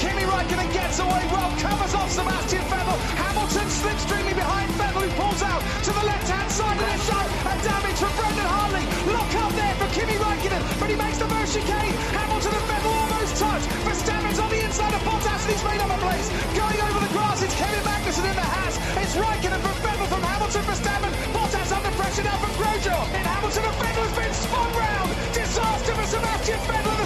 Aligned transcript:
Kimi 0.00 0.24
Raikkonen 0.24 0.72
gets 0.72 0.96
away 0.96 1.28
well, 1.28 1.52
covers 1.60 1.92
off 1.92 2.08
Sebastian 2.08 2.64
Vettel. 2.72 2.96
Hamilton 3.20 3.68
slips 3.68 4.00
slipstreaming 4.00 4.32
behind 4.32 4.72
Vettel, 4.80 5.04
who 5.04 5.12
pulls 5.12 5.44
out 5.44 5.60
to 5.60 5.92
the 5.92 6.04
left-hand 6.08 6.48
side 6.48 6.80
of 6.80 6.88
the 6.88 7.00
shot. 7.04 7.28
A 7.44 7.54
damage 7.60 8.00
from 8.00 8.12
Brendan 8.16 8.48
Hartley. 8.48 8.84
Lock 9.12 9.28
up 9.44 9.52
there 9.52 9.76
for 9.76 9.88
Kimi 9.92 10.16
Raikkonen, 10.16 10.62
but 10.80 10.88
he 10.88 10.96
makes 10.96 11.20
the 11.20 11.28
first 11.28 11.52
chicane. 11.52 11.92
Hamilton 12.16 12.48
and 12.48 12.66
Vettel 12.72 12.92
almost 12.96 13.32
touch. 13.36 13.64
For 13.84 13.92
Verstappen's 13.92 14.40
on 14.40 14.48
the 14.48 14.60
inside 14.64 14.94
of 14.96 15.02
Bottas, 15.04 15.42
and 15.44 15.52
he's 15.52 15.64
made 15.68 15.80
up 15.84 15.92
a 15.92 15.98
place. 16.00 16.26
Going 16.56 16.80
over 16.80 17.00
the 17.04 17.12
grass, 17.12 17.38
it's 17.44 17.56
Kevin 17.60 17.84
Magnussen 17.84 18.24
in 18.24 18.36
the 18.40 18.48
Haas. 18.56 18.74
It's 19.04 19.14
Raikkonen 19.20 19.60
from 19.60 19.76
Vettel 19.84 20.08
from 20.08 20.22
Hamilton, 20.24 20.64
for 20.64 20.80
Verstappen. 20.80 21.12
Bottas 21.36 21.70
under 21.76 21.92
pressure 22.00 22.24
now 22.24 22.40
from 22.40 22.52
Grosjean. 22.56 23.04
And 23.20 23.24
Hamilton 23.28 23.68
and 23.68 23.76
Vettel 23.84 24.04
has 24.08 24.16
been 24.16 24.32
spun 24.32 24.70
round. 24.80 25.08
Disaster 25.36 25.92
for 25.92 26.08
Sebastian 26.08 26.60
Vettel 26.64 26.96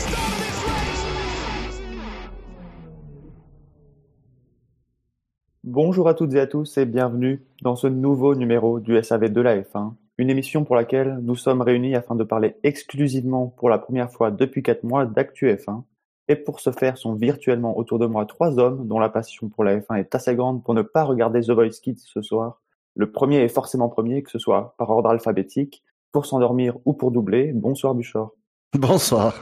Bonjour 5.75 6.07
à 6.07 6.15
toutes 6.15 6.33
et 6.35 6.39
à 6.39 6.47
tous 6.47 6.79
et 6.79 6.87
bienvenue 6.87 7.45
dans 7.63 7.75
ce 7.75 7.89
nouveau 7.89 8.37
numéro 8.37 8.79
du 8.79 9.03
SAV 9.03 9.29
de 9.29 9.41
la 9.41 9.59
F1, 9.59 9.95
une 10.19 10.31
émission 10.31 10.63
pour 10.63 10.77
laquelle 10.77 11.19
nous 11.21 11.35
sommes 11.35 11.63
réunis 11.63 11.97
afin 11.97 12.15
de 12.15 12.23
parler 12.23 12.55
exclusivement 12.63 13.49
pour 13.49 13.69
la 13.69 13.79
première 13.79 14.13
fois 14.13 14.31
depuis 14.31 14.63
4 14.63 14.85
mois 14.85 15.05
d'actu 15.05 15.53
F1. 15.53 15.83
Et 16.29 16.37
pour 16.37 16.61
ce 16.61 16.71
faire 16.71 16.97
sont 16.97 17.15
virtuellement 17.15 17.77
autour 17.77 17.99
de 17.99 18.07
moi 18.07 18.25
trois 18.25 18.57
hommes 18.61 18.87
dont 18.87 19.01
la 19.01 19.09
passion 19.09 19.49
pour 19.49 19.65
la 19.65 19.81
F1 19.81 19.99
est 19.99 20.15
assez 20.15 20.37
grande 20.37 20.63
pour 20.63 20.75
ne 20.75 20.83
pas 20.83 21.03
regarder 21.03 21.41
The 21.41 21.51
Voice 21.51 21.81
Kids 21.83 22.05
ce 22.05 22.23
soir. 22.23 22.61
Le 22.95 23.11
premier 23.11 23.39
est 23.39 23.49
forcément 23.49 23.89
premier, 23.89 24.23
que 24.23 24.31
ce 24.31 24.39
soit 24.39 24.77
par 24.79 24.91
ordre 24.91 25.11
alphabétique, 25.11 25.83
pour 26.13 26.25
s'endormir 26.25 26.77
ou 26.85 26.93
pour 26.93 27.11
doubler. 27.11 27.51
Bonsoir 27.53 27.97
Buchor. 27.97 28.33
Bonsoir. 28.79 29.35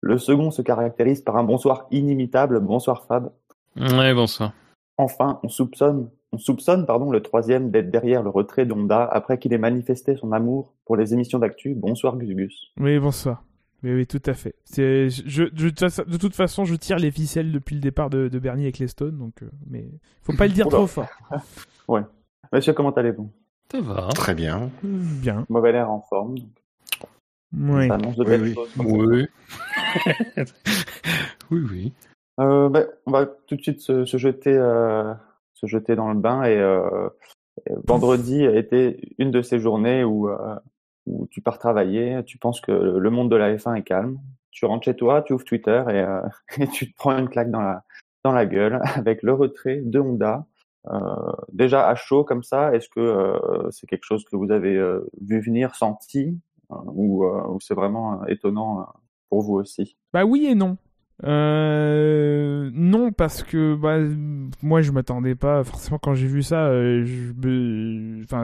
Le 0.00 0.18
second 0.18 0.50
se 0.50 0.62
caractérise 0.62 1.20
par 1.20 1.36
un 1.36 1.44
bonsoir 1.44 1.86
inimitable. 1.92 2.58
Bonsoir 2.58 3.04
Fab. 3.06 3.30
Ouais, 3.76 4.12
bonsoir. 4.14 4.50
Enfin, 5.00 5.40
on 5.42 5.48
soupçonne, 5.48 6.10
on 6.32 6.36
soupçonne 6.36 6.84
pardon, 6.84 7.10
le 7.10 7.22
troisième 7.22 7.70
d'être 7.70 7.90
derrière 7.90 8.22
le 8.22 8.28
retrait 8.28 8.66
d'Honda 8.66 9.02
après 9.04 9.38
qu'il 9.38 9.54
ait 9.54 9.58
manifesté 9.58 10.14
son 10.14 10.30
amour 10.32 10.74
pour 10.84 10.96
les 10.96 11.14
émissions 11.14 11.38
d'actu. 11.38 11.74
Bonsoir 11.74 12.18
Gus 12.18 12.28
Gus. 12.36 12.72
Oui, 12.78 12.98
bonsoir. 12.98 13.42
Oui, 13.82 13.94
oui, 13.94 14.06
tout 14.06 14.20
à 14.26 14.34
fait. 14.34 14.54
C'est, 14.64 15.08
je, 15.08 15.22
je- 15.26 15.44
de 16.04 16.16
toute 16.18 16.34
façon, 16.34 16.66
je 16.66 16.74
tire 16.74 16.98
les 16.98 17.10
ficelles 17.10 17.50
depuis 17.50 17.74
le 17.76 17.80
départ 17.80 18.10
de, 18.10 18.28
de 18.28 18.38
Bernie 18.38 18.64
avec 18.64 18.78
les 18.78 18.88
Stones, 18.88 19.16
donc, 19.16 19.42
euh, 19.42 19.48
mais 19.70 19.88
faut 20.22 20.34
pas 20.34 20.46
le 20.46 20.52
dire 20.52 20.68
trop 20.68 20.86
fort. 20.86 21.08
Monsieur, 22.52 22.74
comment 22.74 22.90
allez-vous? 22.90 23.30
Ça 23.72 23.80
va. 23.80 24.08
Très 24.14 24.34
bien. 24.34 24.70
Bien. 24.82 25.46
Mauvais 25.48 25.72
l'air 25.72 25.90
en 25.90 26.00
forme. 26.02 26.38
donc 26.38 26.48
Oui. 27.56 27.88
Ça 27.88 27.94
annonce 27.94 28.16
de 28.16 28.24
Oui, 28.24 28.28
belles 28.28 28.42
oui. 28.42 28.54
choses. 28.54 28.68
comme 28.76 28.86
ça. 28.86 28.94
Oui. 28.96 29.26
oui, 31.50 31.60
oui. 31.70 31.92
Euh, 32.40 32.68
ben, 32.68 32.88
on 33.06 33.10
va 33.10 33.26
tout 33.26 33.56
de 33.56 33.62
suite 33.62 33.80
se, 33.80 34.04
se 34.04 34.16
jeter, 34.16 34.54
euh, 34.54 35.12
se 35.54 35.66
jeter 35.66 35.94
dans 35.94 36.10
le 36.10 36.18
bain 36.18 36.42
et 36.44 36.56
euh, 36.56 37.08
vendredi 37.84 38.46
a 38.46 38.56
été 38.56 39.14
une 39.18 39.30
de 39.30 39.42
ces 39.42 39.60
journées 39.60 40.04
où, 40.04 40.28
euh, 40.28 40.56
où 41.06 41.26
tu 41.30 41.42
pars 41.42 41.58
travailler, 41.58 42.22
tu 42.24 42.38
penses 42.38 42.60
que 42.60 42.72
le 42.72 43.10
monde 43.10 43.30
de 43.30 43.36
la 43.36 43.54
F1 43.54 43.76
est 43.76 43.82
calme, 43.82 44.18
tu 44.50 44.64
rentres 44.64 44.84
chez 44.84 44.96
toi, 44.96 45.22
tu 45.22 45.34
ouvres 45.34 45.44
Twitter 45.44 45.82
et, 45.88 46.00
euh, 46.00 46.20
et 46.58 46.66
tu 46.68 46.90
te 46.90 46.96
prends 46.96 47.16
une 47.16 47.28
claque 47.28 47.50
dans 47.50 47.60
la 47.60 47.84
dans 48.24 48.32
la 48.32 48.46
gueule 48.46 48.80
avec 48.96 49.22
le 49.22 49.34
retrait 49.34 49.80
de 49.82 50.00
Honda. 50.00 50.46
Euh, 50.90 50.98
déjà 51.52 51.88
à 51.88 51.94
chaud 51.94 52.24
comme 52.24 52.42
ça, 52.42 52.74
est-ce 52.74 52.88
que 52.88 53.34
c'est 53.70 53.86
quelque 53.86 54.04
chose 54.04 54.24
que 54.24 54.36
vous 54.36 54.50
avez 54.50 54.80
vu 55.20 55.40
venir, 55.40 55.74
senti, 55.74 56.38
euh, 56.70 56.74
ou, 56.86 57.26
ou 57.26 57.60
c'est 57.60 57.74
vraiment 57.74 58.24
étonnant 58.26 58.86
pour 59.28 59.42
vous 59.42 59.54
aussi? 59.56 59.98
Bah 60.14 60.24
oui 60.24 60.46
et 60.46 60.54
non. 60.54 60.78
Euh, 61.22 62.70
non 62.72 63.12
parce 63.12 63.42
que 63.42 63.74
bah 63.74 63.98
moi 64.62 64.80
je 64.80 64.90
m'attendais 64.90 65.34
pas 65.34 65.62
forcément 65.64 65.98
quand 65.98 66.14
j'ai 66.14 66.26
vu 66.26 66.42
ça 66.42 66.68
euh, 66.68 67.04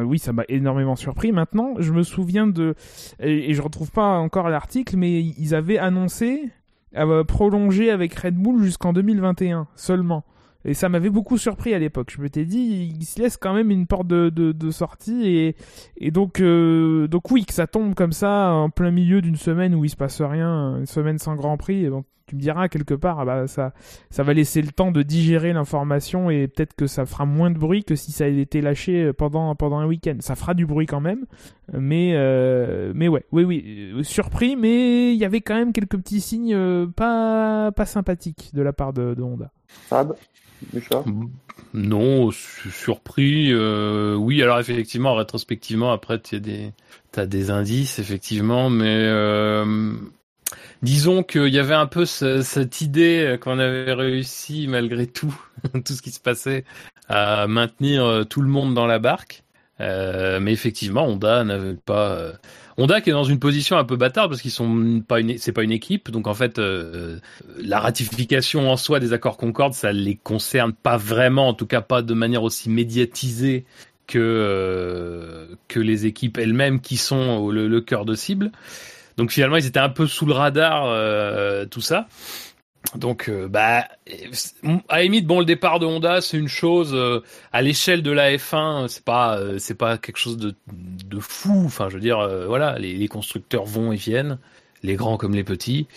oui 0.04 0.19
ça 0.19 0.34
m'a 0.34 0.42
énormément 0.50 0.94
surpris 0.94 1.32
maintenant 1.32 1.72
je 1.78 1.91
me 1.94 2.03
souviens 2.03 2.47
de 2.47 2.75
et, 3.19 3.50
et 3.50 3.54
je 3.54 3.62
retrouve 3.62 3.91
pas 3.92 4.19
encore 4.19 4.50
l'article 4.50 4.98
mais 4.98 5.22
ils 5.22 5.54
avaient 5.54 5.78
annoncé 5.78 6.50
euh, 6.97 7.25
prolonger 7.25 7.91
avec 7.91 8.14
Red 8.14 8.37
Bull 8.37 8.62
jusqu'en 8.62 8.93
2021 8.93 9.69
seulement 9.75 10.25
et 10.66 10.75
ça 10.75 10.91
m'avait 10.91 11.08
beaucoup 11.08 11.38
surpris 11.38 11.72
à 11.72 11.78
l'époque 11.78 12.12
je 12.14 12.20
m'étais 12.20 12.44
dit 12.44 12.94
il 12.94 13.06
se 13.06 13.22
laisse 13.22 13.38
quand 13.38 13.54
même 13.54 13.70
une 13.70 13.87
porte 13.87 14.06
de, 14.06 14.70
sortie 14.70 15.26
et 15.26 15.56
et 15.98 16.10
donc, 16.10 16.41
euh, 16.41 17.08
donc 17.08 17.31
oui, 17.31 17.47
que 17.47 17.54
ça 17.54 17.66
tombe 17.66 17.94
comme 17.94 18.12
ça 18.12 18.53
en 18.53 18.69
plein 18.69 18.91
milieu 18.91 19.22
d'une 19.22 19.37
semaine 19.37 19.75
où 19.75 19.84
il 19.84 19.88
se 19.88 19.97
passe 19.97 20.20
rien, 20.20 20.76
une 20.78 20.87
semaine 20.87 21.19
sans 21.19 21.34
Grand 21.34 21.56
Prix. 21.56 21.84
Et 21.84 21.91
tu 22.26 22.37
me 22.37 22.41
diras 22.41 22.69
quelque 22.69 22.94
part, 22.94 23.20
ah 23.20 23.25
bah 23.25 23.47
ça, 23.47 23.72
ça 24.10 24.22
va 24.22 24.32
laisser 24.34 24.62
le 24.62 24.72
temps 24.72 24.91
de 24.91 25.03
digérer 25.03 25.53
l'information 25.53 26.31
et 26.31 26.48
peut-être 26.48 26.75
que 26.75 26.87
ça 26.87 27.06
fera 27.06 27.25
moins 27.25 27.50
de 27.50 27.59
bruit 27.59 27.84
que 27.84 27.94
si 27.94 28.12
ça 28.12 28.25
avait 28.25 28.41
été 28.41 28.60
lâché 28.60 29.12
pendant 29.12 29.54
pendant 29.54 29.78
un 29.78 29.87
week-end. 29.87 30.16
Ça 30.20 30.34
fera 30.34 30.54
du 30.54 30.66
bruit 30.66 30.87
quand 30.87 31.00
même, 31.00 31.26
mais 31.72 32.12
euh, 32.14 32.92
mais 32.94 33.09
ouais, 33.09 33.25
oui 33.32 33.44
oui, 33.44 33.92
euh, 33.97 34.03
surpris, 34.03 34.56
mais 34.56 35.12
il 35.12 35.19
y 35.19 35.25
avait 35.25 35.41
quand 35.41 35.54
même 35.54 35.72
quelques 35.72 35.97
petits 35.98 36.20
signes 36.20 36.54
euh, 36.54 36.87
pas 36.87 37.70
pas 37.72 37.87
sympathiques 37.87 38.50
de 38.54 38.62
la 38.62 38.72
part 38.72 38.93
de, 38.93 39.14
de 39.14 39.22
Honda. 39.22 39.50
Fab, 39.88 40.14
Non, 41.75 42.31
su- 42.31 42.70
surpris. 42.70 43.53
euh, 43.53 44.14
oui, 44.14 44.43
alors 44.43 44.58
effectivement, 44.58 45.14
rétrospectivement, 45.14 45.93
après, 45.93 46.20
tu 46.20 46.37
as 46.37 46.41
des, 46.41 46.72
t'as 47.12 47.26
des 47.26 47.50
indices, 47.50 47.98
effectivement, 47.98 48.70
mais 48.70 48.97
euh, 49.04 49.93
disons 50.82 51.22
qu'il 51.22 51.48
y 51.48 51.58
avait 51.58 51.74
un 51.74 51.86
peu 51.86 52.04
ce- 52.06 52.42
cette 52.42 52.80
idée 52.80 53.36
qu'on 53.40 53.58
avait 53.58 53.92
réussi, 53.92 54.66
malgré 54.68 55.06
tout, 55.06 55.34
tout 55.84 55.92
ce 55.94 56.02
qui 56.02 56.10
se 56.10 56.20
passait, 56.20 56.64
à 57.08 57.46
maintenir 57.46 58.04
euh, 58.04 58.24
tout 58.24 58.42
le 58.42 58.48
monde 58.48 58.74
dans 58.74 58.86
la 58.86 58.98
barque. 58.98 59.42
Euh, 59.80 60.40
mais 60.40 60.52
effectivement, 60.52 61.04
Honda 61.06 61.44
n'avait 61.44 61.74
pas. 61.74 62.12
euh, 62.12 62.32
Honda 62.78 63.00
qui 63.02 63.10
est 63.10 63.12
dans 63.12 63.24
une 63.24 63.38
position 63.38 63.76
un 63.76 63.84
peu 63.84 63.96
bâtarde 63.96 64.30
parce 64.30 64.40
qu'ils 64.42 64.50
sont 64.50 65.02
pas 65.06 65.20
une, 65.20 65.36
c'est 65.38 65.52
pas 65.52 65.62
une 65.62 65.72
équipe, 65.72 66.10
donc 66.10 66.26
en 66.26 66.34
fait, 66.34 66.58
la 67.58 67.80
ratification 67.80 68.70
en 68.70 68.76
soi 68.76 69.00
des 69.00 69.12
accords 69.12 69.36
Concorde, 69.36 69.72
ça 69.74 69.92
les 69.92 70.16
concerne 70.16 70.72
pas 70.72 70.96
vraiment, 70.96 71.48
en 71.48 71.54
tout 71.54 71.66
cas 71.66 71.80
pas 71.80 72.02
de 72.02 72.14
manière 72.14 72.42
aussi 72.42 72.70
médiatisée 72.70 73.64
que 74.06 75.48
que 75.68 75.80
les 75.80 76.06
équipes 76.06 76.38
elles-mêmes 76.38 76.80
qui 76.80 76.96
sont 76.96 77.50
le 77.50 77.80
cœur 77.80 78.04
de 78.04 78.14
cible. 78.14 78.52
Donc 79.16 79.31
finalement, 79.31 79.56
ils 79.56 79.66
étaient 79.66 79.81
un 79.81 79.88
peu 79.88 80.06
sous 80.06 80.27
le 80.27 80.32
radar, 80.32 80.84
euh, 80.87 81.65
tout 81.66 81.81
ça. 81.81 82.06
Donc, 82.94 83.28
euh, 83.28 83.49
bah, 83.49 83.88
à 84.88 85.03
limite, 85.03 85.27
bon, 85.27 85.41
le 85.41 85.44
départ 85.44 85.78
de 85.78 85.87
Honda, 85.87 86.21
c'est 86.21 86.38
une 86.38 86.49
chose 86.49 86.93
euh, 86.94 87.21
à 87.53 87.62
l'échelle 87.62 88.03
de 88.03 88.10
la 88.10 88.32
F1, 88.37 88.88
c'est 88.88 89.05
pas, 89.05 89.38
euh, 89.38 89.59
c'est 89.59 89.75
pas 89.75 89.99
quelque 89.99 90.19
chose 90.19 90.37
de, 90.37 90.55
de 90.72 91.19
fou. 91.19 91.62
Enfin, 91.65 91.88
je 91.88 91.94
veux 91.94 92.00
dire, 92.00 92.19
euh, 92.21 92.47
voilà, 92.47 92.78
les, 92.78 92.94
les 92.94 93.09
constructeurs 93.09 93.65
vont 93.65 93.93
et 93.93 93.97
viennent, 93.97 94.38
les 94.82 94.94
grands 94.94 95.16
comme 95.16 95.34
les 95.34 95.44
petits. 95.44 95.88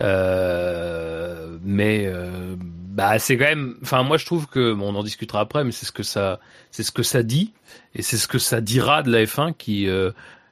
Euh, 0.00 1.58
mais 1.64 2.08
bah 2.56 3.18
c'est 3.18 3.36
quand 3.36 3.46
même 3.46 3.76
enfin 3.82 4.04
moi 4.04 4.16
je 4.16 4.24
trouve 4.24 4.46
que 4.46 4.72
bon 4.72 4.94
on 4.94 4.96
en 4.96 5.02
discutera 5.02 5.40
après 5.40 5.64
mais 5.64 5.72
c'est 5.72 5.86
ce 5.86 5.90
que 5.92 6.04
ça 6.04 6.38
c'est 6.70 6.84
ce 6.84 6.92
que 6.92 7.02
ça 7.02 7.24
dit 7.24 7.52
et 7.96 8.02
c'est 8.02 8.16
ce 8.16 8.28
que 8.28 8.38
ça 8.38 8.60
dira 8.60 9.02
de 9.02 9.10
la 9.10 9.24
F1 9.24 9.54
qui 9.56 9.88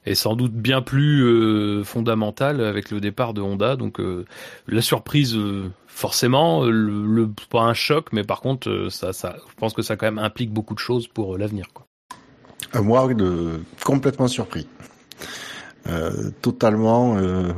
est 0.06 0.15
sans 0.15 0.37
doute 0.37 0.53
bien 0.53 0.83
plus 0.83 1.22
euh, 1.25 1.84
fondamentale 1.84 2.61
avec 2.65 2.91
le 2.91 3.00
départ 3.00 3.34
de 3.34 3.41
Honda 3.43 3.77
donc 3.77 4.00
euh, 4.00 4.25
la 4.69 4.81
surprise 4.83 5.34
euh, 5.37 5.71
forcément 5.87 6.65
euh, 6.65 6.71
le, 6.71 7.05
le- 7.06 7.31
pas 7.50 7.62
un 7.62 7.75
choc 7.75 8.09
mais 8.12 8.22
par 8.25 8.41
contre 8.41 8.69
euh, 8.71 8.91
ça 8.91 9.12
ça 9.12 9.37
je 9.49 9.55
pense 9.56 9.75
que 9.75 9.83
ça 9.83 9.97
quand 9.97 10.06
même 10.06 10.19
implique 10.19 10.50
beaucoup 10.53 10.75
de 10.75 10.78
choses 10.81 11.06
pour 11.09 11.34
euh, 11.34 11.39
l'avenir 11.39 11.66
quoi 11.75 11.86
Moi, 12.83 13.15
de... 13.15 13.60
complètement 13.84 14.28
surpris. 14.28 14.66
Euh, 15.89 16.30
totalement. 16.42 17.16
euh, 17.16 17.53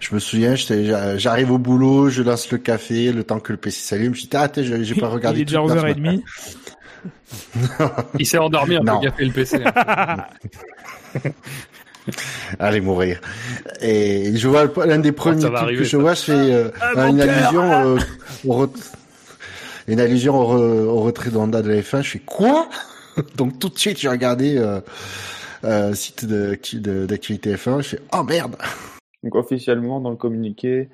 Je 0.00 0.14
me 0.14 0.20
souviens, 0.20 0.54
j'arrive 0.56 1.52
au 1.52 1.58
boulot, 1.58 2.08
je 2.10 2.22
lance 2.22 2.50
le 2.50 2.58
café, 2.58 3.12
le 3.12 3.22
temps 3.24 3.38
que 3.40 3.52
le 3.52 3.58
PC 3.58 3.80
s'allume. 3.80 4.14
Je 4.14 4.22
dis, 4.22 4.28
ah, 4.34 4.48
t'es, 4.48 4.64
j'ai 4.64 4.82
j'ai 4.84 4.94
pas 4.96 5.08
regardé 5.08 5.38
il 5.40 5.42
est 5.42 5.44
déjà 5.44 5.60
toute 5.60 5.68
la 5.70 5.82
11h30. 5.82 6.22
il 8.18 8.26
s'est 8.26 8.38
endormi 8.38 8.76
un 8.76 8.80
peu 8.84 9.00
café 9.00 9.24
le 9.24 9.32
PC. 9.32 9.62
Allez 12.58 12.80
mourir. 12.80 13.20
Et 13.80 14.36
je 14.36 14.48
vois 14.48 14.64
l'un 14.86 14.98
des 14.98 15.12
premiers 15.12 15.40
trucs 15.40 15.54
arriver, 15.56 15.78
que 15.78 15.84
je 15.84 15.96
vois, 15.96 16.14
c'est 16.14 16.32
euh, 16.32 16.70
Ah, 16.80 17.08
une 17.08 17.20
allusion 17.20 17.96
euh, 17.96 18.66
une 19.88 20.00
allusion 20.00 20.34
au, 20.38 20.44
re- 20.58 20.84
au 20.84 21.00
retrait 21.02 21.30
de 21.30 21.36
Honda 21.36 21.62
de 21.62 21.68
la 21.70 21.80
F1. 21.80 22.02
Je 22.02 22.10
fais 22.10 22.18
quoi? 22.20 22.68
Donc 23.36 23.58
tout 23.58 23.68
de 23.68 23.78
suite, 23.78 23.98
j'ai 24.00 24.08
regardé 24.08 24.56
euh, 24.56 24.80
euh, 25.64 25.94
site 25.94 26.24
de- 26.24 26.58
de- 26.74 27.06
d'activité 27.06 27.54
F1. 27.54 27.82
Je 27.82 27.88
fais 27.88 28.00
oh 28.12 28.22
merde. 28.22 28.56
Donc 29.22 29.34
officiellement 29.36 30.00
dans 30.00 30.10
le 30.10 30.16
communiqué, 30.16 30.88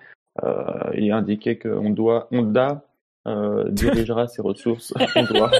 euh, 0.44 0.62
il 0.94 1.06
est 1.08 1.12
indiqué 1.12 1.56
que 1.56 1.68
on 1.68 1.90
doit, 1.90 2.28
Honda 2.32 2.84
euh, 3.26 3.64
dirigera 3.70 4.26
ses 4.28 4.42
ressources. 4.42 4.92
On 5.16 5.24
doit. 5.24 5.50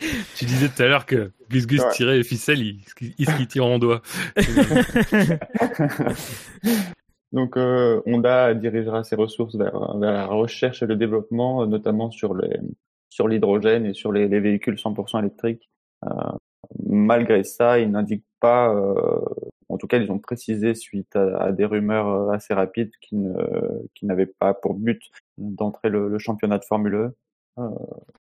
tu 0.36 0.44
disais 0.44 0.68
tout 0.68 0.82
à 0.82 0.86
l'heure 0.86 1.06
que 1.06 1.32
Gus 1.50 1.66
Gus 1.66 1.80
Ouais. 1.82 1.90
tirait 1.92 2.16
les 2.16 2.24
ficelles 2.24 2.60
il, 2.60 2.80
il 3.18 3.26
se 3.26 3.42
tire 3.44 3.66
en 3.66 3.78
doigt 3.78 4.02
Donc 7.32 7.56
Honda 7.56 8.54
dirigera 8.54 9.04
ses 9.04 9.14
ressources 9.14 9.54
vers, 9.54 9.94
la 9.98 10.26
recherche 10.26 10.82
et 10.82 10.86
le 10.86 10.96
développement, 10.96 11.64
notamment 11.66 12.10
sur 12.10 12.34
les 12.34 12.58
sur 13.08 13.28
l'hydrogène 13.28 13.86
et 13.86 13.94
sur 13.94 14.12
les, 14.12 14.28
les, 14.28 14.40
véhicules 14.40 14.74
100% 14.74 15.20
électriques. 15.20 15.70
malgré 16.86 17.44
ça, 17.44 17.78
ils 17.78 17.90
n'indiquent 17.90 18.26
pas, 18.40 18.74
en 19.68 19.78
tout 19.78 19.86
cas, 19.86 19.98
ils 19.98 20.10
ont 20.10 20.18
précisé 20.18 20.74
suite 20.74 21.14
à, 21.14 21.52
des 21.52 21.64
rumeurs 21.64 22.30
assez 22.30 22.52
rapides 22.54 22.92
qui 23.00 23.16
n'avaient 24.02 24.26
pas 24.26 24.54
pour 24.54 24.74
but 24.74 25.00
d'entrer 25.38 25.88
le, 25.88 26.08
le, 26.08 26.18
championnat 26.18 26.58
de 26.58 26.64
Formule 26.64 26.94
E. 26.94 27.14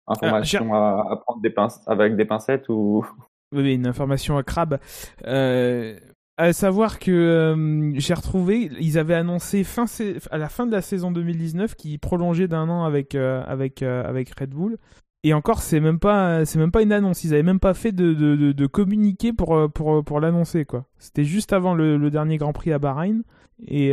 information 0.09 0.75
à, 0.75 1.07
à, 1.11 1.17
prendre 1.17 1.41
des 1.41 1.51
pinces 1.51 1.81
avec 1.87 2.17
des 2.17 2.25
pincettes 2.25 2.69
ou 2.69 3.05
oui, 3.55 3.75
une 3.75 3.87
information 3.87 4.37
à 4.37 4.43
crabe. 4.43 4.79
Euh, 5.27 5.99
à 6.39 6.53
savoir 6.53 7.01
que 7.01 7.11
euh, 7.11 7.93
j'ai 7.99 8.15
retrouvé, 8.15 8.71
ils 8.79 8.97
avaient 8.97 9.15
annoncé 9.15 9.65
fin 9.65 9.87
à 10.31 10.39
la 10.39 10.49
fin 10.49 10.67
de 10.67 10.73
la 10.73 10.83
saison 10.83 11.11
2019 11.11 11.75
qu'ils 11.75 11.99
prolongeaient 11.99 12.47
d'un 12.47 12.69
an 12.69 12.85
avec 12.85 13.17
euh, 13.17 13.43
avec 13.47 13.83
euh, 13.83 14.09
avec 14.09 14.39
Red 14.39 14.51
Bull. 14.51 14.79
Et 15.25 15.35
encore, 15.35 15.61
c'est 15.63 15.81
même 15.81 15.99
pas 15.99 16.45
c'est 16.45 16.61
même 16.61 16.71
pas 16.71 16.83
une 16.83 16.93
annonce. 16.93 17.25
Ils 17.25 17.35
avaient 17.35 17.43
même 17.43 17.59
pas 17.59 17.75
fait 17.75 17.91
de 17.91 18.15
de, 18.15 18.53
de, 18.53 18.67
communiqué 18.69 19.33
pour 19.33 19.69
pour 19.73 20.05
pour 20.05 20.21
l'annoncer 20.21 20.65
quoi. 20.65 20.85
C'était 20.99 21.25
juste 21.25 21.53
avant 21.53 21.75
le, 21.75 21.97
le, 21.97 22.09
dernier 22.09 22.37
Grand 22.37 22.53
Prix 22.53 22.73
à 22.73 22.79
Bahreïn. 22.79 23.25
Et 23.67 23.93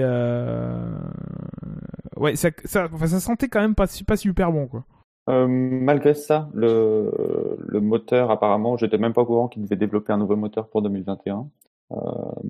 ouais, 2.15 2.35
ça 2.35 2.51
ça, 2.63 2.87
enfin, 2.93 3.07
ça 3.07 3.19
sentait 3.19 3.47
quand 3.47 3.61
même 3.61 3.73
pas 3.73 3.87
pas 4.05 4.17
super 4.17 4.51
bon 4.51 4.67
quoi. 4.67 4.85
Euh, 5.27 5.47
malgré 5.47 6.13
ça, 6.13 6.49
le, 6.53 7.11
le 7.57 7.81
moteur, 7.81 8.29
apparemment, 8.29 8.77
j'étais 8.77 8.97
même 8.97 9.13
pas 9.13 9.21
au 9.21 9.25
courant 9.25 9.47
qu'il 9.47 9.63
devait 9.63 9.75
développer 9.75 10.13
un 10.13 10.17
nouveau 10.17 10.35
moteur 10.35 10.67
pour 10.67 10.81
2021. 10.81 11.47
Euh, 11.91 11.95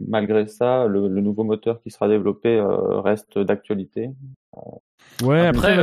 malgré 0.07 0.47
ça, 0.47 0.85
le, 0.87 1.07
le, 1.07 1.21
nouveau 1.21 1.43
moteur 1.43 1.81
qui 1.81 1.91
sera 1.91 2.07
développé 2.07 2.57
euh, 2.57 2.99
reste 3.01 3.37
d'actualité. 3.37 4.09
ouais, 5.23 5.47
après, 5.47 5.77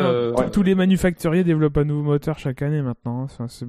tous 0.53 0.63
les 0.63 0.75
manufacturiers 0.75 1.45
développent 1.45 1.77
un 1.77 1.85
nouveau 1.85 2.03
moteur 2.03 2.39
chaque 2.39 2.63
année 2.63 2.83
maintenant. 2.83 3.23
Enfin, 3.23 3.47
J'ai 3.49 3.67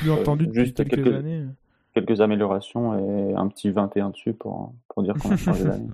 plus 0.00 0.10
entendu 0.10 0.46
depuis 0.46 0.72
quelques, 0.72 0.96
quelques, 0.96 1.14
années. 1.14 1.44
Quelques 1.94 2.20
améliorations 2.20 2.98
et 2.98 3.34
un 3.34 3.48
petit 3.48 3.70
21 3.70 4.10
dessus 4.10 4.34
pour, 4.34 4.74
pour 4.88 5.02
dire 5.02 5.14
qu'on 5.14 5.30
a 5.30 5.36
changé 5.36 5.64
d'année. 5.64 5.88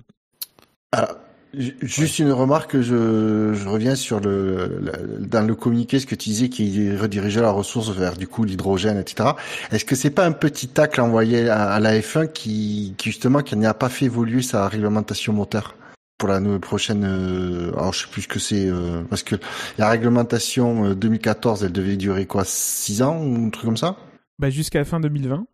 Juste 1.55 2.17
une 2.17 2.31
remarque, 2.31 2.81
je, 2.81 3.53
je 3.53 3.67
reviens 3.67 3.93
sur 3.93 4.19
le, 4.19 4.81
dans 5.19 5.45
le 5.45 5.53
communiqué 5.53 5.99
ce 5.99 6.07
que 6.07 6.15
tu 6.15 6.29
disais 6.29 6.49
qui 6.49 6.95
redirigeait 6.95 7.41
la 7.41 7.51
ressource 7.51 7.91
vers 7.91 8.17
du 8.17 8.27
coup 8.27 8.43
l'hydrogène, 8.43 8.97
etc. 8.97 9.31
Est-ce 9.71 9.85
que 9.85 9.95
c'est 9.95 10.09
pas 10.09 10.25
un 10.25 10.31
petit 10.31 10.67
tacle 10.67 10.99
envoyé 10.99 11.49
à, 11.49 11.79
la 11.79 11.99
F1 11.99 12.31
qui, 12.31 12.95
qui 12.97 13.09
justement 13.11 13.41
qui 13.41 13.55
n'a 13.55 13.75
pas 13.75 13.89
fait 13.89 14.05
évoluer 14.05 14.41
sa 14.41 14.67
réglementation 14.67 15.31
moteur 15.31 15.75
pour 16.17 16.27
la 16.29 16.41
prochaine 16.57 17.03
euh, 17.05 17.71
alors 17.73 17.93
je 17.93 18.01
sais 18.01 18.07
plus 18.09 18.23
ce 18.23 18.27
que 18.27 18.39
c'est 18.39 18.67
euh, 18.67 19.03
parce 19.09 19.23
que 19.23 19.35
la 19.77 19.89
réglementation 19.89 20.93
2014 20.93 21.61
euh, 21.61 21.65
elle 21.67 21.71
devait 21.71 21.97
durer 21.97 22.25
quoi 22.25 22.45
6 22.45 23.03
ans 23.03 23.21
ou 23.21 23.45
un 23.45 23.49
truc 23.49 23.65
comme 23.65 23.77
ça? 23.77 23.97
Bah 24.39 24.49
jusqu'à 24.49 24.83
fin 24.85 24.99
2020. 24.99 25.45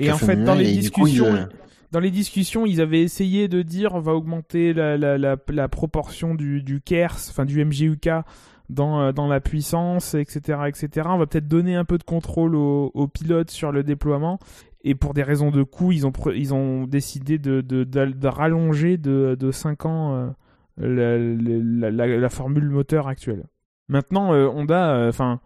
Et 0.00 0.10
en 0.10 0.18
fait 0.18 0.42
dans 0.42 0.54
les 0.54 0.72
discussions 0.72 1.48
dans 1.92 2.00
les 2.00 2.10
discussions, 2.10 2.66
ils 2.66 2.80
avaient 2.80 3.02
essayé 3.02 3.48
de 3.48 3.62
dire 3.62 3.94
on 3.94 4.00
va 4.00 4.14
augmenter 4.14 4.72
la, 4.72 4.96
la, 4.96 5.18
la, 5.18 5.68
proportion 5.68 6.34
du, 6.34 6.80
KERS, 6.84 7.28
enfin 7.30 7.44
du 7.44 7.64
MGUK 7.64 8.08
dans, 8.68 9.00
euh, 9.00 9.12
dans 9.12 9.26
la 9.26 9.40
puissance, 9.40 10.14
etc., 10.14 10.60
etc. 10.68 11.08
On 11.10 11.18
va 11.18 11.26
peut-être 11.26 11.48
donner 11.48 11.74
un 11.74 11.84
peu 11.84 11.98
de 11.98 12.04
contrôle 12.04 12.54
aux, 12.54 13.08
pilotes 13.08 13.50
sur 13.50 13.72
le 13.72 13.82
déploiement. 13.82 14.38
Et 14.82 14.94
pour 14.94 15.12
des 15.14 15.22
raisons 15.22 15.50
de 15.50 15.62
coût, 15.62 15.92
ils 15.92 16.06
ont, 16.54 16.86
décidé 16.86 17.38
de, 17.38 18.28
rallonger 18.28 18.96
de, 18.96 19.36
de 19.38 19.50
5 19.50 19.86
ans 19.86 20.32
euh, 20.80 21.90
la, 22.20 22.28
formule 22.28 22.70
moteur 22.70 23.08
actuelle. 23.08 23.44
Maintenant, 23.88 24.32
euh, 24.32 24.46
Honda, 24.46 25.06
enfin, 25.08 25.40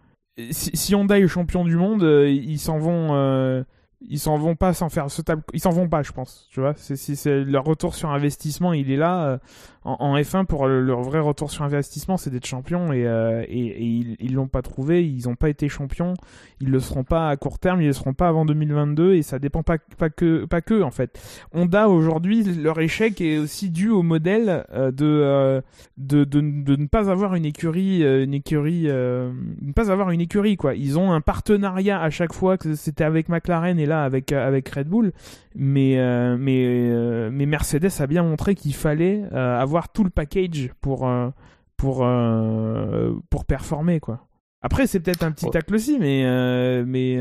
si, 0.51 0.77
si, 0.77 0.95
Honda 0.95 1.19
est 1.19 1.27
champion 1.27 1.65
du 1.65 1.77
monde, 1.77 2.03
ils 2.03 2.59
s'en 2.59 2.79
vont 2.79 3.65
ils 4.09 4.19
s'en 4.19 4.37
vont 4.39 4.57
pas 4.57 4.75
sans 4.75 4.89
faire 4.89 5.11
ce 5.11 5.23
table 5.23 5.43
ils 5.53 5.61
s'en 5.61 5.71
vont 5.71 5.89
pas 5.89 6.03
je 6.03 6.13
pense 6.13 6.47
tu 6.51 6.61
vois. 6.61 6.75
C'est 6.77 6.97
c'est 6.97 7.45
leur 7.45 7.65
retour 7.65 7.95
sur 7.95 8.11
investissement 8.11 8.73
il 8.73 8.91
est 8.91 8.97
là 8.97 9.39
euh, 9.87 9.91
en, 9.99 10.17
F1 10.17 10.47
pour 10.47 10.67
leur 10.67 11.03
vrai 11.03 11.21
retour 11.21 11.51
sur 11.51 11.65
investissement 11.65 12.17
c'est 12.17 12.31
d'être 12.31 12.47
champion 12.47 12.93
et, 12.93 13.07
euh, 13.07 13.45
ils 13.49 14.35
l'ont 14.35 14.49
pas 14.49 14.63
trouvé 14.63 15.07
ils 15.07 15.29
ont 15.29 15.35
pas 15.35 15.49
été 15.49 15.69
champions 15.69 16.15
ils 16.61 16.71
le 16.71 16.81
seront 16.81 17.05
pas 17.05 17.29
à 17.29 17.37
court 17.37 17.59
terme 17.59 17.83
ils 17.83 17.87
le 17.87 17.93
seront 17.93 18.15
pas 18.15 18.29
avant 18.29 18.45
2022 18.45 19.15
et 19.15 19.23
ça 19.23 19.39
dépend 19.39 19.63
pas 19.63 19.79
que 19.79 20.45
pas 20.45 20.61
que 20.61 20.83
en 20.83 20.91
fait. 20.91 21.21
Honda 21.53 21.89
aujourd'hui 21.89 22.45
leur 22.45 22.81
échec 22.81 23.21
est 23.21 23.39
aussi 23.39 23.71
dû 23.71 23.91
au 23.91 24.03
modèle 24.03 24.65
euh, 24.73 24.91
de, 24.91 25.63
de, 25.99 26.25
de 26.25 26.41
de 26.41 26.77
ne 26.77 26.87
pas 26.87 27.11
avoir 27.11 27.35
une 27.35 27.45
écurie 27.45 28.03
une 28.03 28.35
écurie 28.35 28.85
ne 28.85 29.73
pas 29.75 29.91
avoir 29.91 30.11
une 30.11 30.21
écurie 30.21 30.57
quoi. 30.57 30.75
Ils 30.75 30.99
ont 30.99 31.13
un 31.13 31.21
partenariat 31.21 32.01
à 32.01 32.11
chaque 32.11 32.33
fois 32.33 32.57
que 32.57 32.75
c'était 32.75 33.05
avec 33.05 33.29
McLaren 33.29 33.79
et 33.79 33.87
là 33.87 34.05
avec 34.05 34.33
avec 34.33 34.69
Red 34.69 34.89
Bull 34.89 35.13
mais 35.55 35.97
mais 36.39 37.29
mais 37.31 37.47
Mercedes 37.47 37.91
a 37.99 38.07
bien 38.07 38.23
montré 38.23 38.55
qu'il 38.55 38.75
fallait 38.75 39.23
avoir 39.33 39.74
tout 39.83 40.05
le 40.05 40.11
package 40.11 40.71
pour 40.81 41.07
euh, 41.07 41.31
pour 41.77 42.05
euh, 42.05 43.15
pour 43.31 43.45
performer 43.45 44.01
quoi. 44.01 44.27
Après 44.63 44.87
c'est 44.87 45.01
peut-être 45.01 45.23
un 45.23 45.33
petit 45.33 45.51
tacle 45.51 45.75
aussi, 45.75 45.99
mais 45.99 46.25
euh, 46.25 46.85
mais 46.87 47.19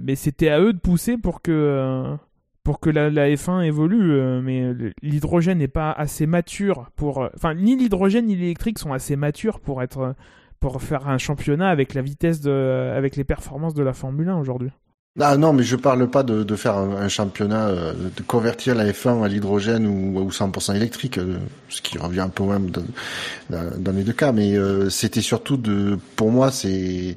mais 0.00 0.14
c'était 0.14 0.48
à 0.48 0.60
eux 0.60 0.72
de 0.72 0.78
pousser 0.78 1.18
pour 1.18 1.42
que 1.42 2.16
pour 2.62 2.80
que 2.80 2.88
la, 2.88 3.10
la 3.10 3.28
F1 3.28 3.62
évolue, 3.62 4.40
mais 4.42 4.72
l'hydrogène 5.02 5.58
n'est 5.58 5.68
pas 5.68 5.92
assez 5.92 6.26
mature 6.26 6.90
pour. 6.96 7.28
Enfin, 7.34 7.54
ni 7.54 7.76
l'hydrogène 7.76 8.26
ni 8.26 8.36
l'électrique 8.36 8.78
sont 8.78 8.94
assez 8.94 9.16
matures 9.16 9.60
pour 9.60 9.82
être 9.82 10.14
pour 10.60 10.80
faire 10.80 11.08
un 11.08 11.18
championnat 11.18 11.68
avec 11.68 11.92
la 11.92 12.00
vitesse 12.00 12.40
de, 12.40 12.92
avec 12.96 13.16
les 13.16 13.24
performances 13.24 13.74
de 13.74 13.82
la 13.82 13.92
Formule 13.92 14.30
1 14.30 14.38
aujourd'hui. 14.38 14.70
Ah 15.20 15.36
non, 15.36 15.52
mais 15.52 15.62
je 15.62 15.76
parle 15.76 16.10
pas 16.10 16.24
de, 16.24 16.42
de 16.42 16.56
faire 16.56 16.76
un, 16.76 17.08
championnat, 17.08 17.68
euh, 17.68 17.92
de 18.16 18.22
convertir 18.22 18.74
la 18.74 18.90
F1 18.90 19.22
à 19.24 19.28
l'hydrogène 19.28 19.86
ou, 19.86 20.18
ou 20.18 20.28
100% 20.30 20.74
électrique, 20.74 21.18
euh, 21.18 21.38
ce 21.68 21.80
qui 21.82 21.98
revient 21.98 22.22
un 22.22 22.28
peu 22.28 22.42
même 22.42 22.70
dans, 22.70 22.82
dans 23.78 23.92
les 23.92 24.02
deux 24.02 24.12
cas. 24.12 24.32
Mais 24.32 24.56
euh, 24.56 24.90
c'était 24.90 25.20
surtout 25.20 25.56
de, 25.56 26.00
pour 26.16 26.32
moi, 26.32 26.50
c'est 26.50 27.16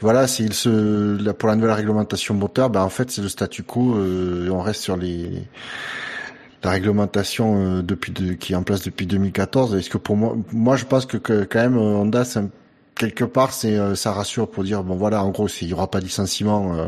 voilà, 0.00 0.26
c'est 0.26 0.50
se, 0.50 1.30
pour 1.32 1.50
la 1.50 1.56
nouvelle 1.56 1.72
réglementation 1.72 2.32
moteur, 2.34 2.70
ben 2.70 2.80
en 2.80 2.88
fait 2.88 3.10
c'est 3.10 3.20
le 3.20 3.28
statu 3.28 3.62
quo. 3.62 4.02
et 4.02 4.48
on 4.48 4.62
reste 4.62 4.80
sur 4.82 4.96
les 4.96 5.42
la 6.64 6.70
réglementation 6.70 7.82
depuis 7.82 8.12
de, 8.12 8.32
qui 8.32 8.54
est 8.54 8.56
en 8.56 8.62
place 8.62 8.82
depuis 8.82 9.06
2014. 9.06 9.74
Est-ce 9.74 9.90
que 9.90 9.98
pour 9.98 10.16
moi, 10.16 10.36
moi 10.52 10.76
je 10.76 10.86
pense 10.86 11.04
que, 11.04 11.18
que 11.18 11.44
quand 11.44 11.60
même 11.60 11.76
Honda 11.76 12.24
c'est 12.24 12.38
un 12.38 12.48
quelque 12.96 13.24
part, 13.24 13.52
c'est 13.52 13.78
euh, 13.78 13.94
ça 13.94 14.12
rassure 14.12 14.50
pour 14.50 14.64
dire 14.64 14.82
bon 14.82 14.96
voilà, 14.96 15.22
en 15.22 15.30
gros, 15.30 15.48
il 15.60 15.68
y 15.68 15.72
aura 15.72 15.90
pas 15.90 16.00
de 16.00 16.04
licenciement. 16.04 16.76
Euh, 16.76 16.86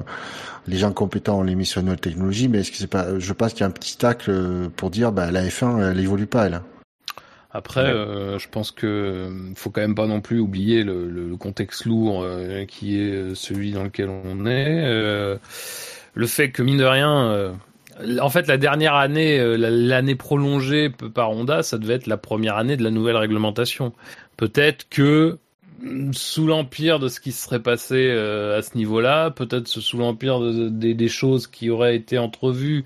les 0.67 0.77
gens 0.77 0.93
compétents 0.93 1.39
ont 1.39 1.43
les 1.43 1.55
mis 1.55 1.67
sur 1.67 1.81
une 1.81 1.87
nouvelle 1.87 2.01
technologie, 2.01 2.49
mais 2.49 2.59
est-ce 2.59 2.71
que 2.71 2.77
c'est 2.77 2.87
pas 2.87 3.19
Je 3.19 3.33
pense 3.33 3.53
qu'il 3.53 3.61
y 3.61 3.65
a 3.65 3.67
un 3.67 3.71
petit 3.71 3.97
tacle 3.97 4.31
euh, 4.31 4.69
pour 4.75 4.91
dire 4.91 5.13
bah 5.13 5.31
la 5.31 5.45
F1 5.45 5.93
elle 5.93 6.01
évolue 6.01 6.27
pas 6.27 6.47
elle. 6.47 6.61
Après, 7.51 7.87
je 7.87 8.49
pense 8.51 8.71
que 8.71 9.31
faut 9.57 9.71
quand 9.71 9.81
même 9.81 9.95
pas 9.95 10.07
non 10.07 10.21
plus 10.21 10.39
oublier 10.39 10.85
le, 10.85 11.09
le, 11.09 11.37
contexte 11.37 11.87
lourd 11.87 12.25
qui 12.69 13.01
est 13.01 13.35
celui 13.35 13.73
dans 13.73 13.85
lequel 13.85 14.11
on 14.11 14.45
est. 14.45 15.39
le 16.15 16.27
fait 16.27 16.51
que 16.51 16.63
mine 16.63 16.77
de 16.77 16.85
rien, 16.85 17.57
en 18.21 18.29
fait, 18.29 18.47
la 18.49 18.59
dernière 18.59 18.95
année, 18.95 19.57
l'année 19.57 20.15
prolongée 20.15 20.91
par 20.91 21.31
Honda, 21.31 21.63
ça 21.63 21.79
devait 21.79 21.95
être 21.95 22.07
la 22.07 22.19
première 22.19 22.59
année 22.59 22.77
de 22.77 22.85
la 22.85 22.91
nouvelle 22.91 23.17
réglementation. 23.17 23.95
Peut-être 24.37 24.87
que 24.91 25.39
sous 26.13 26.47
l'empire 26.47 26.99
de 26.99 27.09
ce 27.09 27.21
qui 27.21 27.33
serait 27.33 27.63
passé 27.63 28.09
euh, 28.11 28.59
à 28.59 28.63
ce 28.63 28.77
niveau-là, 28.77 29.31
peut-être 29.31 29.69
sous 29.69 29.97
l'empire 29.97 30.41
des 30.41 31.09
choses 31.09 31.47
qui 31.47 31.71
auraient 31.71 31.97
été 31.97 32.19
entrevues, 32.19 32.85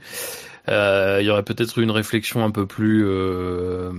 euh, 0.68 1.18
il 1.20 1.26
y 1.26 1.30
aurait 1.30 1.42
peut-être 1.42 1.78
eu 1.78 1.82
une 1.82 1.90
réflexion 1.90 2.44
un 2.44 2.50
peu 2.50 2.66
plus 2.66 3.04
euh, 3.04 3.90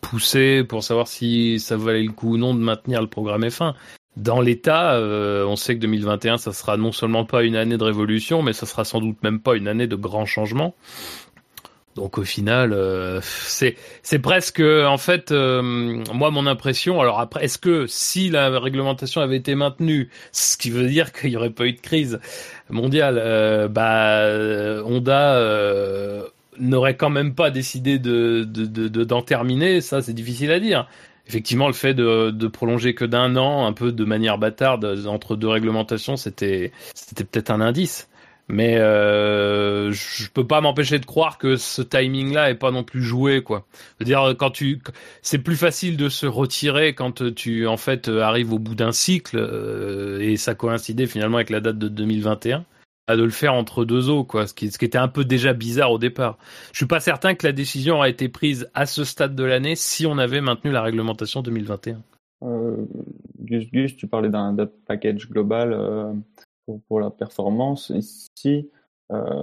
poussée 0.00 0.64
pour 0.64 0.82
savoir 0.82 1.08
si 1.08 1.58
ça 1.60 1.76
valait 1.76 2.04
le 2.04 2.12
coup 2.12 2.34
ou 2.34 2.36
non 2.36 2.54
de 2.54 2.60
maintenir 2.60 3.00
le 3.00 3.08
programme 3.08 3.44
F1. 3.44 3.74
Dans 4.16 4.40
l'état, 4.40 4.98
on 4.98 5.56
sait 5.56 5.74
que 5.74 5.80
2021, 5.80 6.38
ça 6.38 6.54
sera 6.54 6.78
non 6.78 6.90
seulement 6.90 7.26
pas 7.26 7.42
une 7.42 7.54
année 7.54 7.76
de 7.76 7.84
révolution, 7.84 8.42
mais 8.42 8.54
ça 8.54 8.64
sera 8.64 8.86
sans 8.86 8.98
doute 8.98 9.22
même 9.22 9.40
pas 9.40 9.56
une 9.56 9.68
année 9.68 9.86
de 9.86 9.94
grand 9.94 10.24
changement. 10.24 10.74
Donc 11.96 12.18
au 12.18 12.24
final, 12.24 12.74
euh, 12.74 13.20
c'est 13.22 13.74
c'est 14.02 14.18
presque 14.18 14.60
en 14.60 14.98
fait 14.98 15.32
euh, 15.32 15.62
moi 16.12 16.30
mon 16.30 16.46
impression. 16.46 17.00
Alors 17.00 17.20
après, 17.20 17.44
est-ce 17.44 17.56
que 17.56 17.86
si 17.86 18.28
la 18.28 18.60
réglementation 18.60 19.22
avait 19.22 19.38
été 19.38 19.54
maintenue, 19.54 20.10
ce 20.30 20.58
qui 20.58 20.70
veut 20.70 20.86
dire 20.86 21.12
qu'il 21.12 21.30
n'y 21.30 21.36
aurait 21.36 21.50
pas 21.50 21.64
eu 21.64 21.72
de 21.72 21.80
crise 21.80 22.20
mondiale, 22.68 23.18
euh, 23.18 23.66
bah 23.68 24.82
Honda 24.84 25.40
n'aurait 26.58 26.96
quand 26.96 27.10
même 27.10 27.34
pas 27.34 27.50
décidé 27.50 27.98
de 27.98 28.44
d'en 28.44 29.20
de, 29.20 29.24
terminer. 29.24 29.80
Ça, 29.80 30.02
c'est 30.02 30.14
difficile 30.14 30.50
à 30.52 30.60
dire. 30.60 30.88
Effectivement, 31.28 31.66
le 31.66 31.72
fait 31.72 31.94
de, 31.94 32.30
de 32.30 32.46
prolonger 32.46 32.94
que 32.94 33.04
d'un 33.04 33.36
an, 33.36 33.66
un 33.66 33.72
peu 33.72 33.90
de 33.90 34.04
manière 34.04 34.38
bâtarde 34.38 35.02
entre 35.08 35.34
deux 35.34 35.48
réglementations, 35.48 36.16
c'était 36.16 36.72
c'était 36.94 37.24
peut-être 37.24 37.50
un 37.50 37.62
indice. 37.62 38.08
Mais 38.48 38.76
euh, 38.78 39.90
je 39.90 40.30
peux 40.30 40.46
pas 40.46 40.60
m'empêcher 40.60 40.98
de 41.00 41.06
croire 41.06 41.36
que 41.36 41.56
ce 41.56 41.82
timing-là 41.82 42.50
est 42.50 42.54
pas 42.54 42.70
non 42.70 42.84
plus 42.84 43.02
joué, 43.02 43.42
quoi. 43.42 43.66
C'est-à-dire 43.98 44.34
quand 44.38 44.50
tu, 44.50 44.80
c'est 45.20 45.38
plus 45.38 45.56
facile 45.56 45.96
de 45.96 46.08
se 46.08 46.26
retirer 46.26 46.94
quand 46.94 47.34
tu 47.34 47.66
en 47.66 47.76
fait 47.76 48.08
arrives 48.08 48.52
au 48.52 48.60
bout 48.60 48.76
d'un 48.76 48.92
cycle 48.92 49.36
euh, 49.38 50.20
et 50.20 50.36
ça 50.36 50.54
coïncidait 50.54 51.06
finalement 51.06 51.38
avec 51.38 51.50
la 51.50 51.60
date 51.60 51.78
de 51.78 51.88
2021 51.88 52.64
à 53.08 53.16
de 53.16 53.22
le 53.22 53.30
faire 53.30 53.54
entre 53.54 53.84
deux 53.84 54.10
eaux, 54.10 54.24
quoi, 54.24 54.46
ce 54.46 54.54
qui, 54.54 54.70
ce 54.70 54.78
qui 54.78 54.84
était 54.84 54.98
un 54.98 55.08
peu 55.08 55.24
déjà 55.24 55.52
bizarre 55.52 55.92
au 55.92 55.98
départ. 55.98 56.38
Je 56.72 56.78
suis 56.78 56.86
pas 56.86 57.00
certain 57.00 57.34
que 57.34 57.46
la 57.46 57.52
décision 57.52 57.96
aurait 57.96 58.10
été 58.10 58.28
prise 58.28 58.68
à 58.74 58.86
ce 58.86 59.04
stade 59.04 59.36
de 59.36 59.44
l'année 59.44 59.76
si 59.76 60.06
on 60.06 60.18
avait 60.18 60.40
maintenu 60.40 60.72
la 60.72 60.82
réglementation 60.82 61.42
2021. 61.42 62.02
Euh, 62.42 62.76
Gus 63.40 63.70
Gus, 63.70 63.96
tu 63.96 64.08
parlais 64.08 64.28
d'un 64.28 64.56
package 64.86 65.28
global. 65.28 65.72
Euh, 66.68 66.74
pour, 66.88 67.00
la 67.00 67.10
performance. 67.10 67.90
Ici, 67.90 68.70
euh, 69.12 69.42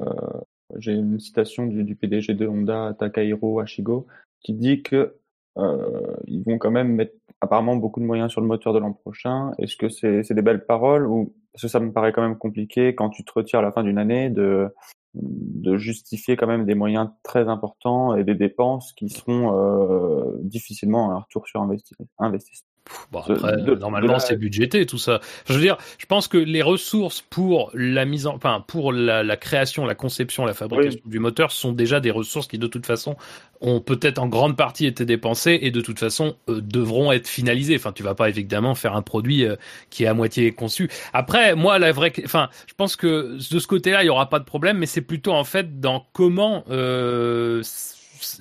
j'ai 0.78 0.94
une 0.94 1.20
citation 1.20 1.66
du, 1.66 1.84
du, 1.84 1.96
PDG 1.96 2.34
de 2.34 2.48
Honda, 2.48 2.96
Takahiro 2.98 3.60
Ashigo, 3.60 4.08
qui 4.42 4.54
dit 4.54 4.82
que 4.82 5.16
euh, 5.58 6.16
ils 6.28 6.44
vont 6.44 6.58
quand 6.58 6.72
même 6.72 6.96
mettre 6.96 7.14
apparemment 7.42 7.76
beaucoup 7.76 8.00
de 8.00 8.06
moyens 8.06 8.32
sur 8.32 8.42
le 8.42 8.48
moteur 8.48 8.74
de 8.74 8.80
l'an 8.80 8.94
prochain. 8.94 9.54
Est-ce 9.60 9.78
que 9.78 9.90
c'est 9.90 10.34
des 10.34 10.42
belles 10.42 10.66
paroles 10.66 11.06
ou 11.06 11.34
parce 11.52 11.64
que 11.64 11.68
ça 11.68 11.80
me 11.80 11.92
paraît 11.92 12.12
quand 12.12 12.24
même 12.24 12.38
compliqué 12.38 12.96
quand 12.96 13.10
tu 13.10 13.24
te 13.24 13.32
retires 13.36 13.60
à 13.60 13.62
la 13.62 13.72
fin 13.72 13.84
d'une 13.84 14.00
année 14.00 14.30
de 14.32 14.74
de 15.16 15.78
justifier 15.78 16.36
quand 16.36 16.48
même 16.48 16.66
des 16.66 16.74
moyens 16.74 17.10
très 17.22 17.48
importants 17.48 18.16
et 18.16 18.24
des 18.24 18.34
dépenses 18.34 18.94
qui 18.94 19.10
seront 19.10 19.56
euh, 19.56 20.40
difficilement 20.42 21.12
un 21.12 21.20
retour 21.20 21.48
sur 21.48 21.62
investissement. 21.62 22.73
Bon, 23.12 23.20
après, 23.20 23.56
normalement, 23.80 24.20
c'est 24.20 24.36
budgété 24.36 24.86
tout 24.86 24.98
ça. 24.98 25.22
Je 25.48 25.54
veux 25.54 25.62
dire, 25.62 25.78
je 25.98 26.06
pense 26.06 26.28
que 26.28 26.38
les 26.38 26.62
ressources 26.62 27.22
pour 27.22 27.72
la 27.74 28.04
mise 28.06 28.28
en, 28.28 28.36
enfin, 28.36 28.64
pour 28.68 28.92
la, 28.92 29.24
la 29.24 29.38
création, 29.38 29.86
la 29.86 29.96
conception, 29.96 30.46
la 30.46 30.54
fabrication 30.54 31.00
du 31.06 31.20
moteur 31.20 31.52
sont 31.52 31.72
déjà 31.72 32.00
des 32.00 32.12
ressources 32.12 32.48
qui, 32.48 32.58
de 32.58 32.68
toute 32.68 32.86
façon, 32.86 33.16
ont 33.62 33.80
peut-être 33.80 34.20
en 34.20 34.28
grande 34.28 34.58
partie 34.58 34.86
été 34.86 35.06
dépensées 35.06 35.60
et 35.62 35.72
de 35.72 35.80
toute 35.80 35.98
façon 35.98 36.36
euh, 36.50 36.60
devront 36.62 37.12
être 37.14 37.28
finalisées. 37.28 37.76
Enfin, 37.78 37.94
tu 37.94 38.04
vas 38.04 38.16
pas 38.16 38.28
évidemment 38.28 38.76
faire 38.76 38.96
un 38.96 39.02
produit 39.02 39.46
euh, 39.46 39.56
qui 39.90 40.04
est 40.04 40.08
à 40.08 40.14
moitié 40.14 40.52
conçu. 40.52 40.90
Après, 41.14 41.56
moi, 41.56 41.80
la 41.80 41.94
vraie, 41.94 42.12
enfin, 42.26 42.50
je 42.68 42.74
pense 42.74 42.98
que 42.98 43.38
de 43.38 43.60
ce 43.60 43.68
côté-là, 43.68 44.04
il 44.04 44.08
y 44.08 44.10
aura 44.10 44.30
pas 44.30 44.40
de 44.40 44.46
problème, 44.46 44.78
mais 44.78 44.86
c'est 44.86 45.02
plutôt 45.02 45.32
en 45.32 45.46
fait 45.46 45.80
dans 45.80 46.06
comment 46.12 46.66
euh, 46.70 47.62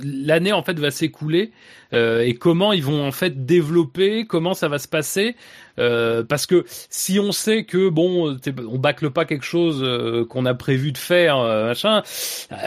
l'année 0.02 0.52
en 0.52 0.62
fait 0.62 0.78
va 0.78 0.90
s'écouler 0.90 1.52
euh, 1.92 2.20
et 2.22 2.34
comment 2.34 2.72
ils 2.72 2.82
vont 2.82 3.06
en 3.06 3.12
fait 3.12 3.44
développer, 3.44 4.26
comment 4.26 4.54
ça 4.54 4.68
va 4.68 4.78
se 4.78 4.88
passer. 4.88 5.36
Euh, 5.78 6.22
parce 6.22 6.46
que 6.46 6.64
si 6.66 7.18
on 7.18 7.32
sait 7.32 7.64
que 7.64 7.88
bon, 7.88 8.38
on 8.68 8.78
bâcle 8.78 9.10
pas 9.10 9.24
quelque 9.24 9.44
chose 9.44 9.82
euh, 9.82 10.24
qu'on 10.24 10.46
a 10.46 10.54
prévu 10.54 10.92
de 10.92 10.98
faire, 10.98 11.38
machin, 11.38 12.02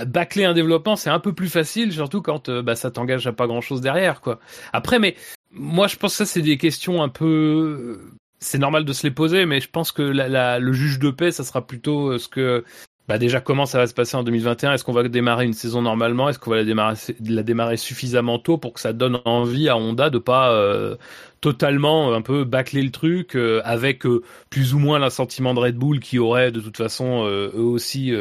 bâcler 0.08 0.46
un 0.46 0.54
développement 0.54 0.96
c'est 0.96 1.10
un 1.10 1.20
peu 1.20 1.34
plus 1.34 1.50
facile, 1.50 1.92
surtout 1.94 2.22
quand 2.22 2.50
bah, 2.50 2.76
ça 2.76 2.92
t'engage 2.92 3.28
à 3.28 3.34
pas 3.34 3.48
grand 3.48 3.62
chose 3.62 3.82
derrière, 3.82 4.22
quoi. 4.22 4.40
Après, 4.74 5.00
mais 5.00 5.16
moi 5.52 5.88
je 5.88 5.96
pense 5.96 6.14
que 6.14 6.18
ça 6.18 6.26
c'est 6.26 6.42
des 6.42 6.58
questions 6.58 7.02
un 7.02 7.10
peu 7.10 8.00
c'est 8.40 8.60
normal 8.60 8.86
de 8.86 8.94
se 8.94 9.08
les 9.08 9.12
poser, 9.12 9.46
mais 9.46 9.60
je 9.60 9.70
pense 9.70 9.92
que 9.92 10.04
la, 10.04 10.60
le 10.60 10.74
juge 10.74 11.00
de 11.00 11.10
paix, 11.10 11.32
ça 11.32 11.44
sera 11.44 11.66
plutôt 11.66 12.18
ce 12.18 12.28
que 12.28 12.64
bah 13.08 13.20
déjà 13.20 13.40
comment 13.40 13.66
ça 13.68 13.78
va 13.78 13.88
se 13.88 13.94
passer 13.94 14.18
en 14.18 14.24
2021 14.24 14.74
Est-ce 14.74 14.84
qu'on 14.84 14.92
va 14.92 15.08
démarrer 15.08 15.46
une 15.46 15.54
saison 15.54 15.82
normalement? 15.82 16.28
Est-ce 16.28 16.40
qu'on 16.40 16.50
va 16.50 16.58
la 16.58 16.64
démarrer, 16.64 16.96
la 17.24 17.44
démarrer 17.44 17.78
suffisamment 17.78 18.40
tôt 18.40 18.58
pour 18.58 18.74
que 18.74 18.80
ça 18.80 18.94
donne 18.94 19.20
envie 19.26 19.70
à 19.70 19.78
Honda 19.78 20.10
de 20.10 20.18
pas 20.18 20.52
euh, 20.52 20.96
totalement 21.40 22.12
euh, 22.12 22.16
un 22.16 22.22
peu 22.22 22.46
bâcler 22.46 22.82
le 22.82 22.90
truc 22.90 23.36
euh, 23.36 23.62
avec 23.64 24.04
plus 24.50 24.74
ou 24.74 24.80
moins 24.80 24.98
l'assentiment 24.98 25.54
de 25.54 25.60
Red 25.60 25.76
Bull 25.76 26.00
qui 26.00 26.18
aurait 26.18 26.52
de 26.52 26.60
toute 26.60 26.78
façon 26.78 27.26
eux 27.26 27.52
aussi 27.56 28.12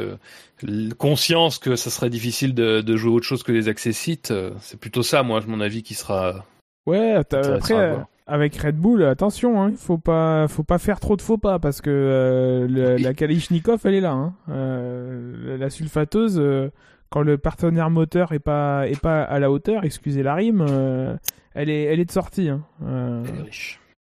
conscience 0.99 1.59
que 1.59 1.77
ça 1.77 1.91
serait 1.91 2.11
difficile 2.11 2.55
de, 2.55 2.81
de, 2.81 2.97
jouer 2.97 3.13
autre 3.13 3.27
chose 3.27 3.43
que 3.43 3.53
les 3.53 3.69
accessites. 3.69 4.33
C'est 4.61 4.79
plutôt 4.79 5.03
ça, 5.03 5.23
moi, 5.23 5.41
mon 5.47 5.61
avis, 5.61 5.83
qui 5.83 5.95
sera. 5.95 6.45
Ouais, 6.87 7.13
après 7.13 7.61
avec 8.27 8.57
Red 8.57 8.77
Bull, 8.77 9.05
attention, 9.05 9.61
hein, 9.61 9.73
faut 9.77 9.99
pas, 9.99 10.49
faut 10.49 10.63
pas 10.63 10.79
faire 10.79 10.99
trop 10.99 11.17
de 11.17 11.23
faux 11.23 11.37
pas 11.37 11.59
parce 11.59 11.81
que 11.81 11.91
euh, 11.91 12.99
la 12.99 13.13
Kalishnikov, 13.13 13.81
elle 13.85 13.95
est 13.95 14.01
là. 14.01 14.13
Hein. 14.13 14.35
Euh, 14.49 15.59
la 15.59 15.69
sulfateuse, 15.69 16.39
euh, 16.39 16.71
quand 17.11 17.23
le 17.23 17.37
partenaire 17.37 17.91
moteur 17.91 18.33
est 18.33 18.39
pas, 18.39 18.89
est 18.89 19.01
pas 19.01 19.23
à 19.23 19.39
la 19.39 19.51
hauteur, 19.51 19.85
excusez 19.85 20.23
la 20.23 20.35
rime, 20.35 20.63
elle 21.55 21.69
est, 21.69 21.85
elle 21.85 22.01
est 22.01 22.07
de 22.07 22.11
sortie. 22.11 22.49
Hein. 22.49 23.23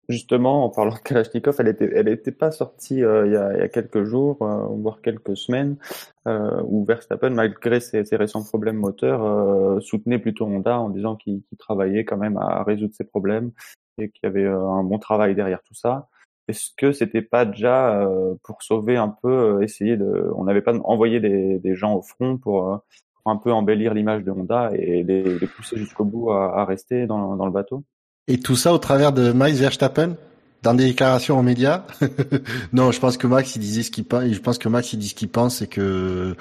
Justement, 0.08 0.66
en 0.66 0.68
parlant 0.68 0.94
de 0.94 0.98
Kalashnikov, 0.98 1.56
elle 1.58 1.68
était, 1.68 1.90
elle 1.94 2.08
était 2.08 2.30
pas 2.30 2.50
sortie 2.50 2.96
il, 2.96 3.00
y 3.00 3.04
a, 3.04 3.54
il 3.54 3.58
y 3.58 3.62
a 3.62 3.68
quelques 3.68 4.04
jours, 4.04 4.36
voire 4.38 5.00
quelques 5.02 5.36
semaines, 5.36 5.76
où 6.26 6.84
Verstappen, 6.84 7.30
malgré 7.30 7.80
ses, 7.80 8.04
ses 8.04 8.16
récents 8.16 8.44
problèmes 8.44 8.76
moteurs, 8.76 9.82
soutenait 9.82 10.18
plutôt 10.18 10.46
Honda 10.46 10.78
en 10.78 10.88
disant 10.88 11.16
qu'il 11.16 11.42
travaillait 11.58 12.04
quand 12.04 12.18
même 12.18 12.36
à 12.36 12.62
résoudre 12.62 12.94
ses 12.94 13.04
problèmes 13.04 13.50
et 13.98 14.10
qu'il 14.10 14.20
y 14.24 14.26
avait 14.26 14.44
euh, 14.44 14.68
un 14.68 14.82
bon 14.82 14.98
travail 14.98 15.34
derrière 15.34 15.62
tout 15.62 15.74
ça. 15.74 16.08
Est-ce 16.48 16.70
que 16.76 16.92
c'était 16.92 17.22
pas 17.22 17.44
déjà 17.44 18.00
euh, 18.02 18.34
pour 18.42 18.62
sauver 18.62 18.96
un 18.96 19.08
peu, 19.08 19.30
euh, 19.30 19.60
essayer 19.62 19.96
de, 19.96 20.30
on 20.36 20.44
n'avait 20.44 20.60
pas 20.62 20.74
envoyé 20.84 21.20
des, 21.20 21.74
gens 21.74 21.94
au 21.94 22.02
front 22.02 22.36
pour, 22.36 22.80
un 23.26 23.36
peu 23.36 23.52
embellir 23.52 23.94
l'image 23.94 24.22
de 24.24 24.30
Honda 24.30 24.70
et 24.74 25.02
les, 25.02 25.46
pousser 25.46 25.78
jusqu'au 25.78 26.04
bout 26.04 26.30
à, 26.30 26.64
rester 26.66 27.06
dans, 27.06 27.34
le 27.44 27.50
bateau? 27.50 27.84
Et 28.28 28.38
tout 28.38 28.56
ça 28.56 28.74
au 28.74 28.78
travers 28.78 29.12
de 29.12 29.32
Max 29.32 29.58
Verstappen? 29.58 30.16
Dans 30.64 30.74
des 30.74 30.86
déclarations 30.86 31.38
aux 31.38 31.42
médias 31.42 31.84
Non, 32.72 32.90
je 32.90 32.98
pense 32.98 33.16
que 33.16 33.26
Max 33.26 33.54
il 33.54 33.60
disait 33.60 33.82
ce 33.82 33.90
qu'il 33.90 34.04
pense. 34.04 34.24
Je 34.24 34.40
pense 34.40 34.58
que 34.58 34.68
Max 34.68 34.92
il 34.92 34.98
dit 34.98 35.08
ce 35.08 35.14
qu'il 35.14 35.28
pense 35.28 35.62
et 35.62 35.66
que 35.68 36.34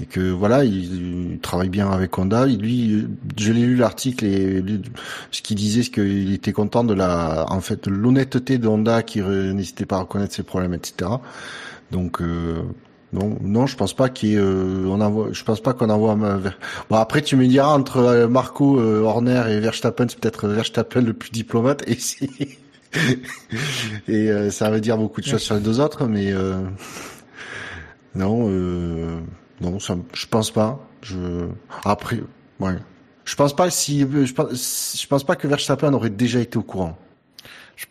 et 0.00 0.06
que 0.06 0.30
voilà, 0.30 0.64
il, 0.64 1.38
travaille 1.42 1.68
bien 1.68 1.90
avec 1.90 2.16
Honda. 2.16 2.46
Lui, 2.46 3.08
je 3.36 3.52
l'ai 3.52 3.66
lu 3.66 3.74
l'article 3.74 4.26
et 4.26 4.62
ce 5.32 5.42
qu'il 5.42 5.56
disait, 5.56 5.82
c'est 5.82 5.90
qu'il 5.90 6.32
était 6.32 6.52
content 6.52 6.84
de 6.84 6.94
la, 6.94 7.46
en 7.48 7.60
fait, 7.60 7.88
l'honnêteté 7.88 8.58
de 8.58 8.68
Honda 8.68 9.02
qui 9.02 9.20
n'hésitait 9.20 9.86
pas 9.86 9.96
à 9.96 10.00
reconnaître 10.00 10.34
ses 10.34 10.44
problèmes, 10.44 10.72
etc. 10.72 11.10
Donc 11.90 12.22
euh, 12.22 12.62
non, 13.12 13.38
non, 13.40 13.66
je 13.66 13.76
pense 13.76 13.94
pas 13.94 14.08
qu'on 14.10 14.26
euh, 14.26 14.86
envoie, 14.90 15.28
je 15.32 15.42
pense 15.42 15.60
pas 15.60 15.72
qu'on 15.72 15.88
envoie. 15.88 16.14
Bon 16.90 16.96
après, 16.96 17.22
tu 17.22 17.36
me 17.36 17.46
diras 17.46 17.74
entre 17.74 17.98
euh, 17.98 18.28
Marco 18.28 18.78
euh, 18.78 19.02
Horner 19.02 19.44
et 19.48 19.60
Verstappen, 19.60 20.06
c'est 20.08 20.20
peut-être 20.20 20.46
Verstappen 20.46 21.00
le 21.00 21.14
plus 21.14 21.30
diplomate 21.30 21.82
et 21.88 21.96
et 24.08 24.30
euh, 24.30 24.50
ça 24.50 24.70
veut 24.70 24.80
dire 24.80 24.96
beaucoup 24.96 25.20
de 25.20 25.26
choses 25.26 25.42
sur 25.42 25.54
les 25.54 25.60
deux 25.60 25.80
autres, 25.80 26.06
mais 26.06 26.32
non. 28.14 28.48
Non, 29.60 29.80
ça, 29.80 29.96
je 30.14 30.26
pense 30.26 30.52
pas. 30.52 30.78
Je 31.02 31.48
après, 31.84 32.20
ouais. 32.60 32.76
Je 33.24 33.34
pense 33.34 33.54
pas 33.54 33.70
si 33.70 34.00
je 34.00 34.32
pense, 34.32 34.96
je 35.00 35.06
pense 35.06 35.24
pas 35.24 35.36
que 35.36 35.48
Verstappen 35.48 35.92
aurait 35.92 36.10
déjà 36.10 36.38
été 36.38 36.56
au 36.56 36.62
courant. 36.62 36.96
Je, 37.76 37.86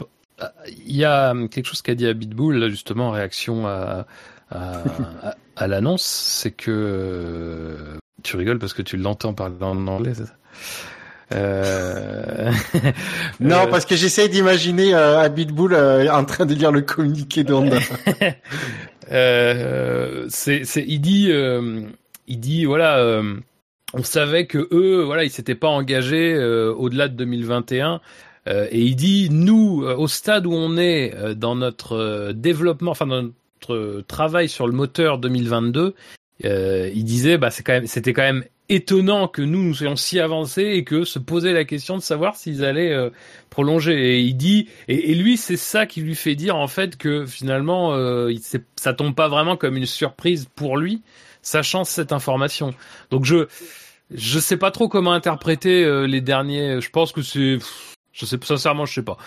il 0.86 0.96
y 0.96 1.04
a 1.04 1.34
quelque 1.52 1.66
chose 1.66 1.82
qu'a 1.82 1.94
dit 1.94 2.08
Abitbull 2.08 2.56
là 2.56 2.70
justement 2.70 3.10
en 3.10 3.12
réaction 3.12 3.68
à 3.68 4.08
à, 4.52 5.36
à, 5.58 5.68
l'annonce, 5.68 6.04
c'est 6.06 6.52
que 6.52 6.72
euh, 6.72 7.98
tu 8.24 8.38
rigoles 8.38 8.60
parce 8.60 8.74
que 8.74 8.82
tu 8.82 8.96
l'entends 8.96 9.34
parler 9.34 9.56
en 9.62 9.88
anglais, 9.88 10.14
c'est 10.14 10.26
ça? 10.26 10.36
Euh... 11.34 12.52
non, 13.40 13.64
euh, 13.64 13.68
parce 13.68 13.86
que 13.86 13.96
j'essaie 13.96 14.30
d'imaginer 14.30 14.94
euh, 14.94 15.20
Abitbull 15.20 15.74
euh, 15.74 16.12
en 16.12 16.24
train 16.26 16.46
de 16.46 16.54
lire 16.54 16.72
le 16.72 16.82
communiqué 16.82 17.44
d'Honda. 17.44 17.80
Euh, 19.10 20.26
c'est, 20.28 20.66
c'est, 20.66 20.84
il 20.86 21.00
dit, 21.00 21.32
euh, 21.32 21.84
il 22.28 22.42
dit, 22.42 22.66
voilà, 22.66 22.98
euh, 22.98 23.36
on 23.94 24.04
savait 24.04 24.48
que 24.48 24.68
eux, 24.72 25.02
voilà, 25.06 25.24
ils 25.24 25.30
s'étaient 25.30 25.56
pas 25.56 25.70
engagés 25.70 26.38
au-delà 26.78 27.08
de 27.08 27.14
2021. 27.14 28.02
et 28.48 28.82
il 28.82 28.98
dit, 28.98 29.30
nous, 29.32 29.82
au 29.82 30.10
stade 30.10 30.46
où 30.46 30.52
on 30.52 30.76
est 30.76 31.16
dans 31.36 31.56
notre 31.56 32.34
développement, 32.34 32.92
enfin 32.92 33.08
dans 33.08 33.22
notre 33.22 34.02
travail 34.10 34.50
sur 34.50 34.68
le 34.68 34.74
moteur 34.74 35.20
2022, 35.20 35.96
il 36.44 37.04
disait, 37.06 37.38
bah 37.38 37.50
c'est 37.50 37.64
quand 37.64 37.72
même, 37.72 37.88
c'était 37.88 38.12
quand 38.12 38.24
même 38.24 38.44
étonnant 38.70 39.28
que 39.28 39.42
nous 39.42 39.64
nous 39.64 39.74
soyons 39.74 39.96
si 39.96 40.20
avancés 40.20 40.64
et 40.64 40.84
que 40.84 41.04
se 41.06 41.20
poser 41.20 41.54
la 41.54 41.64
question 41.64 41.96
de 41.96 42.02
savoir 42.02 42.36
s'ils 42.36 42.66
allaient 42.66 42.94
euh, 42.94 43.10
prolonger. 43.50 44.16
Et 44.16 44.20
il 44.20 44.36
dit, 44.36 44.70
et, 44.88 45.16
lui, 45.16 45.38
c'est 45.38 45.58
ça 45.58 45.86
qui 45.86 46.02
lui 46.02 46.16
fait 46.16 46.36
dire 46.36 46.56
en 46.56 46.68
fait 46.68 46.98
que 46.98 47.26
finalement, 47.26 47.94
euh, 47.94 48.34
ça 48.76 48.94
tombe 48.94 49.16
pas 49.16 49.30
vraiment 49.30 49.56
comme 49.56 49.78
une 49.78 49.86
surprise 49.86 50.48
pour 50.56 50.78
lui, 50.78 51.02
sachant 51.42 51.84
cette 51.84 52.12
information. 52.12 52.74
Donc 53.10 53.26
je, 53.26 53.48
je 54.12 54.40
sais 54.40 54.58
pas 54.58 54.72
trop 54.72 54.90
comment 54.90 55.14
interpréter 55.14 55.84
euh, 55.84 56.06
les 56.06 56.22
derniers. 56.22 56.82
Je 56.82 56.90
pense 56.90 57.12
que 57.12 57.22
c'est, 57.22 57.60
je 58.12 58.26
sais 58.26 58.38
sincèrement, 58.44 58.86
je 58.86 58.94
sais 58.94 59.04
pas. 59.04 59.18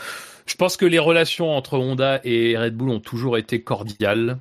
Je 0.46 0.56
pense 0.56 0.76
que 0.76 0.84
les 0.86 0.98
relations 0.98 1.56
entre 1.56 1.78
Honda 1.78 2.20
et 2.24 2.58
Red 2.58 2.76
Bull 2.76 2.90
ont 2.90 3.00
toujours 3.00 3.38
été 3.38 3.62
cordiales. 3.62 4.38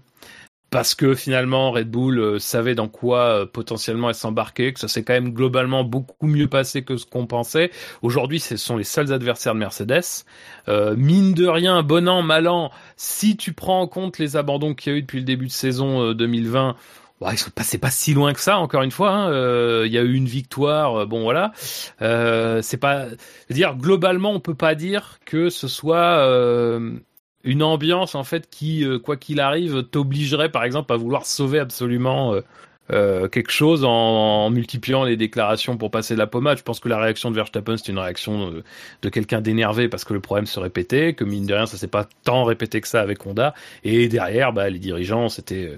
Parce 0.70 0.96
que 0.96 1.16
finalement 1.16 1.72
Red 1.72 1.90
Bull 1.90 2.20
euh, 2.20 2.40
savait 2.40 2.76
dans 2.76 2.88
quoi 2.88 3.20
euh, 3.20 3.46
potentiellement 3.46 4.10
elle 4.10 4.16
s'embarquait, 4.16 4.74
que 4.74 4.80
ça 4.80 4.88
s'est 4.88 5.04
quand 5.04 5.14
même 5.14 5.34
globalement 5.34 5.84
beaucoup 5.84 6.28
mieux 6.28 6.48
passé 6.48 6.84
que 6.84 6.98
ce 6.98 7.06
qu'on 7.06 7.26
pensait. 7.26 7.72
Aujourd'hui, 8.02 8.40
ce 8.40 8.58
sont 8.58 8.78
les 8.78 8.84
seuls 8.84 9.12
adversaires 9.12 9.54
de 9.54 9.60
Mercedes. 9.60 10.26
Euh, 10.68 10.96
mine 10.96 11.34
de 11.34 11.48
rien, 11.48 11.82
bon 11.84 12.08
an, 12.08 12.22
mal 12.22 12.48
an, 12.48 12.72
si 12.98 13.38
tu 13.38 13.54
prends 13.54 13.82
en 13.82 13.88
compte 13.88 14.20
les 14.20 14.36
abandons 14.36 14.74
qu'il 14.74 14.94
y 14.94 14.96
a 14.96 15.00
eu 15.00 15.02
depuis 15.02 15.20
le 15.20 15.26
début 15.26 15.48
de 15.48 15.52
saison 15.52 16.14
2020, 16.14 16.76
Bon, 17.20 17.30
ils 17.32 17.38
sont 17.38 17.50
passés 17.50 17.78
pas 17.78 17.92
si 17.92 18.14
loin 18.14 18.32
que 18.32 18.40
ça, 18.40 18.60
encore 18.60 18.82
une 18.82 18.92
fois. 18.92 19.12
Hein. 19.12 19.86
Il 19.86 19.92
y 19.92 19.98
a 19.98 20.04
eu 20.04 20.14
une 20.14 20.28
victoire, 20.28 21.06
bon 21.06 21.24
voilà. 21.24 21.52
Euh, 22.02 22.62
c'est 22.62 22.78
pas, 22.78 23.08
dire 23.50 23.76
globalement, 23.76 24.32
on 24.32 24.40
peut 24.40 24.56
pas 24.56 24.74
dire 24.74 25.20
que 25.26 25.50
ce 25.50 25.68
soit 25.68 26.26
une 27.44 27.64
ambiance 27.64 28.16
en 28.16 28.24
fait 28.24 28.50
qui, 28.50 28.84
euh, 28.86 29.00
quoi 29.00 29.18
qu'il 29.18 29.40
arrive, 29.40 29.84
t'obligerait 29.84 30.50
par 30.50 30.64
exemple 30.64 30.92
à 30.94 30.98
vouloir 30.98 31.26
sauver 31.26 31.60
absolument 31.60 32.34
euh, 32.34 32.42
euh, 32.92 33.28
quelque 33.28 33.52
chose 33.52 33.84
en, 33.86 34.50
multipliant 34.50 35.04
les 35.04 35.16
déclarations 35.16 35.78
pour 35.78 35.92
passer 35.92 36.16
la 36.16 36.28
pommade. 36.28 36.58
Je 36.58 36.64
pense 36.64 36.80
que 36.80 36.90
la 36.90 37.00
réaction 37.00 37.30
de 37.32 37.36
Verstappen 37.36 37.78
c'est 37.78 37.92
une 37.92 38.00
réaction 38.00 38.52
de, 39.02 39.10
quelqu'un 39.10 39.42
d'énervé 39.42 39.88
parce 39.88 40.04
que 40.04 40.14
le 40.14 40.20
problème 40.20 40.48
se 40.48 40.60
répétait, 40.60 41.14
que 41.14 41.24
mine 41.24 41.46
de 41.46 41.54
rien 41.54 41.66
ça 41.66 41.78
s'est 41.78 41.88
pas 41.88 42.08
tant 42.24 42.44
répété 42.44 42.82
que 42.82 42.88
ça 42.88 43.02
avec 43.02 43.26
Honda. 43.26 43.54
Et 43.84 44.08
derrière, 44.08 44.54
bah, 44.54 44.70
les 44.70 44.80
dirigeants 44.80 45.30
c'était 45.30 45.78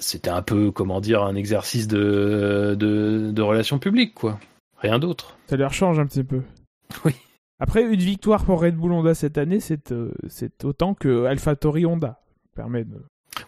c'était 0.00 0.30
un 0.30 0.42
peu 0.42 0.70
comment 0.70 1.00
dire 1.00 1.22
un 1.22 1.36
exercice 1.36 1.86
de, 1.86 2.74
de, 2.78 3.30
de 3.30 3.42
relations 3.42 3.78
publiques 3.78 4.14
quoi. 4.14 4.40
Rien 4.80 4.98
d'autre. 4.98 5.36
Ça 5.48 5.56
leur 5.56 5.72
change 5.72 5.98
un 5.98 6.06
petit 6.06 6.24
peu. 6.24 6.42
Oui. 7.04 7.12
Après, 7.60 7.82
une 7.82 8.00
victoire 8.00 8.44
pour 8.44 8.62
Red 8.62 8.76
Bull 8.76 8.92
Honda 8.92 9.14
cette 9.14 9.36
année, 9.36 9.60
c'est 9.60 9.90
euh, 9.90 10.12
autant 10.62 10.94
que 10.94 11.24
AlphaTauri 11.24 11.86
Honda. 11.86 12.20
Permet. 12.54 12.86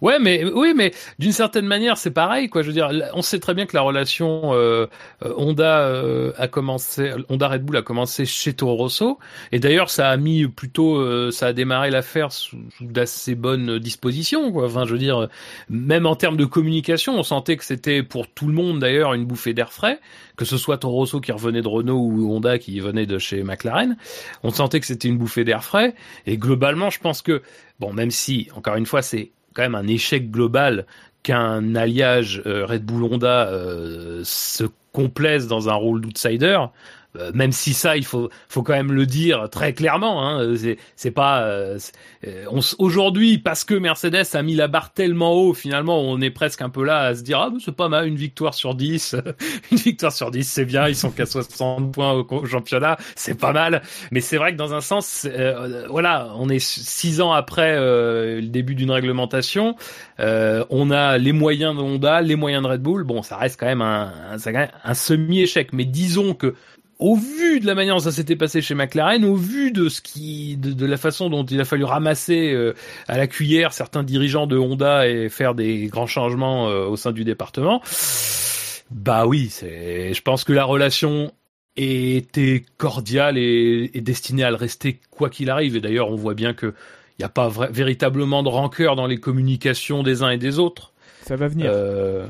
Ouais, 0.00 0.18
mais 0.18 0.44
oui, 0.44 0.72
mais 0.75 0.92
d'une 1.18 1.32
certaine 1.32 1.66
manière, 1.66 1.96
c'est 1.96 2.10
pareil, 2.10 2.49
quoi. 2.49 2.62
Je 2.62 2.68
veux 2.68 2.72
dire, 2.72 2.90
on 3.14 3.22
sait 3.22 3.38
très 3.38 3.54
bien 3.54 3.66
que 3.66 3.76
la 3.76 3.82
relation 3.82 4.54
euh, 4.54 4.87
euh, 5.25 5.34
Honda 5.37 5.80
euh, 5.80 6.32
a 6.38 6.49
commencé, 6.49 7.12
Honda 7.28 7.49
Red 7.49 7.64
Bull 7.64 7.76
a 7.76 7.82
commencé 7.82 8.25
chez 8.25 8.54
Toro 8.54 8.76
Rosso, 8.76 9.18
et 9.52 9.58
d'ailleurs, 9.58 9.90
ça 9.90 10.08
a 10.08 10.16
mis 10.16 10.46
plutôt, 10.46 11.30
ça 11.32 11.49
a 11.49 11.52
démarré 11.52 11.90
l'affaire 11.90 12.32
sous, 12.32 12.56
d'assez 12.80 13.34
bonnes 13.34 13.78
dispositions, 13.78 14.52
quoi. 14.52 14.66
Enfin, 14.66 14.84
je 14.87 14.92
veux 14.92 14.99
dire, 14.99 15.28
même 15.68 16.06
en 16.06 16.16
termes 16.16 16.37
de 16.37 16.44
communication, 16.44 17.18
on 17.18 17.22
sentait 17.22 17.56
que 17.56 17.64
c'était 17.64 18.02
pour 18.02 18.28
tout 18.28 18.46
le 18.46 18.54
monde 18.54 18.78
d'ailleurs 18.78 19.14
une 19.14 19.25
bouffée 19.25 19.54
d'air 19.54 19.72
frais, 19.72 20.00
que 20.37 20.44
ce 20.44 20.56
soit 20.56 20.78
Toro 20.78 20.96
Rosso 20.96 21.20
qui 21.20 21.32
revenait 21.32 21.62
de 21.62 21.68
Renault 21.68 21.99
ou 21.99 22.32
Honda 22.32 22.58
qui 22.58 22.80
venait 22.80 23.06
de 23.06 23.18
chez 23.18 23.42
McLaren, 23.42 23.96
on 24.42 24.50
sentait 24.50 24.80
que 24.80 24.87
c'était 24.87 25.08
une 25.08 25.18
bouffée 25.18 25.44
d'air 25.44 25.64
frais, 25.64 25.94
et 26.26 26.38
globalement, 26.38 26.90
je 26.90 27.00
pense 27.00 27.22
que 27.22 27.42
bon, 27.80 27.92
même 27.92 28.10
si, 28.10 28.49
encore 28.54 28.76
une 28.76 28.87
fois, 28.87 29.02
c'est 29.02 29.32
quand 29.54 29.62
même 29.62 29.75
un 29.75 29.87
échec 29.87 30.30
global 30.30 30.87
qu'un 31.23 31.75
alliage 31.75 32.42
euh, 32.47 32.64
Red 32.66 32.85
Bull 32.85 33.04
Honda 33.04 33.49
euh, 33.49 34.23
se 34.25 34.64
complaise 34.92 35.47
dans 35.47 35.69
un 35.69 35.75
rôle 35.75 36.00
d'outsider. 36.00 36.59
Euh, 37.16 37.32
même 37.34 37.52
si 37.52 37.74
ça, 37.74 37.96
il 37.96 38.04
faut, 38.04 38.30
faut 38.48 38.62
quand 38.62 38.72
même 38.72 38.92
le 38.92 39.06
dire 39.06 39.48
très 39.50 39.72
clairement. 39.72 40.26
Hein, 40.26 40.54
c'est, 40.96 41.10
pas 41.10 41.42
euh, 41.42 41.78
euh, 42.26 42.44
aujourd'hui 42.78 43.38
parce 43.38 43.64
que 43.64 43.74
Mercedes 43.74 44.26
a 44.34 44.42
mis 44.42 44.54
la 44.54 44.68
barre 44.68 44.92
tellement 44.92 45.32
haut. 45.32 45.54
Finalement, 45.54 46.00
on 46.00 46.20
est 46.20 46.30
presque 46.30 46.62
un 46.62 46.70
peu 46.70 46.84
là 46.84 47.00
à 47.00 47.14
se 47.14 47.22
dire 47.22 47.38
ah 47.40 47.50
c'est 47.64 47.74
pas 47.74 47.88
mal 47.88 48.06
une 48.06 48.16
victoire 48.16 48.54
sur 48.54 48.74
10 48.74 49.16
une 49.72 49.78
victoire 49.78 50.12
sur 50.12 50.30
10 50.30 50.44
c'est 50.44 50.64
bien. 50.64 50.88
Ils 50.88 50.96
sont 50.96 51.10
qu'à 51.10 51.26
60 51.26 51.92
points 51.92 52.12
au, 52.12 52.46
championnat, 52.46 52.96
c'est 53.16 53.38
pas 53.38 53.52
mal. 53.52 53.82
Mais 54.12 54.20
c'est 54.20 54.36
vrai 54.36 54.52
que 54.52 54.56
dans 54.56 54.74
un 54.74 54.80
sens, 54.80 55.26
voilà, 55.88 56.32
on 56.36 56.48
est 56.48 56.60
six 56.60 57.20
ans 57.20 57.32
après 57.32 57.76
le 57.76 58.42
début 58.42 58.74
d'une 58.74 58.90
réglementation. 58.90 59.76
on 60.18 60.90
a 60.90 61.18
les 61.18 61.32
moyens 61.32 61.76
de 61.76 61.80
Honda, 61.80 62.20
les 62.20 62.36
moyens 62.36 62.62
de 62.62 62.68
Red 62.68 62.82
Bull. 62.82 63.04
Bon, 63.04 63.22
ça 63.22 63.36
reste 63.36 63.58
quand 63.58 63.66
même 63.66 63.82
un, 63.82 64.12
un 64.84 64.94
semi-échec. 64.94 65.72
Mais 65.72 65.84
disons 65.84 66.34
que 66.34 66.54
au 67.00 67.16
vu 67.16 67.61
de 67.61 67.66
la 67.66 67.75
manière 67.75 67.95
dont 67.97 68.00
ça 68.00 68.12
s'était 68.12 68.37
passé 68.37 68.61
chez 68.61 68.75
McLaren, 68.75 69.25
au 69.25 69.35
vu 69.35 69.73
de 69.73 69.88
ce 69.88 70.00
qui, 70.00 70.57
de, 70.57 70.87
la 70.87 70.99
façon 70.99 71.30
dont 71.30 71.45
il 71.45 71.61
a 71.61 71.64
fallu 71.64 71.85
ramasser 71.85 72.52
euh, 72.52 72.75
à 73.09 73.16
la 73.16 73.26
cuillère 73.26 73.73
certains 73.73 74.02
dirigeants 74.02 74.47
de 74.47 74.59
Honda 74.59 75.09
et 75.09 75.30
faire 75.30 75.54
des 75.54 75.87
grands 75.87 76.07
changements 76.07 76.69
euh, 76.69 76.85
au 76.85 76.97
sein 76.97 77.12
du 77.12 77.25
département, 77.25 77.82
bah 78.91 79.26
oui, 79.26 79.49
c'est, 79.50 80.13
je 80.13 80.23
pense 80.23 80.45
que 80.45 80.52
la 80.52 80.65
relation 80.65 81.32
était 81.76 82.65
cordiale 82.76 83.39
et, 83.39 83.89
destinée 83.95 84.45
à 84.45 84.50
le 84.50 84.56
rester 84.56 85.00
quoi 85.10 85.30
qu'il 85.30 85.49
arrive. 85.49 85.76
Et 85.76 85.80
d'ailleurs, 85.80 86.10
on 86.10 86.17
voit 86.17 86.34
bien 86.34 86.52
que 86.52 86.75
il 87.19 87.23
n'y 87.23 87.26
a 87.26 87.30
pas 87.30 87.50
véritablement 87.71 88.43
de 88.43 88.49
rancœur 88.49 88.97
dans 88.97 89.06
les 89.06 89.19
communications 89.19 90.02
des 90.02 90.23
uns 90.23 90.30
et 90.30 90.39
des 90.39 90.58
autres. 90.58 90.93
Ça 91.26 91.36
va 91.36 91.49
venir. 91.49 91.71
Euh, 91.73 92.26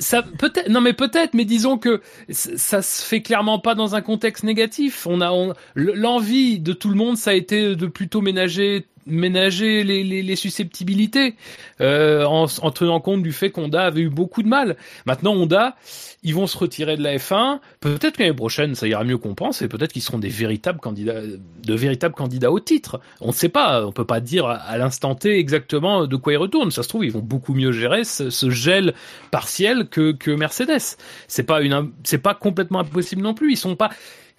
ça, 0.00 0.22
peut-être, 0.22 0.68
non 0.68 0.80
mais 0.80 0.92
peut-être, 0.92 1.34
mais 1.34 1.44
disons 1.44 1.78
que 1.78 2.00
ça 2.30 2.82
se 2.82 3.02
fait 3.02 3.22
clairement 3.22 3.58
pas 3.58 3.74
dans 3.74 3.94
un 3.94 4.00
contexte 4.00 4.44
négatif. 4.44 5.06
On 5.06 5.20
a 5.20 5.30
l'envie 5.74 6.58
de 6.60 6.72
tout 6.72 6.88
le 6.88 6.96
monde, 6.96 7.16
ça 7.16 7.30
a 7.30 7.34
été 7.34 7.74
de 7.74 7.86
plutôt 7.86 8.20
ménager 8.20 8.86
ménager 9.06 9.84
les, 9.84 10.04
les, 10.04 10.22
les 10.22 10.36
susceptibilités 10.36 11.34
euh, 11.80 12.24
en, 12.24 12.44
en, 12.44 12.70
tenant 12.70 13.00
compte 13.00 13.22
du 13.22 13.32
fait 13.32 13.50
qu'Honda 13.50 13.84
avait 13.84 14.02
eu 14.02 14.08
beaucoup 14.08 14.42
de 14.42 14.48
mal. 14.48 14.76
Maintenant, 15.06 15.34
Honda, 15.34 15.76
ils 16.22 16.34
vont 16.34 16.46
se 16.46 16.56
retirer 16.56 16.96
de 16.96 17.02
la 17.02 17.16
F1. 17.16 17.58
Peut-être 17.80 18.18
l'année 18.18 18.32
prochaine, 18.32 18.74
ça 18.74 18.86
ira 18.86 19.04
mieux 19.04 19.18
qu'on 19.18 19.34
pense, 19.34 19.62
et 19.62 19.68
peut-être 19.68 19.92
qu'ils 19.92 20.02
seront 20.02 20.18
des 20.18 20.28
véritables 20.28 20.78
candidats, 20.78 21.20
de 21.20 21.74
véritables 21.74 22.14
candidats 22.14 22.52
au 22.52 22.60
titre. 22.60 23.00
On 23.20 23.28
ne 23.28 23.32
sait 23.32 23.48
pas, 23.48 23.84
on 23.86 23.92
peut 23.92 24.04
pas 24.04 24.20
dire 24.20 24.46
à 24.46 24.76
l'instant 24.78 25.14
T 25.14 25.38
exactement 25.38 26.06
de 26.06 26.16
quoi 26.16 26.32
ils 26.32 26.36
retournent. 26.36 26.70
Ça 26.70 26.82
se 26.82 26.88
trouve, 26.88 27.04
ils 27.04 27.12
vont 27.12 27.20
beaucoup 27.20 27.54
mieux 27.54 27.72
gérer 27.72 28.04
ce, 28.04 28.30
ce 28.30 28.50
gel 28.50 28.94
partiel 29.30 29.88
que, 29.88 30.12
que 30.12 30.30
Mercedes. 30.30 30.96
C'est 31.28 31.42
pas 31.42 31.60
une, 31.60 31.90
c'est 32.04 32.18
pas 32.18 32.34
complètement 32.34 32.80
impossible 32.80 33.22
non 33.22 33.34
plus. 33.34 33.52
Ils 33.52 33.56
sont 33.56 33.76
pas, 33.76 33.90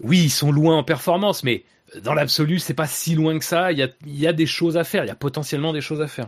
oui, 0.01 0.21
ils 0.23 0.29
sont 0.29 0.51
loin 0.51 0.77
en 0.77 0.83
performance, 0.83 1.43
mais 1.43 1.63
dans 2.01 2.13
l'absolu, 2.13 2.59
c'est 2.59 2.73
pas 2.73 2.87
si 2.87 3.15
loin 3.15 3.37
que 3.37 3.45
ça. 3.45 3.71
Il 3.71 3.77
y 3.77 3.83
a, 3.83 3.89
y 4.05 4.27
a 4.27 4.33
des 4.33 4.45
choses 4.45 4.77
à 4.77 4.83
faire. 4.83 5.03
Il 5.03 5.07
y 5.07 5.11
a 5.11 5.15
potentiellement 5.15 5.73
des 5.73 5.81
choses 5.81 6.01
à 6.01 6.07
faire. 6.07 6.27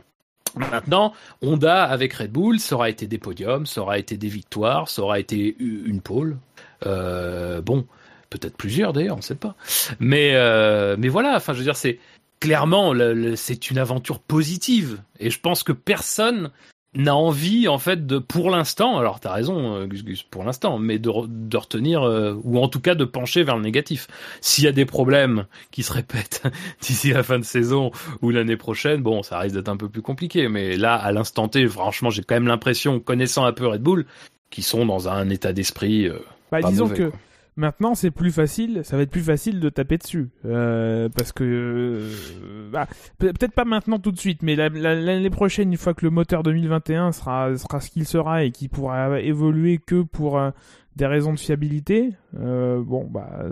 Maintenant, 0.55 1.13
Honda 1.41 1.83
avec 1.83 2.13
Red 2.13 2.31
Bull, 2.31 2.59
ça 2.59 2.75
aura 2.75 2.89
été 2.89 3.07
des 3.07 3.17
podiums, 3.17 3.65
ça 3.65 3.81
aura 3.81 3.97
été 3.97 4.15
des 4.15 4.29
victoires, 4.29 4.87
ça 4.87 5.01
aura 5.01 5.19
été 5.19 5.55
une 5.59 6.01
pole. 6.01 6.37
Euh, 6.85 7.61
bon, 7.61 7.85
peut-être 8.29 8.55
plusieurs 8.55 8.93
d'ailleurs, 8.93 9.15
on 9.15 9.19
ne 9.19 9.23
sait 9.23 9.35
pas. 9.35 9.55
Mais 9.99 10.31
euh, 10.35 10.95
mais 10.97 11.09
voilà, 11.09 11.35
enfin 11.35 11.53
je 11.53 11.57
veux 11.57 11.63
dire, 11.65 11.75
c'est 11.75 11.99
clairement 12.39 12.93
c'est 13.35 13.69
une 13.69 13.77
aventure 13.77 14.19
positive 14.19 15.01
et 15.19 15.29
je 15.29 15.39
pense 15.39 15.63
que 15.63 15.71
personne 15.71 16.51
n'a 16.95 17.15
envie 17.15 17.67
en 17.67 17.77
fait 17.77 18.05
de 18.05 18.19
pour 18.19 18.49
l'instant 18.49 18.97
alors 18.97 19.19
t'as 19.19 19.33
raison 19.33 19.75
euh, 19.75 19.85
Gus 19.85 20.03
Gus 20.03 20.23
pour 20.23 20.43
l'instant 20.43 20.79
mais 20.79 20.99
de, 20.99 21.11
de 21.27 21.57
retenir 21.57 22.03
euh, 22.03 22.39
ou 22.43 22.59
en 22.59 22.67
tout 22.67 22.79
cas 22.79 22.95
de 22.95 23.05
pencher 23.05 23.43
vers 23.43 23.57
le 23.57 23.61
négatif. 23.61 24.07
S'il 24.41 24.63
y 24.63 24.67
a 24.67 24.71
des 24.71 24.85
problèmes 24.85 25.45
qui 25.71 25.83
se 25.83 25.93
répètent 25.93 26.43
d'ici 26.81 27.11
la 27.11 27.23
fin 27.23 27.39
de 27.39 27.43
saison 27.43 27.91
ou 28.21 28.29
l'année 28.29 28.57
prochaine 28.57 29.01
bon 29.01 29.23
ça 29.23 29.39
risque 29.39 29.55
d'être 29.55 29.69
un 29.69 29.77
peu 29.77 29.89
plus 29.89 30.01
compliqué. 30.01 30.47
Mais 30.47 30.77
là 30.77 30.95
à 30.95 31.11
l'instant 31.11 31.47
T 31.47 31.67
franchement 31.67 32.09
j'ai 32.09 32.23
quand 32.23 32.35
même 32.35 32.47
l'impression 32.47 32.99
connaissant 32.99 33.45
un 33.45 33.53
peu 33.53 33.67
Red 33.67 33.81
Bull 33.81 34.05
qu'ils 34.49 34.63
sont 34.63 34.85
dans 34.85 35.09
un 35.09 35.29
état 35.29 35.53
d'esprit 35.53 36.07
euh, 36.07 36.19
bah, 36.51 36.61
disons 36.61 36.89
que 36.89 37.11
Maintenant, 37.57 37.95
c'est 37.95 38.11
plus 38.11 38.31
facile, 38.31 38.81
ça 38.83 38.97
va 38.97 39.03
être 39.03 39.11
plus 39.11 39.21
facile 39.21 39.61
de 39.61 39.69
taper 39.69 39.97
dessus. 39.97 40.29
Euh, 40.43 41.07
parce 41.07 41.31
que. 41.31 41.43
Euh, 41.45 42.69
bah, 42.69 42.85
Peut-être 43.17 43.53
pas 43.53 43.63
maintenant 43.63 43.97
tout 43.97 44.11
de 44.11 44.19
suite, 44.19 44.43
mais 44.43 44.55
l'année 44.55 45.29
prochaine, 45.29 45.71
une 45.71 45.77
fois 45.77 45.93
que 45.93 46.03
le 46.03 46.11
moteur 46.11 46.43
2021 46.43 47.13
sera, 47.13 47.55
sera 47.55 47.79
ce 47.79 47.89
qu'il 47.89 48.05
sera 48.05 48.43
et 48.43 48.51
qui 48.51 48.67
pourra 48.67 49.21
évoluer 49.21 49.77
que 49.77 50.01
pour 50.01 50.37
euh, 50.37 50.51
des 50.97 51.05
raisons 51.05 51.31
de 51.31 51.39
fiabilité, 51.39 52.11
bon, 52.33 53.07
bah. 53.09 53.45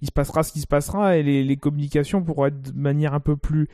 Il 0.00 0.06
se 0.06 0.12
passera 0.12 0.42
ce 0.42 0.52
qui 0.52 0.60
se 0.60 0.66
passera 0.66 1.16
et 1.16 1.22
les, 1.22 1.56
communications 1.56 2.22
pourront 2.22 2.46
être 2.46 2.72
de 2.72 2.78
manière 2.78 3.14
un 3.14 3.20
peu 3.20 3.36
plus 3.36 3.68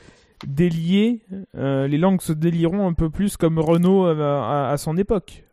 déliées. 0.46 1.22
les 1.54 1.98
langues 1.98 2.20
se 2.20 2.34
délieront 2.34 2.86
un 2.86 2.92
peu 2.92 3.08
plus 3.08 3.38
comme 3.38 3.58
Renault 3.58 4.04
à 4.04 4.74
son 4.76 4.98
époque 4.98 5.44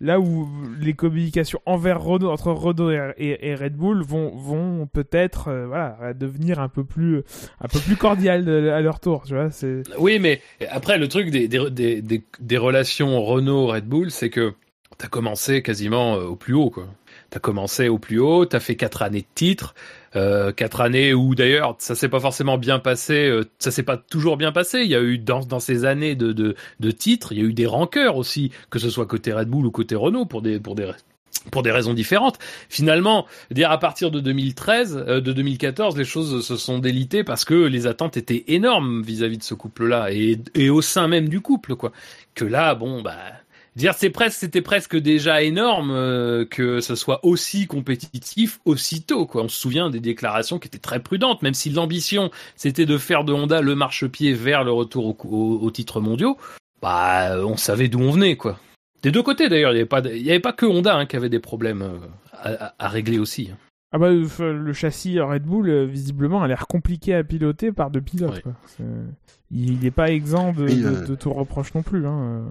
là 0.00 0.20
où 0.20 0.48
les 0.80 0.94
communications 0.94 1.60
envers 1.66 2.02
Renault, 2.02 2.30
entre 2.30 2.52
Renault 2.52 2.90
et, 2.90 3.54
Red 3.54 3.76
Bull 3.76 4.02
vont, 4.02 4.34
vont 4.36 4.86
peut-être 4.86 5.48
euh, 5.48 6.12
devenir 6.14 6.60
un 6.60 6.68
peu 6.68 6.84
plus, 6.84 7.22
un 7.60 7.68
cordiales 7.96 8.48
à 8.68 8.80
leur 8.80 9.00
tour. 9.00 9.24
Tu 9.26 9.34
vois. 9.34 9.48
Oui, 9.98 10.18
mais 10.18 10.40
après, 10.70 10.98
le 10.98 11.08
truc 11.08 11.30
des 11.30 12.58
relations 12.58 13.22
Renault-Red 13.22 13.86
Bull, 13.86 14.10
c'est 14.10 14.30
que 14.30 14.54
tu 14.98 15.04
as 15.04 15.08
commencé 15.08 15.62
quasiment 15.62 16.16
euh, 16.16 16.24
au 16.24 16.36
plus 16.36 16.54
haut. 16.54 16.70
quoi. 16.70 16.86
Tu 17.30 17.36
as 17.36 17.40
commencé 17.40 17.88
au 17.88 17.98
plus 17.98 18.18
haut, 18.18 18.46
tu 18.46 18.56
as 18.56 18.60
fait 18.60 18.76
quatre 18.76 19.02
années 19.02 19.22
de 19.22 19.26
titre, 19.34 19.74
euh, 20.16 20.52
quatre 20.52 20.80
années 20.80 21.14
où 21.14 21.34
d'ailleurs 21.34 21.76
ça 21.78 21.94
s'est 21.94 22.08
pas 22.08 22.20
forcément 22.20 22.58
bien 22.58 22.78
passé, 22.78 23.28
euh, 23.28 23.44
ça 23.58 23.70
s'est 23.70 23.82
pas 23.82 23.96
toujours 23.96 24.36
bien 24.36 24.52
passé. 24.52 24.80
Il 24.82 24.90
y 24.90 24.94
a 24.94 25.02
eu 25.02 25.18
dans, 25.18 25.40
dans 25.40 25.60
ces 25.60 25.84
années 25.84 26.14
de, 26.14 26.32
de, 26.32 26.54
de 26.80 26.90
titres, 26.90 27.32
il 27.32 27.38
y 27.38 27.42
a 27.42 27.44
eu 27.44 27.52
des 27.52 27.66
rancœurs 27.66 28.16
aussi, 28.16 28.50
que 28.70 28.78
ce 28.78 28.90
soit 28.90 29.06
côté 29.06 29.32
Red 29.32 29.48
Bull 29.48 29.66
ou 29.66 29.70
côté 29.70 29.94
Renault 29.94 30.26
pour 30.26 30.42
des 30.42 30.60
pour 30.60 30.74
des 30.74 30.90
pour 31.50 31.62
des 31.62 31.70
raisons 31.70 31.94
différentes. 31.94 32.38
Finalement, 32.68 33.26
dire 33.50 33.70
à 33.70 33.78
partir 33.78 34.10
de 34.10 34.20
2013, 34.20 35.04
euh, 35.08 35.20
de 35.20 35.32
2014, 35.32 35.96
les 35.96 36.04
choses 36.04 36.46
se 36.46 36.56
sont 36.56 36.78
délitées 36.78 37.24
parce 37.24 37.44
que 37.44 37.54
les 37.54 37.86
attentes 37.86 38.16
étaient 38.16 38.44
énormes 38.48 39.02
vis-à-vis 39.02 39.38
de 39.38 39.42
ce 39.42 39.54
couple-là 39.54 40.12
et, 40.12 40.38
et 40.54 40.70
au 40.70 40.82
sein 40.82 41.08
même 41.08 41.28
du 41.28 41.40
couple, 41.40 41.76
quoi. 41.76 41.92
Que 42.34 42.44
là, 42.44 42.74
bon, 42.74 43.02
bah, 43.02 43.16
dire 43.76 43.94
c'est 43.94 44.10
presque, 44.10 44.38
c'était 44.38 44.62
presque 44.62 44.96
déjà 44.96 45.42
énorme 45.42 45.90
euh, 45.92 46.44
que 46.44 46.80
ce 46.80 46.94
soit 46.94 47.24
aussi 47.24 47.66
compétitif 47.66 48.60
aussitôt, 48.64 49.26
quoi. 49.26 49.42
On 49.44 49.48
se 49.48 49.58
souvient 49.60 49.90
des 49.90 50.00
déclarations 50.00 50.58
qui 50.58 50.68
étaient 50.68 50.78
très 50.78 51.00
prudentes, 51.00 51.42
même 51.42 51.54
si 51.54 51.70
l'ambition 51.70 52.30
c'était 52.56 52.86
de 52.86 52.98
faire 52.98 53.24
de 53.24 53.32
Honda 53.32 53.60
le 53.60 53.74
marchepied 53.74 54.32
vers 54.32 54.64
le 54.64 54.72
retour 54.72 55.06
au, 55.06 55.16
au, 55.28 55.58
au 55.60 55.70
titre 55.70 56.00
mondiaux. 56.00 56.36
Bah, 56.82 57.38
on 57.44 57.56
savait 57.56 57.88
d'où 57.88 58.00
on 58.00 58.10
venait, 58.10 58.36
quoi. 58.36 58.58
Des 59.02 59.10
deux 59.10 59.22
côtés 59.22 59.48
d'ailleurs, 59.48 59.72
il 59.72 59.74
n'y 59.74 59.80
avait 59.80 59.88
pas, 59.88 60.00
il 60.00 60.22
y 60.22 60.30
avait 60.30 60.40
pas 60.40 60.52
que 60.52 60.66
Honda 60.66 60.96
hein, 60.96 61.06
qui 61.06 61.16
avait 61.16 61.28
des 61.28 61.38
problèmes 61.40 61.82
euh, 61.82 61.98
à, 62.32 62.66
à, 62.66 62.74
à 62.78 62.88
régler 62.88 63.18
aussi. 63.18 63.50
hein. 63.52 63.56
Ah 63.92 63.98
bah 63.98 64.08
euh, 64.08 64.52
le 64.52 64.72
châssis 64.72 65.20
Red 65.20 65.44
Bull 65.44 65.68
euh, 65.70 65.84
visiblement 65.84 66.42
a 66.42 66.48
l'air 66.48 66.66
compliqué 66.66 67.14
à 67.14 67.22
piloter 67.22 67.70
par 67.70 67.90
deux 67.92 68.00
pilotes. 68.00 68.42
Quoi. 68.42 68.52
Il 69.52 69.78
n'est 69.78 69.92
pas 69.92 70.10
exempt 70.10 70.52
de, 70.52 70.66
de- 70.66 70.84
euh, 70.84 71.06
de 71.06 71.14
tout 71.14 71.32
reproche 71.32 71.72
non 71.74 71.82
plus. 71.82 72.04
Hein. 72.04 72.42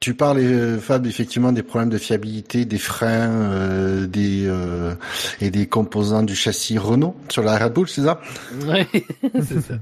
Tu 0.00 0.14
parles, 0.14 0.38
euh, 0.38 0.78
Fab, 0.78 1.06
effectivement 1.06 1.50
des 1.50 1.62
problèmes 1.62 1.90
de 1.90 1.98
fiabilité, 1.98 2.64
des 2.64 2.78
freins, 2.78 3.30
euh, 3.30 4.06
des 4.06 4.46
euh, 4.46 4.94
et 5.40 5.50
des 5.50 5.66
composants 5.66 6.22
du 6.22 6.36
châssis 6.36 6.78
Renault 6.78 7.16
sur 7.28 7.42
la 7.42 7.58
Red 7.58 7.72
Bull, 7.72 7.88
c'est 7.88 8.02
ça? 8.02 8.20
Ouais, 8.66 8.86
c'est 9.42 9.60
ça. 9.60 9.74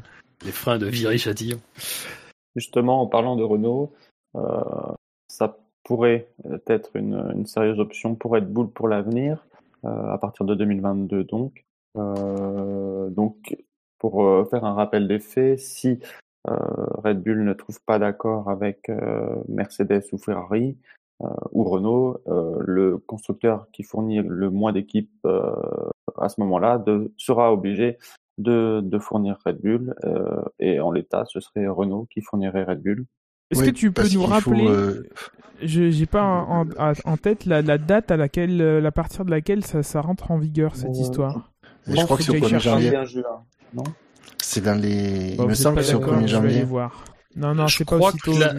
Les 0.45 0.53
freins 0.53 0.79
de 0.79 0.87
Viry-Châtillon. 0.87 1.59
Justement, 2.55 3.03
en 3.03 3.07
parlant 3.07 3.37
de 3.37 3.43
Renault, 3.43 3.93
euh, 4.37 4.41
ça 5.29 5.59
pourrait 5.85 6.29
être 6.67 6.97
une, 6.97 7.33
une 7.35 7.47
sérieuse 7.47 7.79
option 7.79 8.15
pour 8.15 8.33
Red 8.33 8.51
Bull 8.51 8.71
pour 8.71 8.89
l'avenir, 8.89 9.47
euh, 9.85 9.89
à 9.89 10.19
partir 10.19 10.47
de 10.47 10.55
2022 10.55 11.25
donc. 11.25 11.65
Euh, 11.97 13.09
donc, 13.11 13.57
pour 13.99 14.25
euh, 14.25 14.45
faire 14.45 14.65
un 14.65 14.75
rappel 14.75 15.09
des 15.09 15.19
faits, 15.19 15.59
si 15.59 16.01
Red 16.47 17.23
Bull 17.23 17.45
ne 17.45 17.53
trouve 17.53 17.81
pas 17.85 17.99
d'accord 17.99 18.49
avec 18.51 18.89
euh, 18.89 19.37
Mercedes 19.49 20.03
ou 20.13 20.19
Ferrari 20.19 20.77
euh, 21.23 21.27
ou 21.53 21.65
Renault, 21.65 22.19
euh, 22.29 22.57
le 22.61 22.99
constructeur 22.99 23.67
qui 23.73 23.83
fournit 23.83 24.21
le 24.23 24.51
moins 24.51 24.73
d'équipes 24.73 25.11
euh, 25.25 25.51
à 26.19 26.29
ce 26.29 26.41
moment-là 26.41 26.83
sera 27.17 27.53
obligé 27.53 27.99
de, 28.39 28.81
de 28.83 28.99
fournir 28.99 29.39
Red 29.47 29.61
Bull 29.63 29.95
euh, 30.05 30.43
et 30.61 30.79
en 30.81 30.93
l'état 30.93 31.25
ce 31.27 31.41
serait 31.41 31.67
Renault 31.67 32.07
qui 32.11 32.21
fournirait 32.21 32.65
Red 32.65 32.83
Bull. 32.83 33.05
Est-ce 33.51 33.61
Oui, 33.61 33.67
que 33.67 33.73
tu 33.73 33.93
peux 33.93 34.03
nous 34.13 34.25
rappeler 34.25 34.67
euh, 34.69 35.03
Je 35.63 35.89
j'ai 35.91 36.07
pas 36.07 36.23
en, 36.23 36.63
en- 36.69 36.93
en 37.05 37.17
tête 37.17 37.45
la, 37.47 37.63
la 37.63 37.79
date 37.79 38.11
à 38.11 38.17
laquelle, 38.17 38.61
euh, 38.61 38.85
à 38.85 38.91
partir 38.91 39.25
de 39.25 39.31
laquelle 39.31 39.65
ça, 39.65 39.83
ça 39.83 40.01
rentre 40.01 40.31
en 40.33 40.39
vigueur 40.39 40.75
cette 40.77 40.91
Euh, 40.91 41.01
histoire? 41.01 41.53
Je 41.87 41.95
crois 42.05 42.17
que 42.17 42.25
c'est 42.25 42.31
au 42.31 42.35
que 42.35 42.41
j'aille 42.41 42.59
1er 42.59 42.61
chercher. 42.61 42.69
janvier. 42.71 42.91
21 42.91 43.05
juin, 43.05 43.23
non? 43.73 43.85
C'est 44.49 44.61
dans 44.61 44.81
les. 44.81 45.35
Bon, 45.37 45.45
Il 45.45 45.49
me 45.49 45.55
semble 45.55 45.79
que 45.79 45.83
c'est 45.83 45.95
au 45.95 45.99
pas 45.99 46.07
d'accord, 46.07 46.21
1er 46.23 46.27
je 46.29 46.33
vais 46.35 46.39
aller 46.39 46.49
janvier. 46.51 46.63
voir. 46.65 47.05
Non, 47.35 47.53
non, 47.53 47.67
Je 47.67 47.79
c'est 47.79 47.85
pas 47.85 47.97
crois 47.97 48.11
aussitôt 48.11 48.33
que 48.33 48.39
la- 48.39 48.55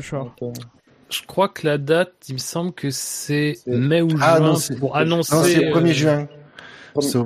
Je 1.09 1.21
crois 1.25 1.47
que 1.47 1.65
la 1.65 1.77
date, 1.77 2.13
il 2.27 2.33
me 2.33 2.39
semble 2.39 2.73
que 2.73 2.89
c'est 2.91 3.55
mai 3.67 4.01
ou 4.01 4.09
Ah, 4.19 4.35
juin 4.37 4.47
non, 4.47 4.55
c'est- 4.57 4.75
pour 4.77 4.89
Non, 4.89 4.95
annoncer. 4.95 5.31
c'est 5.45 5.69
au 5.69 5.71
1er 5.71 5.91
euh, 5.91 5.93
juin. 5.93 6.27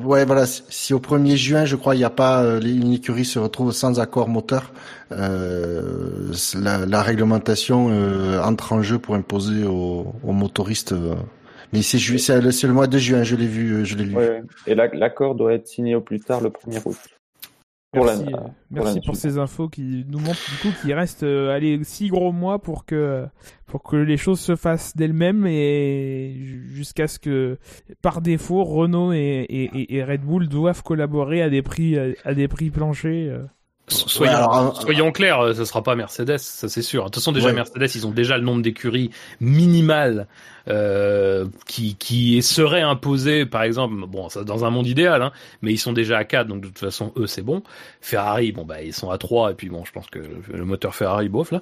Ouais, 0.06 0.26
voilà. 0.26 0.46
Si 0.46 0.94
au 0.94 1.00
1er 1.00 1.38
juin, 1.38 1.66
je 1.66 1.76
crois, 1.76 1.96
il 1.96 1.98
n'y 1.98 2.04
a 2.04 2.12
pas 2.12 2.44
euh, 2.44 2.60
les- 2.60 2.74
une 2.76 2.94
écurie 2.94 3.26
se 3.26 3.40
retrouve 3.40 3.72
sans 3.72 4.00
accord 4.00 4.28
moteur, 4.30 4.72
euh, 5.12 6.32
la, 6.62 6.86
la 6.86 7.02
réglementation 7.02 7.90
euh, 7.90 8.40
entre 8.44 8.74
en 8.74 8.84
jeu 8.84 9.00
pour 9.00 9.16
imposer 9.16 9.64
aux, 9.66 10.14
aux 10.24 10.34
motoristes. 10.34 10.92
euh. 10.92 11.16
Mais 11.74 11.82
c'est 11.82 11.98
le, 11.98 12.68
le 12.68 12.74
mois 12.74 12.86
de 12.88 12.98
juin, 13.00 13.24
je 13.24 13.36
l'ai 13.36 13.48
vu, 13.48 13.74
euh, 13.74 13.84
je 13.86 13.96
l'ai 13.96 14.04
lu. 14.04 14.16
ouais. 14.16 14.44
Et 14.68 14.76
la- 14.76 14.88
l'accord 14.94 15.34
doit 15.36 15.54
être 15.54 15.68
signé 15.68 15.96
au 15.96 16.02
plus 16.02 16.20
tard 16.20 16.42
le 16.42 16.50
1er 16.52 16.80
août. 16.86 16.98
Pour 17.94 18.06
Merci, 18.06 18.24
la- 18.24 18.38
pour 18.38 18.52
merci 18.72 19.02
pour 19.06 19.16
ces 19.18 19.38
infos 19.38 19.68
qui 19.68 20.06
nous 20.08 20.20
montrent 20.20 20.50
du 20.50 20.58
coup 20.62 20.74
qu'il 20.82 20.94
reste 20.94 21.24
euh, 21.24 21.54
allez, 21.54 21.84
six 21.84 22.08
gros 22.08 22.32
mois 22.32 22.60
pour 22.60 22.86
que 22.86 23.26
pour 23.66 23.84
que 23.84 23.98
les 23.98 24.16
choses 24.16 24.40
se 24.40 24.56
fassent 24.56 24.96
d'elles-mêmes 24.96 25.46
et 25.46 26.36
ju- 26.40 26.70
jusqu'à 26.70 27.10
ce 27.10 27.20
que 27.20 27.58
par 28.02 28.22
défaut 28.22 28.64
Renault 28.64 29.12
et, 29.12 29.18
et, 29.50 29.64
et- 29.78 29.96
et 29.98 30.04
Red 30.06 30.22
Bull 30.22 30.48
doivent 30.48 30.84
collaborer 30.84 31.42
à 31.42 31.50
des 31.50 31.62
prix 31.62 31.98
à 32.24 32.34
des 32.34 32.48
prix 32.48 32.70
planchers. 32.70 33.30
euh. 33.34 33.46
Soyons, 33.92 34.32
Ouais, 34.32 34.38
alors, 34.38 34.82
soyons 34.82 35.12
clairs, 35.12 35.40
euh, 35.42 35.54
ce 35.54 35.66
sera 35.66 35.84
pas 35.84 35.96
Mercedes, 35.96 36.38
ça 36.38 36.70
c'est 36.70 36.82
sûr. 36.82 37.04
De 37.04 37.06
toute 37.10 37.16
façon, 37.16 37.32
déjà 37.32 37.48
Ouais. 37.48 37.54
Mercedes, 37.54 37.90
ils 37.96 38.08
ont 38.08 38.12
déjà 38.12 38.38
le 38.38 38.44
nombre 38.44 38.62
d'écuries 38.62 39.12
minimal 39.40 40.28
euh, 40.68 41.46
qui 41.66 41.96
qui 41.96 42.42
serait 42.44 42.82
imposé, 42.82 43.46
par 43.46 43.64
exemple, 43.64 43.96
bon, 44.08 44.30
ça, 44.30 44.44
dans 44.44 44.64
un 44.64 44.70
monde 44.70 44.88
idéal, 44.88 45.22
hein, 45.22 45.32
mais 45.62 45.72
ils 45.74 45.78
sont 45.78 45.92
déjà 45.94 46.18
à 46.20 46.24
4, 46.24 46.48
donc 46.48 46.62
de 46.62 46.68
toute 46.68 46.80
façon, 46.80 47.12
eux, 47.18 47.28
c'est 47.28 47.42
bon. 47.42 47.64
Ferrari, 48.00 48.52
bon, 48.52 48.64
bah, 48.64 48.82
ils 48.82 48.94
sont 48.94 49.10
à 49.10 49.18
3, 49.18 49.52
et 49.52 49.54
puis 49.56 49.70
bon, 49.70 49.84
je 49.86 49.92
pense 49.92 50.08
que 50.08 50.20
le, 50.54 50.64
moteur 50.66 50.94
Ferrari, 50.96 51.30
bof, 51.30 51.52
là. 51.52 51.62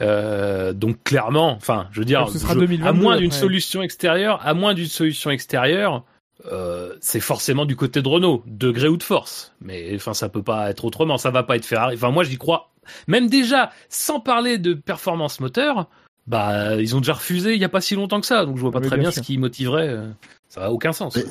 Euh, 0.00 0.72
donc 0.72 1.02
clairement, 1.04 1.52
enfin, 1.52 1.86
je 1.92 2.00
veux 2.00 2.04
dire, 2.04 2.20
Donc, 2.24 2.30
ce 2.32 2.38
sera 2.40 2.54
je- 2.54 2.58
2022 2.58 2.88
à 2.88 2.92
moins 2.92 3.16
d'une 3.16 3.30
solution 3.30 3.82
extérieure, 3.82 4.40
à 4.44 4.52
moins 4.54 4.74
d'une 4.74 4.86
solution 4.86 5.30
extérieure, 5.30 6.02
euh, 6.50 6.94
c'est 7.00 7.20
forcément 7.20 7.64
du 7.66 7.76
côté 7.76 8.02
de 8.02 8.08
Renault, 8.08 8.42
degré 8.46 8.88
ou 8.88 8.96
de 8.96 9.02
force. 9.02 9.52
Mais 9.60 9.92
enfin, 9.94 10.14
ça 10.14 10.28
peut 10.28 10.42
pas 10.42 10.70
être 10.70 10.84
autrement. 10.84 11.18
Ça 11.18 11.30
va 11.30 11.42
pas 11.42 11.56
être 11.56 11.64
Ferrari. 11.64 11.96
Enfin, 11.96 12.10
moi, 12.10 12.24
j'y 12.24 12.38
crois. 12.38 12.70
Même 13.06 13.28
déjà, 13.28 13.70
sans 13.88 14.20
parler 14.20 14.58
de 14.58 14.74
performance 14.74 15.40
moteur, 15.40 15.88
bah, 16.26 16.76
ils 16.76 16.94
ont 16.96 17.00
déjà 17.00 17.14
refusé 17.14 17.54
il 17.54 17.60
y 17.60 17.64
a 17.64 17.68
pas 17.68 17.80
si 17.80 17.94
longtemps 17.94 18.20
que 18.20 18.26
ça. 18.26 18.44
Donc, 18.44 18.56
je 18.56 18.60
vois 18.62 18.70
pas 18.72 18.80
Oui, 18.80 18.86
très 18.86 18.96
bien 18.96 19.10
ce 19.10 19.20
qui 19.20 19.38
motiverait. 19.38 19.88
euh, 19.88 20.08
Ça 20.48 20.66
a 20.66 20.70
aucun 20.70 20.92
sens. 20.92 21.16
Mais, 21.16 21.24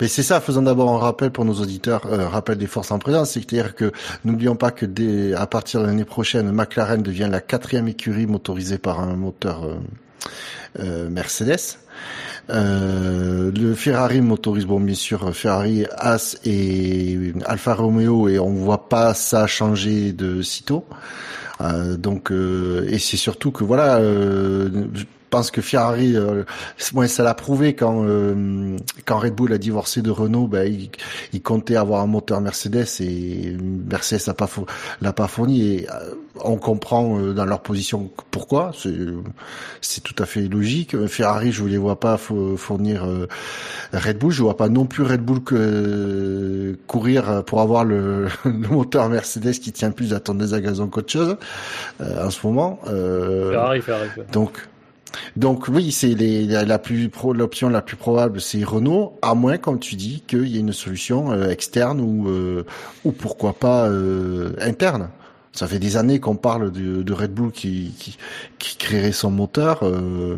mais 0.00 0.08
c'est 0.08 0.22
ça, 0.22 0.40
faisons 0.40 0.62
d'abord 0.62 0.90
un 0.90 0.98
rappel 0.98 1.30
pour 1.30 1.44
nos 1.44 1.54
auditeurs, 1.54 2.06
euh, 2.06 2.28
rappel 2.28 2.58
des 2.58 2.66
forces 2.66 2.90
en 2.90 2.98
présence, 2.98 3.32
c'est-à-dire 3.32 3.74
que 3.74 3.92
n'oublions 4.24 4.56
pas 4.56 4.70
que 4.72 4.86
dès, 4.86 5.34
à 5.34 5.46
partir 5.46 5.80
de 5.80 5.86
l'année 5.86 6.04
prochaine, 6.04 6.50
McLaren 6.50 7.02
devient 7.02 7.28
la 7.30 7.40
quatrième 7.40 7.88
écurie 7.88 8.26
motorisée 8.26 8.78
par 8.78 9.00
un 9.00 9.14
moteur 9.16 9.64
euh, 9.64 9.76
Mercedes. 10.78 11.78
Euh, 12.48 13.50
le 13.50 13.74
Ferrari 13.74 14.20
motorise, 14.20 14.66
bon 14.66 14.80
bien 14.80 14.94
sûr, 14.94 15.34
Ferrari, 15.34 15.84
As 15.96 16.36
et 16.44 17.32
Alfa 17.44 17.74
Romeo, 17.74 18.28
et 18.28 18.38
on 18.38 18.50
voit 18.50 18.88
pas 18.88 19.14
ça 19.14 19.46
changer 19.46 20.12
de 20.12 20.42
sitôt. 20.42 20.84
Euh, 21.60 21.96
donc, 21.96 22.30
euh, 22.30 22.86
et 22.88 22.98
c'est 22.98 23.16
surtout 23.16 23.50
que 23.50 23.64
voilà, 23.64 23.96
euh, 23.96 24.86
pense 25.30 25.50
que 25.50 25.60
Ferrari, 25.60 26.16
euh, 26.16 26.44
ouais, 26.94 27.08
ça 27.08 27.22
l'a 27.22 27.34
prouvé 27.34 27.74
quand 27.74 28.04
euh, 28.04 28.76
quand 29.04 29.18
Red 29.18 29.34
Bull 29.34 29.52
a 29.52 29.58
divorcé 29.58 30.02
de 30.02 30.10
Renault, 30.10 30.46
ben 30.46 30.66
il, 30.72 30.90
il 31.32 31.42
comptait 31.42 31.76
avoir 31.76 32.00
un 32.02 32.06
moteur 32.06 32.40
Mercedes 32.40 32.86
et 33.00 33.56
Mercedes 33.60 34.22
l'a 34.26 34.34
pas 34.34 34.48
l'a 35.02 35.12
pas 35.12 35.26
fourni 35.28 35.62
et 35.68 35.88
euh, 35.90 36.14
on 36.44 36.56
comprend 36.56 37.18
euh, 37.18 37.32
dans 37.32 37.44
leur 37.44 37.60
position 37.60 38.10
pourquoi. 38.30 38.72
C'est 39.80 40.02
tout 40.02 40.20
à 40.22 40.26
fait 40.26 40.42
logique. 40.42 40.96
Ferrari, 41.06 41.52
je 41.52 41.62
ne 41.64 41.68
les 41.68 41.78
vois 41.78 41.98
pas 42.00 42.16
fo- 42.16 42.56
fournir 42.56 43.04
euh, 43.04 43.26
Red 43.92 44.18
Bull. 44.18 44.32
Je 44.32 44.42
vois 44.42 44.56
pas 44.56 44.68
non 44.68 44.84
plus 44.86 45.02
Red 45.02 45.22
Bull 45.22 45.42
que 45.42 46.78
courir 46.86 47.42
pour 47.44 47.60
avoir 47.60 47.84
le, 47.84 48.26
le 48.44 48.68
moteur 48.68 49.08
Mercedes 49.08 49.52
qui 49.52 49.72
tient 49.72 49.90
plus 49.90 50.12
à 50.14 50.20
tondeuse 50.20 50.54
à 50.54 50.60
gazon 50.60 50.88
qu'autre 50.88 51.10
chose 51.12 51.36
euh, 52.00 52.26
en 52.26 52.30
ce 52.30 52.46
moment. 52.46 52.80
Euh, 52.88 53.50
Ferrari, 53.52 53.80
Ferrari. 53.82 54.08
Ferrari. 54.10 54.30
donc, 54.32 54.52
donc 55.36 55.68
oui, 55.68 55.92
c'est 55.92 56.14
la, 56.14 56.78
plus 56.78 57.08
pro, 57.08 57.32
l'option 57.32 57.68
la 57.68 57.82
plus 57.82 57.96
probable, 57.96 58.40
c'est 58.40 58.64
Renault, 58.64 59.18
à 59.22 59.34
moins, 59.34 59.58
comme 59.58 59.78
tu 59.78 59.94
dis, 59.96 60.22
qu'il 60.26 60.48
y 60.48 60.56
ait 60.56 60.60
une 60.60 60.72
solution 60.72 61.32
euh, 61.32 61.48
externe 61.50 62.00
ou 62.00 62.28
euh, 62.28 62.64
ou 63.04 63.12
pourquoi 63.12 63.52
pas 63.54 63.86
euh, 63.88 64.52
interne. 64.60 65.10
Ça 65.52 65.66
fait 65.66 65.78
des 65.78 65.96
années 65.96 66.20
qu'on 66.20 66.36
parle 66.36 66.70
de, 66.70 67.02
de 67.02 67.12
Red 67.14 67.32
Bull 67.32 67.50
qui, 67.50 67.94
qui 67.98 68.16
qui 68.58 68.76
créerait 68.76 69.12
son 69.12 69.30
moteur. 69.30 69.80
euh. 69.82 70.36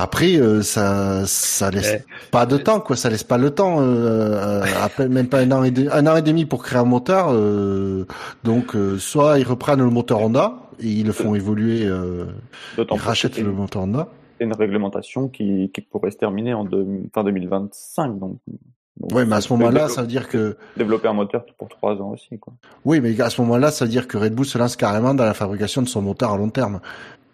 Après, 0.00 0.36
euh, 0.36 0.62
ça 0.62 1.26
ça 1.26 1.70
laisse 1.72 1.92
pas 2.30 2.46
de 2.46 2.56
temps, 2.56 2.78
quoi. 2.80 2.94
Ça 2.96 3.10
laisse 3.10 3.24
pas 3.24 3.36
le 3.38 3.50
temps. 3.50 3.78
Euh, 3.80 4.62
à 4.80 4.88
peine- 4.88 5.12
même 5.12 5.28
pas 5.28 5.40
un 5.40 5.50
an 5.50 5.64
et 5.64 5.72
demi, 5.72 5.88
un 5.90 6.06
an 6.06 6.14
et 6.16 6.22
demi 6.22 6.44
pour 6.44 6.62
créer 6.62 6.78
un 6.78 6.84
moteur. 6.84 7.30
euh, 7.32 8.04
donc, 8.44 8.76
euh, 8.76 8.96
soit 8.98 9.38
ils 9.40 9.46
reprennent 9.46 9.80
le 9.80 9.90
moteur 9.90 10.20
Honda 10.22 10.67
et 10.80 10.86
ils 10.88 11.06
le 11.06 11.12
font 11.12 11.34
évoluer. 11.34 11.84
Euh, 11.86 12.24
D'autant 12.76 12.96
ils 12.96 13.00
rachètent 13.00 13.38
le 13.38 13.52
moteur 13.52 13.82
Honda. 13.82 14.08
c'est 14.38 14.44
une 14.44 14.54
réglementation 14.54 15.28
qui, 15.28 15.70
qui 15.72 15.80
pourrait 15.80 16.10
se 16.10 16.16
terminer 16.16 16.54
en 16.54 16.64
deux- 16.64 16.86
fin 17.14 17.24
2025. 17.24 18.18
Donc, 18.18 18.38
donc 18.96 19.12
Ouais, 19.14 19.24
mais 19.24 19.36
à 19.36 19.40
ce 19.40 19.52
moment-là, 19.52 19.88
ça 19.88 20.00
veut 20.02 20.08
dire 20.08 20.28
que 20.28 20.56
développer 20.76 21.06
un 21.08 21.12
moteur 21.12 21.44
pour 21.56 21.68
trois 21.68 21.94
ans 22.02 22.10
aussi. 22.10 22.38
Quoi. 22.38 22.52
oui, 22.84 23.00
mais 23.00 23.20
à 23.20 23.30
ce 23.30 23.40
moment-là, 23.42 23.70
ça 23.70 23.84
veut 23.84 23.90
dire 23.90 24.08
que 24.08 24.16
Red 24.18 24.34
Bull 24.34 24.44
se 24.46 24.58
lance 24.58 24.74
carrément 24.76 25.14
dans 25.14 25.24
la 25.24 25.34
fabrication 25.34 25.82
de 25.82 25.88
son 25.88 26.02
moteur 26.02 26.32
à 26.32 26.36
long 26.36 26.50
terme. 26.50 26.80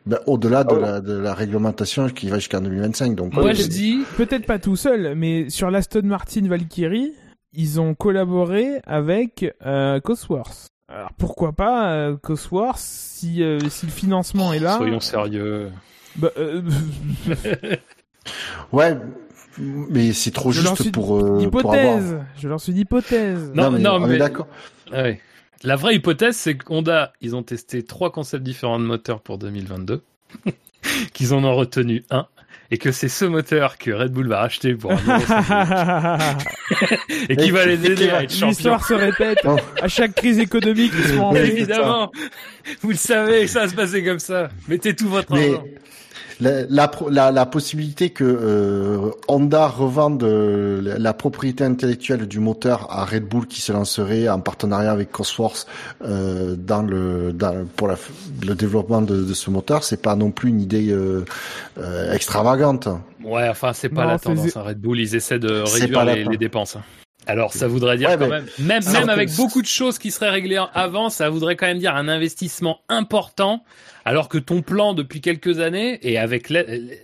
Ben, 0.07 0.18
au-delà 0.26 0.64
de, 0.64 0.70
Ah 0.72 0.74
ouais. 0.74 0.80
la, 0.83 1.00
de 1.00 1.14
la 1.14 1.33
réglementation 1.33 2.11
qui 2.11 2.28
va 2.28 2.37
jusqu'en 2.38 2.61
2025. 2.61 3.14
Donc, 3.14 3.33
Moi, 3.33 3.44
euh, 3.46 3.54
je 3.54 3.66
dis, 3.66 4.00
Peut-être 4.18 4.44
pas 4.44 4.59
tout 4.59 4.76
seul, 4.76 5.14
mais 5.16 5.48
sur 5.48 5.70
l'Aston 5.70 6.02
Martin 6.04 6.46
Valkyrie, 6.46 7.14
ils 7.54 7.80
ont 7.80 7.94
collaboré 7.94 8.80
avec 8.85 9.46
euh, 9.64 10.00
Cosworth. 10.00 10.66
Alors 10.88 11.12
pourquoi 11.18 11.53
pas 11.53 11.92
euh, 11.92 12.16
Cosworth 12.16 12.79
si 12.79 13.42
euh, 13.42 13.59
si 13.70 13.87
le 13.87 13.92
financement 13.92 14.53
est 14.53 14.59
là 14.59 14.77
soyons 14.77 15.01
sérieux. 15.01 15.70
bah, 16.16 16.29
euh, 16.37 16.61
Ouais, 18.73 18.97
Mais 19.59 20.12
c'est 20.12 20.31
trop 20.31 20.51
Je 20.53 20.61
juste 20.61 20.92
pour, 20.92 21.16
euh, 21.16 21.20
pour 21.20 21.42
hypothèse. 21.42 22.12
avoir. 22.12 22.25
Je 22.38 22.49
lance 22.49 22.68
une 22.68 22.77
hypothèse. 22.79 23.53
Non, 23.55 23.70
mais 23.70 23.79
non, 23.79 23.92
on 24.01 24.07
est 24.07 24.12
mais- 24.12 24.18
d'accord. 24.18 24.47
Ouais. 24.92 25.20
La 25.62 25.77
vraie 25.77 25.94
hypothèse, 25.97 26.37
c'est 26.37 26.57
que 26.57 26.64
Honda, 26.70 27.12
ils 27.23 27.35
ont 27.35 27.42
testé 27.42 27.83
trois 27.83 28.12
concepts 28.12 28.42
différents 28.44 28.79
de 28.79 28.85
moteurs 28.85 29.20
pour 29.23 29.38
2022, 29.38 30.03
qu'ils 31.14 31.33
en 31.33 31.42
ont 31.44 31.55
retenu 31.57 32.05
un, 32.11 32.27
et 32.70 32.79
que 32.79 32.92
c'est 32.92 33.09
ce 33.09 33.24
moteur 33.24 33.79
que 33.79 33.90
Red 33.90 34.12
Bull 34.12 34.29
va 34.29 34.40
racheter 34.40 34.74
pour 34.74 34.92
et 37.29 37.37
qui 37.37 37.50
va 37.50 37.66
les 37.66 37.87
aider 37.87 38.11
à 38.11 38.22
être 38.22 38.33
champions. 38.33 38.48
L'histoire 38.48 38.87
se 38.87 38.94
répète. 38.94 39.38
À 39.81 39.88
chaque 39.88 40.14
crise 40.14 40.38
économique, 40.38 40.92
ils. 40.96 41.37
Évidemment, 41.37 42.11
vous 42.83 42.90
le 42.90 42.96
savez, 42.96 43.46
ça 43.46 43.61
va 43.61 43.68
se 43.68 43.74
passer 43.74 44.05
comme 44.05 44.18
ça. 44.18 44.50
Mettez 44.68 44.94
tout 44.94 45.09
votre 45.09 45.33
Mais 45.33 45.50
argent. 45.50 45.64
La, 46.40 46.62
la, 46.68 46.88
pro- 46.88 47.09
la, 47.11 47.31
la 47.31 47.47
possibilité 47.47 48.11
que 48.11 48.25
euh, 48.25 49.11
Honda 49.29 49.68
revende 49.68 50.23
euh, 50.25 50.97
la, 50.99 51.12
propriété 51.14 51.64
intellectuelle 51.64 52.27
du 52.27 52.40
moteur 52.40 52.87
à 52.90 53.05
Red 53.05 53.25
Bull 53.25 53.47
qui 53.47 53.61
se 53.61 53.73
lancerait 53.73 54.29
en 54.29 54.40
partenariat 54.40 54.90
avec 54.92 55.11
Cosworth 55.12 55.66
euh, 56.05 56.57
dans 56.57 56.83
le 56.83 57.33
dans, 57.33 57.66
pour 57.77 57.88
la, 57.88 57.97
le 58.47 58.55
développement 58.55 59.03
de, 59.03 59.23
de 59.23 59.35
ce 59.35 59.51
moteur, 59.51 59.85
c'est 59.85 60.01
pas 60.03 60.16
non 60.16 60.31
plus 60.31 60.49
une 60.51 60.61
idée 60.61 60.90
euh, 60.90 61.25
euh, 61.79 62.12
extravagante. 62.12 62.88
Ouais, 63.23 63.49
enfin, 63.49 63.73
c'est 63.73 63.88
pas 63.88 64.03
Non, 64.05 64.09
la 64.11 64.18
tendance. 64.18 64.57
hein. 64.57 64.62
Red 64.62 64.81
Bull, 64.81 65.01
ils 65.01 65.14
essaient 65.14 65.38
de 65.38 65.62
réduire 65.81 66.05
les, 66.05 66.37
dépenses. 66.37 66.77
hein. 66.77 66.83
Alors, 67.27 67.55
ça 67.55 67.66
voudrait 67.68 67.97
dire 67.97 68.11
Ouais, 68.11 68.18
quand 68.18 68.29
même, 68.29 68.44
même, 68.59 68.83
même 68.92 69.09
avec 69.09 69.35
beaucoup 69.35 69.62
de 69.62 69.66
choses 69.66 69.99
qui 69.99 70.11
seraient 70.11 70.29
réglées 70.29 70.62
avant, 70.75 71.09
ça 71.09 71.31
voudrait 71.31 71.57
quand 71.57 71.64
même 71.66 71.79
dire 71.79 71.97
un 71.97 72.07
investissement 72.09 72.81
important. 72.90 73.64
Alors 74.05 74.29
que 74.29 74.38
ton 74.38 74.61
plan 74.62 74.93
depuis 74.95 75.21
quelques 75.21 75.61
années 75.61 75.99
et 76.03 76.19
avec 76.19 76.51
l'aide- 76.51 76.99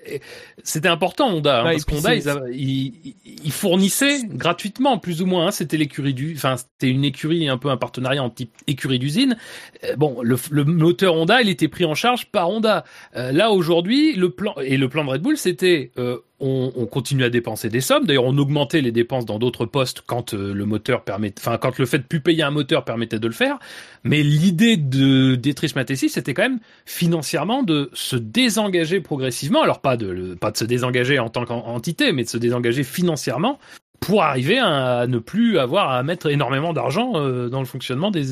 c'était 0.63 0.89
important 0.89 1.31
Honda 1.35 1.61
hein, 1.61 1.65
Bah, 1.65 1.71
parce 1.73 1.85
qu'Honda 1.85 2.15
ils, 2.15 2.93
ils, 3.05 3.15
ils 3.45 3.53
fournissaient 3.53 4.23
gratuitement 4.25 4.99
plus 4.99 5.23
ou 5.23 5.27
moins 5.27 5.47
hein, 5.47 5.51
c'était 5.51 5.77
l'écurie 5.79 6.13
du 6.15 6.35
enfin 6.37 6.57
c'était 6.57 6.91
une 6.93 7.05
écurie 7.05 7.49
un 7.49 7.57
peu 7.59 7.71
un 7.71 7.77
partenariat 7.77 8.23
en 8.23 8.31
type 8.31 8.53
écurie 8.67 8.99
d'usine. 8.99 9.37
Euh, 9.85 9.97
bon 9.97 10.19
le, 10.23 10.37
le 10.51 10.65
moteur 10.65 11.15
Honda 11.15 11.41
il 11.41 11.49
était 11.49 11.69
pris 11.69 11.85
en 11.85 11.95
charge 11.95 12.27
par 12.27 12.51
Honda. 12.51 12.85
Euh, 13.17 13.33
là 13.33 13.51
aujourd'hui 13.51 14.15
le 14.15 14.31
plan 14.31 14.55
et 14.63 14.77
le 14.77 14.89
plan 14.89 15.05
de 15.05 15.11
Red 15.11 15.23
Bull 15.23 15.37
c'était 15.39 15.93
euh, 15.99 16.19
on, 16.40 16.72
on 16.76 16.87
continue 16.87 17.24
à 17.24 17.31
dépenser 17.31 17.68
des 17.68 17.81
sommes. 17.81 18.07
D'ailleurs, 18.07 18.24
on 18.24 18.37
augmentait 18.38 18.81
les 18.81 18.92
dépenses 18.92 19.26
dans 19.26 19.38
d'autres 19.38 19.66
postes 19.66 20.03
quand 20.07 20.35
euh, 20.35 20.53
le 20.55 20.64
moteur 20.66 21.03
permet, 21.05 21.33
enfin 21.38 21.59
quand 21.59 21.79
le 21.79 21.87
fait 21.87 21.98
de 21.98 22.05
plus 22.05 22.20
payer 22.20 22.42
un 22.42 22.50
moteur 22.50 22.85
permettait 22.85 23.18
de 23.18 23.26
le 23.26 23.33
faire. 23.33 23.59
Mais 24.05 24.22
l'idée 24.22 24.76
de 24.76 25.35
d'Etrish 25.35 25.74
Matessi, 25.74 26.09
c'était 26.09 26.35
quand 26.35 26.42
même 26.42 26.61
financièrement 26.87 27.62
de 27.62 27.90
se 27.92 28.16
désengager 28.16 29.00
progressivement. 29.00 29.62
Alors 29.62 29.81
pas 29.81 29.96
de 29.96 30.09
le- 30.09 30.37
pas 30.37 30.50
de 30.50 30.57
se 30.57 30.64
désengager 30.64 31.18
en 31.18 31.29
tant 31.29 31.44
qu'entité, 31.44 32.12
mais 32.12 32.24
de 32.24 32.29
se 32.29 32.38
désengager 32.38 32.85
financièrement 32.85 33.59
pour 34.00 34.22
arriver 34.22 34.59
à 34.59 35.07
ne 35.07 35.18
plus 35.18 35.59
avoir 35.59 35.90
à 35.90 36.03
mettre 36.03 36.29
énormément 36.31 36.72
d'argent 36.72 37.12
euh, 37.16 37.48
dans 37.48 37.61
le 37.61 37.66
fonctionnement 37.66 38.11
des 38.11 38.24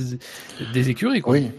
des 0.73 0.91
écuries. 0.91 1.21
Quoi. 1.21 1.35
Oui. 1.35 1.51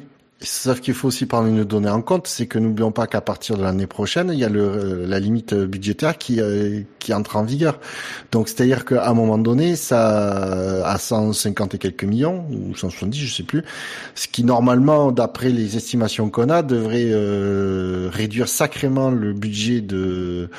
Sauf 0.42 0.80
qu'il 0.80 0.94
faut 0.94 1.10
aussi 1.10 1.26
prendre 1.26 1.50
une 1.50 1.66
donnée 1.66 1.90
en 1.90 2.02
compte, 2.02 2.28
c'est 2.28 2.48
que 2.48 2.60
n'oublions 2.60 2.94
pas 2.94 3.08
qu'à 3.08 3.20
partir 3.20 3.58
de 3.58 3.64
l'année 3.64 3.88
prochaine, 3.88 4.30
il 4.32 4.40
y 4.40 4.46
a 4.46 4.50
le, 4.50 4.62
euh, 4.62 5.06
la 5.06 5.20
limite 5.20 5.54
budgétaire 5.54 6.18
qui, 6.18 6.40
euh, 6.40 6.82
qui 7.00 7.14
entre 7.14 7.36
en 7.36 7.44
vigueur. 7.44 7.78
Donc 8.32 8.48
c'est-à-dire 8.48 8.86
qu'à 8.86 9.10
un 9.10 9.14
moment 9.14 9.38
donné, 9.38 9.76
ça 9.76 10.86
à 10.86 10.98
150 10.98 11.76
et 11.76 11.78
quelques 11.78 12.06
millions 12.06 12.46
ou 12.52 12.74
170, 12.74 13.20
je 13.20 13.36
sais 13.36 13.44
plus, 13.44 13.64
ce 14.16 14.30
qui 14.30 14.46
normalement, 14.46 15.12
d'après 15.12 15.50
les 15.50 15.76
estimations 15.76 16.30
qu'on 16.30 16.50
a, 16.50 16.62
devrait 16.62 17.10
euh, 17.10 18.10
réduire 18.12 18.48
sacrément 18.48 19.12
le 19.12 19.34
budget 19.34 19.82
de 19.82 20.50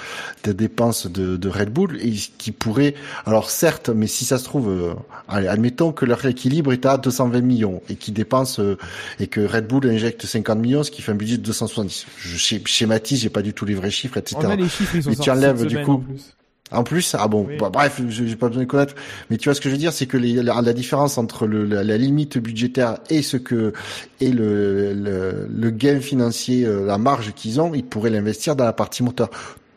des 0.45 0.55
dépenses 0.55 1.07
de, 1.07 1.37
de 1.37 1.49
Red 1.49 1.71
Bull 1.71 1.99
et 2.03 2.12
qui 2.12 2.53
pourrait, 2.53 2.95
alors 3.25 3.51
certes, 3.51 3.88
mais 3.88 4.07
si 4.07 4.25
ça 4.25 4.38
se 4.38 4.45
trouve, 4.45 4.69
euh, 4.69 4.95
allez, 5.29 5.49
admettons 5.49 5.93
que 5.93 6.05
leur 6.05 6.25
équilibre 6.27 6.73
est 6.73 6.85
à 6.85 6.99
220 6.99 7.40
millions 7.40 7.83
et 7.88 7.95
qui 7.95 8.12
dépensent 8.12 8.61
euh, 8.62 8.77
et 9.19 9.27
que 9.27 9.40
Red 9.40 9.66
Bull 9.66 9.69
injecte 9.85 10.26
50 10.26 10.59
millions, 10.59 10.83
ce 10.83 10.90
qui 10.90 11.02
fait 11.02 11.12
un 11.12 11.16
budget 11.16 11.37
de 11.38 11.42
270. 11.42 12.06
Je 12.18 12.37
schématise, 12.66 13.20
j'ai 13.20 13.30
pas 13.30 13.42
du 13.42 13.52
tout 13.52 13.64
les 13.64 13.74
vrais 13.74 13.90
chiffres, 13.90 14.16
etc. 14.16 14.37
On 14.42 14.50
a 14.50 14.56
les 14.56 14.68
chiffres, 14.68 14.96
ils 14.96 15.02
sont 15.02 15.11
Mais 15.11 15.16
tu 15.16 15.30
enlèves, 15.30 15.66
du 15.66 15.80
coup, 15.83 15.92
en 15.92 15.98
plus. 15.98 16.35
En 16.72 16.85
plus, 16.85 17.16
ah 17.18 17.26
bon, 17.26 17.46
Oui. 17.48 17.56
bah, 17.59 17.68
bref, 17.68 18.00
j'ai 18.11 18.37
pas 18.37 18.46
besoin 18.46 18.62
de 18.62 18.68
connaître, 18.68 18.94
mais 19.28 19.38
tu 19.38 19.48
vois 19.48 19.54
ce 19.56 19.61
que 19.61 19.68
je 19.68 19.74
veux 19.74 19.78
dire, 19.80 19.92
c'est 19.92 20.06
que 20.06 20.16
les- 20.16 20.35
la, 20.35 20.61
la 20.62 20.72
différence 20.72 21.18
entre 21.18 21.46
le, 21.48 21.64
la, 21.64 21.83
la 21.83 21.96
limite 21.98 22.38
budgétaire 22.38 22.98
et 23.11 23.22
ce 23.22 23.37
que 23.37 23.72
et 24.20 24.30
le, 24.30 24.92
le, 24.94 25.48
le 25.52 25.70
gain 25.70 25.98
financier, 26.00 26.64
euh, 26.64 26.87
la 26.87 26.96
marge 26.96 27.33
qu'ils 27.35 27.61
ont, 27.61 27.74
ils 27.74 27.83
pourraient 27.85 28.11
l'investir 28.11 28.54
dans 28.54 28.64
la 28.64 28.72
partie 28.72 29.02
moteur. 29.02 29.30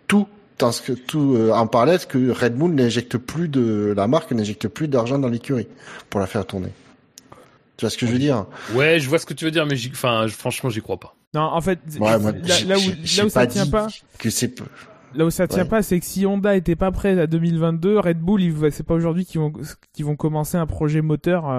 Tout 0.08 0.28
dans 0.60 0.72
ce 0.72 0.84
que 0.84 0.92
tout 0.94 1.34
euh, 1.36 1.50
en 1.52 1.66
parlait 1.66 1.98
que 2.08 2.30
Red 2.30 2.54
Bull 2.56 2.74
n'injecte 2.76 3.18
plus 3.18 3.48
de 3.50 3.92
la 3.98 4.06
marque 4.06 4.32
n'injecte 4.32 4.68
plus 4.68 4.88
d'argent 4.88 5.18
dans 5.18 5.30
l'écurie 5.30 5.68
pour 6.12 6.20
la 6.20 6.28
faire 6.28 6.46
tourner. 6.46 6.70
Tu 7.78 7.86
vois 7.86 7.90
ce 7.90 7.98
que 7.98 8.06
je 8.06 8.12
veux 8.12 8.20
dire? 8.20 8.46
Ouais, 8.76 9.00
je 9.00 9.10
vois 9.10 9.18
ce 9.20 9.26
que 9.26 9.34
tu 9.34 9.46
veux 9.46 9.52
dire, 9.52 9.66
mais 9.66 9.76
j'y- 9.76 9.90
enfin, 9.92 10.28
franchement, 10.28 10.70
j'y 10.70 10.82
crois 10.82 11.00
pas. 11.00 11.16
Non, 11.34 11.42
en 11.42 11.62
fait, 11.62 11.80
Ouais, 12.00 12.20
moi, 12.20 12.32
là, 12.32 12.78
où, 12.78 12.82
là 13.18 13.30
ça 13.30 13.48
tient 13.48 13.66
pas, 13.66 13.88
que 14.20 14.30
c'est 14.30 14.60
là 15.16 15.26
où 15.26 15.32
ça 15.32 15.48
tient 15.48 15.64
Ouais. 15.64 15.70
pas, 15.70 15.82
c'est 15.82 16.00
que 16.00 16.06
si 16.06 16.26
Honda 16.28 16.56
était 16.56 16.76
pas 16.76 16.92
prêt 16.92 17.20
à 17.20 17.26
2022, 17.28 18.00
Red 18.00 18.20
Bull, 18.20 18.42
c'est 18.72 18.86
pas 18.86 18.94
aujourd'hui 18.94 19.26
qu'ils 19.26 19.42
vont, 19.42 19.52
qu'ils 19.94 20.06
vont 20.06 20.16
commencer 20.16 20.58
un 20.58 20.66
projet 20.68 21.02
moteur 21.02 21.46
euh, 21.48 21.50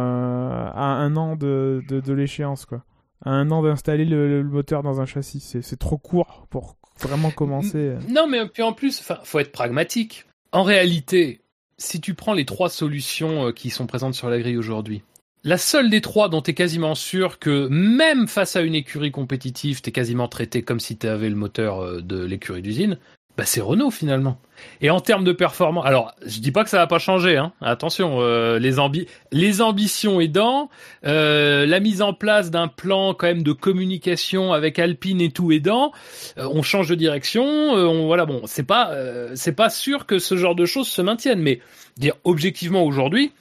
à 0.73 0.85
un 0.85 1.17
an 1.17 1.35
de, 1.37 1.83
de, 1.89 1.99
de 2.01 2.13
l'échéance, 2.13 2.65
quoi. 2.67 2.83
À 3.25 3.31
un 3.31 3.51
an 3.51 3.63
d'installer 3.63 4.05
le, 4.05 4.43
le 4.43 4.49
moteur 4.49 4.83
dans 4.83 5.01
un 5.01 5.07
châssis. 5.07 5.41
C'est, 5.41 5.63
c'est 5.63 5.77
trop 5.79 5.97
court 5.99 6.47
pour 6.51 6.77
vraiment 7.01 7.31
commencer. 7.31 7.95
Non, 8.09 8.29
mais 8.29 8.47
puis 8.49 8.63
en 8.63 8.73
plus, 8.73 9.03
faut 9.25 9.39
être 9.39 9.51
pragmatique. 9.53 10.27
En 10.53 10.63
réalité, 10.63 11.41
si 11.79 12.01
tu 12.01 12.15
prends 12.15 12.35
les 12.35 12.45
trois 12.45 12.69
solutions 12.69 13.47
euh, 13.49 13.53
qui 13.53 13.71
sont 13.71 13.87
présentes 13.87 14.15
sur 14.15 14.29
la 14.29 14.39
grille 14.39 14.57
aujourd'hui, 14.59 15.03
la 15.45 15.59
seule 15.59 15.91
des 15.91 16.01
trois 16.01 16.29
dont 16.31 16.41
tu 16.41 16.51
es 16.51 16.55
quasiment 16.55 16.95
sûr 16.95 17.39
que 17.39 17.69
même 17.69 18.27
face 18.27 18.57
à 18.57 18.63
une 18.63 18.75
écurie 18.75 19.13
compétitive, 19.13 19.83
tu 19.83 19.91
es 19.91 19.93
quasiment 19.93 20.27
traité 20.27 20.63
comme 20.63 20.81
si 20.81 20.97
tu 20.97 21.07
avais 21.07 21.29
le 21.29 21.37
moteur 21.37 21.81
euh, 21.81 22.01
de 22.01 22.25
l'écurie 22.25 22.63
d'usine, 22.63 22.99
bah 23.37 23.45
c'est 23.45 23.61
Renault 23.61 23.91
finalement. 23.91 24.39
Et 24.81 24.91
en 24.91 25.01
termes 25.01 25.25
de 25.25 25.33
performance, 25.33 25.85
alors 25.85 26.15
je 26.25 26.39
dis 26.39 26.53
pas 26.53 26.65
que 26.65 26.71
ça 26.71 26.79
va 26.79 26.87
pas 26.87 27.01
changer, 27.01 27.37
hein. 27.37 27.53
Attention, 27.61 28.21
euh, 28.21 28.59
les, 28.59 28.79
ambi 28.79 29.07
les 29.33 29.61
ambitions 29.61 30.21
aidant, 30.21 30.71
euh, 31.05 31.67
la 31.67 31.81
mise 31.81 32.01
en 32.01 32.15
place 32.15 32.51
d'un 32.51 32.69
plan 32.69 33.13
quand 33.13 33.27
même 33.27 33.43
de 33.43 33.53
communication 33.53 34.53
avec 34.53 34.79
Alpine 34.79 35.21
et 35.21 35.31
tout 35.31 35.53
aidant, 35.53 35.93
on 36.37 36.63
change 36.63 36.89
de 36.89 36.95
direction, 36.95 37.45
on 37.45 38.07
voilà 38.07 38.25
bon, 38.25 38.43
c'est 38.47 38.63
pas 38.63 38.93
c'est 39.35 39.57
pas 39.57 39.69
sûr 39.69 40.07
que 40.07 40.21
ce 40.21 40.37
genre 40.37 40.55
de 40.55 40.65
choses 40.65 40.89
se 40.89 41.03
maintiennent, 41.03 41.43
mais 41.43 41.61
dire 41.97 42.15
objectivement 42.23 42.85
aujourd'hui, 42.85 43.33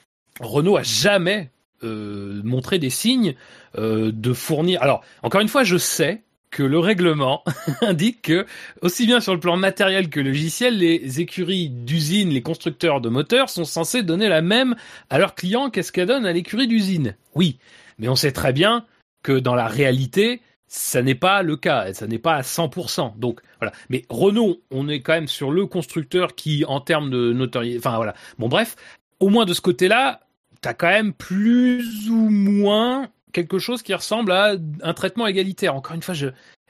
Renault 0.42 0.78
a 0.78 0.84
jamais 0.84 1.52
euh, 1.84 2.42
montré 2.44 2.80
des 2.80 2.90
signes 2.90 3.36
euh, 3.78 4.12
de 4.14 4.34
fournir. 4.34 4.82
Alors 4.82 5.04
encore 5.22 5.42
une 5.42 5.48
fois, 5.48 5.64
je 5.64 5.78
sais 5.78 6.24
que 6.52 6.64
le 6.64 6.80
règlement 6.80 7.44
indique 7.82 8.22
que 8.22 8.46
aussi 8.82 9.06
bien 9.06 9.20
sur 9.20 9.34
le 9.34 9.40
plan 9.40 9.58
matériel 9.58 10.10
que 10.10 10.20
logiciel, 10.20 10.78
les 10.78 11.20
écuries 11.20 11.70
d'usine, 11.70 12.30
les 12.30 12.44
constructeurs 12.44 13.02
de 13.02 13.10
moteurs 13.10 13.50
sont 13.50 13.66
censés 13.66 14.04
donner 14.04 14.30
la 14.30 14.42
même 14.42 14.76
à 15.10 15.18
leurs 15.18 15.36
clients 15.36 15.70
qu'est-ce 15.70 15.92
qu'elle 15.92 16.08
donne 16.08 16.26
à 16.26 16.32
l'écurie 16.32 16.68
d'usine. 16.68 17.16
Oui, 17.34 17.58
mais 17.98 18.08
on 18.08 18.16
sait 18.16 18.32
très 18.32 18.54
bien 18.54 18.86
que 19.24 19.40
dans 19.40 19.56
la 19.56 19.68
réalité, 19.68 20.42
ça 20.68 21.02
n'est 21.02 21.16
pas 21.16 21.44
le 21.44 21.56
cas, 21.56 21.94
ça 21.94 22.08
n'est 22.08 22.20
pas 22.20 22.36
à 22.36 22.42
100%. 22.42 23.18
Donc 23.18 23.42
voilà. 23.60 23.74
Mais 23.90 24.06
Renault, 24.10 24.62
on 24.72 24.90
est 24.90 25.02
quand 25.02 25.14
même 25.14 25.28
sur 25.28 25.52
le 25.52 25.66
constructeur 25.66 26.36
qui, 26.36 26.66
en 26.66 26.82
termes 26.82 27.10
de 27.10 27.32
notoriété, 27.34 27.78
enfin 27.78 27.96
voilà. 27.96 28.14
Bon 28.38 28.48
bref, 28.48 28.76
au 29.20 29.30
moins 29.30 29.46
de 29.46 29.54
ce 29.54 29.62
côté-là, 29.62 30.22
t'as 30.64 30.74
quand 30.74 30.88
même 30.88 31.14
plus 31.14 32.10
ou 32.10 32.30
moins 32.30 33.10
quelque 33.34 33.60
chose 33.60 33.84
qui 33.84 33.94
ressemble 33.94 34.32
à 34.32 34.56
un 34.82 34.94
traitement 34.94 35.28
égalitaire. 35.28 35.76
Encore 35.76 35.96
une 35.96 36.02
fois, 36.02 36.16
je 36.16 36.28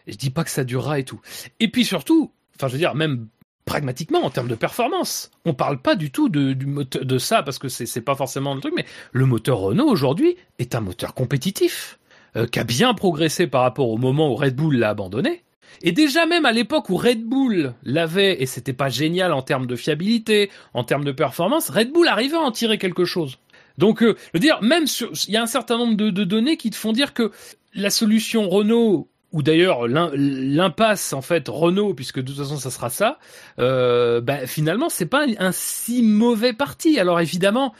je 0.07 0.17
dis 0.17 0.31
pas 0.31 0.43
que 0.43 0.49
ça 0.49 0.65
durera 0.65 0.99
et 0.99 1.05
tout. 1.05 1.21
Et 1.61 1.69
puis 1.69 1.85
surtout, 1.85 2.31
enfin 2.55 2.67
je 2.67 2.73
veux 2.73 2.79
dire 2.79 2.95
même 2.95 3.27
pragmatiquement 3.63 4.25
en 4.25 4.29
termes 4.29 4.49
de 4.49 4.55
performance, 4.55 5.31
on 5.45 5.53
parle 5.53 5.81
pas 5.81 5.95
du 5.95 6.11
tout 6.11 6.27
de 6.27 6.53
de 6.53 7.17
ça 7.17 7.43
parce 7.43 7.59
que 7.59 7.69
c'est 7.69 7.85
c'est 7.85 8.01
pas 8.01 8.15
forcément 8.15 8.55
le 8.55 8.61
truc, 8.61 8.73
mais 8.75 8.85
le 9.13 9.25
moteur 9.25 9.59
Renault 9.59 9.87
aujourd'hui 9.87 10.35
est 10.59 10.75
un 10.75 10.81
moteur 10.81 11.13
compétitif 11.13 11.99
euh, 12.35 12.47
qui 12.47 12.59
a 12.59 12.63
bien 12.63 12.95
progressé 12.95 13.45
par 13.47 13.61
rapport 13.61 13.89
au 13.89 13.97
moment 13.97 14.31
où 14.31 14.35
Red 14.35 14.55
Bull 14.55 14.75
l'a 14.75 14.89
abandonné. 14.89 15.43
Et 15.81 15.91
déjà 15.91 16.25
même 16.25 16.45
à 16.45 16.51
l'époque 16.51 16.89
où 16.89 16.97
Red 16.97 17.23
Bull 17.23 17.73
l'avait, 17.83 18.41
et 18.41 18.45
c'était 18.45 18.73
pas 18.73 18.89
génial 18.89 19.33
en 19.33 19.41
termes 19.41 19.67
de 19.67 19.75
fiabilité, 19.75 20.49
en 20.73 20.83
termes 20.83 21.03
de 21.03 21.11
performance, 21.11 21.69
Red 21.69 21.91
Bull 21.91 22.07
arrivait 22.07 22.37
à 22.37 22.41
en 22.41 22.51
tirer 22.51 22.77
quelque 22.77 23.05
chose. 23.05 23.37
Donc, 23.77 24.03
euh, 24.03 24.15
dire, 24.35 24.61
même 24.61 24.85
il 25.27 25.33
y 25.33 25.37
a 25.37 25.41
un 25.41 25.47
certain 25.47 25.77
nombre 25.77 25.95
de, 25.95 26.23
données 26.23 26.57
qui 26.57 26.69
te 26.69 26.75
font 26.75 26.93
dire 26.93 27.13
que 27.13 27.31
la 27.73 27.89
solution 27.89 28.49
Renault, 28.49 29.09
ou 29.31 29.41
d'ailleurs 29.41 29.87
l'im- 29.87 30.11
l'impasse 30.13 31.11
en 31.13 31.21
fait 31.21 31.47
Renault, 31.47 31.93
puisque 31.93 32.19
de 32.19 32.27
toute 32.27 32.37
façon 32.37 32.57
ça 32.57 32.69
sera 32.69 32.89
ça, 32.89 33.17
euh, 33.59 34.21
bah, 34.21 34.45
finalement 34.45 34.89
c'est 34.89 35.07
pas 35.07 35.25
un 35.39 35.51
si 35.51 36.03
mauvais 36.03 36.53
parti. 36.53 36.99
Alors 36.99 37.19
évidemment, 37.19 37.73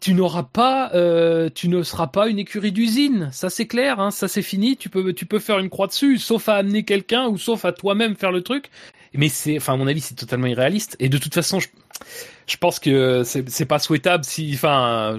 tu 0.00 0.12
n'auras 0.14 0.42
pas, 0.42 0.90
euh, 0.94 1.50
tu 1.54 1.68
ne 1.68 1.84
seras 1.84 2.08
pas 2.08 2.28
une 2.28 2.40
écurie 2.40 2.72
d'usine, 2.72 3.28
ça 3.32 3.48
c'est 3.48 3.66
clair, 3.68 4.00
hein, 4.00 4.10
ça 4.10 4.26
c'est 4.26 4.42
fini. 4.42 4.76
Tu 4.76 4.88
peux, 4.88 5.12
tu 5.12 5.24
peux 5.24 5.38
faire 5.38 5.60
une 5.60 5.70
croix 5.70 5.86
dessus, 5.86 6.18
sauf 6.18 6.48
à 6.48 6.56
amener 6.56 6.84
quelqu'un 6.84 7.28
ou 7.28 7.38
sauf 7.38 7.64
à 7.64 7.72
toi-même 7.72 8.16
faire 8.16 8.32
le 8.32 8.42
truc. 8.42 8.70
Mais 9.14 9.28
c'est, 9.28 9.56
enfin 9.56 9.74
à 9.74 9.76
mon 9.76 9.86
avis, 9.86 10.00
c'est 10.00 10.14
totalement 10.14 10.46
irréaliste. 10.46 10.96
Et 10.98 11.08
de 11.08 11.18
toute 11.18 11.34
façon, 11.34 11.60
je, 11.60 11.68
je 12.46 12.56
pense 12.56 12.78
que 12.78 13.22
c'est, 13.24 13.66
pas 13.66 13.78
souhaitable. 13.78 14.24
Si, 14.24 14.50
enfin, 14.54 15.18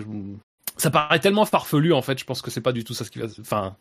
ça 0.78 0.90
paraît 0.92 1.20
tellement 1.20 1.46
farfelu 1.46 1.94
en 1.94 2.02
fait. 2.02 2.20
Je 2.20 2.26
pense 2.26 2.42
que 2.42 2.52
c'est 2.52 2.62
pas 2.62 2.72
du 2.72 2.84
tout 2.84 2.94
ça 2.94 3.06
ce 3.06 3.12
qui 3.12 3.20
va, 3.20 3.28
enfin, 3.42 3.76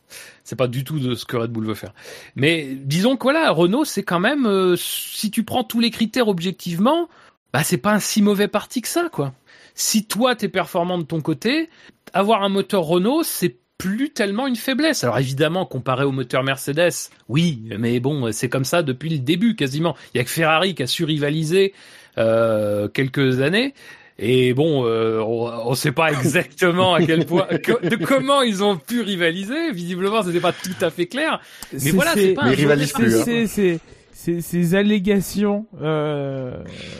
c'est 0.44 0.56
pas 0.56 0.68
du 0.68 0.84
tout 0.84 0.98
de 0.98 1.14
ce 1.14 1.24
que 1.24 1.36
Red 1.36 1.50
Bull 1.50 1.66
veut 1.66 1.74
faire. 1.74 1.94
Mais 2.36 2.74
disons 2.74 3.16
que 3.16 3.22
voilà, 3.24 3.50
Renault, 3.50 3.84
c'est 3.84 4.02
quand 4.02 4.20
même, 4.20 4.46
euh, 4.46 4.76
si 4.76 5.30
tu 5.30 5.44
prends 5.44 5.64
tous 5.64 5.80
les 5.80 5.90
critères 5.90 6.28
objectivement, 6.28 7.08
bah 7.52 7.62
c'est 7.62 7.78
pas 7.78 7.92
un 7.92 8.00
si 8.00 8.22
mauvais 8.22 8.48
parti 8.48 8.82
que 8.82 8.88
ça, 8.88 9.08
quoi 9.10 9.32
si 9.78 10.04
toi 10.04 10.34
t'es 10.34 10.48
performant 10.48 10.98
de 10.98 11.04
ton 11.04 11.20
côté, 11.22 11.70
avoir 12.12 12.42
un 12.42 12.48
moteur 12.48 12.82
Renault, 12.82 13.22
c'est 13.22 13.56
plus 13.78 14.10
tellement 14.10 14.48
une 14.48 14.56
faiblesse. 14.56 15.04
Alors 15.04 15.18
évidemment, 15.18 15.64
comparé 15.64 16.04
au 16.04 16.10
moteur 16.10 16.42
Mercedes, 16.42 17.10
oui, 17.28 17.62
mais 17.78 18.00
bon, 18.00 18.30
c'est 18.32 18.48
comme 18.48 18.64
ça 18.64 18.82
depuis 18.82 19.08
le 19.08 19.18
début 19.18 19.54
quasiment. 19.54 19.96
Il 20.12 20.18
y 20.18 20.20
a 20.20 20.24
que 20.24 20.30
Ferrari 20.30 20.74
qui 20.74 20.82
a 20.82 20.86
su 20.86 21.04
rivaliser 21.04 21.72
euh, 22.18 22.88
quelques 22.88 23.40
années. 23.40 23.74
Et 24.18 24.52
bon, 24.52 24.84
euh, 24.84 25.20
on 25.20 25.70
ne 25.70 25.76
sait 25.76 25.92
pas 25.92 26.10
exactement 26.12 26.94
à 26.94 27.06
quel 27.06 27.24
point, 27.24 27.46
de 27.46 28.04
comment 28.04 28.42
ils 28.42 28.64
ont 28.64 28.76
pu 28.76 29.00
rivaliser. 29.00 29.70
Visiblement, 29.70 30.24
c'était 30.24 30.40
pas 30.40 30.52
tout 30.52 30.74
à 30.80 30.90
fait 30.90 31.06
clair. 31.06 31.40
Mais 31.72 31.92
voilà, 31.92 32.14
c'est 32.14 32.34
pas 32.34 32.42
un 32.42 32.50
hein. 32.50 33.78
C'est 34.12 34.40
ces 34.40 34.74
allégations, 34.74 35.66
euh, 35.80 36.52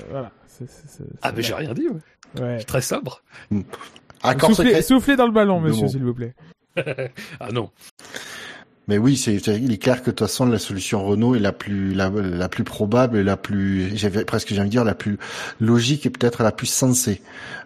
voilà. 0.09 0.31
ah 1.21 1.33
mais 1.35 1.43
j'ai 1.43 1.55
rien 1.55 1.75
dit. 1.75 1.89
Ouais. 1.89 2.41
Ouais. 2.41 2.59
Très 2.63 2.81
sobre. 2.81 3.25
soufflez, 4.83 5.17
dans 5.17 5.27
le 5.27 5.33
ballon, 5.33 5.61
monsieur, 5.61 5.89
s'il 5.89 6.05
vous 6.05 6.15
plaît. 6.15 6.35
ah 7.41 7.51
non. 7.53 7.71
Mais 8.89 8.99
oui, 8.99 9.17
c'est, 9.17 9.37
il 9.37 9.73
est 9.73 9.79
clair 9.79 10.03
que 10.03 10.07
de 10.07 10.17
toute 10.17 10.27
façon 10.27 10.47
la 10.47 10.59
solution 10.59 11.05
Renault 11.05 11.35
est 11.35 11.41
la 11.41 11.53
plus 11.53 11.95
la, 11.95 12.11
plus 12.49 12.65
probable 12.65 13.21
la 13.21 13.37
plus 13.37 13.97
j'avais 13.97 14.25
presque 14.25 14.49
j'ai 14.49 14.61
envie 14.61 14.69
de 14.69 14.73
dire 14.73 14.85
la 14.85 14.95
plus 14.95 15.19
logique 15.61 16.07
et 16.07 16.11
peut-être 16.11 16.43
la 16.43 16.53
plus 16.53 16.67
sensée 16.67 17.21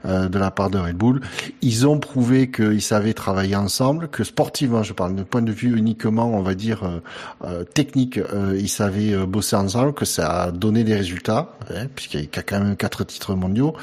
euh, 0.05 0.29
de 0.29 0.39
la 0.39 0.51
part 0.51 0.71
de 0.71 0.79
Red 0.79 0.97
Bull. 0.97 1.21
Ils 1.63 1.87
ont 1.87 1.99
prouvé 1.99 2.51
qu'ils 2.51 2.83
savaient 2.83 3.15
travailler 3.15 3.57
ensemble, 3.57 4.09
que 4.09 4.25
sportivement, 4.25 4.83
je 4.83 4.93
parle 4.93 5.15
de 5.15 5.23
point 5.23 5.43
de 5.43 5.53
vue 5.53 5.77
uniquement, 5.77 6.37
on 6.37 6.43
va 6.43 6.55
dire 6.55 6.83
euh, 6.83 7.01
euh 7.45 7.65
technique, 7.65 8.19
euh, 8.19 8.59
ils 8.59 8.69
savaient 8.69 9.15
euh, 9.15 9.27
bosser 9.27 9.57
ensemble, 9.57 9.95
que 9.95 10.05
ça 10.05 10.43
a 10.45 10.51
donné 10.51 10.85
des 10.85 10.95
résultats, 10.95 11.57
hein, 11.71 11.87
puisqu'il 11.95 12.21
y 12.21 12.39
a 12.39 12.43
quand 12.43 12.59
même 12.59 12.77
quatre 12.77 13.05
titres 13.05 13.35
mondiaux. 13.35 13.75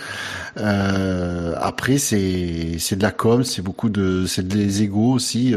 après, 0.58 1.98
c'est 1.98 2.78
c'est 2.80 2.96
de 2.98 3.04
la 3.04 3.12
com, 3.12 3.44
c'est 3.44 3.62
beaucoup 3.62 3.90
de 3.90 4.26
c'est 4.28 4.48
des 4.48 4.84
égos 4.84 5.14
aussi 5.14 5.56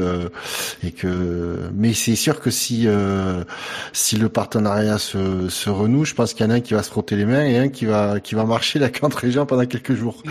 et 0.82 0.92
que 0.92 1.71
mais 1.72 1.92
c'est 1.94 2.16
sûr 2.16 2.40
que 2.40 2.50
si 2.50 2.84
euh, 2.86 3.44
si 3.92 4.16
le 4.16 4.28
partenariat 4.28 4.98
se, 4.98 5.48
se 5.48 5.70
renoue, 5.70 6.04
je 6.04 6.14
pense 6.14 6.34
qu'il 6.34 6.44
y 6.46 6.48
en 6.48 6.52
a 6.52 6.56
un 6.56 6.60
qui 6.60 6.74
va 6.74 6.82
se 6.82 6.90
frotter 6.90 7.16
les 7.16 7.24
mains 7.24 7.44
et 7.44 7.58
un 7.58 7.68
qui 7.68 7.86
va 7.86 8.20
qui 8.20 8.34
va 8.34 8.44
marcher 8.44 8.78
la 8.78 8.90
contre-région 8.90 9.46
pendant 9.46 9.66
quelques 9.66 9.94
jours. 9.94 10.22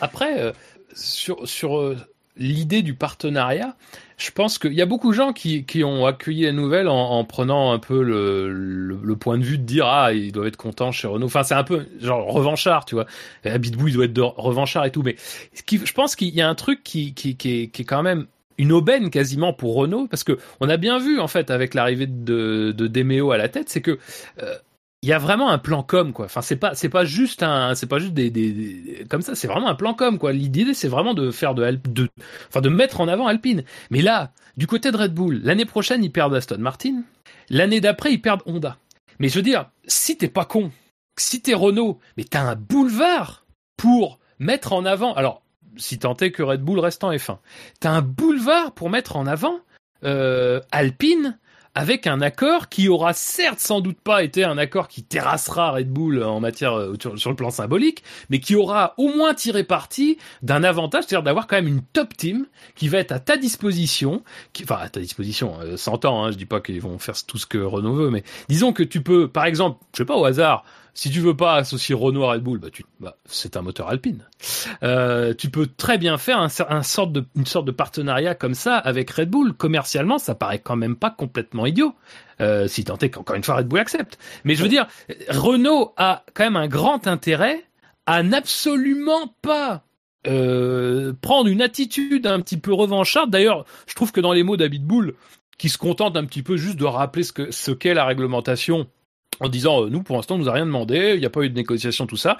Après, 0.00 0.40
euh, 0.40 0.52
sur 0.94 1.48
sur 1.48 1.78
euh, 1.78 1.96
l'idée 2.36 2.82
du 2.82 2.94
partenariat, 2.94 3.76
je 4.16 4.30
pense 4.30 4.58
qu'il 4.58 4.72
y 4.72 4.82
a 4.82 4.86
beaucoup 4.86 5.10
de 5.10 5.16
gens 5.16 5.32
qui, 5.32 5.64
qui 5.64 5.84
ont 5.84 6.06
accueilli 6.06 6.44
la 6.44 6.52
nouvelle 6.52 6.88
en, 6.88 7.10
en 7.10 7.24
prenant 7.24 7.72
un 7.72 7.78
peu 7.78 8.02
le, 8.02 8.50
le, 8.50 9.16
point 9.16 9.36
de 9.36 9.44
vue 9.44 9.58
de 9.58 9.64
dire 9.64 9.86
ah 9.86 10.12
ils 10.12 10.32
doivent 10.32 10.46
être 10.46 10.56
contents 10.56 10.92
chez 10.92 11.08
Renault. 11.08 11.26
Enfin 11.26 11.42
c'est 11.42 11.54
un 11.54 11.64
peu 11.64 11.86
genre 12.00 12.26
revanchard 12.26 12.84
tu 12.84 12.94
vois. 12.94 13.06
Habitbou 13.44 13.88
il 13.88 13.94
doit 13.94 14.04
être 14.04 14.12
de 14.12 14.22
revanchard 14.22 14.84
et 14.84 14.90
tout. 14.90 15.02
Mais 15.02 15.16
je 15.68 15.92
pense 15.92 16.16
qu'il 16.16 16.34
y 16.34 16.40
a 16.40 16.48
un 16.48 16.54
truc 16.54 16.82
qui, 16.82 17.14
qui, 17.14 17.36
qui, 17.36 17.62
est, 17.62 17.68
qui 17.68 17.82
est 17.82 17.84
quand 17.84 18.02
même 18.02 18.26
une 18.58 18.72
aubaine 18.72 19.10
quasiment 19.10 19.52
pour 19.52 19.74
Renault 19.74 20.06
parce 20.08 20.24
que 20.24 20.38
on 20.60 20.68
a 20.68 20.76
bien 20.76 20.98
vu 20.98 21.20
en 21.20 21.28
fait 21.28 21.50
avec 21.50 21.74
l'arrivée 21.74 22.06
de, 22.06 22.72
de 22.76 22.86
Demeo 22.86 23.30
à 23.32 23.36
la 23.36 23.48
tête, 23.48 23.68
c'est 23.68 23.80
que 23.80 23.98
euh, 24.42 24.54
il 25.02 25.08
y 25.08 25.12
a 25.12 25.18
vraiment 25.18 25.50
un 25.50 25.58
plan 25.58 25.82
com 25.82 26.12
quoi. 26.12 26.26
Enfin 26.26 26.42
c'est 26.42 26.56
pas 26.56 26.74
c'est 26.74 26.88
pas 26.88 27.04
juste 27.04 27.42
un 27.42 27.74
c'est 27.74 27.86
pas 27.88 27.98
juste 27.98 28.14
des, 28.14 28.30
des, 28.30 29.04
comme 29.10 29.22
ça, 29.22 29.34
c'est 29.34 29.48
vraiment 29.48 29.68
un 29.68 29.74
plan 29.74 29.94
com 29.94 30.18
quoi. 30.18 30.32
L'idée 30.32 30.74
c'est 30.74 30.88
vraiment 30.88 31.14
de 31.14 31.30
faire 31.30 31.54
de 31.54 31.78
de 31.88 32.08
enfin 32.48 32.60
de 32.60 32.68
mettre 32.68 33.00
en 33.00 33.08
avant 33.08 33.26
Alpine. 33.26 33.64
Mais 33.90 34.00
là, 34.00 34.32
du 34.56 34.66
côté 34.66 34.92
de 34.92 34.96
Red 34.96 35.12
Bull, 35.12 35.40
l'année 35.42 35.64
prochaine 35.64 36.04
ils 36.04 36.12
perdent 36.12 36.34
Aston 36.34 36.58
Martin, 36.58 37.02
l'année 37.50 37.80
d'après 37.80 38.12
ils 38.12 38.20
perdent 38.20 38.42
Honda. 38.46 38.76
Mais 39.18 39.28
je 39.28 39.36
veux 39.36 39.42
dire, 39.42 39.70
si 39.86 40.16
t'es 40.16 40.28
pas 40.28 40.44
con, 40.44 40.70
si 41.18 41.42
t'es 41.42 41.54
Renault, 41.54 41.98
mais 42.16 42.24
t'as 42.24 42.42
un 42.42 42.54
boulevard 42.54 43.44
pour 43.76 44.20
mettre 44.38 44.72
en 44.72 44.84
avant. 44.84 45.14
Alors 45.14 45.42
si 45.76 45.98
tant 45.98 46.16
est 46.16 46.30
que 46.30 46.42
Red 46.42 46.62
Bull 46.62 46.78
reste 46.78 47.04
en 47.04 47.12
F1. 47.12 47.38
T'as 47.80 47.90
un 47.90 48.02
boulevard 48.02 48.72
pour 48.72 48.90
mettre 48.90 49.16
en 49.16 49.26
avant 49.26 49.60
euh, 50.04 50.60
Alpine 50.70 51.38
avec 51.74 52.06
un 52.06 52.20
accord 52.20 52.68
qui 52.68 52.88
aura 52.88 53.14
certes 53.14 53.60
sans 53.60 53.80
doute 53.80 53.98
pas 53.98 54.22
été 54.22 54.44
un 54.44 54.58
accord 54.58 54.88
qui 54.88 55.02
terrassera 55.02 55.70
Red 55.70 55.88
Bull 55.88 56.22
en 56.22 56.40
matière 56.40 56.76
euh, 56.76 56.94
sur, 57.16 57.30
le 57.30 57.36
plan 57.36 57.50
symbolique, 57.50 58.02
mais 58.28 58.40
qui 58.40 58.54
aura 58.54 58.94
au 58.98 59.08
moins 59.08 59.32
tiré 59.34 59.64
parti 59.64 60.18
d'un 60.42 60.64
avantage, 60.64 61.04
c'est-à-dire 61.04 61.22
d'avoir 61.22 61.46
quand 61.46 61.56
même 61.56 61.68
une 61.68 61.82
top 61.82 62.14
team 62.16 62.46
qui 62.74 62.88
va 62.88 62.98
être 62.98 63.12
à 63.12 63.20
ta 63.20 63.36
disposition, 63.36 64.22
qui, 64.52 64.64
enfin 64.64 64.78
à 64.80 64.88
ta 64.88 65.00
disposition, 65.00 65.58
euh, 65.60 65.76
100 65.76 66.04
ans, 66.04 66.24
hein, 66.24 66.30
je 66.30 66.36
dis 66.36 66.46
pas 66.46 66.60
qu'ils 66.60 66.80
vont 66.80 66.98
faire 66.98 67.14
tout 67.26 67.38
ce 67.38 67.46
que 67.46 67.58
Renault 67.58 67.94
veut, 67.94 68.10
mais 68.10 68.22
disons 68.48 68.72
que 68.72 68.82
tu 68.82 69.02
peux, 69.02 69.28
par 69.28 69.46
exemple, 69.46 69.78
je 69.94 69.98
sais 69.98 70.04
pas 70.04 70.16
au 70.16 70.24
hasard, 70.24 70.64
si 70.94 71.10
tu 71.10 71.20
veux 71.20 71.36
pas 71.36 71.54
associer 71.54 71.94
Renault 71.94 72.24
à 72.24 72.32
Red 72.32 72.42
Bull, 72.42 72.58
bah, 72.58 72.68
bah, 73.00 73.16
c'est 73.24 73.56
un 73.56 73.62
moteur 73.62 73.88
Alpine. 73.88 74.24
Euh, 74.82 75.34
tu 75.34 75.50
peux 75.50 75.66
très 75.66 75.98
bien 75.98 76.18
faire 76.18 76.38
un, 76.38 76.48
un, 76.68 76.82
sorte 76.82 77.12
de, 77.12 77.24
une 77.34 77.46
sorte 77.46 77.64
de 77.64 77.70
partenariat 77.70 78.34
comme 78.34 78.54
ça 78.54 78.76
avec 78.76 79.10
Red 79.10 79.30
Bull. 79.30 79.54
Commercialement, 79.54 80.18
ça 80.18 80.34
paraît 80.34 80.58
quand 80.58 80.76
même 80.76 80.96
pas 80.96 81.10
complètement 81.10 81.66
idiot. 81.66 81.94
Euh, 82.40 82.66
si 82.66 82.84
tant 82.84 82.98
est 82.98 83.10
qu'encore 83.10 83.36
une 83.36 83.44
fois 83.44 83.56
Red 83.56 83.68
Bull 83.68 83.78
accepte. 83.78 84.18
Mais 84.44 84.54
je 84.54 84.62
veux 84.62 84.68
dire, 84.68 84.86
Renault 85.28 85.94
a 85.96 86.24
quand 86.34 86.44
même 86.44 86.56
un 86.56 86.68
grand 86.68 87.06
intérêt 87.06 87.64
à 88.06 88.22
n'absolument 88.22 89.34
pas 89.42 89.84
euh, 90.26 91.12
prendre 91.20 91.48
une 91.48 91.62
attitude 91.62 92.26
un 92.26 92.40
petit 92.40 92.56
peu 92.56 92.72
revancharde. 92.72 93.30
D'ailleurs, 93.30 93.64
je 93.86 93.94
trouve 93.94 94.12
que 94.12 94.20
dans 94.20 94.32
les 94.32 94.42
mots 94.42 94.56
d'Abit 94.56 94.78
Bull, 94.80 95.14
qui 95.58 95.68
se 95.68 95.78
contente 95.78 96.16
un 96.16 96.24
petit 96.24 96.42
peu 96.42 96.56
juste 96.56 96.76
de 96.76 96.84
rappeler 96.84 97.22
ce 97.22 97.32
que 97.32 97.50
ce 97.50 97.70
qu'est 97.70 97.94
la 97.94 98.04
réglementation 98.04 98.88
en 99.40 99.48
disant 99.48 99.84
euh, 99.84 99.88
nous 99.88 100.02
pour 100.02 100.16
l'instant 100.16 100.36
on 100.36 100.38
nous 100.38 100.48
a 100.48 100.52
rien 100.52 100.66
demandé, 100.66 101.12
il 101.14 101.20
n'y 101.20 101.26
a 101.26 101.30
pas 101.30 101.42
eu 101.42 101.50
de 101.50 101.54
négociation 101.54 102.06
tout 102.06 102.16
ça. 102.16 102.38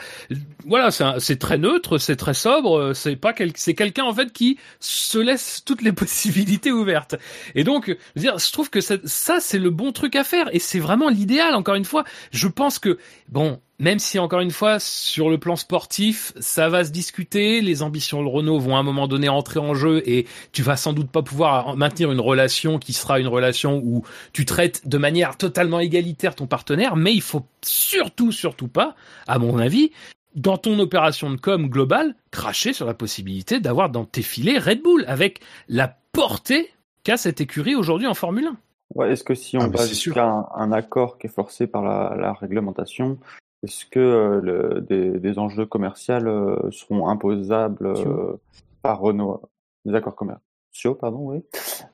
Voilà, 0.66 0.90
c'est 0.90 1.38
très 1.38 1.58
neutre, 1.58 1.98
c'est 1.98 2.16
très 2.16 2.34
sobre, 2.34 2.78
euh, 2.78 2.94
c'est 2.94 3.16
pas 3.16 3.32
quel, 3.32 3.52
c'est 3.56 3.74
quelqu'un 3.74 4.04
en 4.04 4.14
fait 4.14 4.32
qui 4.32 4.58
se 4.80 5.18
laisse 5.18 5.62
toutes 5.64 5.82
les 5.82 5.92
possibilités 6.02 6.72
ouvertes. 6.72 7.16
Et 7.54 7.64
donc, 7.64 7.86
je, 7.86 7.92
veux 8.16 8.22
dire, 8.22 8.38
je 8.38 8.52
trouve 8.52 8.70
que 8.70 8.80
ça, 8.80 8.96
ça 9.04 9.40
c'est 9.40 9.58
le 9.58 9.70
bon 9.70 9.92
truc 9.92 10.16
à 10.16 10.24
faire 10.24 10.48
et 10.54 10.58
c'est 10.58 10.80
vraiment 10.80 11.08
l'idéal. 11.08 11.54
Encore 11.54 11.74
une 11.74 11.84
fois, 11.84 12.04
je 12.30 12.48
pense 12.48 12.78
que 12.78 12.98
bon, 13.28 13.60
même 13.78 13.98
si 13.98 14.18
encore 14.18 14.40
une 14.40 14.50
fois 14.50 14.78
sur 14.78 15.30
le 15.30 15.38
plan 15.38 15.56
sportif 15.56 16.32
ça 16.38 16.68
va 16.68 16.84
se 16.84 16.90
discuter, 16.90 17.60
les 17.60 17.82
ambitions 17.82 18.22
de 18.22 18.28
Renault 18.28 18.58
vont 18.58 18.76
à 18.76 18.80
un 18.80 18.84
moment 18.84 19.08
donné 19.08 19.28
entrer 19.28 19.60
en 19.60 19.74
jeu 19.74 20.02
et 20.06 20.26
tu 20.52 20.62
vas 20.62 20.76
sans 20.76 20.92
doute 20.92 21.10
pas 21.10 21.22
pouvoir 21.22 21.76
maintenir 21.76 22.12
une 22.12 22.20
relation 22.20 22.78
qui 22.78 22.92
sera 22.92 23.18
une 23.18 23.28
relation 23.28 23.80
où 23.84 24.04
tu 24.32 24.44
traites 24.44 24.86
de 24.86 24.98
manière 24.98 25.36
totalement 25.36 25.80
égalitaire 25.80 26.34
ton 26.34 26.46
partenaire, 26.46 26.96
mais 26.96 27.12
il 27.12 27.22
faut 27.22 27.46
surtout 27.62 28.32
surtout 28.32 28.68
pas, 28.68 28.94
à 29.26 29.38
mon 29.38 29.58
avis, 29.58 29.90
dans 30.34 30.58
ton 30.58 30.78
opération 30.78 31.30
de 31.30 31.36
com 31.36 31.68
globale, 31.68 32.14
cracher 32.30 32.72
sur 32.72 32.86
la 32.86 32.94
possibilité 32.94 33.60
d'avoir 33.60 33.90
dans 33.90 34.04
tes 34.04 34.22
filets 34.22 34.58
Red 34.58 34.82
Bull 34.82 35.04
avec 35.06 35.40
la 35.68 35.96
portée 36.12 36.70
qu'a 37.04 37.16
cette 37.16 37.40
écurie 37.40 37.74
aujourd'hui 37.74 38.06
en 38.06 38.14
Formule 38.14 38.46
1. 38.46 38.56
Ouais, 38.94 39.12
est-ce 39.12 39.24
que 39.24 39.34
si 39.34 39.56
on 39.56 39.62
ah, 39.62 39.68
va 39.68 39.86
jusqu'à 39.86 40.48
un, 40.54 40.72
accord 40.72 41.18
qui 41.18 41.26
est 41.26 41.30
forcé 41.30 41.66
par 41.66 41.82
la, 41.82 42.14
la 42.18 42.32
réglementation, 42.34 43.18
est-ce 43.62 43.86
que 43.86 44.00
euh, 44.00 44.40
le, 44.40 44.80
des, 44.80 45.18
des, 45.18 45.38
enjeux 45.38 45.66
commerciaux 45.66 46.14
euh, 46.14 46.70
seront 46.70 47.08
imposables 47.08 47.86
euh, 47.86 48.34
par 48.82 49.00
Renault 49.00 49.42
Des 49.84 49.94
accords 49.94 50.16
commerciaux, 50.16 50.94
pardon, 50.94 51.30
oui, 51.30 51.44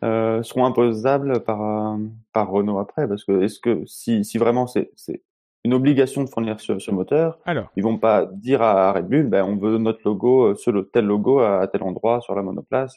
euh, 0.03 0.43
seront 0.43 0.65
imposables 0.65 1.45
par 1.45 1.99
par 2.33 2.51
Renault 2.51 2.79
après? 2.79 3.07
Parce 3.07 3.25
que 3.25 3.43
est-ce 3.43 3.61
que 3.61 3.85
si, 3.87 4.25
si 4.25 4.39
vraiment 4.39 4.67
c'est 4.67 4.91
c'est 4.97 5.23
une 5.65 5.75
obligation 5.75 6.25
de 6.25 6.31
fournir 6.31 6.61
ce, 6.61 6.79
ce, 6.79 6.91
moteur, 6.91 7.39
Alors. 7.45 7.71
ils 7.77 7.83
vont 7.83 7.99
pas 7.99 8.25
dire 8.25 8.63
à 8.63 8.93
Red 8.93 9.09
Bull, 9.09 9.27
ben 9.27 9.45
on 9.45 9.57
veut 9.57 9.77
notre 9.77 10.01
logo, 10.05 10.55
ce 10.55 10.71
tel 10.71 11.05
logo 11.05 11.41
à 11.41 11.67
tel 11.67 11.83
endroit 11.83 12.21
sur 12.21 12.35
la 12.35 12.43
monoplace, 12.43 12.97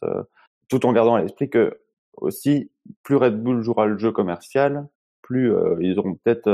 tout 0.69 0.85
en 0.85 0.93
gardant 0.93 1.15
à 1.15 1.21
l'esprit 1.21 1.49
que 1.49 1.81
aussi 2.15 2.71
plus 3.03 3.15
Red 3.15 3.41
Bull 3.41 3.61
jouera 3.61 3.87
le 3.87 3.97
jeu 3.97 4.11
commercial, 4.11 4.87
plus 5.31 5.53
ils 5.79 5.97
auront 5.97 6.15
peut-être 6.15 6.49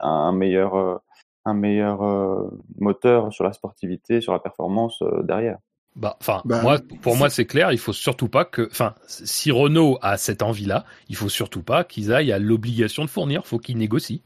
un 0.00 0.32
meilleur 0.32 1.00
un 1.48 1.54
meilleur 1.54 2.02
euh, 2.02 2.50
moteur 2.78 3.32
sur 3.32 3.44
la 3.44 3.52
sportivité, 3.52 4.20
sur 4.20 4.32
la 4.32 4.38
performance 4.38 5.02
euh, 5.02 5.22
derrière. 5.22 5.58
Bah, 5.96 6.16
enfin, 6.20 6.42
bah, 6.44 6.62
moi, 6.62 6.78
pour 7.02 7.16
moi, 7.16 7.28
c'est 7.28 7.46
clair. 7.46 7.72
Il 7.72 7.78
faut 7.78 7.92
surtout 7.92 8.28
pas 8.28 8.44
que, 8.44 8.68
enfin, 8.70 8.94
si 9.06 9.50
Renault 9.50 9.98
a 10.00 10.16
cette 10.16 10.42
envie-là, 10.42 10.84
il 11.08 11.16
faut 11.16 11.28
surtout 11.28 11.62
pas 11.62 11.82
qu'ils 11.82 12.12
aillent 12.12 12.30
à 12.30 12.38
l'obligation 12.38 13.04
de 13.04 13.10
fournir. 13.10 13.46
Faut 13.46 13.58
qu'ils 13.58 13.78
négocient. 13.78 14.20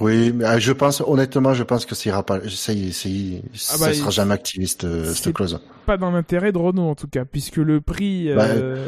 Oui, 0.00 0.32
mais 0.34 0.44
euh, 0.44 0.58
je 0.58 0.72
pense 0.72 1.00
honnêtement, 1.06 1.54
je 1.54 1.62
pense 1.62 1.86
que 1.86 1.94
ça 1.94 2.08
ira 2.10 2.24
pas. 2.24 2.40
Ça, 2.48 2.72
y- 2.72 2.92
ça, 2.92 3.08
y- 3.08 3.42
ça 3.54 3.78
bah, 3.78 3.92
sera 3.92 4.10
jamais 4.10 4.34
activiste 4.34 4.84
euh, 4.84 5.12
cette 5.12 5.32
clause. 5.34 5.60
Pas 5.86 5.96
dans 5.96 6.10
l'intérêt 6.10 6.50
de 6.52 6.58
Renault 6.58 6.88
en 6.88 6.94
tout 6.94 7.08
cas, 7.08 7.24
puisque 7.24 7.56
le 7.56 7.80
prix, 7.80 8.30
euh, 8.30 8.36
Bah, 8.36 8.46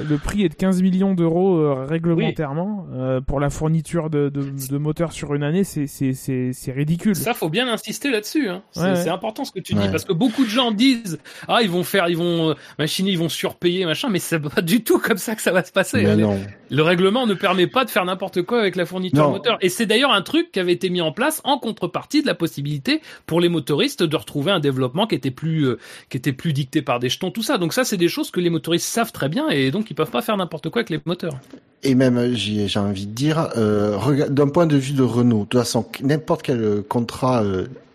le 0.08 0.16
prix 0.18 0.44
est 0.44 0.48
de 0.48 0.54
15 0.54 0.80
millions 0.82 1.14
d'euros 1.14 1.56
euh, 1.58 1.84
réglementairement 1.88 2.86
euh, 2.94 3.20
pour 3.20 3.38
la 3.40 3.50
fourniture 3.50 4.10
de, 4.10 4.28
de, 4.28 4.44
de 4.70 4.78
moteurs 4.78 5.12
sur 5.12 5.34
une 5.34 5.42
année, 5.42 5.64
c'est 5.64 5.86
c'est 5.86 6.14
c'est 6.14 6.50
c'est 6.52 6.72
ridicule. 6.72 7.14
Ça, 7.16 7.34
faut 7.34 7.48
bien 7.50 7.68
insister 7.72 8.10
là-dessus. 8.10 8.48
Hein. 8.48 8.62
C'est 8.72 8.80
Ouais, 8.82 9.08
important 9.08 9.44
ce 9.44 9.52
que 9.52 9.60
tu 9.60 9.74
dis 9.74 9.80
Ouais. 9.80 9.90
parce 9.90 10.04
que 10.04 10.12
beaucoup 10.12 10.44
de 10.44 10.50
gens 10.50 10.70
disent 10.72 11.18
ah 11.48 11.60
ils 11.62 11.70
vont 11.70 11.84
faire, 11.84 12.08
ils 12.08 12.16
vont 12.16 12.50
euh, 12.50 12.54
machiner, 12.78 13.10
ils 13.10 13.18
vont 13.18 13.28
surpayer 13.28 13.84
machin, 13.86 14.08
mais 14.08 14.20
c'est 14.20 14.40
pas 14.40 14.62
du 14.62 14.82
tout 14.84 14.98
comme 14.98 15.18
ça 15.18 15.34
que 15.34 15.42
ça 15.42 15.52
va 15.52 15.64
se 15.64 15.72
passer. 15.72 16.02
Mais 16.04 16.16
non. 16.16 16.38
Le 16.74 16.82
règlement 16.82 17.26
ne 17.26 17.34
permet 17.34 17.68
pas 17.68 17.84
de 17.84 17.90
faire 17.90 18.04
n'importe 18.04 18.42
quoi 18.42 18.58
avec 18.60 18.74
la 18.74 18.84
fourniture 18.84 19.24
Non. 19.24 19.30
moteur. 19.30 19.58
Et 19.60 19.68
c'est 19.68 19.86
d'ailleurs 19.86 20.12
un 20.12 20.22
truc 20.22 20.50
qui 20.50 20.58
avait 20.58 20.72
été 20.72 20.90
mis 20.90 21.00
en 21.00 21.12
place 21.12 21.40
en 21.44 21.58
contrepartie 21.58 22.22
de 22.22 22.26
la 22.26 22.34
possibilité 22.34 23.00
pour 23.26 23.40
les 23.40 23.48
motoristes 23.48 24.02
de 24.02 24.16
retrouver 24.16 24.50
un 24.50 24.58
développement 24.60 25.06
qui 25.06 25.14
était 25.14 25.30
plus 25.30 25.66
euh, 25.66 25.78
qui 26.10 26.16
était 26.16 26.32
plus 26.32 26.52
dicté 26.52 26.82
par 26.82 26.98
des 26.98 27.08
jetons, 27.08 27.30
tout 27.30 27.42
ça. 27.42 27.58
Donc 27.58 27.72
ça, 27.72 27.84
c'est 27.84 27.96
des 27.96 28.08
choses 28.08 28.30
que 28.32 28.40
les 28.40 28.50
motoristes 28.50 28.88
savent 28.88 29.12
très 29.12 29.28
bien 29.28 29.48
et 29.50 29.70
donc 29.70 29.90
ils 29.90 29.94
peuvent 29.94 30.10
pas 30.10 30.22
faire 30.22 30.36
n'importe 30.36 30.68
quoi 30.70 30.80
avec 30.80 30.90
les 30.90 31.00
moteurs. 31.06 31.38
Et 31.84 31.94
même, 31.94 32.34
j'ai 32.34 32.78
envie 32.78 33.06
de 33.06 33.12
dire, 33.12 33.50
euh, 33.56 34.26
d'un 34.28 34.48
point 34.48 34.66
de 34.66 34.76
vue 34.76 34.94
de 34.94 35.02
Renault, 35.02 35.40
de 35.40 35.44
toute 35.44 35.60
façon, 35.60 35.86
n'importe 36.02 36.42
quel 36.42 36.60
euh, 36.60 36.82
contrat, 36.82 37.44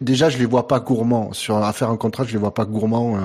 déjà, 0.01 0.29
je 0.29 0.37
les 0.37 0.45
vois 0.45 0.67
pas 0.67 0.79
gourmands. 0.79 1.33
Sur 1.33 1.57
à 1.57 1.73
faire 1.73 1.89
un 1.89 1.97
contrat, 1.97 2.23
je 2.25 2.31
les 2.33 2.37
vois 2.39 2.53
pas 2.53 2.65
gourmands. 2.65 3.15
Euh, 3.17 3.19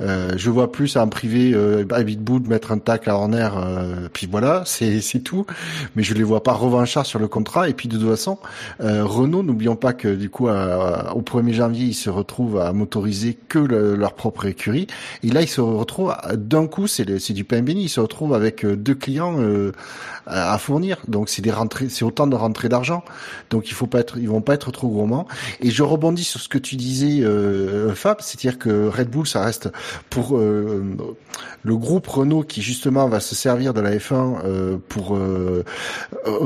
euh, 0.00 0.32
je 0.36 0.50
vois 0.50 0.70
plus 0.72 0.96
en 0.96 1.08
privé, 1.08 1.52
euh, 1.54 1.84
à 1.90 2.02
Bitboot, 2.02 2.46
mettre 2.48 2.72
un 2.72 2.78
tac 2.78 3.08
à 3.08 3.14
Horner, 3.14 3.48
euh, 3.56 4.08
puis 4.12 4.26
voilà, 4.30 4.62
c'est 4.66 5.00
c'est 5.00 5.20
tout. 5.20 5.46
Mais 5.96 6.02
je 6.02 6.14
les 6.14 6.22
vois 6.22 6.42
pas 6.42 6.52
revanchards 6.52 7.06
sur 7.06 7.18
le 7.18 7.28
contrat. 7.28 7.68
Et 7.68 7.74
puis 7.74 7.88
de 7.88 7.98
toute 7.98 8.08
façon, 8.08 8.38
euh, 8.80 9.04
Renault, 9.04 9.42
n'oublions 9.42 9.76
pas 9.76 9.92
que 9.92 10.14
du 10.14 10.30
coup, 10.30 10.48
à- 10.48 11.14
au 11.16 11.22
1er 11.22 11.52
janvier, 11.52 11.86
ils 11.86 11.94
se 11.94 12.10
retrouvent 12.10 12.58
à 12.60 12.72
motoriser 12.72 13.36
que 13.48 13.58
le- 13.58 13.94
leur 13.96 14.14
propre 14.14 14.46
écurie. 14.46 14.86
Et 15.22 15.28
là, 15.30 15.42
ils 15.42 15.48
se 15.48 15.60
retrouvent 15.60 16.10
à- 16.10 16.36
d'un 16.36 16.66
coup, 16.66 16.86
c'est 16.86 17.18
c'est 17.18 17.32
du 17.34 17.44
pain 17.44 17.62
béni. 17.62 17.84
Ils 17.84 17.88
se 17.88 18.00
retrouvent 18.00 18.34
avec 18.34 18.64
deux 18.66 18.94
clients 18.94 19.36
à 20.26 20.52
à 20.54 20.58
fournir. 20.58 20.98
Donc 21.08 21.28
c'est 21.30 21.42
des 21.42 21.50
rentrées, 21.50 21.88
c'est 21.88 22.04
autant 22.04 22.26
de 22.26 22.36
rentrées 22.36 22.68
d'argent. 22.68 23.02
Donc 23.50 23.70
il 23.70 23.74
faut 23.74 23.86
pas 23.86 24.00
être, 24.00 24.18
ils 24.18 24.28
vont 24.28 24.42
pas 24.42 24.54
être 24.54 24.70
trop 24.72 24.88
gourmands. 24.88 25.26
Et 25.60 25.70
je 25.70 25.82
rebondis 25.98 26.22
sur 26.22 26.40
ce 26.40 26.48
que 26.48 26.58
tu 26.58 26.76
disais, 26.76 27.24
euh, 27.24 27.92
Fab, 27.94 28.20
c'est-à-dire 28.20 28.58
que 28.58 28.86
Red 28.86 29.10
Bull, 29.10 29.26
ça 29.26 29.44
reste 29.44 29.68
pour 30.10 30.38
euh, 30.38 30.96
le 31.64 31.76
groupe 31.76 32.06
Renault 32.06 32.44
qui 32.44 32.62
justement 32.62 33.08
va 33.08 33.18
se 33.18 33.34
servir 33.34 33.74
de 33.74 33.80
la 33.80 33.96
F1 33.96 34.36
euh, 34.44 34.78
pour 34.88 35.16
euh, 35.16 35.64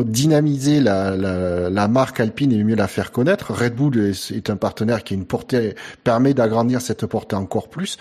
dynamiser 0.05 0.81
la, 0.81 1.89
marque 1.89 2.21
Alpine 2.21 2.53
et 2.53 2.65
mieux 2.65 2.77
la 2.77 2.89
faire 2.89 3.13
connaître. 3.13 3.53
Red 3.53 3.75
Bull 3.75 3.99
est, 3.99 4.49
un 4.49 4.57
partenaire 4.57 5.05
qui 5.05 5.15
une 5.15 5.27
portée 5.27 5.75
permet 6.03 6.33
d'agrandir 6.33 6.81
cette 6.81 7.05
portée 7.05 7.37
encore 7.37 7.69
plus. 7.69 7.99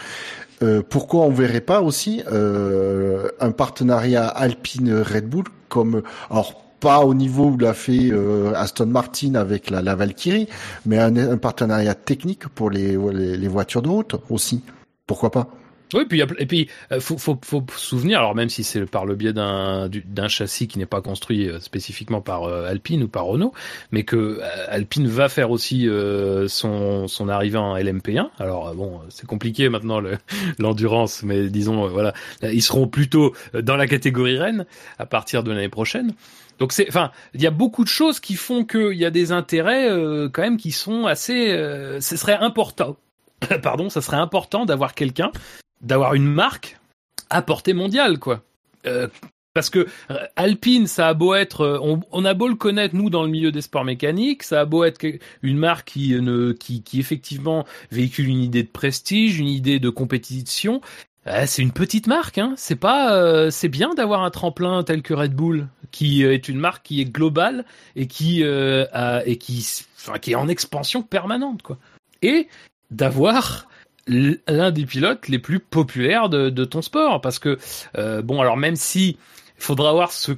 Pourquoi 0.89 1.21
on 1.21 1.31
verrait 1.31 1.59
pas 1.59 1.81
aussi 1.81 2.21
un 2.29 3.51
partenariat 3.51 4.27
Alpine 4.27 5.01
Red 5.01 5.27
Bull 5.27 5.45
comme 5.69 6.03
alors 6.29 6.70
pas 6.81 6.99
au 7.05 7.13
niveau 7.13 7.45
où 7.51 7.57
l'a 7.57 7.73
fait 7.73 8.11
euh, 8.11 8.51
Aston 8.55 8.87
Martin 8.87 9.35
avec 9.35 9.69
la, 9.69 9.81
la 9.81 9.95
Valkyrie, 9.95 10.47
mais 10.85 10.97
un, 10.99 11.15
un 11.15 11.37
partenariat 11.37 11.95
technique 11.95 12.47
pour 12.49 12.69
les, 12.69 12.97
les, 13.13 13.37
les 13.37 13.47
voitures 13.47 13.81
de 13.81 13.89
route 13.89 14.15
aussi. 14.29 14.61
Pourquoi 15.07 15.31
pas? 15.31 15.47
Oui, 15.93 16.05
puis 16.07 16.21
et 16.39 16.45
puis 16.45 16.69
euh, 16.93 17.01
faut, 17.01 17.17
faut 17.17 17.37
faut 17.43 17.65
souvenir 17.75 18.19
alors 18.19 18.33
même 18.33 18.47
si 18.49 18.63
c'est 18.63 18.85
par 18.85 19.05
le 19.05 19.13
biais 19.15 19.33
d'un 19.33 19.89
du- 19.89 20.05
d'un 20.07 20.29
châssis 20.29 20.69
qui 20.69 20.79
n'est 20.79 20.85
pas 20.85 21.01
construit 21.01 21.49
euh, 21.49 21.59
spécifiquement 21.59 22.21
par 22.21 22.43
euh, 22.45 22.69
Alpine 22.69 23.03
ou 23.03 23.09
par 23.09 23.25
Renault, 23.25 23.51
mais 23.91 24.03
que 24.03 24.39
Alpine 24.69 25.07
va 25.09 25.27
faire 25.27 25.51
aussi 25.51 25.89
son 26.47 27.09
son 27.09 27.27
arrivée 27.27 27.57
en 27.57 27.75
LMP1. 27.75 28.27
Alors 28.39 28.73
bon, 28.73 29.01
c'est 29.09 29.27
compliqué 29.27 29.67
maintenant 29.67 29.99
le- 29.99 30.17
l'endurance, 30.59 31.23
mais 31.23 31.49
disons 31.49 31.85
voilà, 31.89 32.13
ils 32.41 32.63
seront 32.63 32.87
plutôt 32.87 33.33
dans 33.53 33.75
la 33.75 33.85
catégorie 33.85 34.37
Rennes 34.37 34.65
à 34.97 35.05
partir 35.05 35.43
de 35.43 35.51
l'année 35.51 35.67
prochaine. 35.67 36.13
Donc 36.61 36.73
c'est, 36.73 36.87
enfin, 36.87 37.09
il 37.33 37.41
y 37.41 37.47
a 37.47 37.51
beaucoup 37.51 37.83
de 37.83 37.89
choses 37.89 38.19
qui 38.19 38.35
font 38.35 38.65
qu'il 38.65 38.93
y 38.93 39.03
a 39.03 39.09
des 39.09 39.31
intérêts 39.31 39.89
euh, 39.89 40.29
quand 40.31 40.43
même 40.43 40.57
qui 40.57 40.71
sont 40.71 41.07
assez. 41.07 41.49
euh, 41.49 41.99
ce 41.99 42.15
serait 42.15 42.35
important. 42.35 42.97
Pardon, 43.63 43.89
ça 43.89 43.99
serait 43.99 44.17
important 44.17 44.65
d'avoir 44.65 44.93
quelqu'un 44.93 45.31
d'avoir 45.81 46.13
une 46.13 46.27
marque 46.27 46.79
à 47.31 47.41
portée 47.41 47.73
mondiale, 47.73 48.19
quoi. 48.19 48.43
Euh, 48.85 49.07
parce 49.53 49.69
que 49.69 49.87
euh, 50.11 50.17
Alpine, 50.35 50.87
ça 50.87 51.09
a 51.09 51.13
beau 51.13 51.33
être, 51.33 51.61
euh, 51.61 51.79
on, 51.81 51.99
on 52.11 52.23
a 52.23 52.33
beau 52.33 52.47
le 52.47 52.55
connaître 52.55 52.95
nous 52.95 53.09
dans 53.09 53.23
le 53.23 53.29
milieu 53.29 53.51
des 53.51 53.61
sports 53.61 53.83
mécaniques, 53.83 54.43
ça 54.43 54.61
a 54.61 54.65
beau 54.65 54.83
être 54.85 55.05
une 55.41 55.57
marque 55.57 55.89
qui 55.89 56.13
euh, 56.13 56.21
ne, 56.21 56.51
qui, 56.53 56.83
qui 56.83 56.99
effectivement 56.99 57.65
véhicule 57.91 58.29
une 58.29 58.41
idée 58.41 58.63
de 58.63 58.69
prestige, 58.69 59.39
une 59.39 59.47
idée 59.47 59.79
de 59.79 59.89
compétition. 59.89 60.79
Euh, 61.27 61.43
c'est 61.45 61.61
une 61.61 61.71
petite 61.71 62.07
marque, 62.07 62.37
hein. 62.39 62.53
C'est 62.57 62.75
pas, 62.75 63.15
euh, 63.15 63.51
c'est 63.51 63.69
bien 63.69 63.93
d'avoir 63.93 64.23
un 64.23 64.31
tremplin 64.31 64.83
tel 64.83 65.03
que 65.03 65.13
Red 65.13 65.33
Bull, 65.33 65.67
qui 65.91 66.23
euh, 66.23 66.33
est 66.33 66.49
une 66.49 66.57
marque 66.57 66.83
qui 66.83 67.01
est 67.01 67.05
globale 67.05 67.65
et 67.95 68.07
qui 68.07 68.43
euh, 68.43 68.85
a, 68.93 69.25
et 69.25 69.37
qui, 69.37 69.85
enfin, 69.97 70.17
qui 70.17 70.31
est 70.31 70.35
en 70.35 70.47
expansion 70.47 71.03
permanente, 71.03 71.61
quoi. 71.61 71.77
Et 72.21 72.47
d'avoir 72.89 73.67
l'un 74.07 74.71
des 74.71 74.85
pilotes 74.85 75.27
les 75.27 75.39
plus 75.39 75.59
populaires 75.59 76.27
de, 76.27 76.65
ton 76.65 76.81
sport 76.81 77.21
parce 77.21 77.37
que 77.37 77.59
euh, 77.97 78.21
bon 78.23 78.41
alors 78.41 78.57
même 78.57 78.75
si 78.75 79.17
faudra 79.57 79.93
voir 79.93 80.11
ce, 80.11 80.31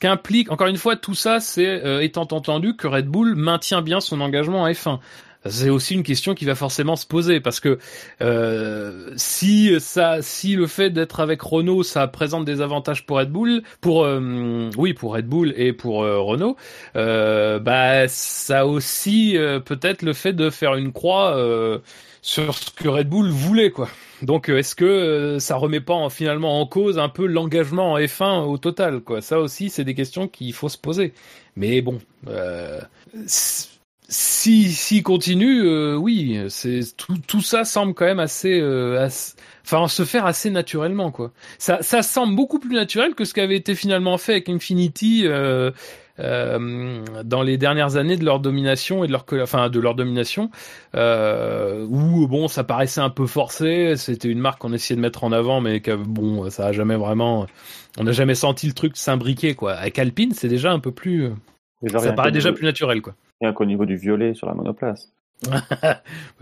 qu'implique 0.00 0.50
encore 0.50 0.66
une 0.66 0.76
fois 0.76 0.96
tout 0.96 1.14
ça 1.14 1.38
c'est 1.38 2.04
étant 2.04 2.26
entendu 2.32 2.74
que 2.74 2.88
Red 2.88 3.06
Bull 3.06 3.36
maintient 3.36 3.80
bien 3.80 4.00
son 4.00 4.20
engagement 4.20 4.62
en 4.62 4.68
F1 4.68 4.98
c'est 5.46 5.70
aussi 5.70 5.94
une 5.94 6.02
question 6.02 6.34
qui 6.34 6.44
va 6.44 6.54
forcément 6.54 6.96
se 6.96 7.06
poser 7.06 7.40
parce 7.40 7.60
que 7.60 7.78
euh, 8.20 9.12
si 9.16 9.78
ça, 9.80 10.22
si 10.22 10.54
le 10.56 10.66
fait 10.66 10.90
d'être 10.90 11.20
avec 11.20 11.40
Renault, 11.42 11.82
ça 11.82 12.06
présente 12.08 12.44
des 12.44 12.60
avantages 12.60 13.06
pour 13.06 13.18
Red 13.18 13.30
Bull, 13.30 13.62
pour 13.80 14.04
euh, 14.04 14.70
oui 14.76 14.92
pour 14.94 15.14
Red 15.14 15.26
Bull 15.26 15.54
et 15.56 15.72
pour 15.72 16.02
euh, 16.04 16.18
Renault, 16.20 16.56
euh, 16.96 17.58
bah 17.58 18.06
ça 18.08 18.66
aussi 18.66 19.36
euh, 19.36 19.60
peut-être 19.60 20.02
le 20.02 20.12
fait 20.12 20.32
de 20.32 20.50
faire 20.50 20.74
une 20.74 20.92
croix 20.92 21.36
euh, 21.36 21.78
sur 22.22 22.54
ce 22.54 22.70
que 22.70 22.88
Red 22.88 23.08
Bull 23.08 23.28
voulait 23.30 23.70
quoi. 23.70 23.88
Donc 24.22 24.48
est-ce 24.50 24.74
que 24.74 25.38
ça 25.40 25.56
remet 25.56 25.80
pas 25.80 25.94
en- 25.94 26.10
finalement 26.10 26.60
en 26.60 26.66
cause 26.66 26.98
un 26.98 27.08
peu 27.08 27.26
l'engagement 27.26 27.92
en 27.92 27.98
F1 27.98 28.44
au 28.44 28.58
total 28.58 29.00
quoi? 29.00 29.22
Ça 29.22 29.38
aussi 29.40 29.70
c'est 29.70 29.84
des 29.84 29.94
questions 29.94 30.28
qu'il 30.28 30.52
faut 30.52 30.68
se 30.68 30.78
poser. 30.78 31.14
Mais 31.56 31.80
bon. 31.80 31.98
Euh, 32.28 32.80
si 34.12 34.72
si 34.72 35.02
continue, 35.04 35.62
euh, 35.64 35.94
oui, 35.94 36.40
c'est 36.48 36.80
tout, 36.96 37.14
tout 37.28 37.40
ça 37.42 37.64
semble 37.64 37.94
quand 37.94 38.06
même 38.06 38.18
assez, 38.18 38.60
euh, 38.60 39.00
assez- 39.04 39.34
enfin 39.64 39.86
se 39.86 40.04
faire 40.04 40.26
assez 40.26 40.50
naturellement 40.50 41.12
quoi. 41.12 41.30
Ça 41.58 41.78
ça 41.80 42.02
semble 42.02 42.34
beaucoup 42.34 42.58
plus 42.58 42.74
naturel 42.74 43.14
que 43.14 43.24
ce 43.24 43.32
qui 43.34 43.40
avait 43.40 43.54
été 43.56 43.76
finalement 43.76 44.18
fait 44.18 44.32
avec 44.32 44.48
Infinity 44.48 45.22
euh, 45.26 45.70
euh, 46.18 47.04
dans 47.24 47.42
les 47.42 47.56
dernières 47.56 47.94
années 47.96 48.16
de 48.16 48.24
leur 48.24 48.40
domination 48.40 49.04
et 49.04 49.06
de 49.06 49.12
leur 49.12 49.24
enfin 49.42 49.70
de 49.70 49.78
leur 49.78 49.94
domination 49.94 50.50
euh, 50.96 51.86
où 51.88 52.26
bon 52.26 52.48
ça 52.48 52.64
paraissait 52.64 53.00
un 53.00 53.10
peu 53.10 53.26
forcé, 53.26 53.94
c'était 53.96 54.28
une 54.28 54.40
marque 54.40 54.60
qu'on 54.60 54.72
essayait 54.72 54.96
de 54.96 55.00
mettre 55.00 55.22
en 55.22 55.30
avant 55.30 55.60
mais 55.60 55.80
que 55.80 55.94
bon 55.94 56.50
ça 56.50 56.66
a 56.66 56.72
jamais 56.72 56.96
vraiment 56.96 57.46
on 57.96 58.04
n'a 58.04 58.12
jamais 58.12 58.34
senti 58.34 58.66
le 58.66 58.72
truc 58.72 58.96
s'imbriquer 58.96 59.54
quoi. 59.54 59.74
Avec 59.74 60.00
Alpine, 60.00 60.32
c'est 60.34 60.48
déjà 60.48 60.72
un 60.72 60.80
peu 60.80 60.90
plus 60.90 61.30
ça 62.00 62.12
paraît 62.12 62.32
déjà 62.32 62.52
plus 62.52 62.64
naturel 62.64 63.02
quoi. 63.02 63.14
Rien 63.40 63.52
qu'au 63.52 63.64
niveau 63.64 63.86
du 63.86 63.96
violet 63.96 64.34
sur 64.34 64.46
la 64.46 64.54
monoplace. 64.54 65.12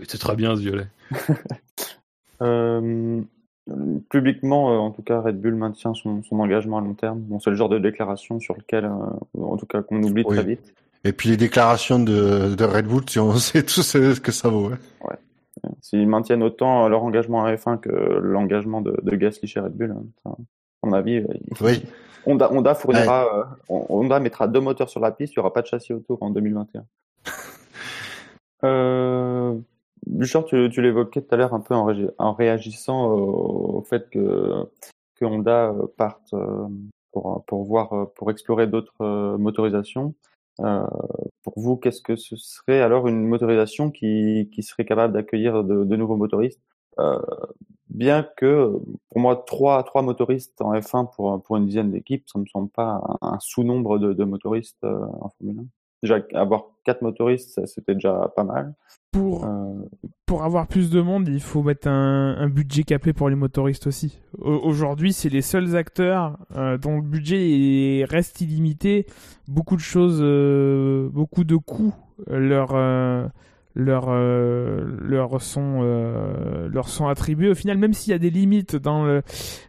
C'est 0.07 0.17
très 0.19 0.35
bien 0.35 0.55
ce 0.55 0.61
violet. 0.61 0.87
Euh, 2.41 3.21
publiquement, 4.09 4.71
euh, 4.71 4.77
en 4.77 4.91
tout 4.91 5.01
cas, 5.01 5.19
Red 5.19 5.41
Bull 5.41 5.55
maintient 5.55 5.93
son, 5.93 6.23
son 6.23 6.39
engagement 6.39 6.77
à 6.77 6.81
long 6.81 6.93
terme. 6.93 7.19
Bon, 7.19 7.37
c'est 7.41 7.49
le 7.49 7.57
genre 7.57 7.67
de 7.67 7.79
déclaration 7.79 8.39
sur 8.39 8.55
lequel, 8.55 8.85
euh, 8.85 9.41
en 9.41 9.57
tout 9.57 9.65
cas, 9.65 9.81
qu'on 9.81 10.01
oublie 10.01 10.23
Oui. 10.25 10.37
très 10.37 10.45
vite. 10.45 10.73
Et 11.03 11.11
puis 11.11 11.27
les 11.29 11.35
déclarations 11.35 11.99
de, 11.99 12.55
de 12.55 12.63
Red 12.63 12.85
Bull, 12.87 13.03
tu- 13.03 13.19
on 13.19 13.33
sait 13.35 13.63
tous 13.63 13.81
ce 13.81 14.19
que 14.21 14.31
ça 14.31 14.47
vaut. 14.47 14.67
hein. 14.71 14.77
S'ils 15.81 16.07
maintiennent 16.07 16.43
autant 16.43 16.87
leur 16.87 17.03
engagement 17.03 17.43
à 17.43 17.53
F1 17.53 17.77
que 17.81 17.89
l'engagement 17.89 18.79
de, 18.79 18.97
de 19.03 19.15
Gasly 19.17 19.45
chez 19.49 19.59
Red 19.59 19.73
Bull, 19.73 19.93
hein, 20.25 20.35
mon 20.89 20.93
avis, 20.93 21.17
euh, 21.17 21.27
Oui. 21.61 21.83
Honda, 22.25 22.51
Honda 22.51 22.75
fournira, 22.75 23.27
euh, 23.33 23.43
Honda 23.69 24.19
mettra 24.19 24.47
deux 24.47 24.59
moteurs 24.59 24.89
sur 24.89 24.99
la 24.99 25.11
piste, 25.11 25.33
il 25.35 25.39
n'y 25.39 25.41
aura 25.41 25.53
pas 25.53 25.61
de 25.61 25.67
châssis 25.67 25.93
autour 25.93 26.21
en 26.21 26.29
2021. 26.29 26.85
euh, 28.63 29.55
Bouchard, 30.05 30.45
tu, 30.45 30.69
tu 30.71 30.81
l'évoquais 30.81 31.21
tout 31.21 31.33
à 31.33 31.37
l'heure 31.37 31.53
un 31.53 31.59
peu 31.59 31.75
en, 31.75 32.33
réagissant 32.33 33.07
au, 33.07 33.77
au 33.77 33.81
fait 33.83 34.09
que, 34.09 34.69
que 35.15 35.25
Honda 35.25 35.69
euh, 35.69 35.87
parte 35.97 36.33
euh, 36.33 36.67
pour, 37.11 37.43
pour 37.47 37.63
voir, 37.63 37.93
euh, 37.93 38.05
pour 38.15 38.31
explorer 38.31 38.67
d'autres 38.67 39.01
euh, 39.01 39.37
motorisations. 39.37 40.13
Euh, 40.61 40.85
pour 41.43 41.53
vous, 41.57 41.77
qu'est-ce 41.77 42.01
que 42.01 42.15
ce 42.15 42.35
serait 42.35 42.81
alors 42.81 43.07
une 43.07 43.25
motorisation 43.25 43.91
qui, 43.91 44.49
qui 44.53 44.61
serait 44.61 44.85
capable 44.85 45.13
d'accueillir 45.13 45.63
de, 45.63 45.85
de 45.85 45.95
nouveaux 45.95 46.17
motoristes? 46.17 46.61
Euh, 46.99 47.19
Bien 47.89 48.27
que, 48.37 48.79
pour 49.09 49.19
moi, 49.19 49.43
trois, 49.47 49.83
trois 49.83 50.01
motoristes 50.01 50.61
en 50.61 50.73
F1 50.73 51.09
pour, 51.15 51.41
pour 51.41 51.57
une 51.57 51.65
dizaine 51.65 51.91
d'équipes, 51.91 52.23
ça 52.27 52.39
me 52.39 52.45
semble 52.45 52.69
pas 52.69 53.01
un, 53.21 53.33
un 53.33 53.39
sous-nombre 53.39 53.97
de, 53.97 54.13
de 54.13 54.23
motoristes 54.23 54.83
euh, 54.83 55.05
en 55.21 55.29
Formule 55.29 55.65
déjà 56.01 56.19
avoir 56.33 56.63
quatre 56.85 57.01
motoristes, 57.01 57.65
c'était 57.65 57.93
déjà 57.93 58.31
pas 58.35 58.43
mal. 58.43 58.73
Pour, 59.11 59.45
euh, 59.45 59.73
pour 60.25 60.43
avoir 60.43 60.67
plus 60.67 60.89
de 60.89 61.01
monde, 61.01 61.27
il 61.27 61.41
faut 61.41 61.63
mettre 61.63 61.87
un, 61.87 62.35
un 62.37 62.47
budget 62.47 62.83
capé 62.83 63.11
pour 63.11 63.29
les 63.29 63.35
motoristes 63.35 63.87
aussi. 63.87 64.19
Aujourd'hui, 64.37 65.13
c'est 65.13 65.29
les 65.29 65.41
seuls 65.41 65.75
acteurs 65.75 66.37
euh, 66.55 66.77
dont 66.77 66.97
le 66.97 67.01
budget 67.01 68.05
reste 68.07 68.39
illimité. 68.41 69.07
Beaucoup 69.47 69.75
de 69.75 69.81
choses, 69.81 70.21
beaucoup 71.11 71.43
de 71.43 71.55
coûts 71.55 71.95
leur 72.27 72.73
leur, 73.79 74.07
euh, 74.09 74.83
leur, 75.01 75.41
sont, 75.41 75.79
euh, 75.81 76.67
leur 76.69 76.89
sont 76.89 77.07
attribués. 77.07 77.49
Au 77.49 77.55
final, 77.55 77.77
même 77.77 77.93
s'il 77.93 78.11
y 78.11 78.13
a 78.13 78.19
des 78.19 78.29
limites 78.29 78.75
dans 78.75 79.05
le, 79.05 79.23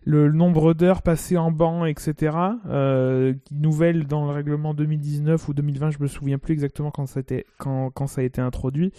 le 0.05 0.31
nombre 0.33 0.75
d'heures 0.75 1.03
passées 1.03 1.39
en 1.39 1.51
banc, 1.51 1.87
etc., 1.87 2.37
euh, 2.69 3.33
nouvelles 3.51 4.07
dans 4.07 4.27
le 4.27 4.33
règlement 4.33 4.75
2019 4.75 5.49
ou 5.49 5.55
2020, 5.55 5.91
je 5.91 5.99
me 6.01 6.07
souviens 6.07 6.39
plus 6.39 6.53
exactement 6.53 6.91
quand 6.91 7.07
ça 7.07 7.21
été, 7.21 7.47
quand, 7.59 7.91
quand 7.91 8.07
ça 8.07 8.21
a 8.21 8.25
été 8.25 8.41
introduit, 8.41 8.93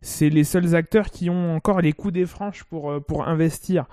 c'est 0.00 0.28
les 0.28 0.44
seuls 0.44 0.74
acteurs 0.74 1.10
qui 1.10 1.30
ont 1.30 1.56
encore 1.56 1.80
les 1.80 1.92
coups 1.92 2.14
des 2.14 2.26
franches 2.26 2.64
pour, 2.64 2.90
euh, 2.90 3.00
pour 3.00 3.26
investir. 3.26 3.86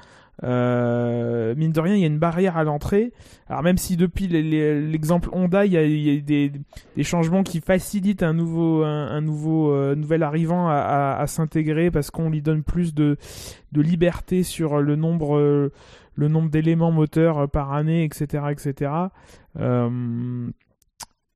Euh, 0.43 1.53
mine 1.55 1.71
de 1.71 1.79
rien, 1.79 1.95
il 1.95 2.01
y 2.01 2.03
a 2.03 2.07
une 2.07 2.19
barrière 2.19 2.57
à 2.57 2.63
l'entrée. 2.63 3.11
Alors 3.47 3.63
même 3.63 3.77
si 3.77 3.97
depuis 3.97 4.27
l'exemple 4.27 5.29
Honda, 5.33 5.65
il 5.65 5.73
y 5.73 5.77
a, 5.77 6.21
des, 6.21 7.03
changements 7.03 7.43
qui 7.43 7.61
facilitent 7.61 8.23
un 8.23 8.33
nouveau, 8.33 8.83
un, 8.83 9.21
nouveau, 9.21 9.71
euh, 9.71 9.95
nouvel 9.95 10.23
arrivant 10.23 10.67
à, 10.69 11.23
s'intégrer 11.27 11.91
parce 11.91 12.11
qu'on 12.11 12.29
lui 12.29 12.41
donne 12.41 12.63
plus 12.63 12.93
de, 12.93 13.17
liberté 13.75 14.43
sur 14.43 14.81
le 14.81 14.95
nombre, 14.95 15.71
le 16.15 16.27
nombre 16.27 16.49
d'éléments 16.49 16.91
moteurs 16.91 17.49
par 17.49 17.73
année, 17.73 18.03
etc., 18.03 18.45
etc. 18.51 18.91
Euh, 19.59 20.49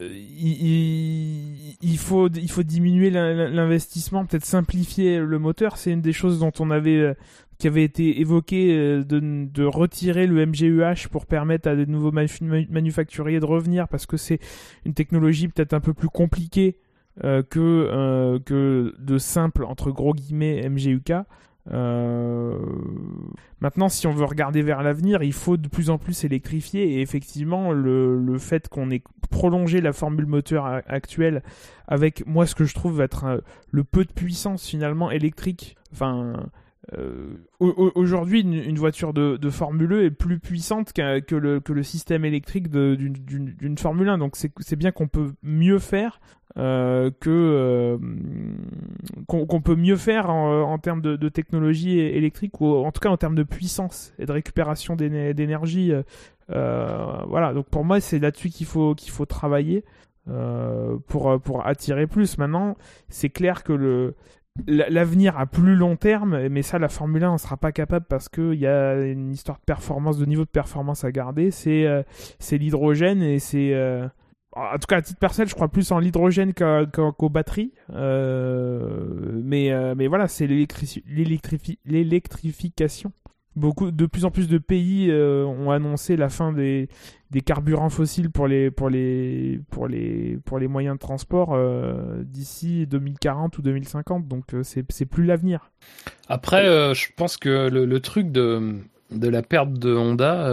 il, 0.02 1.98
faut, 1.98 2.28
il 2.30 2.52
faut 2.52 2.64
diminuer 2.64 3.10
l'investissement, 3.10 4.26
peut-être 4.26 4.46
simplifier 4.46 5.20
le 5.20 5.40
moteur. 5.40 5.78
C'est 5.78 5.92
une 5.92 6.02
des 6.02 6.12
choses 6.12 6.40
dont 6.40 6.52
on 6.60 6.70
avait, 6.70 7.16
qui 7.58 7.68
avait 7.68 7.84
été 7.84 8.20
évoqué 8.20 8.76
euh, 8.76 9.04
de, 9.04 9.64
retirer 9.64 10.28
le 10.28 10.46
MGUH 10.46 11.08
pour 11.10 11.26
permettre 11.26 11.70
à 11.70 11.76
de 11.76 11.86
nouveaux 11.86 12.12
manufacturiers 12.12 13.40
de 13.40 13.46
revenir 13.46 13.88
parce 13.88 14.06
que 14.06 14.18
c'est 14.18 14.40
une 14.86 14.94
technologie 14.94 15.48
peut-être 15.48 15.74
un 15.74 15.80
peu 15.80 15.94
plus 15.94 16.10
compliquée 16.10 16.78
euh, 17.24 17.42
que, 17.44 17.60
euh, 17.60 18.40
que 18.40 18.94
de 19.00 19.18
simple 19.18 19.64
entre 19.64 19.92
gros 19.92 20.14
guillemets 20.14 20.68
MGUK. 20.70 21.14
Maintenant, 23.60 23.90
si 23.90 24.06
on 24.06 24.12
veut 24.12 24.26
regarder 24.26 24.62
vers 24.62 24.84
l'avenir, 24.84 25.24
il 25.24 25.34
faut 25.34 25.58
de 25.58 25.68
plus 25.68 25.90
en 25.90 25.98
plus 25.98 26.24
électrifier 26.24 26.98
et 26.98 27.02
effectivement, 27.02 27.72
le, 27.72 28.20
le 28.20 28.38
fait 28.38 28.70
qu'on 28.70 28.92
ait 28.92 29.02
prolongé 29.32 29.82
la 29.82 29.92
formule 29.92 30.28
moteur 30.28 30.66
actuelle 30.86 31.42
avec 31.88 32.28
moi 32.28 32.46
ce 32.46 32.54
que 32.54 32.66
je 32.66 32.76
trouve 32.76 33.02
être 33.02 33.42
le 33.72 33.84
peu 33.84 34.06
de 34.06 34.12
puissance 34.12 34.68
finalement 34.68 35.10
électrique, 35.10 35.76
enfin 35.92 36.36
euh, 36.94 37.38
aujourd'hui, 37.60 38.42
une, 38.42 38.78
voiture 38.78 39.14
de, 39.14 39.50
Formule 39.50 39.94
E 39.94 40.06
est 40.06 40.12
plus 40.12 40.40
puissante 40.40 40.94
que, 40.94 41.36
le, 41.36 41.84
système 41.84 42.26
électrique 42.26 42.70
d'une 42.70 43.78
Formule 43.78 44.10
1. 44.10 44.18
Donc 44.18 44.36
c'est 44.36 44.76
bien 44.76 44.92
qu'on 44.92 45.08
peut 45.08 45.32
mieux 45.44 45.80
faire 45.80 46.20
euh, 46.58 47.12
euh, 47.28 47.98
qu'on 49.28 49.62
peut 49.62 49.76
mieux 49.76 49.98
faire 49.98 50.30
en, 50.30 50.78
termes 50.78 51.02
de, 51.02 51.30
technologie 51.30 52.00
électrique 52.00 52.62
ou 52.62 52.68
en 52.68 52.92
tout 52.92 53.02
cas 53.02 53.10
en 53.10 53.18
termes 53.18 53.36
de 53.36 53.44
puissance 53.44 54.14
et 54.20 54.26
de 54.26 54.32
récupération 54.32 54.96
d'énergie. 54.96 55.92
voilà. 56.48 57.54
Donc 57.54 57.68
pour 57.70 57.84
moi, 57.84 58.00
c'est 58.00 58.20
là-dessus 58.20 58.50
qu'il 58.50 58.68
faut 58.68 58.96
qu'il 58.96 59.12
faut 59.12 59.26
travailler. 59.26 59.84
pour 61.08 61.62
attirer 61.66 62.06
plus. 62.06 62.38
Maintenant, 62.38 62.78
c'est 63.10 63.30
clair 63.30 63.64
que 63.64 63.74
le, 63.74 64.16
l'avenir 64.68 65.38
à 65.38 65.46
plus 65.46 65.76
long 65.76 65.96
terme, 65.96 66.48
mais 66.48 66.62
ça, 66.62 66.80
la 66.80 66.90
Formule 66.90 67.24
1 67.24 67.34
ne 67.34 67.38
sera 67.38 67.58
pas 67.58 67.72
capable 67.72 68.06
parce 68.08 68.30
qu'il 68.30 68.56
y 68.56 68.68
a 68.68 69.06
une 69.06 69.32
histoire 69.32 69.58
de 69.58 69.64
performance, 69.64 70.18
de 70.18 70.26
niveau 70.26 70.46
de 70.46 70.50
performance 70.50 71.04
à 71.04 71.12
garder. 71.12 71.52
C'est 71.52 71.86
euh, 71.86 72.04
l'hydrogène 72.52 73.22
et 73.22 73.40
c'est. 73.40 73.74
Euh, 73.74 74.08
en 74.54 74.78
tout 74.80 74.88
cas, 74.88 74.98
à 74.98 75.02
titre 75.02 75.20
personnel, 75.20 75.50
je 75.50 75.56
crois 75.56 75.68
plus 75.68 75.92
en 75.92 76.00
l'hydrogène 76.00 76.54
qu'aux 76.54 77.30
batteries. 77.30 77.74
Euh, 77.94 79.42
mais 79.44 80.08
voilà, 80.08 80.30
c'est 80.30 80.48
l'électrification 80.48 83.12
beaucoup 83.56 83.92
de 83.92 84.06
plus 84.06 84.26
en 84.26 84.32
plus 84.32 84.48
de 84.48 84.58
pays 84.58 85.10
euh, 85.10 85.46
ont 85.46 85.72
annoncé 85.72 86.18
la 86.18 86.30
fin 86.30 86.52
des, 86.52 86.90
des 87.32 87.42
carburants 87.42 87.90
fossiles 87.90 88.30
pour 88.30 88.48
les 88.48 88.72
pour 88.72 88.90
les 88.90 89.60
pour 89.70 89.88
les 89.88 90.38
pour 90.46 90.60
les 90.60 90.68
moyens 90.68 90.96
de 90.96 91.00
transport 91.00 91.54
euh, 91.54 92.24
d'ici 92.24 92.86
2040 92.88 93.58
ou 93.58 93.62
2050 93.62 94.28
donc 94.28 94.54
euh, 94.54 94.64
c'est 94.64 95.06
plus 95.06 95.26
l'avenir. 95.26 95.72
Après 96.28 96.66
je 96.94 97.08
pense 97.16 97.38
que 97.38 97.70
le, 97.70 97.86
le, 97.86 98.00
truc 98.00 98.32
de 98.32 98.76
de 99.12 99.30
la 99.30 99.42
perte 99.42 99.74
de 99.74 99.96
Honda 99.96 100.50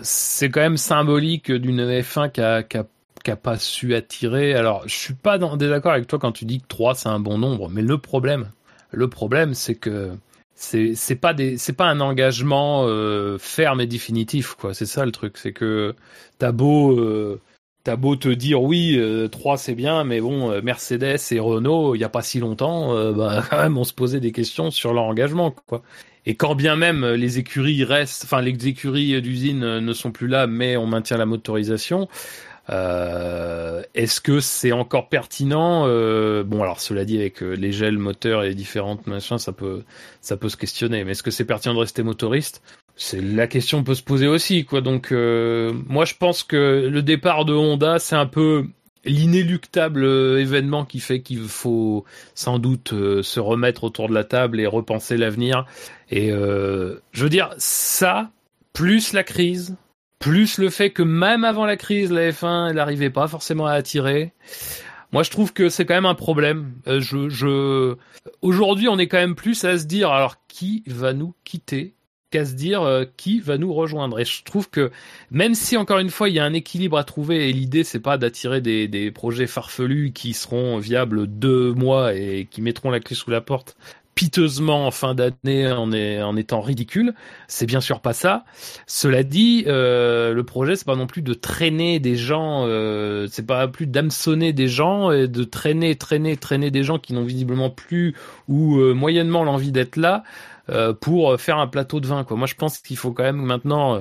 c'est 0.00 0.50
quand 0.50 0.60
même 0.60 0.76
symbolique 0.76 1.50
d'une 1.50 1.80
F1 1.80 2.30
qui 2.30 2.40
a, 2.40 2.58
a 2.58 2.84
qui 3.22 3.30
a 3.30 3.36
pas 3.36 3.56
su 3.56 3.94
attirer. 3.94 4.54
Alors, 4.54 4.82
je 4.86 4.94
suis 4.94 5.14
pas 5.14 5.38
dans 5.38 5.56
désaccord 5.56 5.92
avec 5.92 6.06
toi 6.06 6.18
quand 6.18 6.32
tu 6.32 6.44
dis 6.44 6.60
que 6.60 6.66
3 6.66 6.94
c'est 6.94 7.08
un 7.08 7.20
bon 7.20 7.38
nombre, 7.38 7.68
mais 7.68 7.82
le 7.82 7.98
problème, 7.98 8.50
le 8.90 9.08
problème 9.08 9.54
c'est 9.54 9.76
que 9.76 10.16
c'est 10.62 10.94
c'est 10.94 11.16
pas 11.16 11.34
des 11.34 11.58
c'est 11.58 11.72
pas 11.72 11.86
un 11.86 12.00
engagement 12.00 12.84
euh, 12.86 13.36
ferme 13.38 13.80
et 13.80 13.86
définitif 13.86 14.54
quoi. 14.54 14.74
C'est 14.74 14.86
ça 14.86 15.04
le 15.04 15.12
truc. 15.12 15.36
C'est 15.38 15.52
que 15.52 15.94
t'as 16.38 16.52
beau 16.52 16.98
euh, 16.98 17.40
t'as 17.84 17.96
beau 17.96 18.16
te 18.16 18.28
dire 18.28 18.62
oui 18.62 18.96
euh, 18.96 19.28
3 19.28 19.56
c'est 19.56 19.74
bien 19.74 20.04
mais 20.04 20.20
bon 20.20 20.50
euh, 20.50 20.62
Mercedes 20.62 21.18
et 21.32 21.40
Renault 21.40 21.94
il 21.94 22.00
y 22.00 22.04
a 22.04 22.08
pas 22.08 22.22
si 22.22 22.38
longtemps 22.38 22.94
euh, 22.96 23.12
bah 23.12 23.42
quand 23.50 23.58
même 23.60 23.76
on 23.76 23.84
se 23.84 23.92
posait 23.92 24.20
des 24.20 24.32
questions 24.32 24.70
sur 24.70 24.92
leur 24.94 25.04
engagement 25.04 25.50
quoi. 25.50 25.82
Et 26.24 26.36
quand 26.36 26.54
bien 26.54 26.76
même 26.76 27.04
les 27.04 27.38
écuries 27.38 27.82
restent 27.82 28.24
enfin 28.24 28.40
les 28.40 28.68
écuries 28.68 29.20
d'usine 29.20 29.78
ne 29.80 29.92
sont 29.92 30.12
plus 30.12 30.28
là 30.28 30.46
mais 30.46 30.76
on 30.76 30.86
maintient 30.86 31.16
la 31.16 31.26
motorisation 31.26 32.08
euh, 32.70 33.82
Est-ce 33.94 34.20
que 34.20 34.40
c'est 34.40 34.72
encore 34.72 35.08
pertinent 35.08 35.84
euh, 35.86 36.44
Bon, 36.44 36.62
alors 36.62 36.80
cela 36.80 37.04
dit, 37.04 37.18
avec 37.18 37.42
euh, 37.42 37.52
les 37.52 37.72
gels 37.72 37.98
moteurs 37.98 38.44
et 38.44 38.48
les 38.48 38.54
différentes 38.54 39.06
machins, 39.06 39.38
ça 39.38 39.52
peut, 39.52 39.82
ça 40.20 40.36
peut 40.36 40.48
se 40.48 40.56
questionner. 40.56 41.04
Mais 41.04 41.12
est-ce 41.12 41.22
que 41.22 41.30
c'est 41.30 41.44
pertinent 41.44 41.74
de 41.74 41.80
rester 41.80 42.02
motoriste? 42.02 42.62
C'est 42.94 43.20
la 43.20 43.46
question 43.46 43.82
peut 43.82 43.94
se 43.94 44.02
poser 44.02 44.26
aussi, 44.26 44.64
quoi. 44.64 44.80
Donc, 44.80 45.12
moi, 45.12 46.04
je 46.04 46.14
pense 46.14 46.42
que 46.42 46.88
le 46.92 47.02
départ 47.02 47.46
de 47.46 47.54
Honda, 47.54 47.98
c'est 47.98 48.16
un 48.16 48.26
peu 48.26 48.66
l'inéluctable 49.04 50.04
événement 50.04 50.84
qui 50.84 51.00
fait 51.00 51.22
qu'il 51.22 51.40
faut 51.40 52.04
sans 52.34 52.58
doute 52.58 52.90
se 53.22 53.40
remettre 53.40 53.84
autour 53.84 54.08
de 54.10 54.14
la 54.14 54.24
table 54.24 54.60
et 54.60 54.66
repenser 54.66 55.16
l'avenir. 55.16 55.64
Et 56.10 56.28
je 56.28 57.22
veux 57.22 57.30
dire, 57.30 57.54
ça, 57.56 58.30
plus 58.74 59.14
la 59.14 59.24
crise, 59.24 59.74
plus 60.22 60.58
le 60.58 60.70
fait 60.70 60.90
que 60.90 61.02
même 61.02 61.44
avant 61.44 61.66
la 61.66 61.76
crise, 61.76 62.12
la 62.12 62.30
F1, 62.30 62.70
elle 62.70 62.76
n'arrivait 62.76 63.10
pas 63.10 63.26
forcément 63.26 63.66
à 63.66 63.72
attirer. 63.72 64.32
Moi, 65.10 65.24
je 65.24 65.30
trouve 65.30 65.52
que 65.52 65.68
c'est 65.68 65.84
quand 65.84 65.94
même 65.94 66.06
un 66.06 66.14
problème. 66.14 66.74
Euh, 66.86 67.00
je, 67.00 67.28
je... 67.28 67.96
Aujourd'hui, 68.40 68.88
on 68.88 68.98
est 68.98 69.08
quand 69.08 69.18
même 69.18 69.34
plus 69.34 69.64
à 69.64 69.76
se 69.76 69.84
dire, 69.84 70.10
alors 70.10 70.36
qui 70.46 70.84
va 70.86 71.12
nous 71.12 71.34
quitter 71.44 71.94
qu'à 72.30 72.46
se 72.46 72.54
dire 72.54 72.82
euh, 72.82 73.04
qui 73.16 73.40
va 73.40 73.58
nous 73.58 73.74
rejoindre. 73.74 74.20
Et 74.20 74.24
je 74.24 74.44
trouve 74.44 74.70
que 74.70 74.92
même 75.30 75.54
si 75.54 75.76
encore 75.76 75.98
une 75.98 76.08
fois 76.08 76.30
il 76.30 76.36
y 76.36 76.38
a 76.38 76.44
un 76.44 76.54
équilibre 76.54 76.96
à 76.96 77.04
trouver 77.04 77.50
et 77.50 77.52
l'idée 77.52 77.84
c'est 77.84 78.00
pas 78.00 78.16
d'attirer 78.16 78.62
des, 78.62 78.88
des 78.88 79.10
projets 79.10 79.46
farfelus 79.46 80.12
qui 80.12 80.32
seront 80.32 80.78
viables 80.78 81.26
deux 81.26 81.74
mois 81.74 82.14
et 82.14 82.48
qui 82.50 82.62
mettront 82.62 82.90
la 82.90 83.00
clé 83.00 83.14
sous 83.14 83.30
la 83.30 83.42
porte, 83.42 83.76
piteusement 84.14 84.86
en 84.86 84.90
fin 84.90 85.14
d'année 85.14 85.70
en, 85.70 85.92
en 85.92 86.36
étant 86.36 86.60
ridicule. 86.60 87.14
C'est 87.48 87.66
bien 87.66 87.80
sûr 87.80 88.00
pas 88.00 88.12
ça. 88.12 88.44
Cela 88.86 89.22
dit, 89.22 89.64
euh, 89.66 90.32
le 90.32 90.44
projet 90.44 90.76
c'est 90.76 90.86
pas 90.86 90.96
non 90.96 91.06
plus 91.06 91.22
de 91.22 91.34
traîner 91.34 91.98
des 91.98 92.16
gens, 92.16 92.64
euh, 92.66 93.26
c'est 93.30 93.46
pas 93.46 93.68
plus 93.68 93.86
d'hameçonner 93.86 94.52
des 94.52 94.68
gens 94.68 95.10
et 95.10 95.28
de 95.28 95.44
traîner, 95.44 95.94
traîner, 95.96 96.36
traîner 96.36 96.70
des 96.70 96.82
gens 96.82 96.98
qui 96.98 97.14
n'ont 97.14 97.24
visiblement 97.24 97.70
plus 97.70 98.14
ou 98.48 98.78
euh, 98.78 98.94
moyennement 98.94 99.44
l'envie 99.44 99.72
d'être 99.72 99.96
là 99.96 100.24
euh, 100.68 100.92
pour 100.92 101.40
faire 101.40 101.58
un 101.58 101.66
plateau 101.66 102.00
de 102.00 102.06
vin. 102.06 102.24
Quoi. 102.24 102.36
Moi 102.36 102.46
je 102.46 102.54
pense 102.54 102.78
qu'il 102.78 102.96
faut 102.96 103.12
quand 103.12 103.24
même 103.24 103.42
maintenant. 103.42 103.96
Euh, 103.96 104.00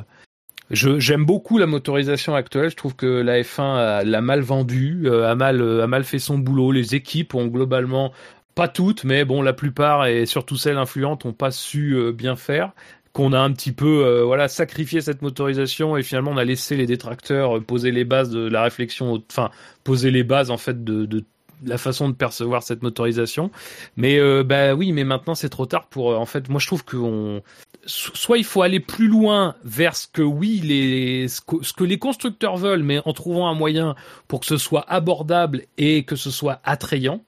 j'aime 0.72 1.26
beaucoup 1.26 1.58
la 1.58 1.68
motorisation 1.68 2.36
actuelle. 2.36 2.70
Je 2.70 2.76
trouve 2.76 2.96
que 2.96 3.06
la 3.06 3.42
F1 3.42 4.04
l'a 4.04 4.22
mal 4.22 4.42
vendue, 4.42 5.10
a 5.10 5.36
mal, 5.36 5.82
a 5.82 5.88
mal 5.88 6.06
fait 6.06 6.20
son 6.20 6.38
boulot. 6.38 6.72
Les 6.72 6.96
équipes 6.96 7.36
ont 7.36 7.48
globalement 7.48 8.14
pas 8.56 8.68
toutes, 8.68 9.04
mais 9.04 9.26
bon, 9.26 9.42
la 9.42 9.54
plupart 9.54 10.06
et 10.06 10.26
surtout 10.26 10.58
celles 10.58 10.78
influentes 10.78 11.26
ont 11.26 11.34
pas 11.34 11.52
su 11.52 11.94
euh, 11.96 12.12
bien 12.12 12.36
faire. 12.36 12.72
Qu'on 13.14 13.34
a 13.34 13.40
un 13.40 13.52
petit 13.52 13.74
peu, 13.74 14.06
euh, 14.06 14.24
voilà, 14.24 14.48
sacrifié 14.48 15.02
cette 15.02 15.22
motorisation 15.22 15.98
et 15.98 16.04
finalement 16.04 16.32
on 16.32 16.38
a 16.38 16.46
laissé 16.46 16.78
les 16.78 16.86
détracteurs 16.86 17.58
euh, 17.58 17.62
poser 17.62 17.92
les 17.92 18.06
bases 18.06 18.30
de 18.30 18.48
la 18.48 18.64
réflexion, 18.64 19.22
enfin 19.30 19.52
poser 19.84 20.12
les 20.12 20.24
bases 20.24 20.50
en 20.50 20.58
fait 20.58 20.86
de, 20.86 21.26
la 21.64 21.78
façon 21.78 22.10
de 22.10 22.14
percevoir 22.14 22.64
cette 22.64 22.84
motorisation. 22.84 23.52
Mais 23.96 24.20
euh, 24.20 24.44
bah 24.44 24.74
oui, 24.74 24.92
mais 24.92 25.04
maintenant 25.04 25.36
c'est 25.36 25.50
trop 25.50 25.66
tard 25.66 25.88
pour. 25.88 26.18
en 26.18 26.26
fait, 26.26 26.50
moi 26.50 26.60
je 26.60 26.68
trouve 26.68 26.84
qu'on 26.86 27.42
soit 27.86 28.38
il 28.38 28.44
faut 28.44 28.62
aller 28.62 28.80
plus 28.80 29.08
loin 29.08 29.56
vers 29.64 29.96
ce 29.96 30.08
que 30.08 30.22
oui 30.22 30.62
les 30.64 31.28
ce 31.28 31.42
que, 31.42 31.84
les 31.84 32.00
constructeurs 32.00 32.58
veulent, 32.58 32.84
mais 32.84 33.02
en 33.06 33.14
trouvant 33.14 33.48
un 33.48 33.56
moyen 33.56 33.96
pour 34.28 34.40
que 34.42 34.46
ce 34.46 34.58
soit 34.58 34.86
abordable 34.90 35.64
et 35.78 36.04
que 36.04 36.16
ce 36.16 36.32
soit 36.32 36.62
attrayant. 36.64 37.24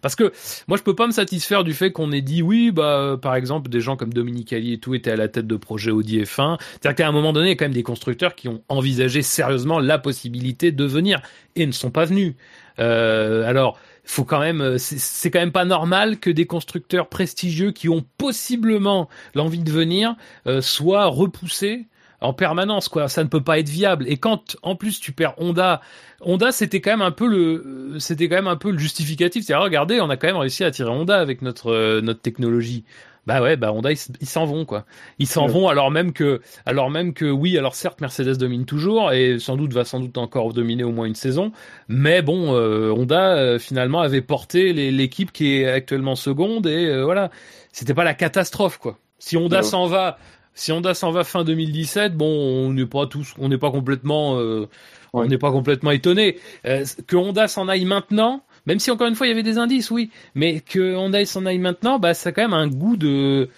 Parce 0.00 0.14
que 0.14 0.32
moi 0.66 0.76
je 0.76 0.82
peux 0.82 0.94
pas 0.94 1.06
me 1.06 1.12
satisfaire 1.12 1.64
du 1.64 1.74
fait 1.74 1.92
qu'on 1.92 2.12
ait 2.12 2.20
dit 2.20 2.42
oui 2.42 2.70
bah 2.70 3.18
par 3.20 3.34
exemple 3.34 3.68
des 3.68 3.80
gens 3.80 3.96
comme 3.96 4.12
Dominique 4.12 4.52
Ali 4.52 4.74
et 4.74 4.78
tout 4.78 4.94
étaient 4.94 5.10
à 5.10 5.16
la 5.16 5.28
tête 5.28 5.46
de 5.46 5.56
projets 5.56 5.90
Audi 5.90 6.20
F1. 6.20 6.58
C'est-à-dire 6.58 6.94
qu'à 6.96 7.08
un 7.08 7.12
moment 7.12 7.32
donné 7.32 7.46
il 7.46 7.50
y 7.50 7.52
a 7.52 7.56
quand 7.56 7.64
même 7.64 7.72
des 7.72 7.82
constructeurs 7.82 8.34
qui 8.34 8.48
ont 8.48 8.62
envisagé 8.68 9.22
sérieusement 9.22 9.78
la 9.78 9.98
possibilité 9.98 10.72
de 10.72 10.84
venir 10.84 11.20
et 11.56 11.66
ne 11.66 11.72
sont 11.72 11.90
pas 11.90 12.04
venus. 12.04 12.34
Euh, 12.78 13.44
alors 13.48 13.78
faut 14.08 14.24
quand 14.24 14.40
même, 14.40 14.78
c'est 14.78 15.30
quand 15.30 15.38
même 15.38 15.52
pas 15.52 15.66
normal 15.66 16.18
que 16.18 16.30
des 16.30 16.46
constructeurs 16.46 17.08
prestigieux 17.10 17.72
qui 17.72 17.90
ont 17.90 18.04
possiblement 18.16 19.08
l'envie 19.34 19.58
de 19.58 19.70
venir 19.70 20.16
euh, 20.46 20.62
soient 20.62 21.06
repoussés 21.06 21.86
en 22.20 22.32
permanence 22.32 22.88
quoi. 22.88 23.08
Ça 23.08 23.22
ne 23.22 23.28
peut 23.28 23.42
pas 23.42 23.58
être 23.58 23.68
viable. 23.68 24.04
Et 24.08 24.16
quand 24.16 24.56
en 24.62 24.76
plus 24.76 25.00
tu 25.00 25.12
perds 25.12 25.34
Honda 25.38 25.80
Honda 26.20 26.52
c'était 26.52 26.80
quand 26.80 26.90
même 26.90 27.02
un 27.02 27.12
peu 27.12 27.26
le 27.26 27.98
c'était 27.98 28.28
quand 28.28 28.36
même 28.36 28.48
un 28.48 28.56
peu 28.56 28.70
le 28.70 28.78
justificatif. 28.78 29.44
C'est 29.44 29.54
regardez 29.54 30.00
on 30.00 30.10
a 30.10 30.16
quand 30.16 30.26
même 30.26 30.36
réussi 30.36 30.64
à 30.64 30.70
tirer 30.70 30.90
Honda 30.90 31.18
avec 31.18 31.42
notre 31.42 31.72
euh, 31.72 32.00
notre 32.00 32.20
technologie. 32.20 32.84
Bah 33.26 33.42
ouais 33.42 33.56
bah 33.56 33.72
Honda 33.72 33.90
ils 33.92 34.26
s'en 34.26 34.46
vont 34.46 34.64
quoi. 34.64 34.86
Ils 35.18 35.26
s'en 35.26 35.46
vont 35.46 35.68
alors 35.68 35.90
même 35.90 36.14
que 36.14 36.40
alors 36.64 36.88
même 36.90 37.12
que 37.12 37.26
oui 37.26 37.58
alors 37.58 37.74
certes 37.74 38.00
Mercedes 38.00 38.38
domine 38.38 38.64
toujours 38.64 39.12
et 39.12 39.38
sans 39.38 39.56
doute 39.56 39.74
va 39.74 39.84
sans 39.84 40.00
doute 40.00 40.16
encore 40.16 40.54
dominer 40.54 40.82
au 40.82 40.92
moins 40.92 41.04
une 41.04 41.14
saison. 41.14 41.52
Mais 41.88 42.22
bon 42.22 42.54
euh, 42.54 42.90
Honda 42.90 43.36
euh, 43.36 43.58
finalement 43.58 44.00
avait 44.00 44.22
porté 44.22 44.72
l'équipe 44.72 45.30
qui 45.30 45.56
est 45.56 45.68
actuellement 45.68 46.16
seconde 46.16 46.66
et 46.66 47.02
voilà. 47.02 47.30
C'était 47.70 47.94
pas 47.94 48.02
la 48.02 48.14
catastrophe 48.14 48.78
quoi. 48.78 48.98
Si 49.18 49.36
Honda 49.36 49.62
s'en 49.62 49.86
va 49.86 50.16
si 50.58 50.72
Honda 50.72 50.92
s'en 50.92 51.12
va 51.12 51.22
fin 51.22 51.44
2017, 51.44 52.16
bon, 52.16 52.26
on 52.26 52.72
n'est 52.72 52.84
pas 52.84 53.06
tous, 53.06 53.32
on 53.38 53.48
n'est 53.48 53.58
pas 53.58 53.70
complètement, 53.70 54.40
euh, 54.40 54.68
on 55.12 55.24
n'est 55.24 55.38
pas 55.38 55.52
complètement 55.52 55.92
étonné. 55.92 56.36
Euh, 56.66 56.84
que 57.06 57.16
Honda 57.16 57.46
s'en 57.46 57.68
aille 57.68 57.84
maintenant, 57.84 58.42
même 58.66 58.80
si 58.80 58.90
encore 58.90 59.06
une 59.06 59.14
fois 59.14 59.28
il 59.28 59.30
y 59.30 59.32
avait 59.32 59.44
des 59.44 59.56
indices, 59.56 59.92
oui, 59.92 60.10
mais 60.34 60.58
que 60.60 60.96
Honda 60.96 61.24
s'en 61.26 61.46
aille 61.46 61.60
maintenant, 61.60 62.00
bah 62.00 62.12
ça 62.12 62.30
a 62.30 62.32
quand 62.32 62.42
même 62.42 62.54
un 62.54 62.66
goût 62.66 62.96
de, 62.96 63.48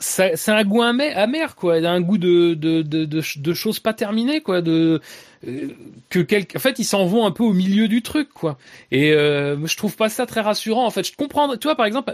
c'est 0.00 0.48
un 0.48 0.64
goût 0.64 0.82
amer, 0.82 1.54
quoi, 1.56 1.76
un 1.76 2.00
goût 2.00 2.18
de 2.18 2.54
de, 2.54 2.82
de, 2.82 3.04
de, 3.04 3.54
choses 3.54 3.80
pas 3.80 3.92
terminées 3.92 4.40
quoi, 4.40 4.62
de 4.62 5.00
euh, 5.46 5.68
que 6.08 6.18
quelque, 6.18 6.56
en 6.56 6.60
fait 6.60 6.78
ils 6.78 6.84
s'en 6.84 7.06
vont 7.06 7.26
un 7.26 7.30
peu 7.30 7.44
au 7.44 7.52
milieu 7.52 7.86
du 7.86 8.02
truc 8.02 8.30
quoi. 8.32 8.58
Et 8.90 9.12
euh, 9.12 9.66
je 9.66 9.76
trouve 9.76 9.96
pas 9.96 10.08
ça 10.08 10.26
très 10.26 10.40
rassurant 10.40 10.86
en 10.86 10.90
fait. 10.90 11.06
Je 11.06 11.14
comprends, 11.16 11.54
tu 11.56 11.66
vois 11.68 11.76
par 11.76 11.86
exemple 11.86 12.12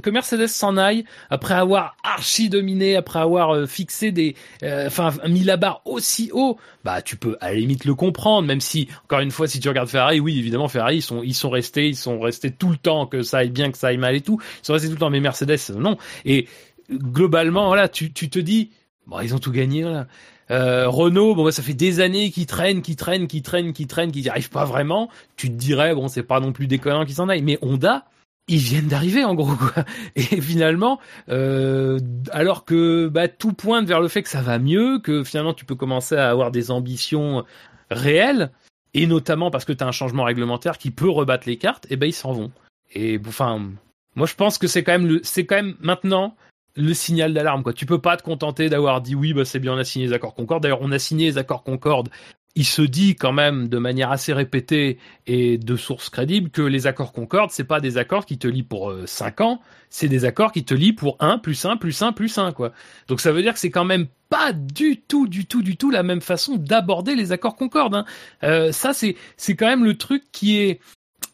que 0.00 0.10
Mercedes 0.10 0.46
s'en 0.46 0.76
aille 0.76 1.04
après 1.28 1.54
avoir 1.54 1.96
archi 2.04 2.48
dominé, 2.48 2.94
après 2.96 3.18
avoir 3.18 3.54
euh, 3.54 3.66
fixé 3.66 4.12
des, 4.12 4.36
euh, 4.62 4.86
enfin 4.86 5.12
mis 5.28 5.42
la 5.42 5.56
barre 5.56 5.82
aussi 5.84 6.30
haut, 6.32 6.56
bah 6.84 7.02
tu 7.02 7.16
peux 7.16 7.36
à 7.40 7.50
la 7.50 7.56
limite 7.56 7.84
le 7.84 7.94
comprendre, 7.94 8.46
même 8.46 8.60
si 8.60 8.88
encore 9.04 9.20
une 9.20 9.32
fois 9.32 9.48
si 9.48 9.58
tu 9.58 9.68
regardes 9.68 9.88
Ferrari, 9.88 10.20
oui 10.20 10.38
évidemment 10.38 10.68
Ferrari 10.68 10.96
ils 10.96 11.02
sont 11.02 11.22
ils 11.24 11.34
sont 11.34 11.50
restés, 11.50 11.88
ils 11.88 11.96
sont 11.96 12.20
restés 12.20 12.52
tout 12.52 12.70
le 12.70 12.76
temps 12.76 13.06
que 13.06 13.22
ça 13.22 13.38
aille 13.38 13.50
bien, 13.50 13.72
que 13.72 13.78
ça 13.78 13.88
aille 13.88 13.98
mal 13.98 14.14
et 14.14 14.20
tout, 14.20 14.40
ils 14.62 14.66
sont 14.66 14.72
restés 14.72 14.88
tout 14.88 14.94
le 14.94 15.00
temps, 15.00 15.10
mais 15.10 15.20
Mercedes 15.20 15.58
non. 15.76 15.96
Et 16.24 16.46
globalement, 16.90 17.66
voilà, 17.66 17.88
tu, 17.88 18.12
tu 18.12 18.30
te 18.30 18.38
dis, 18.38 18.70
bon, 19.06 19.20
ils 19.20 19.34
ont 19.34 19.38
tout 19.38 19.52
gagné, 19.52 19.82
voilà. 19.82 20.06
Euh, 20.50 20.88
Renault, 20.88 21.34
bon, 21.34 21.44
bah, 21.44 21.52
ça 21.52 21.62
fait 21.62 21.74
des 21.74 22.00
années 22.00 22.30
qu'ils 22.30 22.46
traînent, 22.46 22.82
qu'ils 22.82 22.96
traînent, 22.96 23.26
qu'ils 23.26 23.42
traînent, 23.42 23.72
qu'ils 23.72 23.86
traînent, 23.86 24.12
qu'ils 24.12 24.22
n'y 24.22 24.28
arrivent 24.28 24.50
pas 24.50 24.64
vraiment. 24.64 25.08
Tu 25.36 25.48
te 25.48 25.54
dirais, 25.54 25.94
bon, 25.94 26.08
c'est 26.08 26.22
pas 26.22 26.40
non 26.40 26.52
plus 26.52 26.66
déconnant 26.66 27.04
qu'ils 27.04 27.14
s'en 27.14 27.28
aillent. 27.28 27.42
Mais 27.42 27.58
Honda, 27.62 28.04
ils 28.48 28.58
viennent 28.58 28.88
d'arriver 28.88 29.24
en 29.24 29.34
gros 29.34 29.54
quoi. 29.56 29.84
Et 30.16 30.40
finalement, 30.40 31.00
euh, 31.28 31.98
alors 32.30 32.64
que 32.64 33.08
bah, 33.08 33.28
tout 33.28 33.52
pointe 33.52 33.86
vers 33.86 34.00
le 34.00 34.08
fait 34.08 34.22
que 34.22 34.28
ça 34.28 34.42
va 34.42 34.58
mieux, 34.58 34.98
que 34.98 35.24
finalement 35.24 35.54
tu 35.54 35.64
peux 35.64 35.74
commencer 35.74 36.16
à 36.16 36.30
avoir 36.30 36.50
des 36.50 36.70
ambitions 36.70 37.44
réelles, 37.90 38.50
et 38.92 39.06
notamment 39.06 39.50
parce 39.50 39.64
que 39.64 39.72
tu 39.72 39.82
as 39.82 39.86
un 39.86 39.92
changement 39.92 40.24
réglementaire 40.24 40.78
qui 40.78 40.90
peut 40.90 41.08
rebattre 41.08 41.48
les 41.48 41.56
cartes, 41.56 41.86
et 41.90 41.96
ben 41.96 42.06
ils 42.06 42.12
s'en 42.12 42.32
vont. 42.32 42.52
Et 42.92 43.18
enfin, 43.26 43.70
moi 44.14 44.26
je 44.26 44.34
pense 44.34 44.58
que 44.58 44.66
c'est 44.66 44.84
quand 44.84 44.92
même 44.92 45.06
le, 45.06 45.20
c'est 45.22 45.46
quand 45.46 45.56
même 45.56 45.76
maintenant 45.80 46.36
le 46.76 46.94
signal 46.94 47.32
d'alarme 47.34 47.62
quoi. 47.62 47.72
Tu 47.72 47.86
peux 47.86 48.00
pas 48.00 48.16
te 48.16 48.22
contenter 48.22 48.68
d'avoir 48.68 49.00
dit 49.00 49.14
oui 49.14 49.32
bah 49.32 49.44
c'est 49.44 49.58
bien 49.58 49.74
on 49.74 49.78
a 49.78 49.84
signé 49.84 50.06
les 50.06 50.12
accords 50.12 50.34
Concorde. 50.34 50.62
D'ailleurs 50.62 50.82
on 50.82 50.92
a 50.92 50.98
signé 50.98 51.26
les 51.26 51.38
accords 51.38 51.62
Concorde. 51.62 52.08
Il 52.56 52.64
se 52.64 52.82
dit 52.82 53.16
quand 53.16 53.32
même 53.32 53.68
de 53.68 53.78
manière 53.78 54.12
assez 54.12 54.32
répétée 54.32 54.98
et 55.26 55.58
de 55.58 55.76
sources 55.76 56.08
crédibles 56.08 56.50
que 56.50 56.62
les 56.62 56.86
accords 56.86 57.12
Concorde 57.12 57.50
c'est 57.50 57.64
pas 57.64 57.80
des 57.80 57.98
accords 57.98 58.26
qui 58.26 58.38
te 58.38 58.46
lient 58.46 58.62
pour 58.62 58.92
5 59.06 59.40
euh, 59.40 59.44
ans, 59.44 59.60
c'est 59.90 60.08
des 60.08 60.24
accords 60.24 60.52
qui 60.52 60.64
te 60.64 60.74
lient 60.74 60.92
pour 60.92 61.16
1 61.20 61.38
plus 61.38 61.64
1 61.64 61.76
plus 61.76 62.02
1 62.02 62.12
plus 62.12 62.38
1 62.38 62.52
quoi. 62.52 62.72
Donc 63.08 63.20
ça 63.20 63.32
veut 63.32 63.42
dire 63.42 63.54
que 63.54 63.60
c'est 63.60 63.70
quand 63.70 63.84
même 63.84 64.06
pas 64.28 64.52
du 64.52 65.00
tout 65.00 65.28
du 65.28 65.46
tout 65.46 65.62
du 65.62 65.76
tout 65.76 65.90
la 65.90 66.02
même 66.02 66.20
façon 66.20 66.56
d'aborder 66.56 67.14
les 67.14 67.32
accords 67.32 67.56
Concorde. 67.56 67.94
Hein. 67.94 68.04
Euh, 68.42 68.72
ça 68.72 68.92
c'est 68.92 69.16
c'est 69.36 69.56
quand 69.56 69.66
même 69.66 69.84
le 69.84 69.96
truc 69.96 70.24
qui 70.32 70.58
est 70.58 70.80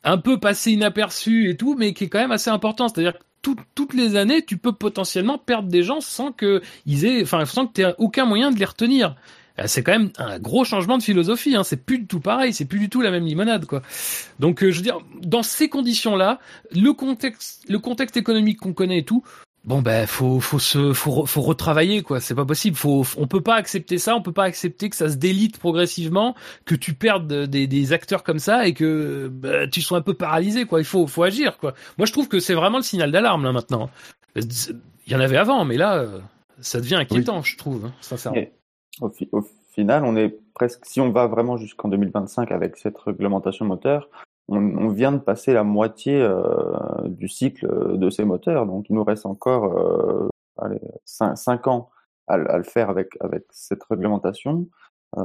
un 0.05 0.19
peu 0.19 0.39
passé 0.39 0.73
inaperçu 0.73 1.51
et 1.51 1.57
tout, 1.57 1.77
mais 1.79 1.93
qui 1.93 2.05
est 2.05 2.09
quand 2.09 2.21
même 2.21 2.33
assez 2.33 2.51
important. 2.51 2.89
C'est-à-dire 2.89 3.15
toutes 3.43 3.95
les 3.95 4.17
années, 4.17 4.45
tu 4.45 4.57
peux 4.57 4.73
potentiellement 4.73 5.39
perdre 5.39 5.69
des 5.69 5.83
gens 5.83 6.01
sans 6.01 6.33
que 6.33 6.63
ils 6.87 7.05
aient, 7.05 7.23
enfin, 7.23 7.45
sans 7.47 7.67
que 7.67 7.73
tu 7.75 7.81
aies 7.83 7.95
aucun 7.99 8.27
moyen 8.27 8.51
de 8.51 8.59
les 8.59 8.65
retenir. 8.65 9.17
Euh, 9.59 9.65
c'est 9.67 9.83
quand 9.83 9.93
même 9.93 10.11
un 10.19 10.39
gros 10.39 10.65
changement 10.65 10.99
de 10.99 11.03
philosophie. 11.03 11.57
Hein. 11.57 11.65
C'est 11.65 11.85
plus 11.85 11.99
du 11.99 12.07
tout 12.07 12.21
pareil. 12.21 12.53
C'est 12.53 12.65
plus 12.65 12.79
du 12.79 12.89
tout 12.89 13.01
la 13.01 13.11
même 13.11 13.27
limonade, 13.27 13.67
quoi. 13.67 13.83
Donc, 14.39 14.63
euh, 14.63 14.71
je 14.71 14.77
veux 14.77 14.83
dire, 14.83 14.99
dans 15.23 15.43
ces 15.43 15.69
conditions-là, 15.69 16.39
le 16.73 16.93
contexte, 16.93 17.65
le 17.69 17.79
contexte 17.79 18.17
économique 18.17 18.59
qu'on 18.59 18.73
connaît 18.73 18.99
et 18.99 19.05
tout, 19.05 19.23
bon 19.65 19.83
ben 19.83 20.07
faut 20.07 20.41
faut 20.41 20.59
se 20.59 20.93
faut, 20.93 21.27
faut 21.27 21.41
retravailler 21.43 22.03
quoi. 22.03 22.21
C'est 22.21 22.35
pas 22.35 22.45
possible. 22.45 22.77
Faut 22.77 23.05
on 23.17 23.27
peut 23.27 23.41
pas 23.41 23.57
accepter 23.57 23.99
ça. 23.99 24.15
On 24.17 24.23
peut 24.23 24.33
pas 24.33 24.45
accepter 24.45 24.89
que 24.91 24.97
ça 24.97 25.09
se 25.09 25.17
délite 25.17 25.59
progressivement 25.59 26.35
que 26.65 26.75
tu 26.75 26.95
perdes 26.95 27.33
des, 27.33 27.67
des 27.67 27.93
acteurs 27.93 28.23
comme 28.23 28.39
ça 28.39 28.67
et 28.67 28.75
que 28.75 29.29
bah, 29.29 29.67
tu 29.69 29.81
sois 29.83 29.99
un 29.99 30.03
peu 30.03 30.15
paralysé 30.15 30.65
quoi. 30.65 30.81
Il 30.81 30.87
faut 30.87 31.07
faut 31.07 31.23
agir 31.23 31.59
quoi. 31.59 31.75
Moi 31.99 32.07
je 32.07 32.13
trouve 32.13 32.29
que 32.29 32.41
c'est 32.41 32.55
vraiment 32.55 32.79
le 32.79 32.85
signal 32.85 33.11
d'alarme 33.11 33.45
là 33.45 33.53
maintenant. 33.53 33.91
Il 34.37 35.13
y 35.13 35.15
en 35.15 35.21
avait 35.21 35.37
avant 35.37 35.65
mais 35.65 35.77
là 35.77 36.07
ça 36.61 36.81
devient 36.81 36.97
inquiétant 36.97 37.43
je 37.43 37.57
trouve 37.57 37.87
hein, 37.87 37.93
sincèrement. 38.01 38.43
Au, 39.01 39.11
au 39.33 39.43
final 39.75 40.05
on 40.05 40.17
est 40.17 40.35
presque 40.55 40.85
si 40.85 41.01
on 41.01 41.11
va 41.11 41.27
vraiment 41.27 41.57
jusqu'en 41.57 41.89
2025 41.89 42.53
avec 42.53 42.77
cette 42.77 42.99
réglementation 42.99 43.65
moteur 43.65 44.09
on, 44.51 44.89
vient 44.89 45.13
de 45.13 45.19
passer 45.19 45.53
la 45.53 45.63
moitié 45.63 46.21
euh, 46.21 46.43
du 47.07 47.29
cycle 47.29 47.97
de 47.97 48.11
ces 48.11 48.25
moteurs, 48.25 48.67
donc 48.67 48.87
il 48.91 48.97
nous 48.97 49.05
reste 49.05 49.27
encore 49.27 49.79
euh, 49.79 50.29
allez, 50.59 50.81
5, 51.05 51.67
ans 51.69 51.91
à, 52.27 52.37
le 52.37 52.63
faire 52.65 52.91
avec, 52.91 53.17
avec 53.21 53.45
cette 53.51 53.83
réglementation. 53.85 54.67
Euh, 55.17 55.25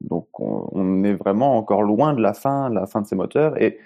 donc 0.00 0.28
on, 0.40 1.04
est 1.04 1.14
vraiment 1.14 1.56
encore 1.56 1.82
loin 1.82 2.12
de 2.12 2.20
la 2.20 2.34
fin, 2.34 2.70
la 2.70 2.86
fin 2.86 3.00
de 3.02 3.06
ces 3.06 3.16
moteurs. 3.16 3.60
Et 3.60 3.78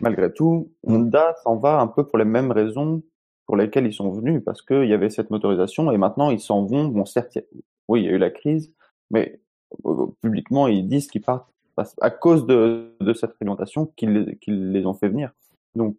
malgré 0.00 0.32
tout, 0.32 0.70
Honda 0.84 1.34
s'en 1.42 1.56
va 1.56 1.80
un 1.80 1.86
peu 1.88 2.06
pour 2.06 2.18
les 2.18 2.24
mêmes 2.24 2.52
raisons 2.52 3.02
pour 3.46 3.56
lesquelles 3.56 3.86
ils 3.86 3.92
sont 3.92 4.12
venus, 4.12 4.42
parce 4.44 4.62
qu'il 4.62 4.86
y 4.86 4.94
avait 4.94 5.10
cette 5.10 5.30
motorisation 5.30 5.90
et 5.90 5.98
maintenant 5.98 6.30
ils 6.30 6.38
s'en 6.38 6.64
vont. 6.64 6.86
Bon, 6.86 7.04
certes, 7.04 7.38
oui, 7.88 8.02
il 8.02 8.06
y 8.06 8.08
a 8.08 8.12
eu 8.12 8.18
la 8.18 8.30
crise, 8.30 8.72
mais 9.10 9.40
publiquement 10.22 10.68
ils 10.68 10.86
disent 10.86 11.08
qu'ils 11.08 11.22
partent 11.22 11.50
à 12.00 12.10
cause 12.10 12.46
de, 12.46 12.94
de 13.00 13.12
cette 13.12 13.32
réglementation 13.38 13.86
qu'ils 13.96 14.72
les 14.72 14.86
ont 14.86 14.94
fait 14.94 15.08
venir. 15.08 15.30
Donc, 15.74 15.96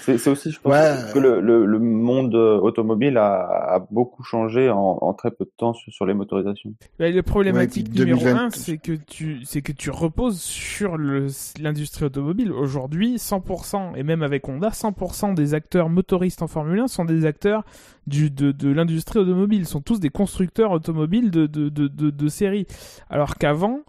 c'est 0.00 0.28
aussi, 0.28 0.50
je 0.50 0.60
pense, 0.60 1.12
que 1.12 1.18
le, 1.18 1.40
le, 1.40 1.64
le, 1.64 1.78
monde 1.78 2.34
automobile 2.34 3.16
a, 3.16 3.74
a 3.74 3.86
beaucoup 3.90 4.22
changé 4.22 4.68
en, 4.68 4.98
en, 5.00 5.14
très 5.14 5.30
peu 5.30 5.44
de 5.44 5.52
temps 5.56 5.72
sur, 5.72 5.92
sur 5.92 6.04
les 6.04 6.14
motorisations. 6.14 6.74
Bah, 6.98 7.08
le 7.08 7.22
problématique 7.22 7.92
numéro 7.94 8.26
un, 8.26 8.50
c'est 8.50 8.76
que 8.76 8.92
tu, 8.92 9.44
c'est 9.44 9.62
que 9.62 9.72
tu 9.72 9.90
reposes 9.90 10.40
sur 10.40 10.98
l'industrie 10.98 12.04
automobile. 12.04 12.52
Aujourd'hui, 12.52 13.16
100% 13.16 13.96
et 13.96 14.02
même 14.02 14.22
avec 14.22 14.46
Honda, 14.48 14.68
100% 14.68 15.34
des 15.34 15.54
acteurs 15.54 15.88
motoristes 15.88 16.42
en 16.42 16.48
Formule 16.48 16.80
1 16.80 16.88
sont 16.88 17.04
des 17.06 17.24
acteurs 17.24 17.64
du, 18.06 18.30
de, 18.30 18.52
de 18.52 18.70
l'industrie 18.70 19.20
automobile. 19.20 19.60
Ils 19.60 19.66
sont 19.66 19.80
tous 19.80 20.00
des 20.00 20.10
constructeurs 20.10 20.70
automobiles 20.70 21.30
de, 21.30 21.46
de, 21.46 21.68
de, 21.70 21.88
de 21.88 22.28
série. 22.28 22.66
Alors 23.08 23.36
qu'avant, 23.36 23.80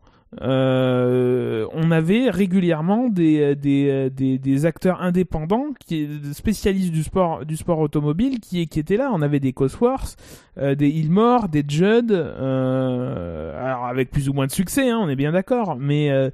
euh, 0.42 1.66
on 1.72 1.90
avait 1.92 2.30
régulièrement 2.30 3.08
des, 3.08 3.56
des, 3.56 4.10
des, 4.10 4.38
des, 4.38 4.66
acteurs 4.66 5.02
indépendants 5.02 5.68
qui 5.86 6.10
spécialistes 6.34 6.92
du 6.92 7.04
sport 7.04 7.46
du 7.46 7.56
sport 7.56 7.80
automobile 7.80 8.40
qui, 8.42 8.68
qui 8.68 8.80
étaient 8.80 8.98
là. 8.98 9.10
On 9.14 9.22
avait 9.22 9.40
des 9.40 9.54
Cosworth, 9.54 10.18
euh, 10.60 10.76
des 10.76 10.90
Ilmore, 10.90 11.50
des 11.50 11.64
Judd, 11.68 12.12
euh, 12.12 13.64
alors 13.64 13.86
avec 13.86 14.12
plus 14.12 14.30
ou 14.30 14.34
moins 14.34 14.48
de 14.48 14.52
succès, 14.52 14.90
hein, 14.90 15.00
on 15.02 15.10
est 15.10 15.16
bien 15.16 15.32
d'accord, 15.32 15.76
mais 15.80 16.10
euh, 16.12 16.30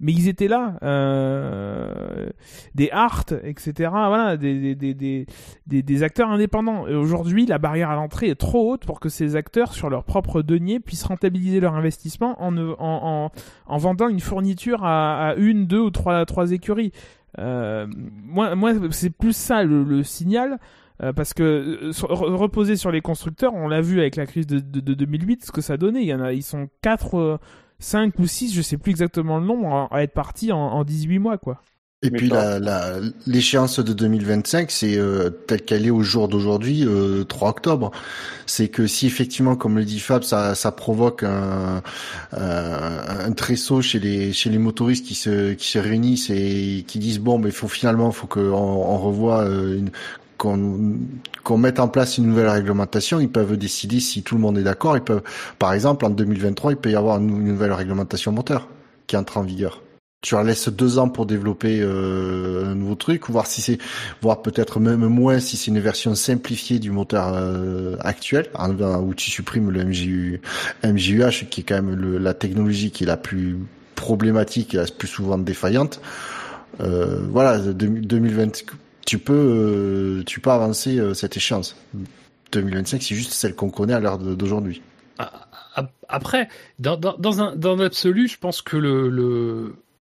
mais 0.00 0.12
ils 0.12 0.28
étaient 0.28 0.48
là, 0.48 0.78
euh, 0.82 2.28
des 2.74 2.90
Hart, 2.90 3.32
etc. 3.42 3.90
Voilà, 3.90 4.36
des 4.36 4.74
des, 4.74 4.94
des, 4.94 5.26
des, 5.66 5.82
des 5.82 6.02
acteurs 6.02 6.30
indépendants. 6.30 6.86
Et 6.86 6.94
aujourd'hui, 6.94 7.46
la 7.46 7.58
barrière 7.58 7.90
à 7.90 7.96
l'entrée 7.96 8.28
est 8.28 8.34
trop 8.40 8.72
haute 8.72 8.84
pour 8.86 9.00
que 9.00 9.08
ces 9.08 9.36
acteurs, 9.36 9.72
sur 9.72 9.90
leur 9.90 10.04
propre 10.04 10.42
denier, 10.42 10.80
puissent 10.80 11.04
rentabiliser 11.04 11.60
leur 11.60 11.74
investissement 11.74 12.42
en 12.42 12.56
en, 12.56 12.76
en, 12.78 13.30
en 13.66 13.76
vendant 13.78 14.08
une 14.08 14.20
fourniture 14.20 14.84
à, 14.84 15.30
à, 15.30 15.34
une, 15.34 15.66
deux 15.66 15.80
ou 15.80 15.90
trois 15.90 16.24
trois 16.26 16.52
écuries. 16.52 16.92
Euh, 17.38 17.86
moi, 18.24 18.54
moi 18.54 18.72
c'est 18.90 19.10
plus 19.10 19.36
ça 19.36 19.64
le, 19.64 19.82
le 19.82 20.02
signal. 20.04 20.58
Euh, 21.02 21.12
parce 21.12 21.34
que 21.34 21.42
euh, 21.42 21.92
sur- 21.92 22.08
re- 22.08 22.34
reposer 22.34 22.76
sur 22.76 22.90
les 22.92 23.00
constructeurs, 23.00 23.52
on 23.54 23.68
l'a 23.68 23.80
vu 23.80 24.00
avec 24.00 24.16
la 24.16 24.26
crise 24.26 24.46
de, 24.46 24.60
de, 24.60 24.80
de 24.80 24.94
2008, 24.94 25.44
ce 25.46 25.52
que 25.52 25.60
ça 25.60 25.76
donnait. 25.76 26.02
Il 26.02 26.08
y 26.08 26.14
en 26.14 26.20
a, 26.20 26.32
ils 26.32 26.42
sont 26.42 26.68
4, 26.82 27.40
5 27.80 28.18
ou 28.18 28.26
6, 28.26 28.54
je 28.54 28.62
sais 28.62 28.78
plus 28.78 28.90
exactement 28.90 29.38
le 29.38 29.46
nombre, 29.46 29.68
à, 29.90 29.96
à 29.96 30.02
être 30.02 30.14
partis 30.14 30.52
en, 30.52 30.58
en 30.58 30.84
18 30.84 31.18
mois, 31.18 31.38
quoi. 31.38 31.64
Et 32.02 32.10
Mais 32.10 32.18
puis 32.18 32.28
la, 32.28 32.58
la, 32.58 33.00
l'échéance 33.26 33.80
de 33.80 33.92
2025, 33.94 34.70
c'est 34.70 34.98
euh, 34.98 35.30
telle 35.30 35.62
qu'elle 35.64 35.86
est 35.86 35.90
au 35.90 36.02
jour 36.02 36.28
d'aujourd'hui, 36.28 36.84
euh, 36.86 37.24
3 37.24 37.48
octobre. 37.48 37.92
C'est 38.44 38.68
que 38.68 38.86
si 38.86 39.06
effectivement, 39.06 39.56
comme 39.56 39.78
le 39.78 39.86
dit 39.86 40.00
Fab, 40.00 40.22
ça, 40.22 40.54
ça 40.54 40.70
provoque 40.70 41.22
un, 41.22 41.82
euh, 42.34 43.26
un 43.26 43.32
tresseau 43.32 43.80
chez 43.80 44.00
les 44.00 44.34
chez 44.34 44.50
les 44.50 44.58
motoristes 44.58 45.06
qui 45.06 45.14
se 45.14 45.54
qui 45.54 45.68
se 45.70 45.78
réunissent 45.78 46.28
et 46.28 46.84
qui 46.86 46.98
disent 46.98 47.20
bon, 47.20 47.38
mais 47.38 47.48
il 47.48 47.54
faut 47.54 47.68
finalement, 47.68 48.12
faut 48.12 48.26
qu'on 48.26 48.40
on 48.52 48.98
revoie 48.98 49.42
euh, 49.44 49.78
une 49.78 49.90
qu'on 50.38 50.98
qu'on 51.42 51.58
mette 51.58 51.78
en 51.78 51.88
place 51.88 52.18
une 52.18 52.26
nouvelle 52.26 52.48
réglementation, 52.48 53.20
ils 53.20 53.28
peuvent 53.30 53.56
décider 53.56 54.00
si 54.00 54.22
tout 54.22 54.34
le 54.34 54.40
monde 54.40 54.58
est 54.58 54.62
d'accord. 54.62 54.96
Ils 54.96 55.02
peuvent, 55.02 55.22
par 55.58 55.72
exemple, 55.72 56.04
en 56.04 56.10
2023, 56.10 56.72
il 56.72 56.76
peut 56.76 56.90
y 56.90 56.96
avoir 56.96 57.18
une, 57.18 57.44
nouvelle 57.44 57.72
réglementation 57.72 58.32
moteur 58.32 58.68
qui 59.06 59.16
entre 59.16 59.36
en 59.36 59.42
vigueur 59.42 59.82
tu 60.24 60.34
leur 60.34 60.42
laisses 60.42 60.70
deux 60.70 60.98
ans 60.98 61.10
pour 61.10 61.26
développer 61.26 61.80
euh, 61.82 62.70
un 62.70 62.74
nouveau 62.74 62.94
truc, 62.94 63.28
voir 63.28 63.46
si 63.46 63.60
c'est, 63.60 63.76
voir 64.22 64.40
peut-être 64.40 64.80
même 64.80 65.06
moins 65.06 65.38
si 65.38 65.58
c'est 65.58 65.70
une 65.70 65.80
version 65.80 66.14
simplifiée 66.14 66.78
du 66.78 66.90
moteur 66.90 67.34
euh, 67.34 67.96
actuel, 68.00 68.46
où 69.02 69.12
tu 69.12 69.30
supprimes 69.30 69.70
le 69.70 69.84
MJU, 69.84 70.40
MJUH, 70.82 71.44
qui 71.50 71.60
est 71.60 71.64
quand 71.64 71.74
même 71.74 71.94
le- 71.94 72.16
la 72.16 72.32
technologie 72.32 72.90
qui 72.90 73.04
est 73.04 73.06
la 73.06 73.18
plus 73.18 73.58
problématique 73.96 74.72
et 74.72 74.78
la 74.78 74.86
plus 74.86 75.08
souvent 75.08 75.36
défaillante. 75.36 76.00
Euh, 76.80 77.20
voilà, 77.28 77.58
de- 77.58 77.72
2020, 77.72 78.64
tu 79.06 79.18
peux, 79.18 79.32
euh, 79.34 80.22
tu 80.24 80.40
peux 80.40 80.50
avancer 80.50 80.98
euh, 80.98 81.14
cette 81.14 81.36
échéance. 81.36 81.76
2025, 82.52 83.02
c'est 83.02 83.14
juste 83.14 83.32
celle 83.32 83.54
qu'on 83.54 83.70
connaît 83.70 83.94
à 83.94 84.00
l'heure 84.00 84.18
d'aujourd'hui. 84.18 84.80
Ap- 85.18 85.92
Après, 86.08 86.48
dans, 86.78 86.96
dans, 86.96 87.42
un, 87.42 87.56
dans 87.56 87.76
l'absolu, 87.76 88.28
je 88.28 88.38
pense 88.38 88.62
que 88.62 88.76
le, 88.76 89.08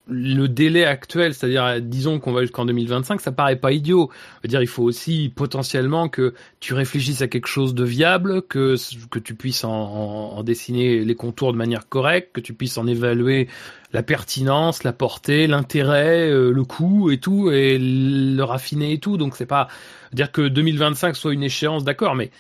le, 0.07 0.47
délai 0.47 0.83
actuel, 0.85 1.35
c'est-à-dire, 1.35 1.79
disons 1.81 2.19
qu'on 2.19 2.31
va 2.31 2.41
jusqu'en 2.41 2.65
2025, 2.65 3.21
ça 3.21 3.31
paraît 3.31 3.55
pas 3.55 3.71
idiot. 3.71 4.09
Dire, 4.43 4.61
il 4.63 4.67
faut 4.67 4.83
aussi 4.83 5.31
potentiellement 5.35 6.09
que 6.09 6.33
tu 6.59 6.73
réfléchisses 6.73 7.21
à 7.21 7.27
quelque 7.27 7.47
chose 7.47 7.75
de 7.75 7.83
viable, 7.83 8.41
que, 8.41 8.75
que 9.11 9.19
tu 9.19 9.35
puisses 9.35 9.63
en 9.63 10.41
dessiner 10.43 11.05
les 11.05 11.15
contours 11.15 11.53
de 11.53 11.57
manière 11.57 11.87
correcte, 11.87 12.33
que 12.33 12.41
tu 12.41 12.53
puisses 12.55 12.77
en 12.79 12.87
évaluer 12.87 13.47
la 13.91 14.03
pertinence, 14.03 14.83
la 14.83 14.93
portée, 14.93 15.47
l'intérêt, 15.47 16.29
euh, 16.29 16.51
le 16.51 16.63
coût 16.63 17.11
et 17.11 17.17
tout, 17.17 17.51
et 17.51 17.77
le 17.79 18.41
raffiner 18.43 18.93
et 18.93 18.99
tout. 18.99 19.17
Donc 19.17 19.35
c'est 19.35 19.45
pas 19.45 19.67
dire 20.13 20.31
que 20.31 20.47
2025 20.47 21.15
soit 21.15 21.33
une 21.33 21.43
échéance, 21.43 21.83
d'accord, 21.83 22.15
mais 22.15 22.31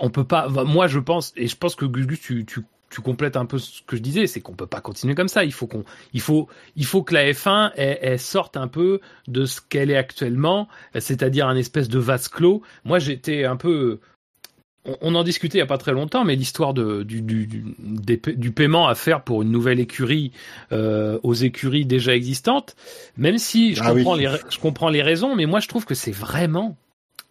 on 0.00 0.10
peut 0.10 0.24
pas. 0.24 0.48
Moi, 0.48 0.86
je 0.86 0.98
pense, 0.98 1.32
et 1.36 1.48
je 1.48 1.56
pense 1.56 1.74
que 1.74 1.84
Gus, 1.84 2.06
Gus, 2.06 2.20
tu, 2.20 2.44
tu, 2.44 2.60
tu 2.90 3.00
complètes 3.00 3.36
un 3.36 3.46
peu 3.46 3.58
ce 3.58 3.82
que 3.82 3.96
je 3.96 4.02
disais, 4.02 4.26
c'est 4.26 4.40
qu'on 4.40 4.54
peut 4.54 4.66
pas 4.66 4.80
continuer 4.80 5.14
comme 5.14 5.28
ça. 5.28 5.44
Il 5.44 5.52
faut 5.52 5.66
qu'on, 5.66 5.84
il 6.12 6.20
faut, 6.20 6.48
il 6.76 6.84
faut 6.84 7.02
que 7.02 7.14
la 7.14 7.30
F1 7.30 7.72
elle, 7.76 7.98
elle 8.02 8.18
sorte 8.18 8.56
un 8.56 8.68
peu 8.68 9.00
de 9.28 9.44
ce 9.44 9.60
qu'elle 9.60 9.90
est 9.90 9.96
actuellement, 9.96 10.68
c'est-à-dire 10.98 11.46
un 11.46 11.56
espèce 11.56 11.88
de 11.88 11.98
vase 11.98 12.28
clos. 12.28 12.62
Moi, 12.84 12.98
j'étais 12.98 13.44
un 13.44 13.56
peu. 13.56 14.00
On, 14.86 14.96
on 15.02 15.14
en 15.14 15.22
discutait 15.24 15.58
il 15.58 15.60
y 15.60 15.62
a 15.62 15.66
pas 15.66 15.78
très 15.78 15.92
longtemps, 15.92 16.24
mais 16.24 16.36
l'histoire 16.36 16.72
de, 16.74 17.02
du, 17.02 17.22
du, 17.22 17.46
du, 17.46 17.64
du 18.36 18.52
paiement 18.52 18.88
à 18.88 18.94
faire 18.94 19.22
pour 19.22 19.42
une 19.42 19.50
nouvelle 19.50 19.80
écurie 19.80 20.32
euh, 20.72 21.18
aux 21.22 21.34
écuries 21.34 21.84
déjà 21.84 22.14
existantes, 22.14 22.76
même 23.16 23.38
si 23.38 23.74
je 23.74 23.82
Ah 23.84 23.92
oui. 23.92 24.02
comprends 24.02 24.14
les, 24.16 24.28
je 24.50 24.58
comprends 24.58 24.88
les 24.88 25.02
raisons, 25.02 25.36
mais 25.36 25.46
moi 25.46 25.60
je 25.60 25.68
trouve 25.68 25.84
que 25.84 25.94
c'est 25.94 26.12
vraiment 26.12 26.76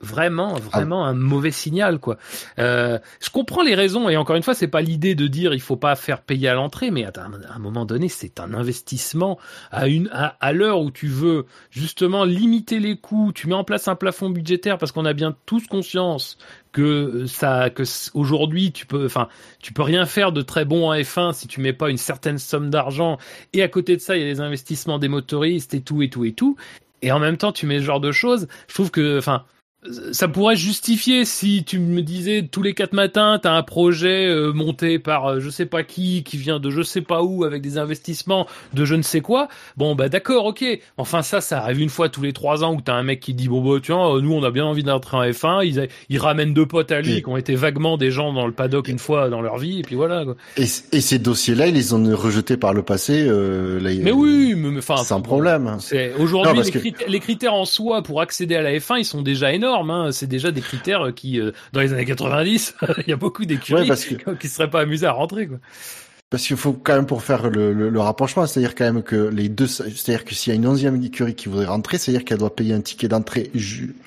vraiment 0.01 0.53
vraiment 0.53 1.05
un 1.05 1.13
mauvais 1.13 1.51
signal 1.51 1.99
quoi 1.99 2.17
euh, 2.57 2.99
je 3.21 3.29
comprends 3.29 3.63
les 3.63 3.75
raisons 3.75 4.07
et 4.07 4.15
encore 4.15 4.37
une 4.37 4.43
fois 4.43 4.53
c'est 4.53 4.69
pas 4.69 4.79
l'idée 4.79 5.13
de 5.13 5.27
dire 5.27 5.53
il 5.53 5.59
faut 5.59 5.75
pas 5.75 5.93
faire 5.97 6.21
payer 6.21 6.47
à 6.47 6.53
l'entrée 6.53 6.89
mais 6.89 7.03
à 7.03 7.11
un, 7.17 7.33
à 7.33 7.55
un 7.55 7.59
moment 7.59 7.83
donné 7.83 8.07
c'est 8.07 8.39
un 8.39 8.53
investissement 8.53 9.37
à 9.71 9.89
une 9.89 10.07
à, 10.13 10.37
à 10.39 10.53
l'heure 10.53 10.79
où 10.79 10.89
tu 10.89 11.07
veux 11.07 11.45
justement 11.69 12.23
limiter 12.23 12.79
les 12.79 12.95
coûts 12.95 13.33
tu 13.35 13.47
mets 13.47 13.55
en 13.55 13.65
place 13.65 13.89
un 13.89 13.95
plafond 13.95 14.29
budgétaire 14.29 14.77
parce 14.77 14.93
qu'on 14.93 15.03
a 15.03 15.11
bien 15.11 15.35
tous 15.45 15.67
conscience 15.67 16.37
que 16.71 17.25
ça 17.25 17.69
que 17.69 17.83
aujourd'hui 18.13 18.71
tu 18.71 18.85
peux 18.85 19.05
enfin 19.05 19.27
tu 19.59 19.73
peux 19.73 19.81
rien 19.81 20.05
faire 20.05 20.31
de 20.31 20.41
très 20.41 20.65
bon 20.65 20.89
en 20.89 20.93
F1 20.93 21.33
si 21.33 21.47
tu 21.47 21.61
mets 21.61 21.73
pas 21.73 21.89
une 21.89 21.97
certaine 21.97 22.37
somme 22.37 22.69
d'argent. 22.69 23.17
Et 23.53 23.63
à 23.63 23.67
côté 23.67 23.95
de 23.95 24.01
ça 24.01 24.15
il 24.15 24.21
y 24.21 24.25
a 24.25 24.27
les 24.27 24.41
investissements 24.41 24.99
des 24.99 25.07
motoristes 25.07 25.73
et 25.73 25.81
tout 25.81 26.01
et 26.01 26.09
tout 26.09 26.25
et 26.25 26.33
tout. 26.33 26.57
Et 27.01 27.11
en 27.11 27.19
même 27.19 27.37
temps 27.37 27.51
tu 27.51 27.65
mets 27.65 27.79
ce 27.79 27.85
genre 27.85 28.01
de 28.01 28.11
choses. 28.11 28.47
Je 28.67 28.73
trouve 28.73 28.91
que 28.91 29.17
enfin 29.17 29.45
ça 30.11 30.27
pourrait 30.27 30.57
justifier 30.57 31.23
si 31.23 31.63
tu 31.63 31.79
me 31.79 32.01
disais 32.01 32.45
tous 32.51 32.61
les 32.61 32.73
quatre 32.73 32.91
matins 32.91 33.39
t'as 33.41 33.53
un 33.53 33.63
projet 33.63 34.25
euh, 34.27 34.51
monté 34.51 34.99
par 34.99 35.25
euh, 35.27 35.39
je 35.39 35.49
sais 35.49 35.65
pas 35.65 35.83
qui 35.83 36.23
qui 36.23 36.35
vient 36.35 36.59
de 36.59 36.69
je 36.69 36.81
sais 36.81 36.99
pas 36.99 37.23
où 37.23 37.45
avec 37.45 37.61
des 37.61 37.77
investissements 37.77 38.45
de 38.73 38.83
je 38.83 38.95
ne 38.95 39.01
sais 39.01 39.21
quoi 39.21 39.47
bon 39.77 39.95
bah 39.95 40.09
d'accord 40.09 40.43
ok 40.47 40.65
enfin 40.97 41.21
ça 41.21 41.39
ça 41.39 41.59
arrive 41.59 41.79
une 41.79 41.87
fois 41.89 42.09
tous 42.09 42.21
les 42.21 42.33
trois 42.33 42.65
ans 42.65 42.73
où 42.75 42.81
t'as 42.81 42.95
un 42.95 43.03
mec 43.03 43.21
qui 43.21 43.33
dit 43.33 43.47
bon 43.47 43.61
bah 43.61 43.79
tiens 43.81 44.15
euh, 44.15 44.19
nous 44.19 44.33
on 44.33 44.43
a 44.43 44.51
bien 44.51 44.65
envie 44.65 44.83
d'entrer 44.83 45.15
en 45.15 45.23
F1 45.23 45.65
ils, 45.65 45.79
a- 45.79 45.85
ils 46.09 46.19
ramènent 46.19 46.53
deux 46.53 46.65
potes 46.65 46.91
à 46.91 46.99
lui 46.99 47.21
qui 47.23 47.29
ont 47.29 47.37
été 47.37 47.55
vaguement 47.55 47.95
des 47.95 48.11
gens 48.11 48.33
dans 48.33 48.47
le 48.47 48.51
paddock 48.53 48.89
une 48.89 48.99
fois 48.99 49.29
dans 49.29 49.41
leur 49.41 49.57
vie 49.59 49.79
et 49.79 49.83
puis 49.83 49.95
voilà 49.95 50.25
quoi. 50.25 50.35
Et, 50.57 50.63
et 50.63 50.99
ces 51.01 51.19
dossiers-là, 51.19 51.67
ils 51.67 51.73
les 51.75 51.93
ont 51.93 52.03
rejetés 52.17 52.57
par 52.57 52.73
le 52.73 52.81
passé. 52.83 53.25
Euh, 53.27 53.79
là, 53.79 53.91
mais 54.01 54.11
oui 54.11 54.55
mais 54.57 54.71
mais, 54.71 54.79
enfin 54.79 54.97
sans 54.97 55.21
problème. 55.21 55.77
Aujourd'hui 56.19 56.63
les, 56.63 56.71
que- 56.91 57.09
les 57.09 57.19
critères 57.21 57.53
en 57.53 57.63
soi 57.65 58.03
pour 58.03 58.19
accéder 58.19 58.55
à 58.57 58.61
la 58.61 58.73
F1 58.73 58.97
ils 58.99 59.05
sont 59.05 59.21
déjà 59.21 59.53
énormes. 59.53 59.68
Hein. 59.77 60.11
C'est 60.11 60.27
déjà 60.27 60.51
des 60.51 60.61
critères 60.61 61.13
qui 61.15 61.39
euh, 61.39 61.51
dans 61.73 61.81
les 61.81 61.93
années 61.93 62.05
90 62.05 62.75
il 63.05 63.09
y 63.09 63.13
a 63.13 63.15
beaucoup 63.17 63.45
d'écuries 63.45 63.81
Ouais, 63.81 63.87
parce 63.87 64.05
que- 64.05 64.31
qui 64.39 64.47
seraient 64.47 64.69
pas 64.69 64.81
amusés 64.81 65.05
à 65.07 65.11
rentrer 65.11 65.47
quoi. 65.47 65.57
Parce 66.31 66.45
qu'il 66.45 66.57
faut 66.57 66.73
quand 66.73 66.93
même 66.93 67.07
pour 67.07 67.23
faire 67.23 67.49
le, 67.49 67.73
le, 67.73 67.89
le 67.89 67.99
rapprochement, 67.99 68.45
c'est-à-dire 68.45 68.75
quand 68.75 68.83
même 68.85 69.01
que 69.01 69.15
les 69.15 69.49
deux, 69.49 69.65
c'est-à-dire 69.65 70.25
que 70.25 70.35
s'il 70.35 70.53
y 70.53 70.55
a 70.55 70.57
une 70.57 70.67
onzième 70.67 71.03
écurie 71.03 71.33
qui 71.33 71.49
voudrait 71.49 71.65
rentrer, 71.65 71.97
c'est-à-dire 71.97 72.23
qu'elle 72.23 72.37
doit 72.37 72.55
payer 72.55 72.75
un 72.75 72.81
ticket 72.81 73.07
d'entrée 73.07 73.51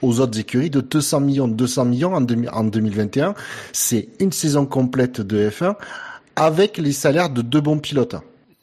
aux 0.03 0.21
autres 0.21 0.39
écuries 0.39 0.71
de 0.71 0.81
200 0.81 1.19
millions, 1.21 1.49
200 1.49 1.85
millions 1.87 2.15
en 2.15 2.21
2021. 2.21 3.35
C'est 3.73 4.09
une 4.21 4.31
saison 4.31 4.67
complète 4.67 5.21
de 5.21 5.51
F1 5.51 5.75
avec 6.37 6.79
les 6.79 6.93
salaires 6.93 7.29
de 7.29 7.43
deux 7.43 7.61
bons 7.61 7.79
pilotes. 7.81 8.15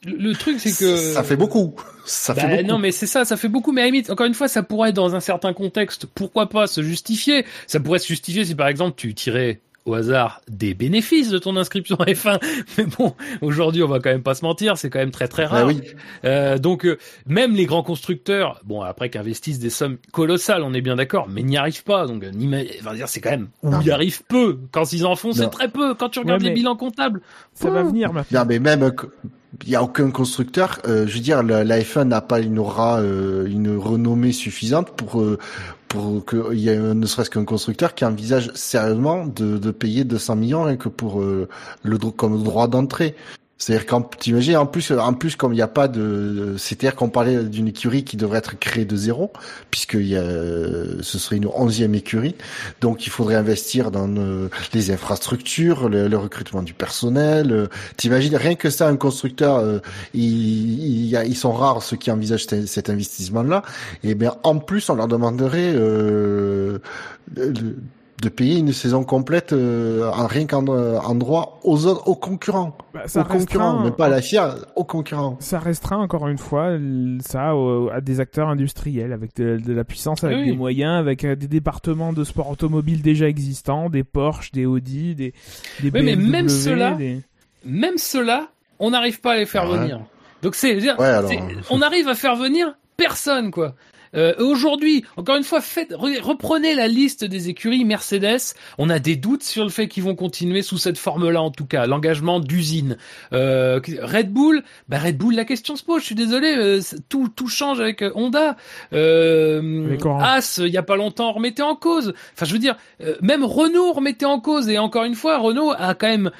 Le, 0.06 0.32
truc 0.32 0.56
c'est 0.60 0.70
que 0.76 0.96
ça 0.96 1.22
fait 1.22 1.36
beaucoup. 1.36 1.74
Ça 2.06 2.32
Bah, 2.34 2.40
fait 2.42 2.56
beaucoup. 2.56 2.68
non, 2.68 2.78
mais 2.78 2.90
c'est 2.90 3.06
ça, 3.06 3.24
ça 3.24 3.36
fait 3.36 3.48
beaucoup. 3.48 3.72
Mais 3.72 3.82
à 3.82 3.84
la 3.84 3.90
limite, 3.90 4.10
encore 4.10 4.26
une 4.26 4.34
fois, 4.34 4.48
ça 4.48 4.62
pourrait, 4.62 4.92
dans 4.92 5.14
un 5.14 5.20
certain 5.20 5.52
contexte, 5.52 6.06
pourquoi 6.06 6.48
pas 6.48 6.66
se 6.66 6.82
justifier. 6.82 7.44
Ça 7.66 7.80
pourrait 7.80 7.98
se 7.98 8.08
justifier 8.08 8.44
si, 8.44 8.54
par 8.54 8.68
exemple, 8.68 8.94
tu 8.96 9.14
tirais 9.14 9.60
au 9.86 9.94
hasard 9.94 10.42
des 10.48 10.74
bénéfices 10.74 11.30
de 11.30 11.38
ton 11.38 11.56
inscription 11.56 11.96
à 11.96 12.04
F1. 12.06 12.38
Mais 12.78 12.84
bon, 12.84 13.14
aujourd'hui, 13.42 13.82
on 13.82 13.88
va 13.88 13.98
quand 13.98 14.10
même 14.10 14.22
pas 14.22 14.34
se 14.34 14.44
mentir, 14.44 14.76
c'est 14.78 14.88
quand 14.90 14.98
même 14.98 15.10
très 15.10 15.26
très 15.28 15.44
Bah 15.44 15.48
rare. 15.50 15.66
oui. 15.66 15.80
Euh, 16.24 16.58
donc, 16.58 16.84
euh, 16.86 16.98
même 17.26 17.54
les 17.54 17.64
grands 17.66 17.82
constructeurs, 17.82 18.60
bon, 18.64 18.82
après 18.82 19.08
qu'investissent 19.10 19.58
des 19.58 19.70
sommes 19.70 19.96
colossales, 20.12 20.62
on 20.62 20.72
est 20.74 20.82
bien 20.82 20.96
d'accord, 20.96 21.28
mais 21.28 21.42
n'y 21.42 21.56
arrivent 21.56 21.84
pas. 21.84 22.06
Donc, 22.06 22.24
euh, 22.24 22.30
n'ima- 22.30 22.62
enfin, 22.80 22.94
dire, 22.94 23.08
c'est 23.08 23.20
quand 23.20 23.30
même 23.30 23.48
où 23.62 23.70
Non. 23.70 23.80
ils 23.82 23.90
arrivent 23.90 24.22
peu. 24.24 24.58
Quand 24.70 24.92
ils 24.92 25.04
en 25.06 25.16
font, 25.16 25.32
c'est 25.32 25.50
très 25.50 25.68
peu. 25.68 25.94
Quand 25.94 26.08
tu 26.10 26.18
regardes 26.20 26.42
Ouais, 26.42 26.48
les 26.48 26.54
bilans 26.54 26.76
comptables, 26.76 27.20
Ça 27.54 27.70
va 27.70 27.82
venir 27.82 28.12
maintenant. 28.12 28.40
Non, 28.40 28.46
mais 28.48 28.58
même, 28.58 28.82
euh, 28.82 28.90
il 29.64 29.70
y 29.70 29.76
a 29.76 29.82
aucun 29.82 30.10
constructeur. 30.10 30.78
euh, 30.86 31.06
je 31.06 31.14
veux 31.14 31.20
dire, 31.20 31.42
la, 31.42 31.64
la 31.64 31.80
F1 31.80 32.04
n'a 32.04 32.20
pas 32.20 32.40
une 32.40 32.58
aura, 32.58 33.00
euh, 33.00 33.46
une 33.46 33.76
renommée 33.76 34.32
suffisante 34.32 34.90
pour 34.90 35.20
euh, 35.20 35.38
pour 35.88 36.24
qu'il 36.24 36.58
y 36.58 36.68
ait 36.68 36.78
ne 36.78 37.06
serait-ce 37.06 37.30
qu'un 37.30 37.44
constructeur 37.44 37.94
qui 37.96 38.04
envisage 38.04 38.52
sérieusement 38.54 39.26
de, 39.26 39.58
de 39.58 39.70
payer 39.72 40.04
200 40.04 40.36
millions 40.36 40.62
rien 40.62 40.76
que 40.76 40.88
pour 40.88 41.20
euh, 41.20 41.48
le 41.82 41.98
comme 41.98 42.42
droit 42.42 42.68
d'entrée. 42.68 43.16
C'est-à-dire 43.60 43.84
qu'en 43.86 44.00
t'imagines 44.00 44.56
en 44.56 44.64
plus 44.66 44.90
en 44.90 45.12
plus 45.12 45.36
comme 45.36 45.52
il 45.52 45.56
n'y 45.56 45.62
a 45.62 45.68
pas 45.68 45.86
de 45.86 46.54
c'est-à-dire 46.56 46.96
qu'on 46.96 47.10
parlait 47.10 47.44
d'une 47.44 47.68
écurie 47.68 48.04
qui 48.04 48.16
devrait 48.16 48.38
être 48.38 48.58
créée 48.58 48.86
de 48.86 48.96
zéro 48.96 49.32
puisque 49.70 49.94
y 50.00 50.16
a, 50.16 50.22
ce 50.22 51.18
serait 51.18 51.36
une 51.36 51.46
onzième 51.46 51.94
écurie 51.94 52.34
donc 52.80 53.06
il 53.06 53.10
faudrait 53.10 53.34
investir 53.34 53.90
dans 53.90 54.08
euh, 54.16 54.48
les 54.72 54.90
infrastructures 54.90 55.90
le, 55.90 56.08
le 56.08 56.16
recrutement 56.16 56.62
du 56.62 56.72
personnel 56.72 57.52
euh, 57.52 57.66
T'imagines 57.98 58.34
rien 58.36 58.54
que 58.54 58.70
ça, 58.70 58.88
un 58.88 58.96
constructeur, 58.96 59.58
euh, 59.58 59.78
il, 60.14 61.08
il 61.08 61.16
a- 61.16 61.24
ils 61.26 61.36
sont 61.36 61.52
rares 61.52 61.82
ceux 61.82 61.96
qui 61.98 62.10
envisagent 62.10 62.46
cet, 62.46 62.66
cet 62.66 62.88
investissement-là. 62.88 63.62
Et 64.04 64.14
bien, 64.14 64.36
en 64.42 64.56
plus, 64.58 64.88
on 64.88 64.94
leur 64.94 65.06
demanderait 65.08 65.72
euh, 65.74 66.78
de, 68.22 68.28
payer 68.28 68.58
une 68.58 68.72
saison 68.72 69.04
complète 69.04 69.52
euh, 69.52 70.08
en 70.10 70.26
rien 70.26 70.46
qu'en 70.46 70.66
en 70.66 71.14
droit 71.14 71.58
aux 71.64 71.86
autres, 71.86 72.06
aux 72.08 72.14
concurrents, 72.14 72.76
Bah, 72.94 73.02
ça 73.06 73.20
aux 73.20 73.24
concurrents, 73.24 73.74
restreint- 73.78 73.84
même 73.84 73.92
pas 73.94 74.06
à 74.06 74.08
la 74.08 74.20
FIA, 74.22 74.54
aux 74.76 74.84
concurrents. 74.84 75.36
Ça 75.40 75.58
restreint 75.58 75.98
encore 75.98 76.28
une 76.28 76.38
fois 76.38 76.76
ça 77.20 77.54
au- 77.54 77.88
à 77.90 78.00
des 78.00 78.20
acteurs 78.20 78.48
industriels 78.48 79.12
avec 79.12 79.34
de, 79.36 79.58
de 79.58 79.72
la 79.72 79.84
puissance, 79.84 80.24
avec 80.24 80.38
Oui. 80.38 80.46
des 80.46 80.56
moyens, 80.56 80.98
avec 80.98 81.24
euh, 81.24 81.34
des 81.36 81.48
départements 81.48 82.12
de 82.12 82.24
sport 82.24 82.50
automobile 82.50 83.02
déjà 83.02 83.28
existants, 83.28 83.90
des 83.90 84.04
Porsche, 84.04 84.52
des 84.52 84.66
Audi, 84.66 85.14
des, 85.14 85.32
des 85.80 85.90
Oui, 85.90 86.02
mais 86.02 86.16
BMW, 86.16 86.30
même 86.30 86.48
ceux-là, 86.48 86.92
des- 86.92 87.20
même 87.64 87.98
ceux-là, 87.98 88.48
on 88.78 88.90
n'arrive 88.90 89.20
pas 89.20 89.32
à 89.32 89.36
les 89.36 89.46
faire 89.46 89.70
Ouais. 89.70 89.78
venir. 89.78 90.00
Donc 90.42 90.54
c'est, 90.54 90.74
Ouais, 90.76 90.90
alors. 91.06 91.28
c'est- 91.30 91.38
on 91.70 91.82
arrive 91.82 92.08
à 92.08 92.14
faire 92.14 92.34
venir 92.36 92.74
personne 92.96 93.50
quoi. 93.50 93.74
Euh, 94.14 94.34
aujourd'hui, 94.38 95.04
encore 95.16 95.36
une 95.36 95.44
fois, 95.44 95.60
faites, 95.60 95.92
reprenez 95.92 96.74
la 96.74 96.88
liste 96.88 97.24
des 97.24 97.48
écuries 97.48 97.84
Mercedes. 97.84 98.54
On 98.78 98.90
a 98.90 98.98
des 98.98 99.16
doutes 99.16 99.42
sur 99.42 99.64
le 99.64 99.70
fait 99.70 99.88
qu'ils 99.88 100.02
vont 100.02 100.14
continuer 100.14 100.62
sous 100.62 100.78
cette 100.78 100.98
forme-là, 100.98 101.40
en 101.42 101.50
tout 101.50 101.66
cas, 101.66 101.86
l'engagement 101.86 102.40
d'usine. 102.40 102.96
Euh, 103.32 103.80
Red 104.02 104.32
Bull, 104.32 104.62
bah 104.88 104.98
Red 104.98 105.16
Bull, 105.16 105.34
la 105.34 105.44
question 105.44 105.76
se 105.76 105.84
pose. 105.84 106.00
Je 106.00 106.06
suis 106.06 106.14
désolé, 106.14 106.54
euh, 106.56 106.80
tout 107.08 107.28
tout 107.28 107.48
change 107.48 107.80
avec 107.80 108.02
euh, 108.02 108.10
Honda. 108.14 108.56
Euh, 108.92 109.96
As, 110.20 110.58
il 110.58 110.72
y 110.72 110.76
a 110.76 110.82
pas 110.82 110.96
longtemps, 110.96 111.32
remettait 111.32 111.62
en 111.62 111.76
cause. 111.76 112.14
Enfin, 112.34 112.46
je 112.46 112.52
veux 112.52 112.58
dire, 112.58 112.76
même 113.20 113.44
Renault 113.44 113.92
remettait 113.92 114.26
en 114.26 114.40
cause. 114.40 114.68
Et 114.68 114.78
encore 114.78 115.04
une 115.04 115.14
fois, 115.14 115.38
Renault 115.38 115.72
a 115.76 115.94
quand 115.94 116.08
même 116.08 116.30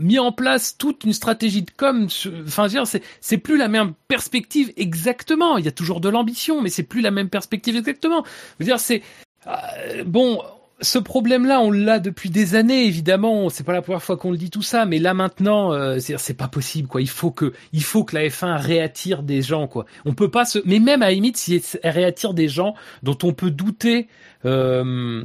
mis 0.00 0.18
en 0.18 0.32
place 0.32 0.76
toute 0.76 1.04
une 1.04 1.12
stratégie 1.12 1.62
de 1.62 1.70
com. 1.76 2.08
Enfin, 2.46 2.64
je 2.64 2.68
veux 2.68 2.68
dire, 2.68 2.86
c'est 2.86 3.02
c'est 3.20 3.38
plus 3.38 3.56
la 3.56 3.68
même 3.68 3.92
perspective 4.08 4.72
exactement. 4.76 5.56
Il 5.56 5.64
y 5.64 5.68
a 5.68 5.72
toujours 5.72 6.00
de 6.00 6.08
l'ambition, 6.08 6.60
mais 6.60 6.68
c'est 6.68 6.89
plus 6.90 7.00
la 7.00 7.10
même 7.10 7.30
perspective 7.30 7.76
exactement. 7.76 8.24
Je 8.58 8.66
dire, 8.66 8.78
c'est 8.78 9.02
euh, 9.46 10.04
bon. 10.04 10.42
Ce 10.82 10.98
problème-là, 10.98 11.60
on 11.60 11.70
l'a 11.70 11.98
depuis 11.98 12.30
des 12.30 12.54
années, 12.54 12.86
évidemment. 12.86 13.50
C'est 13.50 13.64
pas 13.64 13.74
la 13.74 13.82
première 13.82 14.02
fois 14.02 14.16
qu'on 14.16 14.30
le 14.30 14.38
dit 14.38 14.48
tout 14.48 14.62
ça, 14.62 14.86
mais 14.86 14.98
là 14.98 15.12
maintenant, 15.12 15.74
euh, 15.74 15.98
c'est 15.98 16.36
pas 16.36 16.48
possible, 16.48 16.88
quoi. 16.88 17.02
Il 17.02 17.08
faut 17.08 17.30
que, 17.30 17.52
il 17.74 17.82
faut 17.82 18.02
que 18.02 18.16
la 18.16 18.26
F1 18.26 18.56
réattire 18.58 19.22
des 19.22 19.42
gens, 19.42 19.66
quoi. 19.66 19.84
On 20.06 20.14
peut 20.14 20.30
pas 20.30 20.46
se, 20.46 20.58
mais 20.64 20.78
même 20.78 21.02
à 21.02 21.10
limite, 21.10 21.36
si 21.36 21.62
elle 21.82 21.90
réattire 21.92 22.32
des 22.32 22.48
gens 22.48 22.74
dont 23.02 23.18
on 23.22 23.34
peut 23.34 23.50
douter. 23.50 24.08
Euh, 24.46 25.22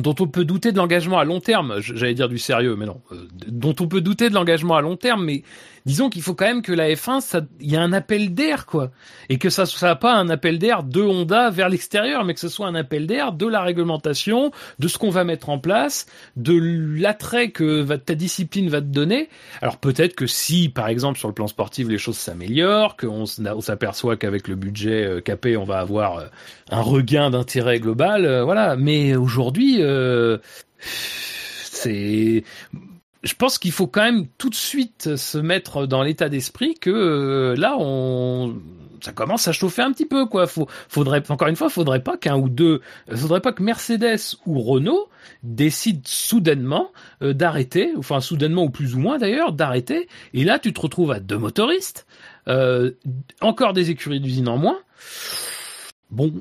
dont 0.00 0.14
on 0.20 0.28
peut 0.28 0.44
douter 0.44 0.72
de 0.72 0.76
l'engagement 0.76 1.18
à 1.18 1.24
long 1.24 1.40
terme, 1.40 1.76
j'allais 1.80 2.14
dire 2.14 2.28
du 2.28 2.38
sérieux, 2.38 2.76
mais 2.76 2.86
non, 2.86 3.00
euh, 3.12 3.26
dont 3.48 3.74
on 3.80 3.88
peut 3.88 4.00
douter 4.00 4.28
de 4.28 4.34
l'engagement 4.34 4.76
à 4.76 4.80
long 4.80 4.96
terme, 4.96 5.24
mais 5.24 5.42
disons 5.88 6.10
qu'il 6.10 6.20
faut 6.20 6.34
quand 6.34 6.44
même 6.44 6.60
que 6.60 6.72
la 6.72 6.90
F1, 6.90 7.46
il 7.60 7.72
y 7.72 7.76
a 7.76 7.80
un 7.80 7.94
appel 7.94 8.34
d'air, 8.34 8.66
quoi, 8.66 8.90
et 9.30 9.38
que 9.38 9.48
ça 9.48 9.64
soit 9.64 9.96
pas 9.96 10.14
un 10.14 10.28
appel 10.28 10.58
d'air 10.58 10.82
de 10.82 11.00
Honda 11.00 11.48
vers 11.48 11.70
l'extérieur, 11.70 12.24
mais 12.24 12.34
que 12.34 12.40
ce 12.40 12.50
soit 12.50 12.66
un 12.66 12.74
appel 12.74 13.06
d'air 13.06 13.32
de 13.32 13.46
la 13.46 13.62
réglementation, 13.62 14.52
de 14.78 14.86
ce 14.86 14.98
qu'on 14.98 15.08
va 15.08 15.24
mettre 15.24 15.48
en 15.48 15.58
place, 15.58 16.04
de 16.36 16.52
l'attrait 17.00 17.50
que 17.50 17.96
ta 17.96 18.14
discipline 18.14 18.68
va 18.68 18.82
te 18.82 18.86
donner. 18.86 19.30
Alors 19.62 19.78
peut-être 19.78 20.14
que 20.14 20.26
si, 20.26 20.68
par 20.68 20.88
exemple, 20.88 21.18
sur 21.18 21.28
le 21.28 21.34
plan 21.34 21.46
sportif, 21.46 21.88
les 21.88 21.96
choses 21.96 22.18
s'améliorent, 22.18 22.96
qu'on 22.98 23.24
s'aperçoit 23.26 24.18
qu'avec 24.18 24.46
le 24.46 24.56
budget 24.56 25.04
euh, 25.04 25.20
capé, 25.22 25.56
on 25.56 25.64
va 25.64 25.78
avoir 25.78 26.18
euh, 26.18 26.26
un 26.70 26.82
regain 26.82 27.30
d'intérêt 27.30 27.80
global, 27.80 28.42
voilà. 28.42 28.76
Mais 28.76 29.16
aujourd'hui 29.16 29.78
euh, 29.80 30.36
c'est 30.80 32.44
je 33.22 33.34
pense 33.34 33.58
qu'il 33.58 33.72
faut 33.72 33.86
quand 33.86 34.02
même 34.02 34.26
tout 34.38 34.48
de 34.48 34.54
suite 34.54 35.16
se 35.16 35.38
mettre 35.38 35.86
dans 35.86 36.02
l'état 36.02 36.28
d'esprit 36.28 36.74
que 36.74 36.90
euh, 36.90 37.56
là 37.56 37.76
on 37.78 38.60
ça 39.00 39.12
commence 39.12 39.46
à 39.46 39.52
chauffer 39.52 39.82
un 39.82 39.92
petit 39.92 40.06
peu 40.06 40.26
quoi. 40.26 40.46
Faudrait 40.88 41.22
encore 41.30 41.48
une 41.48 41.56
fois, 41.56 41.68
faudrait 41.68 42.02
pas 42.02 42.16
qu'un 42.16 42.36
ou 42.36 42.48
deux, 42.48 42.80
faudrait 43.14 43.40
pas 43.40 43.52
que 43.52 43.62
Mercedes 43.62 44.36
ou 44.44 44.60
Renault 44.60 45.08
décident 45.44 46.02
soudainement 46.04 46.90
euh, 47.22 47.32
d'arrêter, 47.32 47.92
enfin 47.96 48.20
soudainement 48.20 48.64
ou 48.64 48.70
plus 48.70 48.96
ou 48.96 48.98
moins 48.98 49.18
d'ailleurs 49.18 49.52
d'arrêter. 49.52 50.08
Et 50.34 50.44
là 50.44 50.58
tu 50.58 50.72
te 50.72 50.80
retrouves 50.80 51.12
à 51.12 51.20
deux 51.20 51.38
motoristes, 51.38 52.06
encore 53.40 53.72
des 53.72 53.90
écuries 53.90 54.20
d'usine 54.20 54.48
en 54.48 54.56
moins. 54.56 54.78
Bon, 56.10 56.32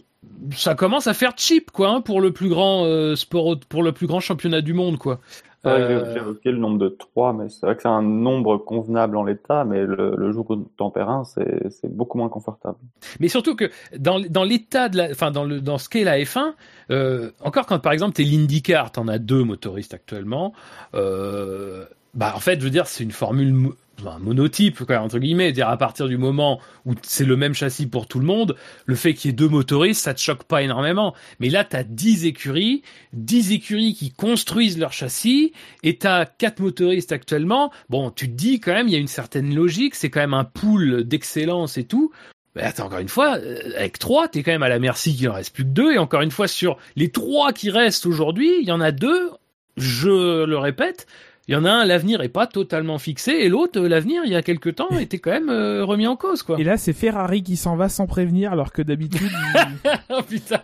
ça 0.56 0.76
commence 0.76 1.08
à 1.08 1.14
faire 1.14 1.34
cheap 1.36 1.72
quoi 1.72 1.90
hein, 1.90 2.02
pour 2.02 2.22
le 2.22 2.32
plus 2.32 2.50
grand 2.50 2.86
euh, 2.86 3.16
sport 3.16 3.60
pour 3.70 3.84
le 3.84 3.92
plus 3.92 4.08
grand 4.08 4.20
championnat 4.20 4.62
du 4.62 4.74
monde 4.74 4.98
quoi. 4.98 5.20
Euh... 5.68 6.14
J'ai 6.14 6.20
évoqué 6.20 6.52
le 6.52 6.58
nombre 6.58 6.78
de 6.78 6.90
3, 6.90 7.34
mais 7.34 7.50
c'est 7.50 7.66
vrai 7.66 7.76
que 7.76 7.82
c'est 7.82 7.88
un 7.88 8.02
nombre 8.02 8.58
convenable 8.58 9.18
en 9.18 9.24
l'état, 9.24 9.66
mais 9.66 9.84
le, 9.84 10.16
le 10.16 10.32
jour 10.32 10.58
tempérin, 10.78 11.24
c'est 11.26 11.70
beaucoup 11.90 12.18
moins 12.18 12.30
confortable. 12.30 12.78
Mais 13.20 13.28
surtout 13.28 13.56
que 13.56 13.70
dans, 13.98 14.20
dans 14.20 14.44
l'état 14.44 14.90
de 14.90 14.98
la, 14.98 15.12
enfin 15.12 15.32
dans 15.32 15.44
le 15.44 15.62
dans 15.62 15.78
ce 15.78 15.90
qu'est 15.90 16.04
la 16.04 16.20
F1, 16.20 16.54
euh, 16.92 17.32
encore 17.44 17.66
quand 17.66 17.80
par 17.80 17.92
exemple 17.92 18.14
t'es 18.14 18.24
l'IndyCar, 18.24 18.92
t'en 18.92 19.08
as 19.08 19.20
deux 19.20 19.44
motoristes 19.44 19.94
actuellement, 19.94 20.54
euh, 20.96 21.86
bah 22.14 22.34
en 22.36 22.40
fait 22.40 22.60
je 22.60 22.66
veux 22.66 22.72
dire 22.72 22.88
c'est 22.88 23.04
une 23.04 23.12
formule 23.12 23.72
un 24.06 24.20
monotype 24.20 24.84
quoi, 24.86 25.00
entre 25.00 25.20
guillemets 25.20 25.52
dire 25.52 25.70
à 25.70 25.78
partir 25.78 26.08
du 26.08 26.18
moment 26.18 26.60
où 26.86 26.94
c'est 27.02 27.26
le 27.26 27.36
même 27.36 27.54
châssis 27.54 27.88
pour 27.88 28.08
tout 28.08 28.20
le 28.20 28.26
monde 28.26 28.56
le 28.86 28.96
fait 28.96 29.14
qu'il 29.14 29.30
y 29.30 29.34
ait 29.34 29.36
deux 29.36 29.48
motoristes 29.48 30.04
ça 30.04 30.14
te 30.14 30.20
choque 30.20 30.44
pas 30.44 30.62
énormément. 30.62 31.16
Mais 31.40 31.50
là 31.50 31.64
t'as 31.64 31.84
10 31.84 32.26
écuries 32.26 32.84
10 33.14 33.54
écuries 33.54 33.94
qui 33.94 34.12
construisent 34.12 34.78
leur 34.78 34.94
châssis 34.94 35.54
et 35.84 35.98
t'as 35.98 36.26
quatre 36.26 36.60
motoristes 36.60 37.12
actuellement. 37.12 37.72
Bon 37.90 38.12
tu 38.12 38.30
te 38.30 38.36
dis 38.36 38.60
quand 38.60 38.74
même 38.74 38.88
il 38.88 38.94
y 38.94 38.98
a 38.98 39.00
une 39.00 39.08
certaine 39.08 39.56
logique 39.56 39.96
c'est 39.96 40.10
quand 40.10 40.20
même 40.20 40.34
un 40.34 40.46
pool 40.46 41.04
d'excellence 41.04 41.78
et 41.78 41.86
tout. 41.86 42.12
Mais 42.58 42.64
attends, 42.64 42.88
encore 42.88 42.98
une 42.98 43.08
fois, 43.08 43.38
euh, 43.38 43.72
avec 43.78 44.00
trois, 44.00 44.28
t'es 44.28 44.42
quand 44.42 44.52
même 44.52 44.64
à 44.64 44.70
la 44.70 44.80
merci 44.80 45.16
qu'il 45.16 45.30
en 45.30 45.34
reste 45.34 45.54
plus 45.54 45.64
que 45.64 45.70
deux. 45.70 45.94
Et 45.94 46.00
encore 46.00 46.22
une 46.22 46.32
fois, 46.32 46.48
sur 46.48 46.78
les 46.96 47.10
trois 47.10 47.54
qui 47.54 47.70
restent 47.70 48.08
aujourd'hui, 48.08 48.52
il 48.62 48.68
y 48.68 48.72
en 48.72 48.82
a 48.82 48.92
deux, 48.92 49.30
je 49.78 50.44
le 50.44 50.58
répète, 50.58 51.06
il 51.48 51.54
y 51.54 51.56
en 51.56 51.64
a 51.64 51.72
un, 51.72 51.86
l'avenir 51.86 52.22
est 52.22 52.30
pas 52.30 52.46
totalement 52.46 52.98
fixé, 52.98 53.32
et 53.32 53.50
l'autre, 53.50 53.80
l'avenir, 53.80 54.24
il 54.26 54.32
y 54.32 54.36
a 54.36 54.42
quelque 54.42 54.70
temps, 54.70 54.90
était 55.00 55.20
quand 55.20 55.32
même 55.32 55.50
euh, 55.50 55.86
remis 55.86 56.08
en 56.08 56.16
cause, 56.16 56.44
quoi. 56.44 56.60
Et 56.60 56.64
là, 56.64 56.78
c'est 56.78 56.94
Ferrari 56.94 57.42
qui 57.44 57.56
s'en 57.56 57.76
va 57.76 57.88
sans 57.88 58.06
prévenir, 58.06 58.52
alors 58.52 58.74
que 58.74 58.82
d'habitude. 58.82 59.32
oh 60.10 60.22
putain 60.28 60.62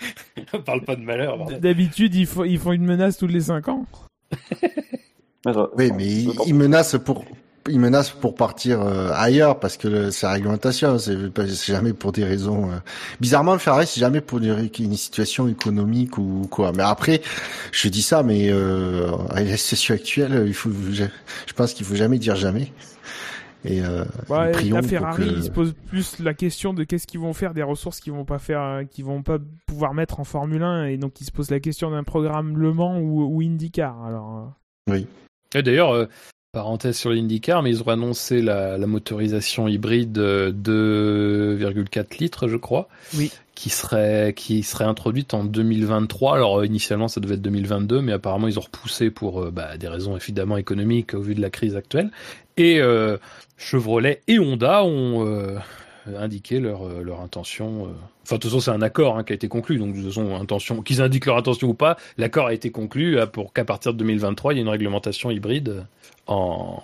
On 0.54 0.60
parle 0.60 0.82
pas 0.82 0.96
de 0.96 1.02
malheur. 1.02 1.38
D'habitude, 1.60 2.14
ils, 2.14 2.26
font, 2.26 2.44
ils 2.44 2.58
font 2.58 2.72
une 2.72 2.84
menace 2.84 3.18
tous 3.18 3.26
les 3.26 3.40
5 3.40 3.68
ans. 3.68 3.86
oui, 5.76 5.90
mais 5.94 6.06
ils 6.46 6.54
menacent 6.54 6.98
pour 7.04 7.24
il 7.68 7.80
menace 7.80 8.10
pour 8.10 8.34
partir 8.34 8.82
euh, 8.82 9.10
ailleurs 9.14 9.60
parce 9.60 9.76
que 9.76 10.10
c'est 10.10 10.26
la 10.26 10.32
réglementation, 10.32 10.98
c'est 10.98 11.16
jamais 11.64 11.92
pour 11.92 12.12
des 12.12 12.24
raisons. 12.24 12.70
Euh... 12.70 12.76
Bizarrement, 13.20 13.52
le 13.52 13.58
Ferrari, 13.58 13.86
c'est 13.86 14.00
jamais 14.00 14.20
pour 14.20 14.38
une 14.38 14.96
situation 14.96 15.48
économique 15.48 16.18
ou 16.18 16.46
quoi. 16.50 16.72
Mais 16.72 16.82
après, 16.82 17.22
je 17.70 17.88
dis 17.88 18.02
ça, 18.02 18.22
mais 18.22 18.50
euh, 18.50 19.16
avec 19.30 19.48
la 19.48 19.56
situation 19.56 19.94
actuelle, 19.94 20.44
il 20.46 20.54
faut, 20.54 20.70
je, 20.92 21.04
pense 21.54 21.74
qu'il 21.74 21.86
faut 21.86 21.94
jamais 21.94 22.18
dire 22.18 22.36
jamais. 22.36 22.72
Et 23.64 23.80
euh, 23.80 24.04
ouais, 24.28 24.52
la 24.64 24.82
Ferrari, 24.82 25.32
il 25.36 25.44
se 25.44 25.50
pose 25.50 25.72
plus 25.86 26.18
la 26.18 26.34
question 26.34 26.74
de 26.74 26.82
qu'est-ce 26.82 27.06
qu'ils 27.06 27.20
vont 27.20 27.32
faire 27.32 27.54
des 27.54 27.62
ressources 27.62 28.00
qu'ils 28.00 28.12
vont 28.12 28.24
pas 28.24 28.40
faire, 28.40 28.82
qu'ils 28.90 29.04
vont 29.04 29.22
pas 29.22 29.38
pouvoir 29.66 29.94
mettre 29.94 30.18
en 30.18 30.24
Formule 30.24 30.64
1, 30.64 30.86
et 30.86 30.96
donc 30.96 31.20
ils 31.20 31.24
se 31.24 31.30
posent 31.30 31.52
la 31.52 31.60
question 31.60 31.92
d'un 31.92 32.02
programme 32.02 32.58
Le 32.58 32.72
Mans 32.72 32.98
ou, 32.98 33.22
ou 33.22 33.40
IndyCar. 33.40 34.04
Alors. 34.04 34.52
Euh. 34.88 34.92
Oui. 34.92 35.06
Et 35.54 35.62
d'ailleurs, 35.62 36.08
Parenthèse 36.52 36.98
sur 36.98 37.08
l'IndyCar, 37.08 37.62
mais 37.62 37.70
ils 37.70 37.82
ont 37.82 37.88
annoncé 37.88 38.42
la, 38.42 38.76
la 38.76 38.86
motorisation 38.86 39.68
hybride 39.68 40.18
2,4 40.18 42.18
litres, 42.18 42.46
je 42.46 42.58
crois. 42.58 42.90
Oui. 43.16 43.32
Qui 43.54 43.70
serait, 43.70 44.34
qui 44.36 44.62
serait 44.62 44.84
introduite 44.84 45.32
en 45.32 45.44
2023. 45.44 46.34
Alors, 46.34 46.62
initialement, 46.62 47.08
ça 47.08 47.22
devait 47.22 47.36
être 47.36 47.40
2022, 47.40 48.02
mais 48.02 48.12
apparemment, 48.12 48.48
ils 48.48 48.58
ont 48.58 48.62
repoussé 48.62 49.10
pour 49.10 49.44
euh, 49.44 49.50
bah, 49.50 49.78
des 49.78 49.88
raisons 49.88 50.14
évidemment 50.14 50.58
économiques 50.58 51.14
au 51.14 51.22
vu 51.22 51.34
de 51.34 51.40
la 51.40 51.48
crise 51.48 51.74
actuelle. 51.74 52.10
Et 52.58 52.82
euh, 52.82 53.16
Chevrolet 53.56 54.20
et 54.28 54.38
Honda 54.38 54.84
ont 54.84 55.26
euh, 55.26 55.56
indiqué 56.16 56.60
leur, 56.60 56.88
leur 57.02 57.20
intention. 57.20 57.88
Enfin, 58.22 58.36
de 58.36 58.40
toute 58.40 58.50
façon, 58.50 58.60
c'est 58.60 58.70
un 58.70 58.82
accord 58.82 59.18
hein, 59.18 59.24
qui 59.24 59.32
a 59.32 59.36
été 59.36 59.48
conclu. 59.48 59.78
Donc, 59.78 59.94
de 59.94 60.02
toute 60.02 60.08
façon, 60.08 60.34
intention, 60.34 60.82
qu'ils 60.82 61.00
indiquent 61.02 61.26
leur 61.26 61.36
intention 61.36 61.68
ou 61.68 61.74
pas, 61.74 61.96
l'accord 62.18 62.46
a 62.46 62.54
été 62.54 62.70
conclu 62.70 63.18
pour 63.32 63.52
qu'à 63.52 63.64
partir 63.64 63.92
de 63.92 63.98
2023, 63.98 64.52
il 64.52 64.56
y 64.56 64.58
ait 64.60 64.62
une 64.62 64.68
réglementation 64.68 65.30
hybride 65.30 65.84
en, 66.26 66.82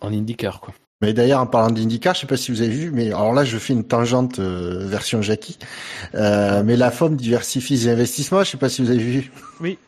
en 0.00 0.12
IndyCar, 0.12 0.60
quoi. 0.60 0.74
Mais 1.02 1.14
d'ailleurs, 1.14 1.40
en 1.40 1.46
parlant 1.46 1.70
d'IndyCar, 1.70 2.14
je 2.14 2.20
sais 2.20 2.26
pas 2.26 2.36
si 2.36 2.50
vous 2.50 2.60
avez 2.60 2.70
vu, 2.70 2.90
mais 2.90 3.06
alors 3.06 3.32
là, 3.32 3.44
je 3.44 3.56
fais 3.56 3.72
une 3.72 3.84
tangente 3.84 4.38
euh, 4.38 4.86
version 4.86 5.22
Jackie. 5.22 5.58
Euh, 6.14 6.62
mais 6.62 6.76
la 6.76 6.90
FOM 6.90 7.16
diversifie 7.16 7.78
ses 7.78 7.88
investissements. 7.88 8.44
Je 8.44 8.50
sais 8.50 8.58
pas 8.58 8.68
si 8.68 8.82
vous 8.82 8.90
avez 8.90 8.98
vu. 8.98 9.32
Oui. 9.60 9.78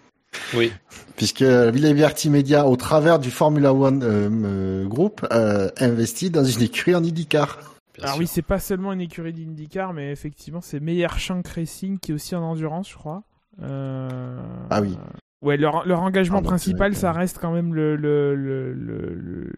Oui. 0.54 0.72
Puisque 1.16 1.40
Liberty 1.40 2.30
Media, 2.30 2.66
au 2.66 2.76
travers 2.76 3.18
du 3.18 3.30
Formula 3.30 3.74
One 3.74 4.02
euh, 4.02 4.86
Group, 4.86 5.26
investit 5.30 6.30
dans 6.30 6.44
une 6.44 6.62
écurie 6.62 6.94
en 6.94 7.04
IndyCar. 7.04 7.58
Alors 8.00 8.18
oui, 8.18 8.26
c'est 8.26 8.42
pas 8.42 8.58
seulement 8.58 8.92
une 8.92 9.00
écurie 9.00 9.32
d'IndyCar, 9.32 9.92
mais 9.92 10.12
effectivement, 10.12 10.60
c'est 10.60 10.80
Meyer 10.80 11.08
Shank 11.16 11.46
Racing 11.48 11.98
qui 11.98 12.12
est 12.12 12.14
aussi 12.14 12.34
en 12.34 12.42
endurance, 12.42 12.90
je 12.90 12.96
crois. 12.96 13.22
Ah 13.60 14.80
oui. 14.80 14.96
Ouais, 15.42 15.56
leur, 15.56 15.84
leur 15.88 16.02
engagement 16.02 16.38
ah, 16.38 16.42
principal, 16.42 16.94
ça 16.94 17.10
reste 17.10 17.38
quand 17.38 17.52
même 17.52 17.74
le, 17.74 17.96
le, 17.96 18.36
le, 18.36 19.52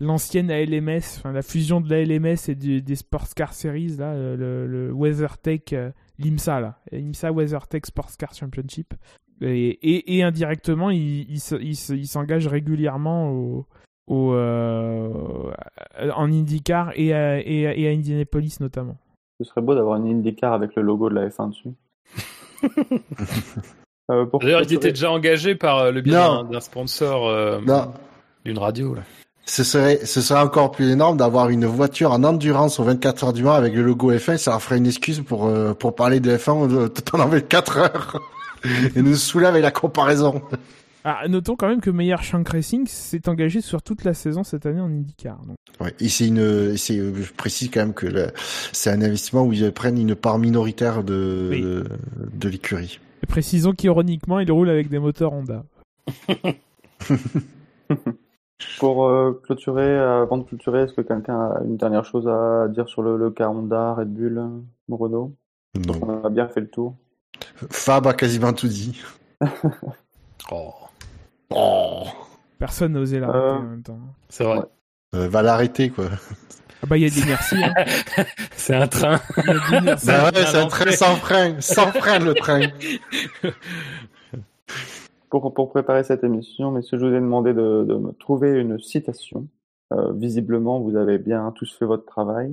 l'ancienne 0.00 0.50
ALMS, 0.50 1.00
enfin 1.18 1.30
la 1.30 1.42
fusion 1.42 1.80
de 1.80 1.88
l'ALMS 1.88 2.36
et 2.48 2.56
des 2.56 2.96
Sports 2.96 3.28
Car 3.36 3.54
Series, 3.54 3.98
là, 3.98 4.14
le, 4.14 4.66
le 4.66 4.92
WeatherTech, 4.92 5.72
euh, 5.74 5.92
l'IMSA, 6.18 6.60
là, 6.60 6.80
l'IMSA 6.90 7.30
WeatherTech 7.30 7.86
Sports 7.86 8.16
Car 8.18 8.34
Championship. 8.34 8.94
Et, 9.40 9.68
et, 9.68 10.16
et 10.16 10.24
indirectement, 10.24 10.90
ils 10.90 11.30
il, 11.30 11.40
il, 11.60 12.08
s'engagent 12.08 12.48
régulièrement 12.48 13.30
au, 13.30 13.66
au, 14.08 14.32
euh, 14.32 15.10
en 16.14 16.32
IndyCar 16.32 16.92
et 16.96 17.12
à, 17.12 17.38
et, 17.38 17.60
et 17.62 17.88
à 17.88 17.90
Indianapolis 17.92 18.56
notamment. 18.60 18.96
Ce 19.38 19.44
serait 19.44 19.60
beau 19.60 19.74
d'avoir 19.74 19.96
une 19.96 20.06
IndyCar 20.06 20.52
avec 20.52 20.74
le 20.74 20.82
logo 20.82 21.08
de 21.08 21.14
la 21.14 21.28
F1 21.28 21.50
dessus. 21.50 21.70
Euh, 24.10 24.24
D'ailleurs, 24.40 24.62
il 24.62 24.72
était 24.72 24.88
déjà 24.88 25.10
engagé 25.10 25.54
par 25.54 25.80
euh, 25.80 25.90
le 25.90 26.00
biais 26.00 26.14
d'un 26.14 26.60
sponsor 26.60 27.28
euh, 27.28 27.60
d'une 28.42 28.58
radio. 28.58 28.94
Là. 28.94 29.02
Ce 29.48 29.64
serait, 29.64 30.04
ce 30.04 30.20
serait 30.20 30.40
encore 30.40 30.72
plus 30.72 30.90
énorme 30.90 31.16
d'avoir 31.16 31.48
une 31.48 31.64
voiture 31.64 32.12
en 32.12 32.22
endurance 32.22 32.78
aux 32.80 32.84
24 32.84 33.24
heures 33.24 33.32
du 33.32 33.42
Mans 33.42 33.54
avec 33.54 33.72
le 33.72 33.82
logo 33.82 34.12
F1. 34.12 34.36
Ça 34.36 34.50
leur 34.50 34.60
ferait 34.60 34.76
une 34.76 34.86
excuse 34.86 35.22
pour 35.26 35.46
euh, 35.46 35.72
pour 35.72 35.94
parler 35.94 36.20
de 36.20 36.36
F1 36.36 36.70
euh, 36.70 36.88
tout 36.88 37.16
en 37.16 37.26
24 37.26 37.78
heures 37.78 38.20
et 38.94 39.00
nous 39.00 39.14
saouler 39.14 39.46
avec 39.46 39.62
la 39.62 39.70
comparaison. 39.70 40.42
Ah, 41.04 41.26
notons 41.28 41.56
quand 41.56 41.68
même 41.68 41.80
que 41.80 41.90
Meyer 41.90 42.16
Shank 42.20 42.48
Racing 42.48 42.86
s'est 42.86 43.28
engagé 43.28 43.60
sur 43.60 43.82
toute 43.82 44.04
la 44.04 44.14
saison 44.14 44.42
cette 44.44 44.66
année 44.66 44.80
en 44.80 44.90
IndyCar. 44.90 45.38
Donc. 45.46 45.56
Ouais, 45.80 45.94
et 46.00 46.08
c'est 46.08 46.26
une, 46.26 46.76
c'est, 46.76 46.96
je 46.96 47.32
précise 47.32 47.70
quand 47.70 47.80
même 47.80 47.94
que 47.94 48.06
c'est 48.72 48.90
un 48.90 49.00
investissement 49.00 49.44
où 49.44 49.52
ils 49.52 49.72
prennent 49.72 49.98
une 49.98 50.14
part 50.16 50.38
minoritaire 50.38 51.04
de 51.04 51.48
Oui. 51.50 51.62
de, 51.62 51.84
de 52.34 52.48
l'écurie. 52.48 52.98
Et 53.22 53.26
précisons 53.26 53.72
qu'ironiquement, 53.72 54.40
il 54.40 54.50
roule 54.50 54.68
avec 54.70 54.88
des 54.88 54.98
moteurs 54.98 55.32
Honda. 55.32 55.64
Pour 58.78 59.06
euh, 59.06 59.40
clôturer, 59.44 59.96
avant 59.98 60.38
de 60.38 60.42
clôturer, 60.42 60.82
est-ce 60.82 60.92
que 60.92 61.00
quelqu'un 61.02 61.38
a 61.38 61.60
une 61.64 61.76
dernière 61.76 62.04
chose 62.04 62.26
à 62.26 62.66
dire 62.68 62.88
sur 62.88 63.02
le, 63.02 63.16
le 63.16 63.30
cas 63.30 63.48
Honda, 63.48 63.94
Red 63.94 64.12
Bull, 64.12 64.38
euh, 64.38 64.48
Renault? 64.90 65.32
Non. 65.86 65.94
On 66.02 66.24
a 66.24 66.28
bien 66.30 66.48
fait 66.48 66.60
le 66.60 66.68
tour. 66.68 66.96
Fab 67.70 68.06
a 68.08 68.14
quasiment 68.14 68.52
tout 68.52 68.68
dit. 68.68 69.00
Oh, 70.50 70.72
Oh. 71.50 72.04
Personne 72.58 72.92
n'a 72.92 73.00
osé 73.00 73.20
l'arrêter 73.20 73.38
Euh. 73.46 73.56
en 73.56 73.62
même 73.62 73.82
temps. 73.82 73.98
c'est 74.28 74.44
vrai. 74.44 74.58
Ouais. 74.58 74.64
Euh, 75.14 75.28
va 75.28 75.42
l'arrêter 75.42 75.90
quoi. 75.90 76.06
Ah 76.82 76.86
bah 76.86 76.96
il 76.96 77.02
y 77.02 77.06
a 77.06 77.10
des 77.10 77.26
merci. 77.26 77.56
Hein. 77.62 77.72
C'est 78.52 78.74
un 78.74 78.86
train. 78.86 79.18
Il 79.38 79.44
y 79.46 79.50
a 79.50 79.80
des 79.80 79.86
merci. 79.86 80.06
Bah 80.06 80.24
ouais, 80.26 80.44
c'est 80.44 80.56
un 80.58 80.66
train 80.66 80.90
sans 80.92 81.16
frein, 81.16 81.60
sans 81.60 81.86
frein 81.92 82.18
le 82.20 82.34
train. 82.34 82.60
Pour, 85.30 85.52
pour 85.52 85.68
préparer 85.70 86.04
cette 86.04 86.24
émission, 86.24 86.70
messieurs, 86.70 86.98
je 86.98 87.04
vous 87.04 87.12
ai 87.12 87.20
demandé 87.20 87.52
de, 87.52 87.84
de 87.86 87.94
me 87.96 88.12
trouver 88.12 88.52
une 88.58 88.78
citation. 88.78 89.46
Euh, 89.92 90.12
visiblement, 90.14 90.80
vous 90.80 90.96
avez 90.96 91.18
bien 91.18 91.52
tous 91.54 91.70
fait 91.78 91.84
votre 91.84 92.06
travail. 92.06 92.50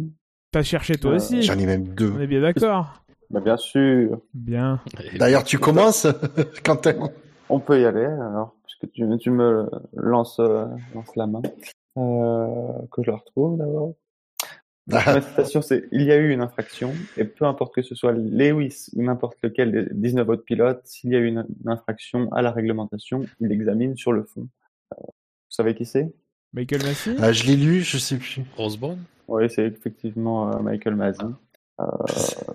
T'as 0.52 0.62
cherché 0.62 0.96
toi 0.98 1.12
Euh, 1.12 1.16
aussi. 1.16 1.42
J'en 1.42 1.58
ai 1.58 1.66
même 1.66 1.88
deux. 1.96 2.12
On 2.14 2.20
est 2.20 2.28
bien 2.28 2.42
d'accord. 2.42 3.02
Bah, 3.30 3.40
bien 3.40 3.56
sûr, 3.56 4.20
Bien. 4.34 4.82
D'ailleurs, 5.18 5.46
tu 5.46 5.58
commences, 5.58 6.06
Quentin. 6.66 6.96
on 7.48 7.60
peut 7.60 7.80
y 7.80 7.86
aller, 7.86 8.04
alors, 8.06 8.54
tu, 8.94 9.06
tu 9.20 9.30
me 9.32 9.70
lances, 9.94 10.40
euh, 10.40 10.66
lances 10.94 11.16
la 11.16 11.28
main. 11.28 11.42
Euh, 11.98 12.74
que 12.92 13.04
je 13.04 13.12
la 13.12 13.18
retrouve 13.18 13.58
d'abord. 13.58 13.94
Ma 14.88 15.22
citation, 15.22 15.62
c'est 15.62 15.86
Il 15.92 16.04
y 16.04 16.12
a 16.12 16.18
eu 16.18 16.32
une 16.32 16.42
infraction, 16.42 16.94
et 17.18 17.24
peu 17.24 17.46
importe 17.46 17.74
que 17.74 17.82
ce 17.82 17.96
soit 17.96 18.12
Lewis 18.12 18.90
ou 18.96 19.02
n'importe 19.02 19.38
lequel 19.42 19.72
des 19.72 19.88
19 19.92 20.30
autres 20.30 20.44
pilotes, 20.44 20.82
s'il 20.84 21.12
y 21.12 21.16
a 21.16 21.20
eu 21.20 21.28
une, 21.28 21.46
infraction 21.66 22.32
à 22.34 22.42
la 22.42 22.52
réglementation, 22.52 23.26
il 23.40 23.48
l'examine 23.48 23.96
sur 23.96 24.12
le 24.12 24.24
fond. 24.24 24.48
Euh, 24.94 25.02
vous 25.02 25.52
savez 25.52 25.74
qui 25.74 25.86
c'est? 25.86 26.14
Michael 26.54 26.84
Massey? 26.84 27.16
Ah, 27.20 27.32
je 27.32 27.46
l'ai 27.46 27.56
lu, 27.56 27.82
je 27.82 27.98
sais 27.98 28.18
plus. 28.18 28.44
Rosebrown 28.56 29.00
Oui, 29.28 29.50
c'est 29.50 29.66
effectivement 29.66 30.54
euh, 30.54 30.60
Michael 30.60 30.96
Masi. 30.96 31.24
Euh, 31.24 31.30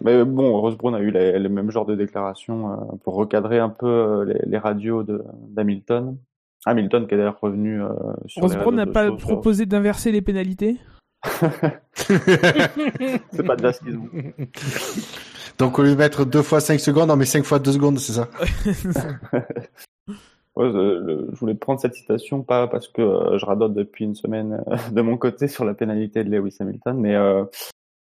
mais 0.01 0.25
bon, 0.25 0.59
Rosebrown 0.61 0.95
a 0.95 1.01
eu 1.01 1.11
les, 1.11 1.39
les 1.39 1.49
mêmes 1.49 1.71
genres 1.71 1.87
de 1.87 1.95
déclarations 1.95 2.73
euh, 2.73 2.77
pour 3.05 3.15
recadrer 3.15 3.59
un 3.59 3.69
peu 3.69 3.87
euh, 3.87 4.25
les, 4.25 4.41
les 4.51 4.59
radios 4.59 5.03
de- 5.03 5.23
d'Hamilton. 5.49 6.17
Hamilton 6.67 7.07
qui 7.07 7.15
est 7.15 7.17
d'ailleurs 7.19 7.41
revenu 7.41 7.83
euh, 7.83 7.89
sur 8.27 8.41
les 8.43 8.47
Rosebrown 8.47 8.75
n'a 8.77 8.87
pas 8.87 9.11
proposé 9.13 9.67
d'inverser 9.67 10.13
les 10.13 10.23
pénalités? 10.23 10.77
C'est 11.95 13.43
pas 13.47 13.73
ce 13.73 13.81
qu'ils 13.81 13.97
ont. 13.97 14.09
Donc, 15.59 15.79
au 15.79 15.83
lieu 15.83 15.91
de 15.91 15.97
mettre 15.97 16.25
deux 16.25 16.43
fois 16.43 16.61
5 16.61 16.81
secondes, 16.81 17.11
on 17.11 17.17
met 17.17 17.27
5 17.27 17.45
fois 17.45 17.59
2 17.59 17.73
secondes, 17.73 17.99
c'est 17.99 18.13
ça? 18.13 18.29
Ouais, 20.57 20.69
je, 20.73 21.27
je 21.33 21.39
voulais 21.39 21.55
prendre 21.55 21.79
cette 21.81 21.95
citation 21.95 22.43
pas 22.43 22.67
parce 22.67 22.89
que 22.89 23.01
euh, 23.01 23.39
je 23.39 23.47
radote 23.47 23.73
depuis 23.73 24.05
une 24.05 24.17
semaine 24.17 24.63
euh, 24.69 24.77
de 24.91 25.01
mon 25.01 25.17
côté 25.17 25.47
sur 25.47 25.65
la 25.65 25.75
pénalité 25.75 26.25
de 26.25 26.29
Lewis 26.31 26.57
Hamilton, 26.59 26.99
mais 26.99 27.15
euh, 27.15 27.45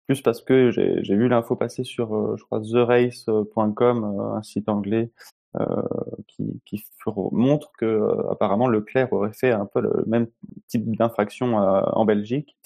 plus 0.07 0.21
parce 0.21 0.43
que 0.43 0.71
j'ai 0.71 1.17
vu 1.17 1.29
l'info 1.29 1.57
passer 1.57 1.85
sur, 1.85 2.15
euh, 2.15 2.37
je 2.37 2.45
crois, 2.45 2.61
therace.com, 2.61 4.05
euh, 4.05 4.37
un 4.37 4.43
site 4.43 4.69
anglais 4.69 5.11
euh, 5.57 5.83
qui, 6.27 6.85
montre 7.07 7.71
que 7.79 8.31
apparemment 8.31 8.67
Leclerc 8.67 9.13
aurait 9.13 9.33
fait 9.33 9.53
un 9.53 9.67
peu 9.67 9.81
le 9.81 10.05
même 10.07 10.27
type 10.67 10.97
d'infraction 10.97 11.57
en 11.57 12.05
Belgique 12.05 12.57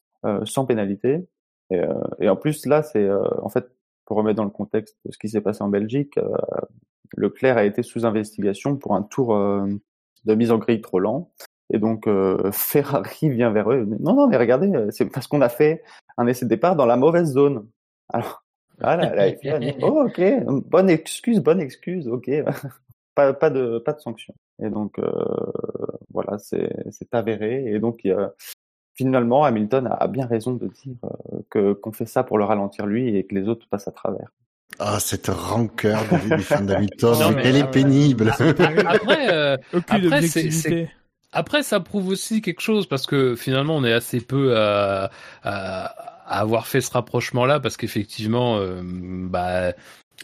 sans 0.45 0.65
pénalité. 0.65 1.29
Et, 1.71 2.29
en 2.29 2.37
plus 2.37 2.65
là, 2.65 2.83
c'est 2.83 3.07
en 3.43 3.51
fait 3.51 3.71
pour 4.07 4.17
remettre 4.17 4.37
dans 4.37 4.45
le 4.45 4.51
contexte 4.51 4.97
de 5.05 5.13
ce 5.13 5.19
qui 5.19 5.29
s'est 5.29 5.43
passé 5.43 5.63
en 5.63 5.69
Belgique, 5.69 6.19
Leclerc 7.15 7.59
a 7.59 7.65
été 7.65 7.83
sous 7.83 8.07
investigation 8.07 8.77
pour 8.77 8.95
un 8.95 9.03
tour 9.03 9.37
de 10.25 10.35
mise 10.35 10.51
en 10.51 10.57
grille 10.57 10.81
trop 10.81 10.99
lent. 10.99 11.31
Et 11.71 11.79
donc 11.79 12.09
Ferrari 12.53 13.29
vient 13.29 13.51
vers 13.51 13.71
eux. 13.71 13.87
Non, 14.01 14.15
non, 14.15 14.29
mais 14.29 14.39
regardez, 14.39 14.73
c'est 14.91 15.11
parce 15.11 15.27
qu'on 15.27 15.43
a 15.43 15.51
fait 15.51 15.83
un 16.19 16.27
essai 16.27 16.45
de 16.45 16.51
départ 16.51 16.77
dans 16.77 16.87
la 16.87 16.97
mauvaise 16.97 17.33
zone. 17.33 17.67
Alors, 18.11 18.45
là, 18.79 18.97
la, 18.97 19.15
la 19.15 19.33
FIA 19.37 19.57
a 19.57 19.59
dit, 19.59 19.75
oh, 19.81 20.07
ok, 20.07 20.21
bonne 20.67 20.91
excuse, 20.91 21.41
bonne 21.41 21.61
excuse, 21.61 22.09
ok, 22.09 22.31
pas, 23.15 23.33
pas 23.33 23.51
de 23.51 23.79
pas 23.79 23.95
de 23.95 24.01
sanction. 24.01 24.35
Et 24.63 24.69
donc 24.69 24.99
euh, 24.99 25.11
voilà, 26.13 26.39
c'est 26.39 26.71
c'est 26.91 27.15
avéré. 27.15 27.65
Et 27.67 27.79
donc 27.79 28.07
finalement 28.95 29.45
Hamilton 29.45 29.89
a, 29.91 30.07
bien 30.09 30.27
raison 30.27 30.53
de 30.53 30.67
dire 30.67 30.97
euh, 31.05 31.39
que 31.51 31.73
qu'on 31.73 31.93
fait 31.93 32.07
ça 32.07 32.25
pour 32.25 32.39
le 32.39 32.45
ralentir 32.45 32.87
lui 32.87 33.17
et 33.17 33.25
que 33.25 33.35
les 33.35 33.49
autres 33.49 33.67
passent 33.71 33.89
à 33.89 33.93
travers. 33.93 34.29
Ah, 34.81 35.01
cette 35.01 35.29
rancœur 35.29 36.01
des, 36.11 36.37
des 36.37 36.43
fans 36.43 36.61
d'Hamilton, 36.61 37.37
elle 37.43 37.57
est 37.57 37.71
pénible. 37.71 38.31
Après, 38.39 39.33
euh, 39.33 39.57
Aucune 39.73 40.07
Après, 40.07 40.23
c'est-. 40.23 40.89
Après, 41.39 41.63
ça 41.63 41.79
prouve 41.79 42.09
aussi 42.09 42.43
quelque 42.43 42.61
chose 42.61 42.87
parce 42.89 43.07
que 43.07 43.37
finalement, 43.37 43.77
on 43.77 43.85
est 43.85 43.93
assez 43.93 44.21
peu 44.21 44.57
à, 44.57 45.09
à, 45.45 45.85
à 46.27 46.41
avoir 46.41 46.67
fait 46.67 46.81
ce 46.81 46.91
rapprochement-là 46.91 47.61
parce 47.61 47.77
qu'effectivement, 47.77 48.57
euh, 48.57 48.81
bah, 48.83 49.73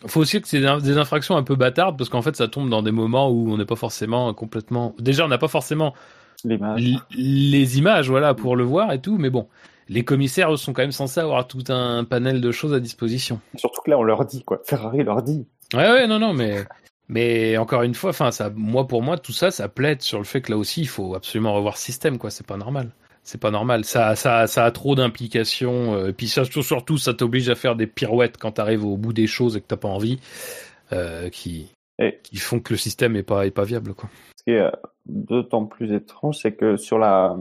faut 0.06 0.20
aussi 0.20 0.40
que 0.40 0.48
c'est 0.48 0.58
des 0.60 0.98
infractions 0.98 1.36
un 1.36 1.44
peu 1.44 1.54
bâtardes 1.54 1.96
parce 1.96 2.10
qu'en 2.10 2.20
fait, 2.20 2.34
ça 2.34 2.48
tombe 2.48 2.68
dans 2.68 2.82
des 2.82 2.90
moments 2.90 3.30
où 3.30 3.52
on 3.52 3.58
n'est 3.58 3.64
pas 3.64 3.76
forcément 3.76 4.34
complètement. 4.34 4.92
Déjà, 4.98 5.24
on 5.24 5.28
n'a 5.28 5.38
pas 5.38 5.46
forcément 5.46 5.94
les 6.44 7.78
images, 7.78 8.10
voilà, 8.10 8.34
pour 8.34 8.56
le 8.56 8.64
voir 8.64 8.92
et 8.92 9.00
tout, 9.00 9.16
mais 9.16 9.30
bon. 9.30 9.46
Les 9.88 10.02
commissaires 10.02 10.58
sont 10.58 10.72
quand 10.72 10.82
même 10.82 10.90
censés 10.90 11.20
avoir 11.20 11.46
tout 11.46 11.62
un 11.68 12.02
panel 12.02 12.40
de 12.40 12.50
choses 12.50 12.74
à 12.74 12.80
disposition. 12.80 13.40
Surtout 13.54 13.82
que 13.82 13.90
là, 13.90 13.98
on 13.98 14.02
leur 14.02 14.24
dit 14.24 14.42
quoi. 14.42 14.60
Ferrari 14.64 15.04
leur 15.04 15.22
dit. 15.22 15.46
Ouais, 15.74 15.88
ouais, 15.88 16.06
non, 16.08 16.18
non, 16.18 16.32
mais, 16.32 16.64
mais 17.08 17.56
encore 17.58 17.82
une 17.82 17.94
fois, 17.94 18.10
enfin, 18.10 18.30
ça, 18.30 18.50
moi, 18.54 18.86
pour 18.88 19.02
moi, 19.02 19.18
tout 19.18 19.32
ça, 19.32 19.50
ça 19.50 19.68
plaide 19.68 20.02
sur 20.02 20.18
le 20.18 20.24
fait 20.24 20.40
que 20.40 20.50
là 20.52 20.58
aussi, 20.58 20.80
il 20.82 20.88
faut 20.88 21.14
absolument 21.14 21.52
revoir 21.54 21.76
ce 21.76 21.84
système, 21.84 22.18
quoi. 22.18 22.30
C'est 22.30 22.46
pas 22.46 22.56
normal. 22.56 22.90
C'est 23.22 23.40
pas 23.40 23.50
normal. 23.50 23.84
Ça, 23.84 24.16
ça, 24.16 24.46
ça 24.46 24.64
a 24.64 24.70
trop 24.70 24.94
d'implications. 24.94 25.94
euh, 25.94 26.08
et 26.08 26.12
puis 26.12 26.28
surtout, 26.28 26.62
surtout, 26.62 26.98
ça 26.98 27.14
t'oblige 27.14 27.48
à 27.48 27.54
faire 27.54 27.76
des 27.76 27.86
pirouettes 27.86 28.36
quand 28.38 28.52
t'arrives 28.52 28.84
au 28.84 28.96
bout 28.96 29.12
des 29.12 29.26
choses 29.26 29.56
et 29.56 29.60
que 29.60 29.66
t'as 29.66 29.76
pas 29.76 29.88
envie, 29.88 30.18
euh, 30.92 31.30
qui, 31.30 31.70
Et- 31.98 32.18
qui 32.22 32.36
font 32.36 32.60
que 32.60 32.72
le 32.74 32.78
système 32.78 33.16
est 33.16 33.22
pas, 33.22 33.46
est 33.46 33.50
pas 33.50 33.64
viable, 33.64 33.94
quoi. 33.94 34.08
Ce 34.36 34.44
qui 34.44 34.50
est 34.50 34.70
d'autant 35.06 35.64
plus 35.64 35.92
étrange, 35.92 36.38
c'est 36.42 36.52
que 36.52 36.76
sur 36.76 36.98
la, 36.98 37.36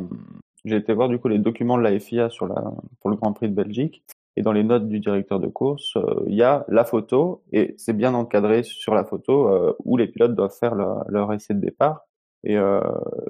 j'ai 0.64 0.78
été 0.78 0.94
voir 0.94 1.10
du 1.10 1.18
coup 1.20 1.28
les 1.28 1.40
documents 1.40 1.78
de 1.78 1.84
la 1.84 2.00
FIA 2.00 2.30
sur 2.30 2.48
la, 2.48 2.64
pour 3.02 3.10
le 3.10 3.18
Grand 3.18 3.34
Prix 3.34 3.50
de 3.50 3.54
Belgique, 3.54 4.04
et 4.36 4.42
dans 4.42 4.52
les 4.52 4.64
notes 4.64 4.88
du 4.88 5.00
directeur 5.00 5.40
de 5.40 5.48
course, 5.48 5.96
euh, 5.98 6.24
il 6.28 6.36
y 6.36 6.44
a 6.44 6.66
la 6.68 6.86
photo, 6.86 7.44
et 7.52 7.76
c'est 7.78 7.94
bien 7.96 8.14
encadré 8.14 8.64
sur 8.64 8.96
la 8.96 9.04
photo 9.04 9.48
euh, 9.50 9.74
où 9.86 9.98
les 9.98 10.08
pilotes 10.08 10.36
doivent 10.36 10.56
faire 10.58 10.76
leur, 10.76 11.04
leur 11.10 11.32
essai 11.34 11.54
de 11.54 11.60
départ, 11.60 12.02
et, 12.44 12.58
euh, 12.58 12.82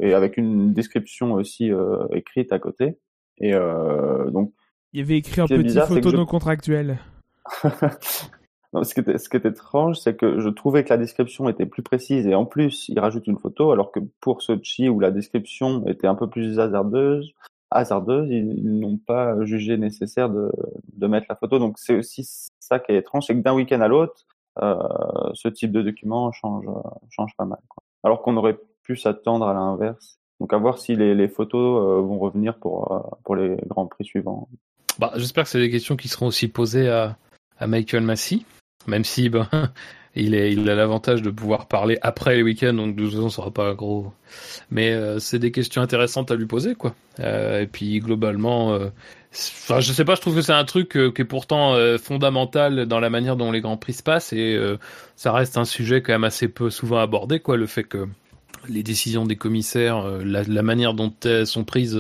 et 0.02 0.14
avec 0.14 0.38
une 0.38 0.74
description 0.74 1.34
aussi 1.34 1.72
euh, 1.72 2.08
écrite 2.14 2.52
à 2.54 2.60
côté. 2.60 2.98
Et 3.40 3.54
euh, 3.54 4.30
donc 4.32 4.54
Il 4.94 5.00
y 5.00 5.04
avait 5.04 5.18
écrit 5.18 5.42
est 5.42 5.46
petit 5.48 5.64
bizarre, 5.64 5.88
photo 5.88 6.10
je- 6.10 6.16
non 6.18 6.26
contractuel. 6.26 6.98
Non, 8.74 8.84
ce, 8.84 8.96
qui 8.96 9.02
était, 9.02 9.20
ce 9.20 9.30
qui 9.30 9.38
est 9.38 9.46
étrange, 9.46 10.00
c'est 10.00 10.16
que 10.16 10.40
je 10.40 10.50
trouvais 10.50 10.84
que 10.84 10.90
la 10.90 10.98
description 10.98 11.48
était 11.48 11.68
plus 11.68 11.84
précise 11.84 12.26
et 12.26 12.34
en 12.34 12.46
plus, 12.46 12.90
il 12.90 13.00
rajoute 13.00 13.28
une 13.28 13.38
photo, 13.38 13.72
alors 13.72 13.92
que 13.92 14.00
pour 14.20 14.42
Sochi, 14.42 14.90
où 14.90 15.00
la 15.00 15.12
description 15.12 15.86
était 15.86 16.08
un 16.08 16.16
peu 16.16 16.28
plus 16.28 16.60
hasardeuse, 16.60 17.34
hasardeuse 17.74 18.30
ils, 18.30 18.80
n'ont 18.80 18.98
pas 18.98 19.44
jugé 19.44 19.78
nécessaire 19.78 20.30
de, 20.30 21.08
mettre 21.08 21.28
la 21.30 21.36
photo. 21.36 21.60
Donc 21.60 21.78
c'est 21.78 21.96
aussi 21.96 22.28
ça 22.60 22.80
qui 22.80 22.92
est 22.92 22.98
étrange, 22.98 23.26
c'est 23.28 23.36
que 23.36 23.42
d'un 23.42 23.54
week-end 23.54 23.82
à 23.82 23.88
l'autre, 23.88 24.26
euh, 24.62 24.76
ce 25.34 25.48
type 25.48 25.72
de 25.72 25.82
document 25.82 26.32
change, 26.32 26.66
change 27.10 27.32
pas 27.38 27.46
mal. 27.46 27.60
Alors 28.04 28.22
qu'on 28.22 28.38
aurait 28.38 28.58
pu 28.84 28.96
s'attendre 28.96 29.48
à 29.48 29.54
l'inverse. 29.54 30.18
Donc 30.40 30.54
à 30.54 30.58
voir 30.58 30.78
si 30.78 30.96
les, 30.96 31.16
les 31.16 31.28
photos 31.28 31.82
euh, 31.82 32.02
vont 32.02 32.20
revenir 32.20 32.56
pour, 32.56 32.92
euh, 32.92 33.00
pour 33.24 33.36
les 33.36 33.56
grands 33.68 33.88
prix 33.88 34.04
suivants. 34.04 34.48
Bah, 35.00 35.12
j'espère 35.16 35.46
que 35.46 35.50
c'est 35.50 35.60
des 35.60 35.70
questions 35.70 35.96
qui 35.96 36.08
seront 36.08 36.28
aussi 36.28 36.48
posées 36.48 36.90
à, 36.90 37.18
à 37.58 37.68
Michael 37.68 38.04
Massey, 38.04 38.40
même 38.88 39.04
si 39.04 39.30
ben, 39.30 39.48
il, 40.16 40.36
est, 40.36 40.54
il 40.54 40.70
a 40.70 40.76
l'avantage 40.76 41.22
de 41.22 41.30
pouvoir 41.32 41.68
parler 41.68 41.98
après 42.02 42.36
les 42.36 42.44
week-ends, 42.44 42.74
donc 42.74 42.96
de 42.96 43.04
toute 43.04 43.14
façon, 43.14 43.30
ça 43.30 43.38
sera 43.38 43.52
pas 43.52 43.74
gros. 43.74 44.14
Mais 44.70 44.92
euh, 44.92 45.20
c'est 45.20 45.40
des 45.40 45.52
questions 45.52 45.82
intéressantes 45.82 46.32
à 46.32 46.36
lui 46.36 46.46
poser, 46.46 46.76
quoi. 46.76 46.94
Euh, 47.20 47.62
et 47.62 47.68
puis 47.68 48.00
globalement, 48.00 48.74
euh, 48.74 48.90
enfin, 49.32 49.80
je 49.80 49.92
sais 49.92 50.06
pas, 50.06 50.16
je 50.16 50.22
trouve 50.22 50.36
que 50.36 50.42
c'est 50.42 50.54
un 50.54 50.66
truc 50.66 50.96
euh, 50.98 51.12
qui 51.12 51.24
est 51.24 51.26
pourtant 51.26 51.74
euh, 51.74 51.98
fondamental 51.98 52.86
dans 52.86 53.00
la 53.00 53.10
manière 53.10 53.36
dont 53.36 53.52
les 53.52 53.62
grands 53.62 53.78
prix 53.78 53.94
se 53.94 54.04
passent, 54.04 54.34
et 54.34 54.60
ça 55.16 55.32
reste 55.32 55.58
un 55.58 55.66
sujet 55.66 56.02
quand 56.02 56.14
même 56.14 56.24
assez 56.24 56.48
peu 56.48 56.70
souvent 56.70 57.00
abordé, 57.00 57.40
quoi, 57.40 57.58
le 57.58 57.68
fait 57.68 57.84
que 57.84 58.08
les 58.70 58.84
décisions 58.84 59.26
des 59.26 59.36
commissaires, 59.36 60.08
la, 60.24 60.44
la 60.44 60.64
manière 60.64 60.94
dont 60.94 61.14
elles 61.26 61.48
sont 61.48 61.64
prises 61.64 62.00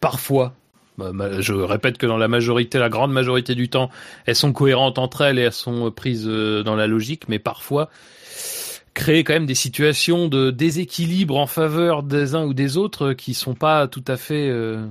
parfois, 0.00 0.54
je 0.98 1.52
répète 1.54 1.98
que 1.98 2.06
dans 2.06 2.16
la 2.16 2.28
majorité, 2.28 2.78
la 2.78 2.88
grande 2.88 3.12
majorité 3.12 3.54
du 3.54 3.68
temps, 3.68 3.90
elles 4.26 4.34
sont 4.34 4.52
cohérentes 4.52 4.98
entre 4.98 5.22
elles 5.22 5.38
et 5.38 5.42
elles 5.42 5.52
sont 5.52 5.90
prises 5.90 6.26
euh, 6.28 6.62
dans 6.62 6.76
la 6.76 6.86
logique, 6.86 7.28
mais 7.28 7.38
parfois 7.38 7.88
créer 8.94 9.22
quand 9.22 9.32
même 9.32 9.46
des 9.46 9.54
situations 9.54 10.28
de 10.28 10.50
déséquilibre 10.50 11.36
en 11.36 11.46
faveur 11.46 12.02
des 12.02 12.34
uns 12.34 12.44
ou 12.44 12.52
des 12.52 12.76
autres 12.76 13.12
qui 13.12 13.32
sont 13.32 13.54
pas 13.54 13.86
tout 13.86 14.04
à 14.08 14.16
fait 14.16 14.48
euh, 14.48 14.86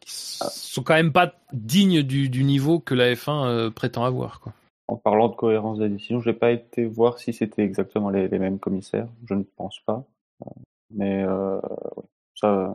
qui 0.00 0.10
sont 0.10 0.82
quand 0.82 0.94
même 0.94 1.12
pas 1.12 1.32
dignes 1.52 2.02
du, 2.02 2.28
du 2.28 2.42
niveau 2.42 2.80
que 2.80 2.94
la 2.94 3.12
F1 3.14 3.46
euh, 3.46 3.70
prétend 3.70 4.04
avoir 4.04 4.40
quoi. 4.40 4.52
En 4.88 4.96
parlant 4.96 5.28
de 5.28 5.34
cohérence 5.34 5.78
des 5.78 5.88
décisions, 5.88 6.20
j'ai 6.20 6.32
pas 6.32 6.52
été 6.52 6.84
voir 6.84 7.18
si 7.18 7.32
c'était 7.32 7.64
exactement 7.64 8.08
les, 8.08 8.28
les, 8.28 8.38
mêmes 8.38 8.60
commissaires. 8.60 9.08
Je 9.28 9.34
ne 9.34 9.42
pense 9.42 9.80
pas. 9.80 10.04
Mais 10.90 11.24
euh, 11.24 11.60
ça, 12.36 12.72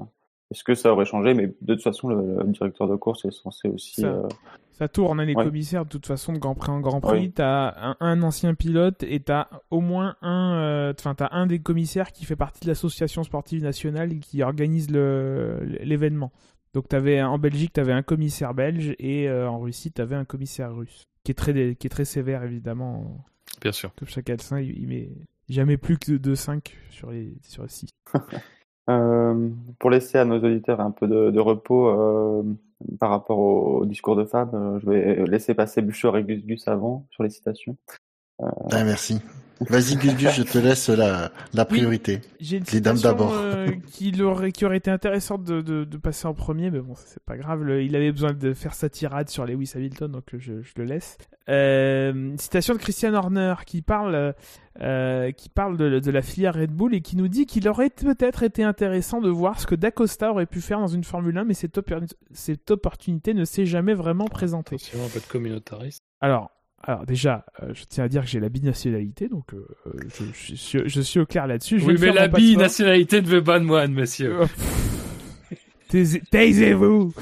est-ce 0.52 0.64
que 0.64 0.76
ça 0.76 0.92
aurait 0.92 1.06
changé? 1.06 1.34
Mais 1.34 1.48
de 1.62 1.74
toute 1.74 1.84
façon, 1.84 2.10
le, 2.10 2.44
le, 2.44 2.52
directeur 2.52 2.88
de 2.88 2.96
course 2.96 3.24
est 3.26 3.32
censé 3.32 3.70
aussi. 3.70 4.02
Ça, 4.02 4.08
euh... 4.08 4.28
ça 4.74 4.90
tourne, 4.90 5.20
hein, 5.20 5.26
les 5.26 5.34
ouais. 5.34 5.46
commissaires, 5.46 5.86
de 5.86 5.90
toute 5.90 6.06
façon, 6.06 6.34
de 6.34 6.40
Grand 6.40 6.56
Prix 6.56 6.72
en 6.72 6.82
Grand 6.82 7.00
Prix. 7.00 7.20
Oui. 7.20 7.32
Tu 7.32 7.42
as 7.42 7.74
un, 7.82 7.96
un, 8.02 8.22
ancien 8.22 8.54
pilote 8.54 9.02
et 9.04 9.22
tu 9.22 9.32
as 9.32 9.50
au 9.70 9.80
moins 9.80 10.16
un, 10.22 10.94
enfin, 10.98 11.16
euh, 11.22 11.28
un 11.32 11.48
des 11.48 11.60
commissaires 11.60 12.12
qui 12.12 12.26
fait 12.26 12.36
partie 12.36 12.66
de 12.66 12.68
l'association 12.68 13.24
sportive 13.24 13.64
nationale 13.64 14.12
et 14.12 14.20
qui 14.20 14.44
organise 14.44 14.90
l'événement. 14.90 16.32
Donc, 16.74 16.94
avais, 16.94 17.22
en 17.22 17.38
Belgique, 17.38 17.72
tu 17.74 17.80
avais 17.80 17.94
un 17.94 18.04
commissaire 18.04 18.54
belge 18.54 18.94
et 19.00 19.30
euh, 19.30 19.50
en 19.50 19.60
Russie, 19.60 19.92
tu 19.92 20.02
avais 20.02 20.16
un 20.16 20.26
commissaire 20.26 20.76
russe 20.76 21.06
qui 21.24 21.32
est 21.32 21.36
très, 21.36 21.76
qui 21.76 21.88
est 21.88 21.90
très 21.90 22.06
sévère, 22.06 22.44
évidemment. 22.44 23.26
Bien 23.62 23.72
sûr. 23.72 23.94
Comme 23.96 24.08
chaque 24.08 24.30
Alcin, 24.30 24.60
il, 24.60 24.78
il 24.78 24.88
met 24.88 25.10
jamais 25.50 25.78
plus 25.78 25.98
que 25.98 26.14
de 26.14 26.36
5 26.36 26.76
sur 26.90 27.12
les, 27.12 27.38
sur 27.44 27.64
les 27.64 27.70
6. 27.70 27.90
Euh, 28.90 29.50
pour 29.80 29.90
laisser 29.90 30.18
à 30.18 30.26
nos 30.26 30.40
auditeurs 30.40 30.82
un 30.82 30.92
peu 30.92 31.08
de, 31.08 31.40
repos 31.40 31.88
euh, 31.90 32.44
par 33.00 33.12
rapport 33.12 33.38
au, 33.38 33.86
discours 33.86 34.16
de 34.16 34.26
Fab, 34.26 34.54
euh, 34.56 34.80
je 34.80 34.90
vais 34.90 35.26
laisser 35.28 35.54
passer 35.54 35.82
Buchor 35.82 36.18
et 36.18 36.24
Gus 36.24 36.44
Gus 36.46 36.68
avant 36.68 37.06
sur 37.12 37.24
les 37.24 37.30
citations. 37.30 37.78
Ah, 38.40 38.84
merci. 38.84 39.22
Vas-y 39.70 39.96
Gus 39.96 40.16
Gus, 40.16 40.34
je 40.34 40.44
te 40.44 40.58
laisse 40.58 40.90
la, 40.90 41.32
la 41.54 41.66
priorité. 41.66 42.22
Oui, 42.24 42.30
J'ai 42.40 42.58
une 42.58 42.64
les 42.74 42.82
dames 42.82 42.98
d'abord. 42.98 43.32
Euh, 43.34 43.68
qui, 43.92 44.20
aurait, 44.22 44.52
qui 44.52 44.66
aurait 44.66 44.78
été 44.78 44.90
intéressante 44.90 45.44
de, 45.44 45.62
de, 45.62 45.84
de, 45.84 45.98
passer 45.98 46.28
en 46.28 46.34
premier, 46.34 46.72
mais 46.72 46.80
bon, 46.80 46.94
c'est 46.96 47.24
pas 47.24 47.38
grave. 47.38 47.64
Le, 47.64 47.84
il 47.84 47.96
avait 47.96 48.12
besoin 48.12 48.34
de 48.34 48.54
faire 48.54 48.74
sa 48.74 48.90
tirade 48.90 49.30
sur 49.30 49.46
Lewis 49.46 49.72
Hamilton, 49.76 50.12
donc 50.12 50.24
je, 50.34 50.62
je 50.62 50.74
le 50.78 50.86
laisse. 50.86 51.18
Euh, 51.48 52.36
citation 52.38 52.74
de 52.74 52.80
Christian 52.80 53.14
Horner 53.14 53.56
qui 53.66 53.82
parle, 53.84 54.34
euh, 54.82 55.32
qui 55.32 55.50
parle 55.50 55.78
de, 55.78 56.00
de, 56.00 56.12
la 56.12 56.22
filière 56.22 56.56
Red 56.56 56.72
Bull 56.72 56.96
et 56.96 57.02
qui 57.02 57.16
nous 57.16 57.28
dit 57.28 57.46
qu'il 57.46 57.68
aurait 57.68 57.90
peut-être 57.90 58.44
été 58.44 58.64
intéressant 58.64 59.22
de 59.22 59.30
voir 59.30 59.60
ce 59.60 59.68
que 59.68 59.76
Dacosta 59.76 60.32
aurait 60.32 60.48
pu 60.48 60.62
faire 60.62 60.80
dans 60.80 60.88
une 60.88 61.04
Formule 61.04 61.38
1, 61.38 61.44
mais 61.44 61.54
cette, 61.54 61.80
cette 62.32 62.72
opportunité 62.72 63.34
ne 63.34 63.46
s'est 63.46 63.66
jamais 63.66 63.94
vraiment 63.94 64.26
présentée. 64.26 64.78
C'est 64.80 65.00
un 65.00 65.10
peu 65.10 65.20
de 65.20 65.26
communautariste. 65.26 66.04
Alors, 66.20 66.52
alors 66.84 67.06
déjà, 67.06 67.46
euh, 67.62 67.74
je 67.74 67.84
tiens 67.88 68.06
à 68.06 68.08
dire 68.08 68.24
que 68.24 68.28
j'ai 68.28 68.40
la 68.40 68.50
binationalité, 68.50 69.28
donc 69.28 69.54
euh, 69.54 69.66
je, 70.08 70.24
je, 70.34 70.56
suis, 70.56 70.82
je, 70.86 71.02
suis, 71.02 71.20
au 71.20 71.26
clair 71.26 71.48
là-dessus. 71.48 71.82
Oui, 71.84 71.96
mais 72.00 72.12
la 72.12 72.28
binationalité 72.28 73.22
ne 73.22 73.28
veut 73.28 73.44
pas 73.44 73.60
de 73.60 73.66
moine, 73.66 73.94
monsieur. 73.94 74.40
Taisez-vous 75.90 77.14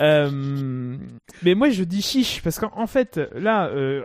euh, 0.00 0.96
mais 1.42 1.56
moi 1.56 1.70
je 1.70 1.82
dis 1.82 2.02
chiche 2.02 2.40
parce 2.44 2.60
qu'en 2.60 2.86
fait 2.86 3.20
là 3.34 3.66
euh, 3.66 4.04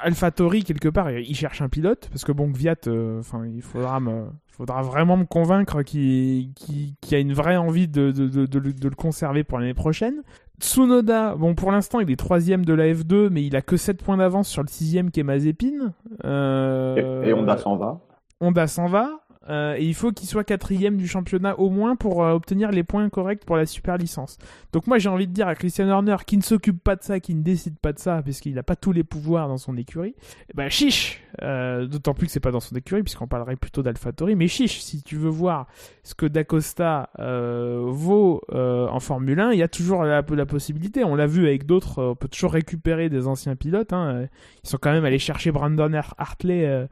AlphaTauri 0.00 0.62
quelque 0.62 0.88
part 0.88 1.10
il 1.10 1.34
cherche 1.34 1.60
un 1.62 1.68
pilote 1.68 2.08
parce 2.12 2.22
que 2.22 2.30
bon 2.30 2.48
Gviat 2.48 2.76
enfin 3.18 3.44
il 3.52 3.60
faudra 3.60 3.98
me 3.98 4.26
faudra 4.46 4.82
vraiment 4.82 5.16
me 5.16 5.24
convaincre 5.24 5.82
qu'il 5.82 6.52
qu 6.54 6.94
qu 7.00 7.14
a 7.16 7.18
une 7.18 7.32
vraie 7.32 7.56
envie 7.56 7.88
de, 7.88 8.12
de, 8.12 8.46
de 8.46 8.88
le 8.88 8.94
conserver 8.94 9.42
pour 9.42 9.58
l'année 9.58 9.74
prochaine. 9.74 10.22
Tsunoda, 10.62 11.34
bon 11.34 11.54
pour 11.54 11.72
l'instant 11.72 11.98
il 11.98 12.10
est 12.10 12.16
troisième 12.16 12.64
de 12.64 12.72
la 12.72 12.84
F2 12.92 13.28
mais 13.30 13.44
il 13.44 13.56
a 13.56 13.62
que 13.62 13.76
7 13.76 14.02
points 14.02 14.16
d'avance 14.16 14.48
sur 14.48 14.62
le 14.62 14.68
sixième 14.68 15.10
qui 15.10 15.20
est 15.20 15.24
Mazepin. 15.24 15.92
Euh... 16.24 17.22
Et, 17.24 17.30
et 17.30 17.34
Honda 17.34 17.58
s'en 17.58 17.76
va. 17.76 18.00
Honda 18.40 18.66
s'en 18.68 18.86
va. 18.86 19.22
Euh, 19.48 19.74
et 19.76 19.84
il 19.84 19.94
faut 19.94 20.12
qu'il 20.12 20.28
soit 20.28 20.44
quatrième 20.44 20.96
du 20.96 21.08
championnat 21.08 21.58
au 21.58 21.70
moins 21.70 21.96
pour 21.96 22.24
euh, 22.24 22.32
obtenir 22.32 22.70
les 22.70 22.84
points 22.84 23.08
corrects 23.08 23.44
pour 23.44 23.56
la 23.56 23.66
super 23.66 23.96
licence. 23.96 24.38
Donc 24.72 24.86
moi 24.86 24.98
j'ai 24.98 25.08
envie 25.08 25.26
de 25.26 25.32
dire 25.32 25.48
à 25.48 25.54
Christian 25.54 25.88
Horner 25.88 26.16
qui 26.26 26.36
ne 26.36 26.42
s'occupe 26.42 26.82
pas 26.82 26.96
de 26.96 27.02
ça, 27.02 27.20
qui 27.20 27.34
ne 27.34 27.42
décide 27.42 27.78
pas 27.78 27.92
de 27.92 27.98
ça, 27.98 28.22
parce 28.22 28.40
qu'il 28.40 28.54
n'a 28.54 28.62
pas 28.62 28.76
tous 28.76 28.92
les 28.92 29.04
pouvoirs 29.04 29.48
dans 29.48 29.58
son 29.58 29.76
écurie, 29.76 30.14
ben 30.54 30.68
chiche 30.68 31.22
euh, 31.42 31.86
D'autant 31.86 32.14
plus 32.14 32.26
que 32.26 32.32
c'est 32.32 32.40
pas 32.40 32.50
dans 32.50 32.60
son 32.60 32.76
écurie, 32.76 33.02
puisqu'on 33.02 33.26
parlerait 33.26 33.56
plutôt 33.56 33.82
d'AlphaTauri, 33.82 34.36
mais 34.36 34.48
chiche 34.48 34.80
Si 34.80 35.02
tu 35.02 35.16
veux 35.16 35.30
voir 35.30 35.66
ce 36.02 36.14
que 36.14 36.26
Dacosta 36.26 37.10
euh, 37.18 37.84
vaut 37.86 38.42
euh, 38.52 38.86
en 38.88 39.00
Formule 39.00 39.40
1, 39.40 39.52
il 39.52 39.58
y 39.58 39.62
a 39.62 39.68
toujours 39.68 40.02
la, 40.04 40.22
la 40.22 40.46
possibilité. 40.46 41.04
On 41.04 41.14
l'a 41.14 41.26
vu 41.26 41.46
avec 41.46 41.66
d'autres, 41.66 42.02
on 42.02 42.14
peut 42.14 42.28
toujours 42.28 42.52
récupérer 42.52 43.08
des 43.08 43.26
anciens 43.26 43.56
pilotes. 43.56 43.92
Hein. 43.92 44.26
Ils 44.64 44.68
sont 44.68 44.78
quand 44.80 44.92
même 44.92 45.04
allés 45.04 45.18
chercher 45.18 45.52
Brandon 45.52 45.92
Hartley 46.18 46.88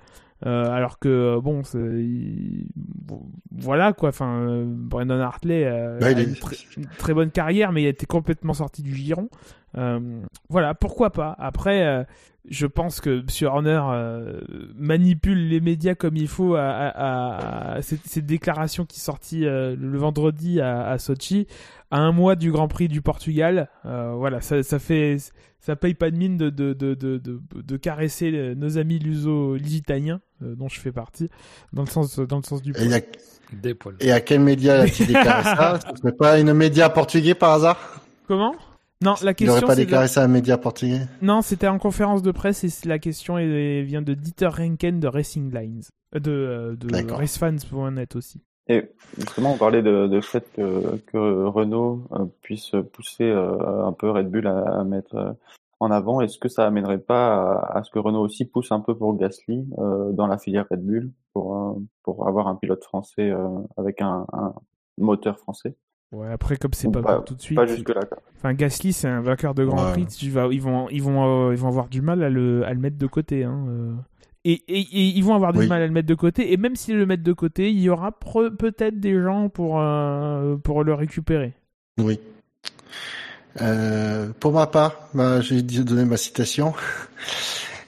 euh, 0.46 0.70
alors 0.70 0.98
que 0.98 1.38
bon, 1.38 1.62
il... 1.74 2.66
voilà 3.50 3.92
quoi. 3.92 4.08
Enfin, 4.08 4.40
euh, 4.40 4.64
Brandon 4.66 5.20
Hartley 5.20 5.64
euh, 5.66 5.98
bah, 5.98 6.08
a 6.08 6.10
une, 6.12 6.34
tr 6.34 6.54
une, 6.76 6.86
très 6.98 7.12
bonne 7.12 7.30
carrière, 7.30 7.72
mais 7.72 7.82
il 7.82 7.86
a 7.86 7.90
été 7.90 8.06
complètement 8.06 8.54
sorti 8.54 8.82
du 8.82 8.94
giron. 8.94 9.28
Euh, 9.76 10.20
voilà, 10.48 10.74
pourquoi 10.74 11.10
pas. 11.10 11.34
Après, 11.38 11.86
euh, 11.86 12.04
je 12.48 12.66
pense 12.66 13.00
que 13.00 13.20
M. 13.20 13.48
Horner 13.48 13.82
manipule 14.74 15.48
les 15.48 15.60
médias 15.60 15.94
comme 15.94 16.16
il 16.16 16.28
faut 16.28 16.54
à, 16.54 16.68
à, 16.68 17.74
à 17.74 17.82
cette, 17.82 18.06
cette, 18.06 18.26
déclaration 18.26 18.84
qui 18.86 18.98
est 18.98 19.02
sortie 19.02 19.40
le 19.42 19.98
vendredi 19.98 20.60
à, 20.60 20.88
à 20.88 20.98
Sochi, 20.98 21.46
à 21.90 21.98
un 21.98 22.12
mois 22.12 22.36
du 22.36 22.50
Grand 22.50 22.68
Prix 22.68 22.88
du 22.88 23.02
Portugal. 23.02 23.68
voilà, 23.84 24.40
ça, 24.40 24.62
ça 24.62 24.78
fait 24.78 25.18
ça 25.60 25.76
paye 25.76 25.94
pas 25.94 26.10
de 26.10 26.16
mine 26.16 26.36
de, 26.36 26.50
de, 26.50 26.72
de, 26.72 26.94
de, 26.94 27.18
de, 27.18 27.40
de 27.54 27.76
caresser 27.76 28.54
nos 28.56 28.78
amis 28.78 28.98
luso-lusitaniens, 28.98 30.20
euh, 30.42 30.54
dont 30.54 30.68
je 30.68 30.80
fais 30.80 30.92
partie, 30.92 31.28
dans 31.72 31.82
le 31.82 31.88
sens, 31.88 32.18
dans 32.18 32.38
le 32.38 32.42
sens 32.42 32.62
du 32.62 32.72
poil. 32.72 32.90
Et, 32.90 32.94
a... 32.94 33.00
Des 33.52 33.74
poils. 33.74 33.96
Et 34.00 34.12
à 34.12 34.20
quel 34.20 34.40
média 34.40 34.80
a-t-il 34.80 35.08
déclaré 35.08 35.42
ça? 35.42 35.78
Ce 35.82 36.06
n'est 36.06 36.12
pas 36.12 36.38
une 36.38 36.54
média 36.54 36.88
portugais 36.88 37.34
par 37.34 37.52
hasard? 37.52 38.00
Comment? 38.26 38.54
Non, 39.02 39.14
la 39.22 39.34
question. 39.34 39.56
Il 39.56 39.60
n'aurait 39.60 39.66
pas 39.66 39.76
déclaré 39.76 40.08
ça 40.08 40.22
à 40.22 40.24
un 40.24 40.28
média 40.28 40.58
portugais? 40.58 41.00
Non, 41.22 41.42
c'était 41.42 41.68
en 41.68 41.78
conférence 41.78 42.22
de 42.22 42.32
presse 42.32 42.64
et 42.64 42.88
la 42.88 42.98
question 42.98 43.38
est, 43.38 43.82
vient 43.82 44.02
de 44.02 44.14
Dieter 44.14 44.48
Renken 44.48 45.00
de 45.00 45.08
Racing 45.08 45.52
Lines, 45.54 45.82
euh, 46.14 46.20
de, 46.20 46.30
euh, 46.30 46.76
de 46.76 47.12
racefans.net 47.12 48.16
aussi. 48.16 48.42
Et 48.68 48.88
justement, 49.18 49.54
on 49.54 49.58
parlait 49.58 49.82
de, 49.82 50.06
de 50.06 50.20
fait 50.20 50.46
que, 50.54 50.96
que 51.06 51.44
Renault 51.46 52.02
euh, 52.12 52.26
puisse 52.42 52.72
pousser 52.92 53.30
un 53.30 53.92
peu 53.92 54.10
Red 54.10 54.30
Bull 54.30 54.46
à, 54.46 54.80
à 54.80 54.84
mettre 54.84 55.36
en 55.80 55.90
avant. 55.90 56.20
Est-ce 56.20 56.38
que 56.38 56.48
ça 56.48 56.66
amènerait 56.66 56.98
pas 56.98 57.34
à, 57.34 57.78
à, 57.78 57.82
ce 57.82 57.90
que 57.90 57.98
Renault 57.98 58.20
aussi 58.20 58.44
pousse 58.44 58.70
un 58.70 58.80
peu 58.80 58.94
pour 58.94 59.16
Gasly 59.16 59.66
euh, 59.78 60.12
dans 60.12 60.26
la 60.26 60.38
filière 60.38 60.66
Red 60.70 60.84
Bull 60.84 61.10
pour, 61.32 61.80
pour 62.02 62.28
avoir 62.28 62.46
un 62.46 62.54
pilote 62.54 62.84
français 62.84 63.30
euh, 63.30 63.48
avec 63.76 64.00
un, 64.02 64.26
un, 64.32 64.54
moteur 64.98 65.38
français? 65.38 65.74
Ouais, 66.12 66.28
après 66.30 66.56
comme 66.56 66.72
c'est 66.72 66.90
pas, 66.90 67.02
pas 67.02 67.20
tout 67.20 67.34
de 67.34 67.40
suite. 67.40 67.56
Pas 67.56 67.66
jusque 67.66 67.88
là. 67.88 68.02
Quoi. 68.04 68.18
Enfin, 68.36 68.52
Gasly 68.52 68.92
c'est 68.92 69.08
un 69.08 69.20
vainqueur 69.20 69.54
de 69.54 69.64
Grand 69.64 69.92
Prix. 69.92 70.06
Vas, 70.30 70.48
ils 70.50 70.60
vont, 70.60 70.88
ils 70.88 71.02
vont, 71.02 71.52
ils 71.52 71.58
vont 71.58 71.68
avoir 71.68 71.88
du 71.88 72.02
mal 72.02 72.22
à 72.22 72.30
le, 72.30 72.64
à 72.64 72.72
le 72.74 72.80
mettre 72.80 72.98
de 72.98 73.06
côté. 73.06 73.44
Hein. 73.44 73.96
Et, 74.44 74.62
et, 74.68 74.80
et, 74.80 75.04
ils 75.16 75.22
vont 75.22 75.34
avoir 75.34 75.52
du 75.52 75.60
oui. 75.60 75.68
mal 75.68 75.82
à 75.82 75.86
le 75.86 75.92
mettre 75.92 76.08
de 76.08 76.14
côté. 76.14 76.52
Et 76.52 76.56
même 76.56 76.74
s'ils 76.74 76.96
le 76.96 77.06
mettent 77.06 77.22
de 77.22 77.32
côté, 77.32 77.70
il 77.70 77.80
y 77.80 77.90
aura 77.90 78.12
peut-être 78.12 78.98
des 78.98 79.20
gens 79.20 79.48
pour, 79.50 79.80
euh, 79.80 80.56
pour 80.56 80.82
le 80.82 80.94
récupérer. 80.94 81.52
Oui. 81.98 82.18
Euh, 83.60 84.30
pour 84.40 84.52
ma 84.52 84.66
part, 84.66 84.94
bah, 85.12 85.40
je 85.42 85.54
vais 85.54 85.62
donner 85.62 86.06
ma 86.06 86.16
citation. 86.16 86.72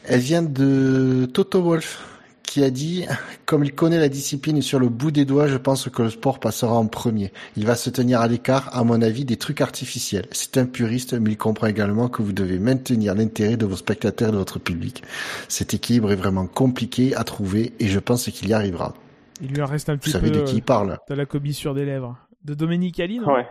Elle 0.05 0.21
vient 0.21 0.43
de 0.43 1.27
Toto 1.33 1.63
Wolf, 1.63 2.12
qui 2.53 2.63
a 2.63 2.71
dit 2.71 3.07
Comme 3.47 3.65
il 3.65 3.75
connaît 3.75 3.99
la 3.99 4.11
discipline 4.11 4.61
sur 4.61 4.79
le 4.79 4.91
bout 4.91 5.11
des 5.11 5.25
doigts, 5.25 5.47
je 5.47 5.57
pense 5.57 5.89
que 5.89 6.03
le 6.03 6.11
sport 6.11 6.39
passera 6.39 6.75
en 6.75 6.87
premier. 6.87 7.33
Il 7.57 7.65
va 7.65 7.77
se 7.77 7.89
tenir 7.89 8.21
à 8.21 8.29
l'écart, 8.29 8.69
à 8.77 8.85
mon 8.85 9.01
avis, 9.01 9.25
des 9.25 9.39
trucs 9.39 9.63
artificiels. 9.63 10.27
C'est 10.33 10.59
un 10.59 10.67
puriste, 10.67 11.15
mais 11.15 11.31
il 11.31 11.39
comprend 11.39 11.67
également 11.67 12.11
que 12.11 12.21
vous 12.21 12.35
devez 12.35 12.59
maintenir 12.59 13.15
l'intérêt 13.15 13.57
de 13.57 13.65
vos 13.65 13.77
spectateurs 13.77 14.29
et 14.29 14.33
de 14.33 14.37
votre 14.37 14.59
public. 14.59 15.03
Cet 15.49 15.73
équilibre 15.73 16.13
est 16.13 16.17
vraiment 16.17 16.47
compliqué 16.47 17.17
à 17.17 17.25
trouver 17.25 17.73
et 17.81 17.89
je 17.89 17.99
pense 17.99 18.27
qu'il 18.27 18.51
y 18.51 18.53
arrivera. 18.53 18.93
Il 19.41 19.55
lui 19.55 19.63
en 19.63 19.67
reste 19.67 19.89
un 19.89 19.97
petit 19.97 20.11
vous 20.11 20.21
peu. 20.21 20.27
Vous 20.27 20.33
savez 20.35 20.45
de 20.45 20.47
qui 20.47 20.57
il 20.57 20.63
parle 20.63 20.99
De 21.09 21.15
la 21.15 21.25
commissure 21.25 21.73
des 21.73 21.87
lèvres. 21.87 22.19
De 22.45 22.53
Domenicali, 22.53 23.19
non? 23.19 23.33
Ouais. 23.33 23.47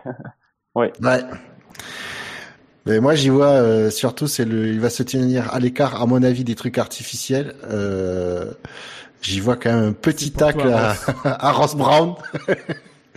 ouais. 0.76 0.92
Ouais. 1.02 1.20
Mais 2.86 3.00
moi, 3.00 3.14
j'y 3.14 3.28
vois 3.28 3.50
euh, 3.50 3.90
surtout, 3.90 4.26
c'est 4.26 4.44
le, 4.44 4.68
il 4.68 4.80
va 4.80 4.90
se 4.90 5.02
tenir 5.02 5.52
à 5.54 5.60
l'écart, 5.60 6.00
à 6.00 6.06
mon 6.06 6.22
avis, 6.22 6.44
des 6.44 6.54
trucs 6.54 6.78
artificiels. 6.78 7.54
Euh, 7.70 8.52
j'y 9.20 9.40
vois 9.40 9.56
quand 9.56 9.72
même 9.72 9.90
un 9.90 9.92
petit 9.92 10.32
tacle 10.32 10.62
toi, 10.62 10.94
à, 11.24 11.48
à, 11.48 11.52
Ross 11.52 11.76
Brown. 11.76 12.14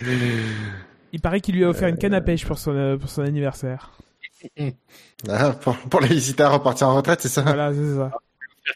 il 1.12 1.20
paraît 1.20 1.40
qu'il 1.40 1.56
lui 1.56 1.64
a 1.64 1.68
offert 1.68 1.88
une 1.88 1.98
canne 1.98 2.14
à 2.14 2.20
pêche 2.20 2.46
pour 2.46 2.58
son 2.58 2.96
pour 3.00 3.10
son 3.10 3.22
anniversaire. 3.22 3.92
Ah, 5.28 5.52
pour, 5.52 5.76
pour 5.76 6.00
les 6.00 6.12
hésiter 6.12 6.42
à 6.42 6.50
repartir 6.50 6.88
en 6.88 6.96
retraite, 6.96 7.20
c'est 7.20 7.28
ça? 7.28 7.42
Voilà, 7.42 7.72
c'est 7.72 7.96
ça. 7.96 8.12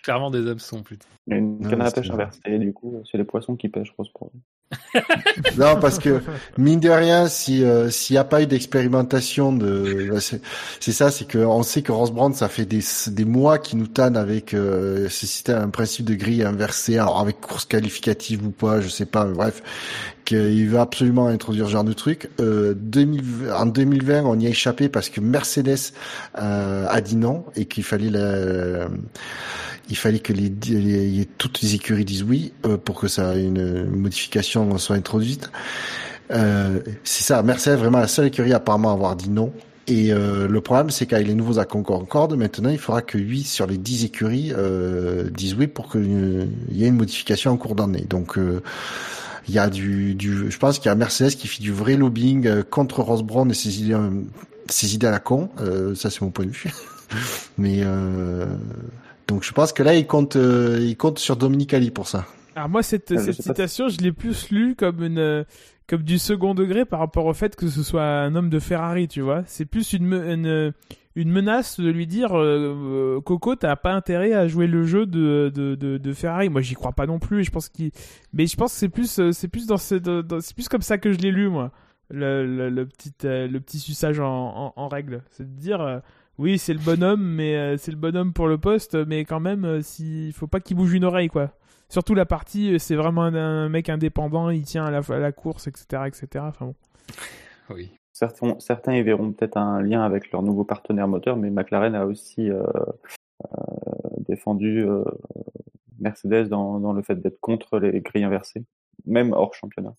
clairement 0.03 0.31
des 0.31 0.49
hameçons 0.49 0.83
plutôt. 0.83 1.07
Il 1.31 1.35
y 1.35 1.36
a 1.36 1.39
une 1.39 1.69
canne 1.69 1.82
à 1.82 1.90
pêche 1.90 2.11
inversée, 2.11 2.59
du 2.59 2.73
coup, 2.73 3.02
c'est 3.11 3.16
les 3.16 3.24
poissons 3.24 3.55
qui 3.55 3.69
pêchent, 3.69 3.94
Rose 3.97 4.11
Brown. 4.12 4.31
Non, 5.59 5.78
parce 5.81 5.98
que 5.98 6.20
mine 6.59 6.81
de 6.81 6.89
rien, 6.89 7.27
si 7.28 7.65
euh, 7.65 7.90
s'il 7.90 8.15
n'y 8.15 8.19
a 8.19 8.24
pas 8.24 8.43
eu 8.43 8.47
d'expérimentation 8.47 9.52
de, 9.52 10.09
bah, 10.11 10.20
c'est 10.20 10.40
c'est 10.78 10.93
ça, 10.93 11.11
c'est 11.11 11.27
que 11.27 11.39
on 11.39 11.62
sait 11.62 11.82
que 11.82 11.93
Rosbrand, 11.93 12.32
ça 12.32 12.48
fait 12.48 12.65
des 12.65 12.81
des 13.09 13.24
mois 13.24 13.59
qu'il 13.59 13.78
nous 13.78 13.89
tanne 13.89 14.16
avec 14.16 14.55
euh, 14.55 15.09
ce 15.09 15.27
système, 15.27 15.62
un 15.62 15.70
principe 15.70 16.07
de 16.07 16.15
grille 16.15 16.44
inversé, 16.44 16.98
alors 16.98 17.20
avec 17.20 17.40
course 17.40 17.65
qualificative 17.65 18.47
ou 18.47 18.51
pas, 18.51 18.81
je 18.81 18.89
sais 18.89 19.07
pas, 19.07 19.24
mais 19.24 19.35
bref, 19.35 19.62
qu'il 20.24 20.69
veut 20.69 20.78
absolument 20.78 21.27
introduire 21.27 21.66
ce 21.66 21.73
genre 21.73 21.85
de 21.85 21.93
truc. 21.93 22.31
Euh, 22.40 22.74
2000 22.77 23.51
en 23.57 23.66
2020, 23.66 24.23
on 24.24 24.39
y 24.39 24.47
a 24.47 24.51
échappé 24.51 24.89
parce 24.89 25.09
que 25.09 25.20
Mercedes 25.20 25.93
euh, 26.40 26.86
a 26.89 27.01
dit 27.01 27.16
non 27.16 27.44
et 27.57 27.66
qu'il 27.66 27.85
fallait 27.85 28.11
la 28.11 28.89
il 29.91 29.97
fallait 29.97 30.21
que 30.21 30.33
les, 30.33 30.49
les- 30.69 31.29
toutes 31.39 31.61
les 31.62 31.75
écuries 31.75 32.05
disent 32.05 32.23
oui 32.23 32.53
euh, 32.65 32.77
pour 32.77 32.99
que 33.01 33.09
ça 33.09 33.35
une 33.37 33.85
modification 33.91 34.77
soit 34.79 34.97
introduite. 34.97 35.51
Euh, 36.31 36.81
c'est 37.05 37.25
ça, 37.25 37.43
Mercedes 37.43 37.77
vraiment 37.79 37.99
la 37.99 38.09
seule 38.09 38.27
écurie 38.27 38.53
apparemment 38.53 38.91
à 38.91 38.95
avoir 38.95 39.17
dit 39.17 39.31
non. 39.31 39.53
Et 39.89 40.12
euh, 40.12 40.47
le 40.47 40.61
problème, 40.61 40.91
c'est 40.91 41.07
qu'avec 41.07 41.27
les 41.27 41.35
nouveaux 41.35 41.59
accords 41.59 41.83
Concorde, 41.83 42.37
maintenant, 42.37 42.71
il 42.71 42.79
faudra 42.79 43.03
que 43.03 43.19
8 43.19 43.43
sur 43.43 43.67
les 43.67 43.77
10 43.79 44.05
écuries 44.05 44.53
euh, 44.57 45.29
disent 45.31 45.55
oui 45.55 45.67
pour 45.67 45.91
qu'il 45.91 46.47
y 46.71 46.85
ait 46.85 46.89
une 46.89 46.95
modification 46.97 47.51
en 47.51 47.57
cours 47.57 47.75
d'année. 47.75 48.07
Donc, 48.09 48.39
euh, 48.39 48.62
il 49.49 49.55
y 49.55 49.59
a 49.59 49.69
du, 49.69 50.15
du, 50.15 50.49
je 50.49 50.59
pense 50.59 50.79
qu'il 50.79 50.87
y 50.87 50.93
a 50.93 50.95
Mercedes 50.95 51.31
qui 51.35 51.49
fait 51.49 51.61
du 51.62 51.73
vrai 51.73 51.97
lobbying 51.97 52.47
euh, 52.47 52.62
contre 52.62 53.01
Ross 53.03 53.23
Brown 53.25 53.51
et 53.51 53.55
ses 53.55 53.81
idées, 53.83 53.99
ses 54.69 54.95
idées 54.95 55.09
à 55.09 55.11
la 55.11 55.19
con. 55.19 55.49
Ça, 55.97 56.09
c'est 56.11 56.21
mon 56.21 56.31
point 56.31 56.45
de 56.47 56.51
vue. 56.53 56.71
Mais 57.59 57.83
donc, 59.31 59.44
je 59.44 59.52
pense 59.52 59.73
que 59.73 59.82
là, 59.82 59.94
il 59.94 60.07
compte, 60.07 60.36
euh, 60.36 60.78
il 60.81 60.97
compte 60.97 61.19
sur 61.19 61.36
Dominique 61.36 61.73
Ali 61.74 61.90
pour 61.90 62.07
ça. 62.09 62.27
Alors 62.55 62.69
moi, 62.69 62.82
cette, 62.82 63.12
Euh, 63.12 63.19
je 63.19 63.27
pas 63.27 63.32
citation, 63.32 63.89
je 63.89 63.98
l'ai 63.98 64.12
plus 64.12 64.51
lue 64.51 64.74
comme 64.77 65.02
une 65.02 65.19
euh, 65.19 65.44
comme 65.89 66.02
du 66.02 66.19
second 66.19 66.55
degré 66.55 66.85
par 66.85 67.01
rapport 67.01 67.27
au 67.27 67.35
fait 67.35 67.57
que 67.57 67.69
ce 67.69 67.82
soit 67.82 68.05
un 68.05 68.35
homme 68.36 68.51
de 68.51 68.59
Ferrari, 68.59 69.09
tu 69.09 69.20
vois. 69.23 69.43
C'est 69.47 69.65
plus 69.65 69.93
une, 69.93 70.07
me- 70.07 70.31
une 70.32 70.73
une 71.16 71.31
menace 71.31 71.81
de 71.81 71.90
lui 71.90 72.07
dire 72.07 72.36
euh, 72.39 73.16
euh, 73.16 73.20
Coco, 73.20 73.57
t'as 73.57 73.74
pas 73.77 73.93
intérêt 73.93 74.32
à 74.32 74.47
jouer 74.47 74.66
le 74.69 74.85
jeu 74.85 75.07
de 75.07 75.51
de, 75.55 75.74
de, 75.74 75.98
de 75.98 76.12
Ferrari. 76.12 76.48
Moi, 76.48 76.61
j'y 76.61 76.74
crois 76.74 76.93
pas 76.93 77.07
non 77.07 77.19
plus. 77.19 77.44
Je 77.44 77.51
pense 77.51 77.69
qu'il, 77.69 77.90
mais 78.32 78.47
je 78.47 78.57
pense 78.57 78.73
que 78.73 78.78
c'est 78.78 78.89
plus 78.89 79.19
euh, 79.19 79.32
c'est 79.32 79.48
plus 79.48 79.66
dans 79.66 79.77
ce 79.78 79.94
dans- 79.97 80.23
dans- 80.23 80.40
c'est 80.40 80.55
plus 80.55 80.69
comme 80.69 80.82
ça 80.82 80.98
que 80.98 81.12
je 81.12 81.19
l'ai 81.19 81.31
lu 81.32 81.48
moi. 81.48 81.70
Le, 82.12 82.44
le, 82.44 82.70
le 82.70 82.86
petit 82.86 83.12
euh, 83.24 83.47
le 83.47 83.61
petit 83.61 83.78
suçage 83.78 84.19
en, 84.20 84.27
en, 84.27 84.73
en 84.77 84.89
règle, 84.89 85.23
c'est 85.31 85.44
de 85.44 85.61
dire 85.61 85.81
euh, 85.81 85.98
oui, 86.41 86.59
c'est 86.59 86.73
le 86.73 86.81
bonhomme, 86.81 87.23
mais 87.23 87.55
euh, 87.55 87.77
c'est 87.77 87.91
le 87.91 87.99
bonhomme 87.99 88.33
pour 88.33 88.49
le 88.49 88.57
poste, 88.57 88.95
mais 88.95 89.27
quand 89.27 89.41
même, 89.41 89.67
euh, 89.67 89.83
s'il 89.83 90.33
faut 90.33 90.47
pas 90.47 90.59
qu'il 90.59 90.75
bouge 90.75 90.95
une 90.95 91.05
oreille, 91.05 91.29
quoi. 91.29 91.51
Surtout 91.91 92.15
la 92.15 92.25
partie, 92.25 92.73
euh, 92.73 92.79
c'est 92.79 92.95
vraiment 92.97 93.25
un, 93.25 93.35
un 93.35 93.69
mec 93.69 93.91
indépendant, 93.91 94.49
il 94.49 94.62
tient 94.62 94.87
à 94.87 94.91
la, 94.91 95.01
à 95.07 95.19
la 95.19 95.33
course, 95.33 95.67
etc., 95.67 96.05
etc. 96.07 96.45
Enfin 96.49 96.67
bon. 96.67 96.75
Oui. 97.69 97.93
Certains, 98.15 98.59
certains 98.59 98.95
y 98.95 99.03
verront 99.03 99.33
peut-être 99.33 99.59
un 99.59 99.83
lien 99.83 100.03
avec 100.03 100.33
leur 100.33 100.43
nouveau 100.43 100.65
partenaire 100.65 101.09
moteur, 101.09 101.37
mais 101.37 101.51
McLaren 101.51 101.95
a 101.95 102.07
aussi 102.07 102.51
euh, 102.51 102.62
euh, 103.45 103.62
défendu 104.27 104.83
euh, 104.83 105.05
Mercedes 105.99 106.49
dans, 106.49 106.81
dans 106.81 106.95
le 106.95 107.03
fait 107.03 107.17
d'être 107.17 107.39
contre 107.41 107.79
les 107.79 108.01
grilles 108.01 108.25
inversées, 108.25 108.65
même 109.07 109.33
hors 109.35 109.55
championnat. 109.55 109.95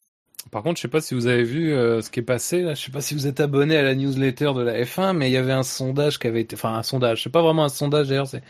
Par 0.50 0.64
contre, 0.64 0.78
je 0.78 0.82
sais 0.82 0.88
pas 0.88 1.02
si 1.02 1.14
vous 1.14 1.28
avez 1.28 1.44
vu 1.44 1.72
euh, 1.72 2.02
ce 2.02 2.10
qui 2.10 2.20
est 2.20 2.24
passé. 2.24 2.62
Là. 2.62 2.74
Je 2.74 2.82
sais 2.82 2.92
pas 2.92 3.02
si 3.02 3.14
vous 3.14 3.28
êtes 3.28 3.40
abonné 3.40 3.78
à 3.78 3.84
la 3.84 3.96
newsletter 3.96 4.52
de 4.56 4.62
la 4.62 4.82
F1, 4.84 5.14
mais 5.16 5.30
il 5.30 5.34
y 5.34 5.38
avait 5.38 5.52
un 5.54 5.64
sondage 5.64 6.20
qui 6.20 6.28
avait 6.28 6.42
été, 6.42 6.56
enfin 6.56 6.74
un 6.76 6.84
sondage. 6.84 7.24
C'est 7.24 7.30
pas 7.32 7.42
vraiment 7.42 7.64
un 7.64 7.70
sondage 7.70 8.10
d'ailleurs, 8.10 8.28
c'est 8.28 8.42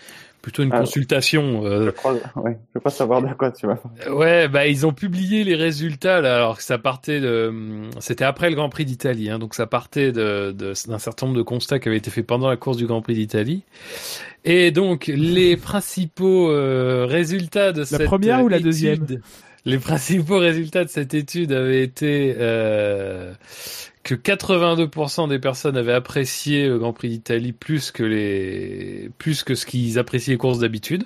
plutôt 0.42 0.64
une 0.64 0.72
Ah. 0.74 0.80
consultation. 0.80 1.64
euh, 1.66 1.86
Je 1.86 1.90
crois, 1.92 2.14
ouais, 2.14 2.58
je 2.74 2.80
veux 2.80 2.82
pas 2.82 2.90
savoir 2.90 3.22
de 3.22 3.32
quoi 3.36 3.52
tu 3.52 3.68
vas 3.68 3.76
parler. 3.76 4.10
Ouais, 4.18 4.48
bah 4.48 4.66
ils 4.66 4.88
ont 4.88 4.94
publié 4.94 5.44
les 5.44 5.54
résultats 5.54 6.20
là, 6.22 6.36
alors 6.38 6.58
que 6.58 6.64
ça 6.64 6.80
partait 6.80 7.20
de, 7.22 7.54
c'était 8.00 8.24
après 8.26 8.50
le 8.50 8.56
Grand 8.56 8.70
Prix 8.70 8.86
d'Italie, 8.86 9.30
hein, 9.30 9.38
donc 9.38 9.54
ça 9.54 9.68
partait 9.68 10.12
de 10.12 10.52
de- 10.58 10.74
d'un 10.88 10.98
certain 10.98 11.28
nombre 11.28 11.38
de 11.38 11.44
constats 11.44 11.78
qui 11.78 11.90
avaient 11.90 11.98
été 11.98 12.10
faits 12.10 12.26
pendant 12.26 12.50
la 12.50 12.58
course 12.58 12.78
du 12.78 12.88
Grand 12.88 13.04
Prix 13.04 13.14
d'Italie. 13.14 13.62
Et 14.44 14.72
donc 14.72 15.06
les 15.06 15.58
principaux 15.58 16.50
euh, 16.50 17.06
résultats 17.08 17.72
de 17.74 17.84
cette 17.84 18.06
première 18.06 18.44
ou 18.44 18.48
la 18.48 18.58
étude- 18.58 18.66
deuxième? 18.66 19.06
Les 19.66 19.78
principaux 19.78 20.40
résultats 20.40 20.84
de 20.84 20.90
cette 20.90 21.14
étude 21.14 21.52
avaient 21.52 21.84
été 21.84 22.36
euh, 22.40 23.34
que 24.04 24.16
82% 24.16 25.30
des 25.30 25.38
personnes 25.40 25.78
avaient 25.78 25.94
apprécié 25.94 26.68
le 26.68 26.80
Grand 26.80 26.94
Prix 26.94 27.10
d'Italie 27.10 27.52
plus 27.52 27.92
que 27.92 29.54
ce 29.54 29.66
qu'ils 29.66 30.00
appréciaient 30.00 30.34
les 30.34 30.38
courses 30.40 30.60
d'habitude. 30.60 31.04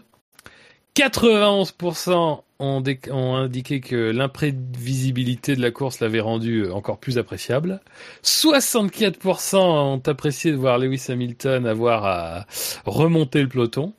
91% 0.95 2.41
ont, 2.59 2.79
dé- 2.81 2.99
ont 3.11 3.35
indiqué 3.35 3.81
que 3.81 4.11
l'imprévisibilité 4.11 5.57
de 5.57 5.61
la 5.61 5.71
course 5.71 5.99
l'avait 5.99 6.21
rendu 6.21 6.61
euh, 6.63 6.73
encore 6.73 6.99
plus 6.99 7.17
appréciable. 7.17 7.81
64% 8.23 9.57
ont 9.57 10.01
apprécié 10.05 10.51
de 10.51 10.55
voir 10.55 10.77
Lewis 10.79 11.05
Hamilton 11.09 11.65
avoir 11.65 12.05
à 12.05 12.45
remonter 12.85 13.41
le 13.41 13.49
peloton. 13.49 13.93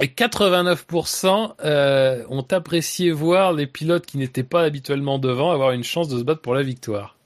Et 0.00 0.08
89% 0.08 1.54
euh, 1.64 2.24
ont 2.28 2.44
apprécié 2.50 3.10
voir 3.12 3.52
les 3.52 3.66
pilotes 3.66 4.06
qui 4.06 4.18
n'étaient 4.18 4.42
pas 4.42 4.62
habituellement 4.62 5.18
devant 5.18 5.52
avoir 5.52 5.70
une 5.70 5.84
chance 5.84 6.08
de 6.08 6.18
se 6.18 6.24
battre 6.24 6.40
pour 6.40 6.54
la 6.54 6.62
victoire. 6.62 7.16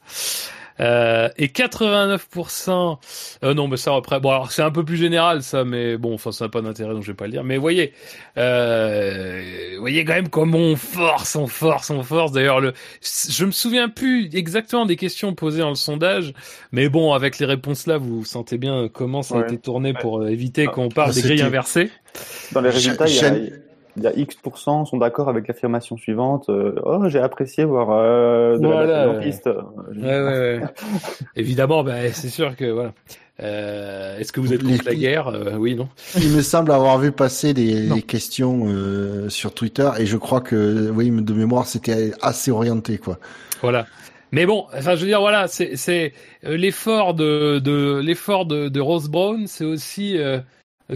Euh, 0.81 1.28
et 1.36 1.49
89%, 1.49 2.99
euh, 3.43 3.53
non, 3.53 3.66
mais 3.66 3.77
ça 3.77 3.97
après, 3.97 4.20
bon 4.20 4.31
alors 4.31 4.53
c'est 4.53 4.62
un 4.62 4.70
peu 4.70 4.85
plus 4.85 4.97
général 4.97 5.43
ça, 5.43 5.65
mais 5.65 5.97
bon, 5.97 6.15
enfin 6.15 6.31
ça 6.31 6.45
n'a 6.45 6.51
pas 6.51 6.61
d'intérêt 6.61 6.95
donc 6.95 7.03
je 7.03 7.09
vais 7.11 7.16
pas 7.16 7.24
le 7.24 7.32
dire. 7.32 7.43
Mais 7.43 7.57
voyez, 7.57 7.93
euh, 8.36 9.77
voyez 9.81 10.05
quand 10.05 10.12
même 10.15 10.28
comment 10.28 10.59
on 10.59 10.77
force, 10.77 11.35
on 11.35 11.49
force, 11.49 11.90
on 11.90 12.05
force. 12.05 12.31
D'ailleurs, 12.31 12.61
le, 12.61 12.74
je 13.03 13.45
me 13.45 13.51
souviens 13.51 13.89
plus 13.89 14.31
exactement 14.35 14.86
des 14.86 14.95
questions 14.95 15.35
posées 15.35 15.61
dans 15.61 15.69
le 15.70 15.74
sondage, 15.74 16.32
mais 16.70 16.89
bon, 16.89 17.12
avec 17.12 17.40
les 17.40 17.47
réponses 17.47 17.89
là, 17.89 17.99
vous 17.99 18.24
sentez 18.24 18.57
bien 18.57 18.89
comment 18.93 19.23
ça 19.23 19.35
a 19.35 19.39
Ouais. 19.39 19.45
été 19.45 19.59
tourné 19.59 19.95
pour 19.95 20.20
euh, 20.23 20.28
éviter 20.28 20.66
Ah, 20.69 20.73
qu'on 20.73 20.89
parle 20.90 21.12
des 21.12 21.23
grilles 21.23 21.43
inversées. 21.43 21.90
Dans 22.53 22.61
les 22.61 22.70
résultats, 22.70 23.07
il 23.07 23.15
y 23.15 23.19
a, 23.19 23.23
Jeanne- 23.23 23.51
il 23.97 24.03
y 24.03 24.07
a 24.07 24.12
X% 24.16 24.85
sont 24.86 24.97
d'accord 24.99 25.28
avec 25.28 25.49
l'affirmation 25.49 25.97
suivante. 25.97 26.49
euh, 26.51 26.74
oh, 26.85 27.09
j'ai 27.09 27.19
apprécié 27.19 27.65
voir 27.65 27.89
euh, 27.90 28.57
de 28.59 28.66
Voilà, 28.66 29.07
la 29.07 29.15
piste. 29.15 29.47
Ouais, 29.47 30.03
ouais, 30.03 30.20
ouais. 30.23 30.61
Évidemment, 31.36 31.82
bah, 31.85 32.11
c'est 32.12 32.28
sûr 32.28 32.55
que 32.57 32.66
voilà. 32.70 32.93
Euh, 33.40 34.19
Est-ce 34.19 34.32
que 34.32 34.40
vous 34.40 34.53
êtes 34.53 34.62
Les- 34.62 34.73
contre 34.78 34.86
la 34.86 34.95
guerre? 34.95 35.28
Euh, 35.28 35.57
Oui, 35.57 35.74
non. 35.77 35.89
Il 36.20 36.31
me 36.31 36.43
semble 36.43 36.73
avoir 36.73 36.99
vu 36.99 37.12
passer 37.12 37.53
les 37.53 38.03
questions 38.03 38.65
euh, 38.66 39.28
sur 39.28 39.55
Twitter 39.55 39.89
et 39.99 40.07
je 40.07 40.16
crois 40.16 40.40
que, 40.40 40.90
oui, 40.90 41.11
de 41.11 41.32
mémoire, 41.32 41.66
c'était 41.66 42.12
assez 42.20 42.51
orienté, 42.51 42.99
quoi. 42.99 43.19
Voilà. 43.62 43.86
Mais 44.32 44.45
bon, 44.45 44.66
enfin, 44.77 44.95
je 44.95 45.01
veux 45.03 45.07
dire, 45.07 45.20
voilà, 45.20 45.47
c'est 45.49 46.12
l'effort 46.43 47.15
de 47.15 47.61
de 47.61 47.99
l'effort 48.05 48.45
de, 48.45 48.69
de 48.69 48.81
Rose 48.81 49.09
Brown, 49.09 49.47
c'est 49.47 49.65
aussi 49.65 50.19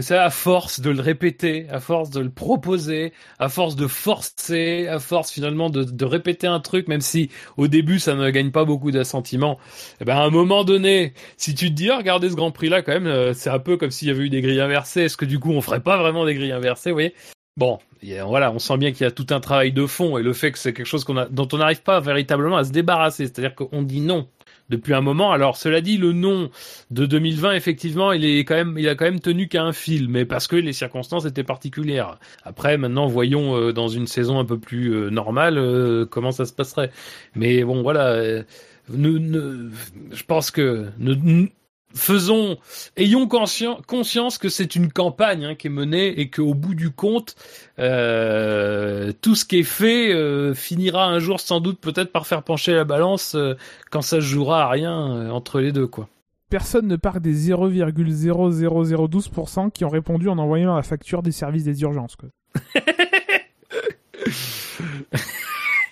c'est 0.01 0.17
à 0.17 0.29
force 0.29 0.79
de 0.79 0.89
le 0.89 1.01
répéter, 1.01 1.67
à 1.69 1.79
force 1.79 2.09
de 2.09 2.19
le 2.19 2.29
proposer, 2.29 3.13
à 3.39 3.49
force 3.49 3.75
de 3.75 3.87
forcer, 3.87 4.87
à 4.87 4.99
force 4.99 5.31
finalement 5.31 5.69
de, 5.69 5.83
de 5.83 6.05
répéter 6.05 6.47
un 6.47 6.59
truc, 6.59 6.87
même 6.87 7.01
si 7.01 7.29
au 7.57 7.67
début 7.67 7.99
ça 7.99 8.15
ne 8.15 8.29
gagne 8.29 8.51
pas 8.51 8.65
beaucoup 8.65 8.91
d'assentiment. 8.91 9.59
Eh 10.01 10.05
ben 10.05 10.15
à 10.15 10.21
un 10.21 10.29
moment 10.29 10.63
donné, 10.63 11.13
si 11.37 11.53
tu 11.53 11.69
te 11.69 11.73
dis, 11.73 11.89
ah, 11.89 11.97
regardez 11.97 12.29
ce 12.29 12.35
Grand 12.35 12.51
Prix 12.51 12.69
là, 12.69 12.81
quand 12.81 12.93
même, 12.93 13.07
euh, 13.07 13.33
c'est 13.33 13.49
un 13.49 13.59
peu 13.59 13.77
comme 13.77 13.91
s'il 13.91 14.07
y 14.07 14.11
avait 14.11 14.23
eu 14.23 14.29
des 14.29 14.41
grilles 14.41 14.61
inversées. 14.61 15.01
Est-ce 15.01 15.17
que 15.17 15.25
du 15.25 15.39
coup 15.39 15.51
on 15.51 15.61
ferait 15.61 15.83
pas 15.83 15.97
vraiment 15.97 16.25
des 16.25 16.33
grilles 16.33 16.51
inversées, 16.51 16.89
vous 16.89 16.95
voyez? 16.95 17.13
Bon, 17.55 17.77
voilà, 18.25 18.51
on 18.51 18.57
sent 18.57 18.77
bien 18.77 18.91
qu'il 18.91 19.03
y 19.03 19.07
a 19.07 19.11
tout 19.11 19.27
un 19.29 19.39
travail 19.39 19.71
de 19.71 19.85
fond 19.85 20.17
et 20.17 20.23
le 20.23 20.33
fait 20.33 20.51
que 20.51 20.57
c'est 20.57 20.73
quelque 20.73 20.87
chose 20.87 21.03
qu'on 21.03 21.17
a, 21.17 21.25
dont 21.27 21.47
on 21.53 21.57
n'arrive 21.57 21.83
pas 21.83 21.99
véritablement 21.99 22.57
à 22.57 22.63
se 22.63 22.71
débarrasser. 22.71 23.25
C'est-à-dire 23.25 23.53
qu'on 23.53 23.83
dit 23.83 24.01
non 24.01 24.27
depuis 24.73 24.93
un 24.93 25.01
moment. 25.01 25.31
Alors, 25.31 25.55
cela 25.57 25.81
dit, 25.81 25.97
le 25.97 26.11
non 26.13 26.49
de 26.91 27.05
2020, 27.05 27.53
effectivement, 27.53 28.11
il 28.11 28.25
est 28.25 28.39
quand 28.45 28.55
même, 28.55 28.75
il 28.77 28.87
a 28.89 28.95
quand 28.95 29.05
même 29.05 29.19
tenu 29.19 29.47
qu'à 29.47 29.63
un 29.63 29.73
fil, 29.73 30.09
mais 30.09 30.25
parce 30.25 30.47
que 30.47 30.55
les 30.55 30.73
circonstances 30.73 31.25
étaient 31.25 31.43
particulières. 31.43 32.17
Après, 32.43 32.77
maintenant, 32.77 33.07
voyons 33.07 33.55
euh, 33.57 33.71
dans 33.73 33.87
une 33.87 34.07
saison 34.07 34.39
un 34.39 34.45
peu 34.45 34.57
plus 34.59 34.93
euh, 34.93 35.09
normale 35.09 35.57
euh, 35.57 36.05
comment 36.05 36.31
ça 36.31 36.45
se 36.45 36.53
passerait. 36.53 36.91
Mais 37.35 37.63
bon, 37.63 37.81
voilà, 37.81 38.07
euh, 38.07 38.43
ne- 38.89 39.17
ne- 39.17 39.69
je 40.11 40.23
pense 40.23 40.51
que 40.51 40.87
ne- 40.99 41.47
faisons, 41.93 42.57
ayons 42.97 43.27
conscien- 43.27 43.77
conscience 43.87 44.37
que 44.37 44.49
c'est 44.49 44.75
une 44.75 44.91
campagne 44.91 45.45
hein, 45.45 45.55
qui 45.55 45.67
est 45.67 45.69
menée 45.69 46.07
et 46.19 46.29
qu'au 46.29 46.53
bout 46.53 46.75
du 46.75 46.91
compte, 46.91 47.35
euh, 47.79 49.11
tout 49.21 49.35
ce 49.35 49.45
qui 49.45 49.59
est 49.59 49.63
fait 49.63 50.13
euh, 50.13 50.53
finira 50.53 51.05
un 51.05 51.19
jour 51.19 51.39
sans 51.39 51.59
doute 51.59 51.79
peut-être 51.79 52.11
par 52.11 52.27
faire 52.27 52.43
pencher 52.43 52.73
la 52.73 52.83
balance 52.83 53.35
euh, 53.35 53.55
quand 53.91 54.01
ça 54.01 54.17
se 54.17 54.21
jouera 54.25 54.63
à 54.63 54.69
rien 54.69 55.31
entre 55.31 55.59
les 55.59 55.71
deux 55.71 55.87
quoi. 55.87 56.07
Personne 56.49 56.87
ne 56.87 56.95
parle 56.97 57.19
des 57.19 57.49
0,00012% 57.49 59.71
qui 59.71 59.85
ont 59.85 59.89
répondu 59.89 60.29
en 60.29 60.37
envoyant 60.37 60.75
la 60.75 60.83
facture 60.83 61.23
des 61.23 61.31
services 61.31 61.63
des 61.63 61.81
urgences. 61.81 62.15
Quoi. 62.15 62.29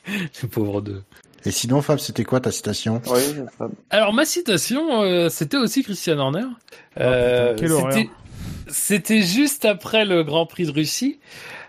Les 0.08 0.48
pauvres 0.50 0.82
deux. 0.82 1.04
Et 1.46 1.52
sinon, 1.52 1.82
Fab, 1.82 2.00
c'était 2.00 2.24
quoi 2.24 2.40
ta 2.40 2.52
citation? 2.52 3.02
Oui, 3.08 3.22
ça- 3.58 3.70
Alors 3.90 4.14
ma 4.14 4.26
citation, 4.26 5.02
euh, 5.02 5.30
c'était 5.30 5.58
aussi 5.58 5.84
Christian 5.84 6.18
Horner. 6.20 6.46
Euh, 7.00 7.54
putain, 7.54 7.62
quelle 7.62 7.72
horreur. 7.74 7.94
c'était- 7.94 8.10
C'était 8.68 9.22
juste 9.22 9.66
après 9.66 10.06
le 10.06 10.24
Grand 10.24 10.46
Prix 10.46 10.66
de 10.66 10.72
Russie. 10.72 11.20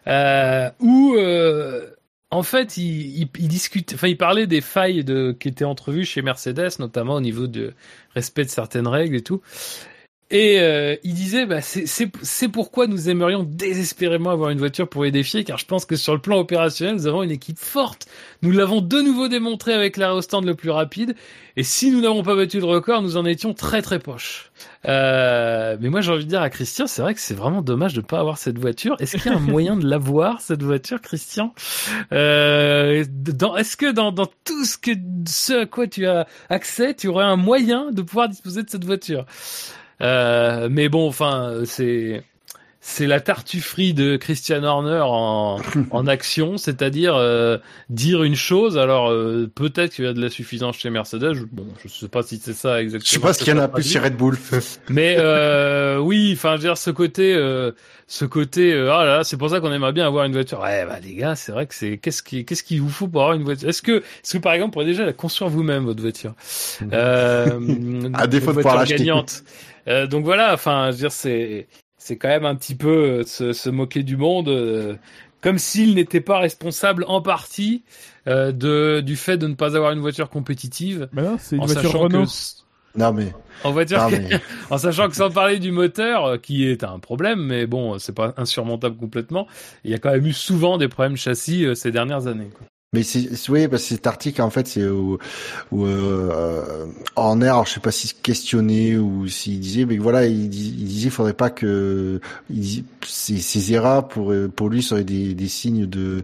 euh, 0.09 0.69
où 0.81 1.15
euh, 1.16 1.86
en 2.32 2.43
fait 2.43 2.77
il, 2.77 3.20
il, 3.23 3.28
il, 3.39 3.47
discute, 3.47 3.93
enfin 3.94 4.09
il 4.09 4.16
parlait 4.16 4.49
des 4.49 4.61
failles 4.61 5.05
de, 5.05 5.31
qui 5.39 5.47
étaient 5.47 5.65
entrevues 5.65 6.05
chez 6.05 6.23
Mercedes, 6.23 6.70
notamment 6.81 7.15
au 7.15 7.20
niveau 7.20 7.47
de 7.47 7.73
respect 8.16 8.44
de 8.44 8.51
certaines 8.51 8.89
règles 8.89 9.15
et 9.15 9.23
tout. 9.23 9.40
Et 10.32 10.59
euh, 10.60 10.96
il 11.04 11.12
disait, 11.12 11.44
bah, 11.44 11.60
c'est 11.60 12.48
pourquoi 12.48 12.86
nous 12.86 13.10
aimerions 13.10 13.42
désespérément 13.42 14.30
avoir 14.30 14.48
une 14.48 14.59
voiture 14.59 14.88
pour 14.88 15.04
les 15.04 15.10
défier, 15.10 15.44
car 15.44 15.59
je 15.59 15.66
pense 15.66 15.84
que 15.84 15.94
sur 15.94 16.14
le 16.14 16.20
plan 16.20 16.38
opérationnel, 16.38 16.94
nous 16.94 17.06
avons 17.06 17.22
une 17.22 17.30
équipe 17.30 17.59
forte. 17.59 18.06
Nous 18.40 18.50
l'avons 18.50 18.80
de 18.80 18.98
nouveau 19.02 19.28
démontré 19.28 19.74
avec 19.74 19.98
l'aérostand 19.98 20.40
le 20.40 20.54
plus 20.54 20.70
rapide, 20.70 21.14
et 21.59 21.62
si 21.62 21.90
nous 21.90 22.00
n'avons 22.00 22.22
pas 22.22 22.34
battu 22.34 22.60
le 22.60 22.64
record, 22.64 23.02
nous 23.02 23.18
en 23.18 23.26
étions 23.26 23.52
très 23.52 23.82
très 23.82 23.98
poches. 23.98 24.50
Euh, 24.88 25.76
mais 25.80 25.90
moi 25.90 26.00
j'ai 26.00 26.10
envie 26.10 26.24
de 26.24 26.30
dire 26.30 26.40
à 26.40 26.48
Christian, 26.48 26.86
c'est 26.86 27.02
vrai 27.02 27.12
que 27.12 27.20
c'est 27.20 27.34
vraiment 27.34 27.60
dommage 27.60 27.92
de 27.92 28.00
ne 28.00 28.06
pas 28.06 28.18
avoir 28.18 28.38
cette 28.38 28.59
voiture. 28.59 28.96
Est-ce 29.00 29.18
qu'il 29.18 29.30
y 29.30 29.34
a 29.34 29.36
un 29.36 29.40
moyen 29.40 29.76
de 29.76 29.86
l'avoir 29.86 30.40
cette 30.40 30.62
voiture, 30.62 31.02
Christian? 31.02 31.52
Euh, 32.12 33.04
Est-ce 33.59 33.76
que 33.76 33.92
dans, 33.92 34.12
dans 34.12 34.28
tout 34.44 34.64
ce 34.64 34.78
que 34.78 34.92
ce 35.28 35.64
à 35.64 35.66
quoi 35.66 35.86
tu 35.86 36.06
as 36.06 36.26
accès, 36.48 36.94
tu 36.94 37.09
aurais 37.09 37.26
un 37.26 37.36
moyen 37.36 37.90
de 37.90 38.00
pouvoir 38.00 38.30
disposer 38.30 38.62
de 38.62 38.70
cette 38.70 38.86
voiture? 38.86 39.26
Mais 40.03 40.89
bon, 40.89 41.09
enfin, 41.09 41.62
c'est 41.65 42.23
c'est 42.84 43.06
la 43.06 43.20
tartufferie 43.20 43.94
de 43.94 44.16
Christian 44.16 44.64
Horner 44.64 45.02
en, 45.04 45.60
en 45.92 46.06
action, 46.09 46.59
c'est-à-dire 46.59 47.14
euh, 47.14 47.56
dire 47.88 48.24
une 48.24 48.34
chose. 48.34 48.76
Alors 48.76 49.09
euh, 49.09 49.48
peut-être 49.54 49.94
qu'il 49.94 50.04
y 50.04 50.09
a 50.09 50.12
de 50.12 50.20
la 50.20 50.28
suffisance 50.28 50.76
chez 50.76 50.90
Mercedes. 50.90 51.32
Je, 51.34 51.44
bon, 51.44 51.64
je 51.82 51.88
sais 51.88 52.09
pas 52.09 52.24
si 52.24 52.40
c'est 52.42 52.52
ça 52.52 52.82
exactement. 52.82 53.06
Je 53.06 53.10
sais 53.14 53.20
pas 53.20 53.32
ce 53.32 53.44
qu'il 53.44 53.54
y 53.54 53.56
en 53.56 53.60
a 53.62 53.68
plus 53.68 53.88
chez 53.88 54.00
Red 54.00 54.16
Bull. 54.16 54.36
Mais 54.88 55.14
euh, 55.16 55.98
oui, 55.98 56.32
enfin, 56.36 56.59
dire 56.59 56.76
ce 56.76 56.90
côté, 56.90 57.32
euh, 57.34 57.70
ce 58.09 58.24
côté. 58.24 58.72
ah 58.74 59.04
là, 59.04 59.16
là 59.18 59.24
c'est 59.24 59.36
pour 59.36 59.48
ça 59.48 59.60
qu'on 59.60 59.72
aimerait 59.72 59.92
bien 59.92 60.06
avoir 60.06 60.24
une 60.24 60.32
voiture. 60.32 60.59
Ouais, 60.59 60.84
bah 60.84 60.98
les 61.00 61.14
gars, 61.14 61.36
c'est 61.36 61.52
vrai 61.52 61.68
que 61.68 61.74
c'est 61.76 61.98
qu'est-ce 61.98 62.24
qui, 62.24 62.44
qu'est-ce 62.44 62.64
qu'il 62.64 62.82
vous 62.82 62.90
faut 62.90 63.06
pour 63.06 63.22
avoir 63.22 63.36
une 63.36 63.44
voiture? 63.44 63.68
Est-ce 63.68 63.82
que, 63.82 63.98
est-ce 63.98 64.32
que 64.32 64.38
par 64.38 64.54
exemple, 64.54 64.70
vous 64.70 64.80
pourriez 64.80 64.90
déjà 64.90 65.06
la 65.06 65.12
construire 65.12 65.50
vous-même 65.52 65.84
votre 65.84 66.02
voiture? 66.02 66.34
À 66.90 68.26
défaut 68.26 68.50
de 68.50 68.56
pouvoir 68.56 68.76
l'acheter. 68.76 69.09
Euh, 69.88 70.06
donc 70.06 70.24
voilà, 70.24 70.52
enfin, 70.52 70.86
je 70.86 70.92
veux 70.92 70.98
dire, 70.98 71.12
c'est 71.12 71.66
c'est 72.03 72.16
quand 72.16 72.29
même 72.29 72.45
un 72.45 72.57
petit 72.57 72.74
peu 72.74 72.89
euh, 72.89 73.24
se, 73.24 73.53
se 73.53 73.70
moquer 73.70 74.03
du 74.03 74.16
monde, 74.16 74.49
euh, 74.49 74.97
comme 75.41 75.59
s'il 75.59 75.95
n'était 75.95 76.20
pas 76.20 76.41
responsable 76.41 77.05
en 77.07 77.23
partie 77.23 77.85
euh, 78.27 78.51
de 78.51 79.01
du 79.01 79.15
fait 79.15 79.39
de 79.39 79.47
ne 79.47 79.55
pas 79.55 79.77
avoir 79.77 79.93
une 79.93 80.01
voiture 80.01 80.29
compétitive. 80.29 81.09
Bah 81.12 81.23
non, 81.23 81.37
c'est 81.39 81.57
une 81.57 81.65
voiture 81.65 81.93
Renault. 81.93 82.27
Non 82.97 83.12
mais 83.12 83.33
en 83.65 83.70
voiture, 83.70 83.99
non, 84.03 84.11
mais... 84.11 84.29
en 84.70 84.79
sachant 84.79 85.09
que 85.09 85.15
sans 85.15 85.31
parler 85.31 85.61
du 85.61 85.70
moteur, 85.70 86.41
qui 86.41 86.66
est 86.69 86.83
un 86.83 86.99
problème, 86.99 87.41
mais 87.41 87.66
bon, 87.66 87.99
c'est 87.99 88.15
pas 88.15 88.35
insurmontable 88.37 88.97
complètement. 88.97 89.47
Il 89.85 89.93
y 89.93 89.95
a 89.95 89.99
quand 89.99 90.11
même 90.11 90.27
eu 90.27 90.33
souvent 90.33 90.79
des 90.79 90.89
problèmes 90.89 91.16
châssis 91.16 91.65
ces 91.74 91.93
dernières 91.93 92.27
années. 92.27 92.51
Quoi. 92.53 92.66
Mais 92.94 93.05
c'est 93.05 93.48
oui 93.48 93.69
parce 93.69 93.85
cet 93.85 94.06
article 94.06 94.43
en 94.43 94.51
fait 94.51 94.66
c'est 94.69 94.86
où, 94.86 95.16
où 95.70 95.86
euh, 95.86 96.85
en 97.16 97.40
air, 97.40 97.64
je 97.64 97.73
sais 97.73 97.81
pas 97.81 97.90
s'il 97.90 98.10
se 98.10 98.14
questionnait 98.14 98.97
ou 98.97 99.27
s'il 99.28 99.60
disait 99.60 99.86
mais 99.86 99.97
voilà 99.97 100.27
il, 100.27 100.44
il 100.55 100.85
disait 100.85 101.06
il 101.06 101.10
faudrait 101.10 101.32
pas 101.32 101.48
que 101.48 102.20
il 102.51 102.85
ces, 103.06 103.39
ces 103.39 103.73
erreurs 103.73 104.09
pour 104.09 104.35
pour 104.55 104.69
lui 104.69 104.82
seraient 104.82 105.05
des, 105.05 105.32
des 105.32 105.48
signes 105.48 105.86
de 105.86 106.20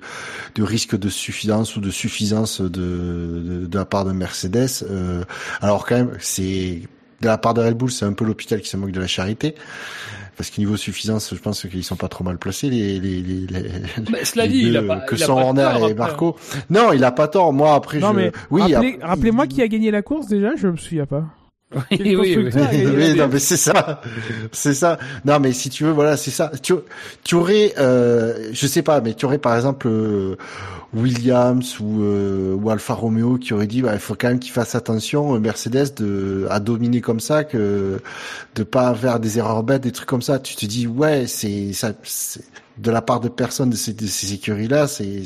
de 0.57 0.63
risque 0.63 0.95
de 0.99 1.09
suffisance 1.09 1.75
ou 1.77 1.81
de 1.81 1.91
suffisance 1.91 2.61
de 2.61 2.69
de, 2.69 3.67
de 3.67 3.79
la 3.79 3.87
part 3.87 4.05
de 4.05 4.13
Mercedes. 4.13 4.85
Euh, 4.91 5.25
alors 5.63 5.87
quand 5.87 5.97
même 5.97 6.19
c'est 6.21 6.83
de 7.23 7.27
la 7.27 7.39
part 7.39 7.55
de 7.55 7.63
Red 7.63 7.79
Bull 7.79 7.91
c'est 7.91 8.05
un 8.05 8.13
peu 8.13 8.27
l'hôpital 8.27 8.61
qui 8.61 8.69
se 8.69 8.77
moque 8.77 8.93
de 8.93 9.01
la 9.01 9.07
charité 9.07 9.55
parce 10.39 10.51
que 10.51 10.61
niveau 10.61 10.77
suffisance, 10.77 11.35
je 11.35 11.41
pense 11.41 11.67
qu'ils 11.67 11.85
sont 11.85 11.97
pas 11.97 12.09
trop 12.09 12.23
mal 12.25 12.39
placés 12.39 12.71
les 12.71 13.01
les 13.01 13.21
les, 13.21 13.47
les 13.47 13.63
mais 14.11 14.25
cela 14.25 14.47
dit, 14.47 14.63
deux, 14.63 14.69
il 14.69 14.77
a 14.77 14.83
pas, 14.83 15.01
que 15.01 15.17
sont 15.17 15.33
Horner 15.33 15.69
et 15.91 15.95
Marco. 15.95 16.37
Non, 16.71 16.93
il 16.93 17.03
a 17.03 17.11
pas 17.11 17.27
tort. 17.27 17.53
Moi 17.53 17.75
après, 17.75 17.99
non 17.99 18.13
je... 18.13 18.17
mais 18.17 18.33
oui. 18.51 18.63
Rappelez, 18.73 18.99
rappelez-moi 19.03 19.47
qui 19.49 19.61
a 19.61 19.69
gagné 19.69 19.91
la 19.91 20.01
course 20.01 20.29
déjà. 20.29 20.55
Je 20.57 20.69
me 20.69 20.77
souviens 20.77 21.07
pas. 21.07 21.25
Oui, 21.75 22.17
oui, 22.17 22.17
oui. 22.17 22.51
oui 22.97 23.15
non, 23.15 23.29
mais 23.31 23.39
c'est 23.39 23.59
ça, 23.59 24.01
c'est 24.53 24.73
ça. 24.73 24.99
Non, 25.25 25.39
mais 25.39 25.53
si 25.53 25.69
tu 25.69 25.85
veux, 25.85 25.91
voilà, 25.91 26.17
c'est 26.17 26.31
ça. 26.31 26.51
Tu, 26.63 26.73
tu 27.25 27.35
aurais, 27.35 27.75
euh, 27.79 28.49
je 28.53 28.67
sais 28.67 28.83
pas, 28.83 29.03
mais 29.03 29.13
tu 29.13 29.27
aurais 29.27 29.37
par 29.37 29.55
exemple 29.55 29.87
euh, 29.87 30.37
Williams 30.95 31.79
ou, 31.81 32.03
euh, 32.03 32.55
ou 32.55 32.71
Alfa 32.71 32.95
Romeo 32.95 33.37
qui 33.37 33.53
aurait 33.53 33.67
dit, 33.67 33.83
bah, 33.83 33.91
il 33.93 34.01
faut 34.01 34.15
quand 34.15 34.29
même 34.29 34.39
qu'ils 34.39 34.53
fassent 34.53 34.75
attention, 34.75 35.39
Mercedes 35.39 35.95
de 35.97 36.47
à 36.49 36.59
dominer 36.59 37.03
comme 37.03 37.21
ça, 37.21 37.45
que 37.45 38.01
de 38.55 38.63
pas 38.63 38.95
faire 38.95 39.21
des 39.21 39.37
erreurs 39.39 39.63
bêtes, 39.63 39.83
des 39.83 39.93
trucs 39.93 40.09
comme 40.09 40.23
ça. 40.23 40.39
Tu 40.39 40.57
te 40.57 40.65
dis, 40.65 40.87
ouais, 40.87 41.27
c'est 41.27 41.75
ça. 41.75 41.93
De 42.81 42.91
la 42.91 43.03
part 43.03 43.21
de 43.21 43.29
personnes 43.29 43.71
de 43.71 43.77
ces, 43.77 43.93
de 43.93 44.07
ces 44.07 44.33
écuries-là, 44.35 44.87
c'est 44.87 45.23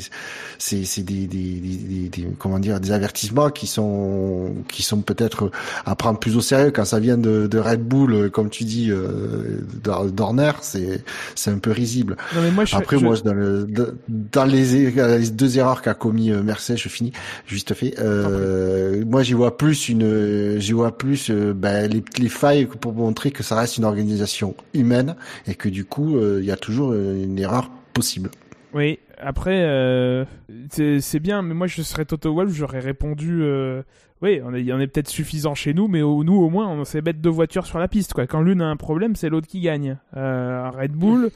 c'est 0.57 0.85
c'est 0.85 1.03
des, 1.03 1.27
des, 1.27 1.59
des, 1.59 2.09
des, 2.09 2.27
comment 2.37 2.59
dire 2.59 2.79
des 2.79 2.91
avertissements 2.91 3.49
qui 3.49 3.67
sont 3.67 4.53
qui 4.67 4.83
sont 4.83 5.01
peut-être 5.01 5.51
à 5.85 5.95
prendre 5.95 6.19
plus 6.19 6.35
au 6.35 6.41
sérieux. 6.41 6.71
Quand 6.71 6.85
ça 6.85 6.99
vient 6.99 7.17
de, 7.17 7.47
de 7.47 7.59
Red 7.59 7.81
Bull 7.81 8.29
comme 8.31 8.49
tu 8.49 8.63
dis 8.63 8.89
euh, 8.89 9.61
d'Horner 9.83 10.51
c'est 10.61 11.03
c'est 11.35 11.51
un 11.51 11.59
peu 11.59 11.71
risible. 11.71 12.17
Non, 12.35 12.41
mais 12.41 12.51
moi, 12.51 12.65
je, 12.65 12.75
après 12.75 12.97
je... 12.97 13.03
moi 13.03 13.15
dans 13.23 13.33
le 13.33 13.67
dans 14.07 14.45
les, 14.45 14.91
les 14.91 15.29
deux 15.29 15.57
erreurs 15.57 15.81
qu'a 15.81 15.93
commis 15.93 16.31
Mercedes 16.31 16.77
je 16.77 16.89
finis 16.89 17.13
juste 17.45 17.73
fait 17.73 17.95
euh, 17.99 19.03
moi 19.05 19.23
j'y 19.23 19.33
vois 19.33 19.57
plus 19.57 19.89
une 19.89 20.59
j'y 20.59 20.73
vois 20.73 20.97
plus 20.97 21.29
euh, 21.29 21.53
ben, 21.53 21.89
les, 21.91 22.03
les 22.17 22.29
failles 22.29 22.65
pour 22.65 22.93
montrer 22.93 23.31
que 23.31 23.43
ça 23.43 23.55
reste 23.55 23.77
une 23.77 23.85
organisation 23.85 24.55
humaine 24.73 25.15
et 25.47 25.55
que 25.55 25.69
du 25.69 25.85
coup 25.85 26.17
euh, 26.17 26.39
il 26.41 26.45
y 26.45 26.51
a 26.51 26.57
toujours 26.57 26.93
une 26.93 27.35
erreur 27.43 27.69
possible 27.93 28.29
oui, 28.75 28.97
après, 29.19 29.61
euh, 29.65 30.25
c'est 30.71 31.19
bien, 31.19 31.43
mais 31.43 31.53
moi 31.53 31.67
je 31.67 31.83
serais 31.83 32.05
Toto 32.05 32.33
Wolff, 32.33 32.53
j'aurais 32.53 32.79
répondu 32.79 33.43
euh, 33.43 33.83
oui, 34.23 34.39
on 34.41 34.53
est, 34.53 34.71
on 34.71 34.79
est 34.79 34.87
peut-être 34.87 35.09
suffisant 35.09 35.53
chez 35.53 35.73
nous, 35.73 35.89
mais 35.89 36.01
au, 36.01 36.23
nous 36.23 36.35
au 36.35 36.49
moins 36.49 36.69
on 36.69 36.85
sait 36.85 37.01
mettre 37.01 37.19
deux 37.19 37.29
voitures 37.29 37.65
sur 37.65 37.77
la 37.77 37.89
piste. 37.89 38.13
Quoi. 38.13 38.25
Quand 38.25 38.41
l'une 38.41 38.61
a 38.61 38.67
un 38.67 38.77
problème, 38.77 39.17
c'est 39.17 39.27
l'autre 39.27 39.47
qui 39.47 39.59
gagne. 39.59 39.97
Euh, 40.15 40.69
Red 40.69 40.93
Bull, 40.93 41.29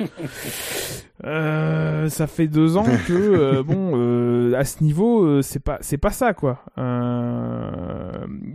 euh, 1.26 2.08
ça 2.08 2.28
fait 2.28 2.48
deux 2.48 2.78
ans 2.78 2.86
que 3.06 3.12
euh, 3.12 3.62
bon, 3.62 3.92
euh, 3.96 4.54
à 4.56 4.64
ce 4.64 4.82
niveau, 4.82 5.42
c'est 5.42 5.62
pas 5.62 5.80
c'est 5.82 5.98
pas 5.98 6.12
ça 6.12 6.34
quoi. 6.34 6.64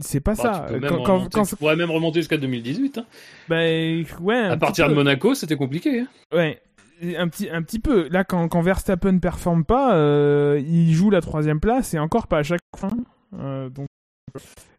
c'est 0.00 0.20
pas 0.20 0.34
bah, 0.34 0.42
ça. 0.42 0.66
Tu, 0.72 0.80
quand, 0.80 1.02
quand, 1.02 1.28
quand, 1.30 1.44
tu 1.44 1.56
pourrais 1.56 1.76
même 1.76 1.90
remonter 1.90 2.20
jusqu'à 2.20 2.38
2018. 2.38 2.98
Hein. 2.98 3.04
Ben 3.50 4.02
ouais. 4.22 4.44
À 4.44 4.56
partir 4.56 4.88
de 4.88 4.94
Monaco, 4.94 5.34
c'était 5.34 5.56
compliqué. 5.56 6.00
Hein. 6.00 6.06
Ouais 6.34 6.58
un 7.02 7.28
petit 7.28 7.50
un 7.50 7.62
petit 7.62 7.78
peu. 7.78 8.08
Là 8.08 8.24
quand 8.24 8.48
quand 8.48 8.60
Verstappen 8.60 9.18
performe 9.18 9.64
pas 9.64 9.96
euh, 9.96 10.62
il 10.66 10.92
joue 10.92 11.10
la 11.10 11.20
troisième 11.20 11.60
place 11.60 11.94
et 11.94 11.98
encore 11.98 12.26
pas 12.26 12.38
à 12.38 12.42
chaque 12.42 12.60
fin 12.76 12.90
euh, 13.38 13.68
donc 13.68 13.88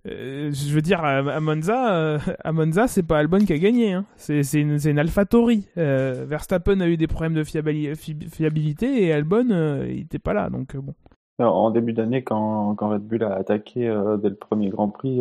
euh, 0.07 0.51
je 0.51 0.73
veux 0.73 0.81
dire 0.81 1.03
à, 1.03 1.39
Monza 1.39 2.19
à 2.43 2.51
Monza 2.51 2.87
c'est 2.87 3.03
pas 3.03 3.19
Albon 3.19 3.39
qui 3.39 3.53
a 3.53 3.57
gagné 3.57 3.93
hein. 3.93 4.05
c'est 4.15 4.43
c'est 4.43 4.61
une 4.61 4.79
c'est 4.79 4.91
une 4.91 4.99
AlphaTauri 4.99 5.67
Verstappen 5.75 6.79
a 6.81 6.87
eu 6.87 6.97
des 6.97 7.07
problèmes 7.07 7.33
de 7.33 7.43
fiabilité 7.43 9.03
et 9.03 9.13
Albon 9.13 9.47
il 9.87 10.01
était 10.01 10.19
pas 10.19 10.33
là 10.33 10.49
donc 10.49 10.75
bon. 10.75 10.93
En 11.39 11.71
début 11.71 11.93
d'année 11.93 12.23
quand 12.23 12.75
quand 12.75 12.89
Red 12.89 13.01
Bull 13.01 13.23
a 13.23 13.35
attaqué 13.35 13.81
dès 14.21 14.29
le 14.29 14.35
premier 14.35 14.69
Grand 14.69 14.89
Prix 14.89 15.19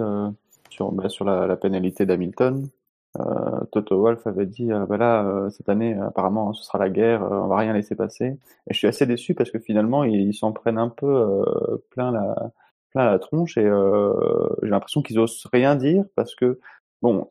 sur 0.71 0.93
bah, 0.93 1.09
sur 1.09 1.25
la, 1.25 1.57
pénalité 1.57 2.07
d'Hamilton 2.07 2.69
Toto 3.73 4.01
Wolff 4.01 4.27
avait 4.27 4.47
dit 4.47 4.73
euh, 4.73 4.85
voilà 4.87 5.25
euh, 5.25 5.51
cette 5.51 5.69
année 5.69 5.95
apparemment 5.95 6.55
ce 6.55 6.65
sera 6.65 6.79
la 6.79 6.89
guerre, 6.89 7.23
on 7.23 7.47
va 7.47 7.57
rien 7.57 7.73
laisser 7.73 7.95
passer. 7.95 8.25
Et 8.27 8.73
je 8.73 8.79
suis 8.79 8.87
assez 8.87 9.07
déçu 9.07 9.35
parce 9.35 9.51
que 9.51 9.59
finalement 9.59 10.05
ils, 10.05 10.35
s'en 10.35 10.53
prennent 10.53 10.79
un 10.79 10.89
peu 10.89 11.45
plein 11.91 12.11
la 12.11 12.35
plein 12.91 13.11
la 13.11 13.19
tronche 13.19 13.59
et 13.59 13.71
j'ai 14.63 14.69
l'impression 14.69 15.03
qu'ils 15.03 15.19
osent 15.19 15.47
rien 15.53 15.77
dire 15.77 16.05
parce 16.17 16.35
que 16.35 16.59
bon 17.03 17.29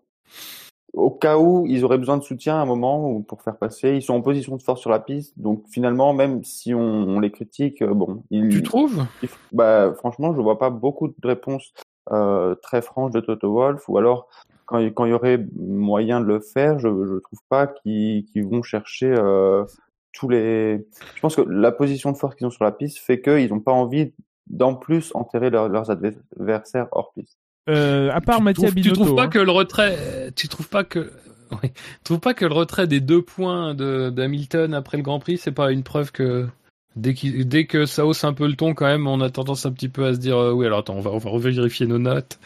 au 0.94 1.10
cas 1.10 1.38
où 1.38 1.66
ils 1.68 1.86
auraient 1.86 1.98
besoin 1.98 2.18
de 2.18 2.24
soutien 2.24 2.58
à 2.58 2.60
un 2.60 2.66
moment 2.66 3.22
pour 3.22 3.42
faire 3.42 3.56
passer, 3.56 3.96
ils 3.96 4.02
sont 4.02 4.14
en 4.14 4.22
position 4.22 4.58
de 4.58 4.62
force 4.62 4.82
sur 4.82 4.90
la 4.90 5.00
piste, 5.00 5.40
donc 5.40 5.64
finalement 5.70 6.14
même 6.14 6.44
si 6.44 6.74
on, 6.74 6.82
on 6.82 7.22
les 7.22 7.32
critique, 7.32 7.82
bon, 7.82 8.24
ils, 8.30 8.50
tu 8.50 8.62
trouves? 8.62 9.06
ils, 9.24 9.30
Bah 9.54 9.94
franchement, 9.94 10.36
je 10.36 10.42
vois 10.42 10.60
pas 10.60 10.70
beaucoup 10.70 11.08
de 11.08 11.28
réponses 11.28 11.72
euh, 12.12 12.56
très 12.56 12.82
franches 12.82 13.12
de 13.12 13.22
Toto 13.22 13.54
Wolff, 13.54 13.88
ou 13.88 13.98
alors 13.98 14.28
quand, 14.72 14.84
quand 14.92 15.06
il 15.06 15.12
y 15.12 15.14
aurait 15.14 15.46
moyen 15.56 16.22
de 16.22 16.26
le 16.26 16.40
faire, 16.40 16.80
je 16.80 16.88
ne 16.88 17.20
trouve 17.20 17.40
pas 17.50 17.68
qu'ils 17.68 18.26
qu 18.26 18.42
vont 18.42 18.64
chercher 18.64 19.08
euh, 19.08 19.66
tous 20.14 20.30
les. 20.30 20.86
Je 21.16 21.22
pense 21.22 21.36
que 21.36 21.42
la 21.42 21.72
position 21.72 22.12
de 22.12 22.18
force 22.18 22.36
qu'ils 22.36 22.48
ont 22.48 22.52
sur 22.52 22.64
la 22.64 22.72
piste 22.72 23.00
fait 23.00 23.22
qu'ils 23.22 23.50
n'ont 23.50 23.60
pas 23.60 23.74
envie 23.74 24.14
d'en 24.48 24.76
plus 24.76 25.12
enterrer 25.14 25.50
leur, 25.50 25.68
leurs 25.68 25.92
adversaires 25.92 26.88
hors 26.92 27.12
piste. 27.14 27.38
Euh, 27.70 28.10
à 28.12 28.22
part 28.22 28.38
tu 28.38 28.44
Mathieu 28.44 28.64
trouves, 28.64 28.76
Binotto. 28.76 28.96
Tu 28.96 29.02
trouves 29.02 29.16
pas 29.16 29.24
hein. 29.24 29.28
que 29.28 29.40
le 29.40 29.52
retrait, 29.52 30.32
tu 30.36 30.48
trouves 30.48 30.70
pas 30.70 30.84
que, 30.84 31.12
oui, 31.52 31.70
tu 31.74 32.04
trouves 32.04 32.20
pas 32.20 32.34
que 32.34 32.46
le 32.46 32.54
retrait 32.54 32.88
des 32.88 33.02
deux 33.02 33.22
points 33.22 33.76
de 33.76 34.10
d'Hamilton 34.10 34.74
après 34.74 34.98
le 34.98 35.04
Grand 35.04 35.20
Prix, 35.20 35.38
c'est 35.38 35.52
pas 35.52 35.72
une 35.72 35.84
preuve 35.84 36.12
que 36.12 36.48
dès, 36.96 37.14
qu 37.14 37.46
dès 37.46 37.66
que 37.66 37.86
ça 37.86 38.06
hausse 38.06 38.24
un 38.24 38.34
peu 38.34 38.48
le 38.48 38.56
ton 38.56 38.74
quand 38.74 38.88
même, 38.88 39.06
on 39.06 39.22
a 39.22 39.30
tendance 39.30 39.66
un 39.66 39.72
petit 39.72 39.90
peu 39.90 40.06
à 40.06 40.14
se 40.14 40.20
dire 40.20 40.38
euh, 40.38 40.54
oui 40.54 40.66
alors 40.66 40.80
attends 40.80 40.96
on 40.96 41.02
va 41.02 41.12
on 41.12 41.18
va 41.18 41.30
revérifier 41.30 41.88
nos 41.88 42.00
notes. 42.00 42.40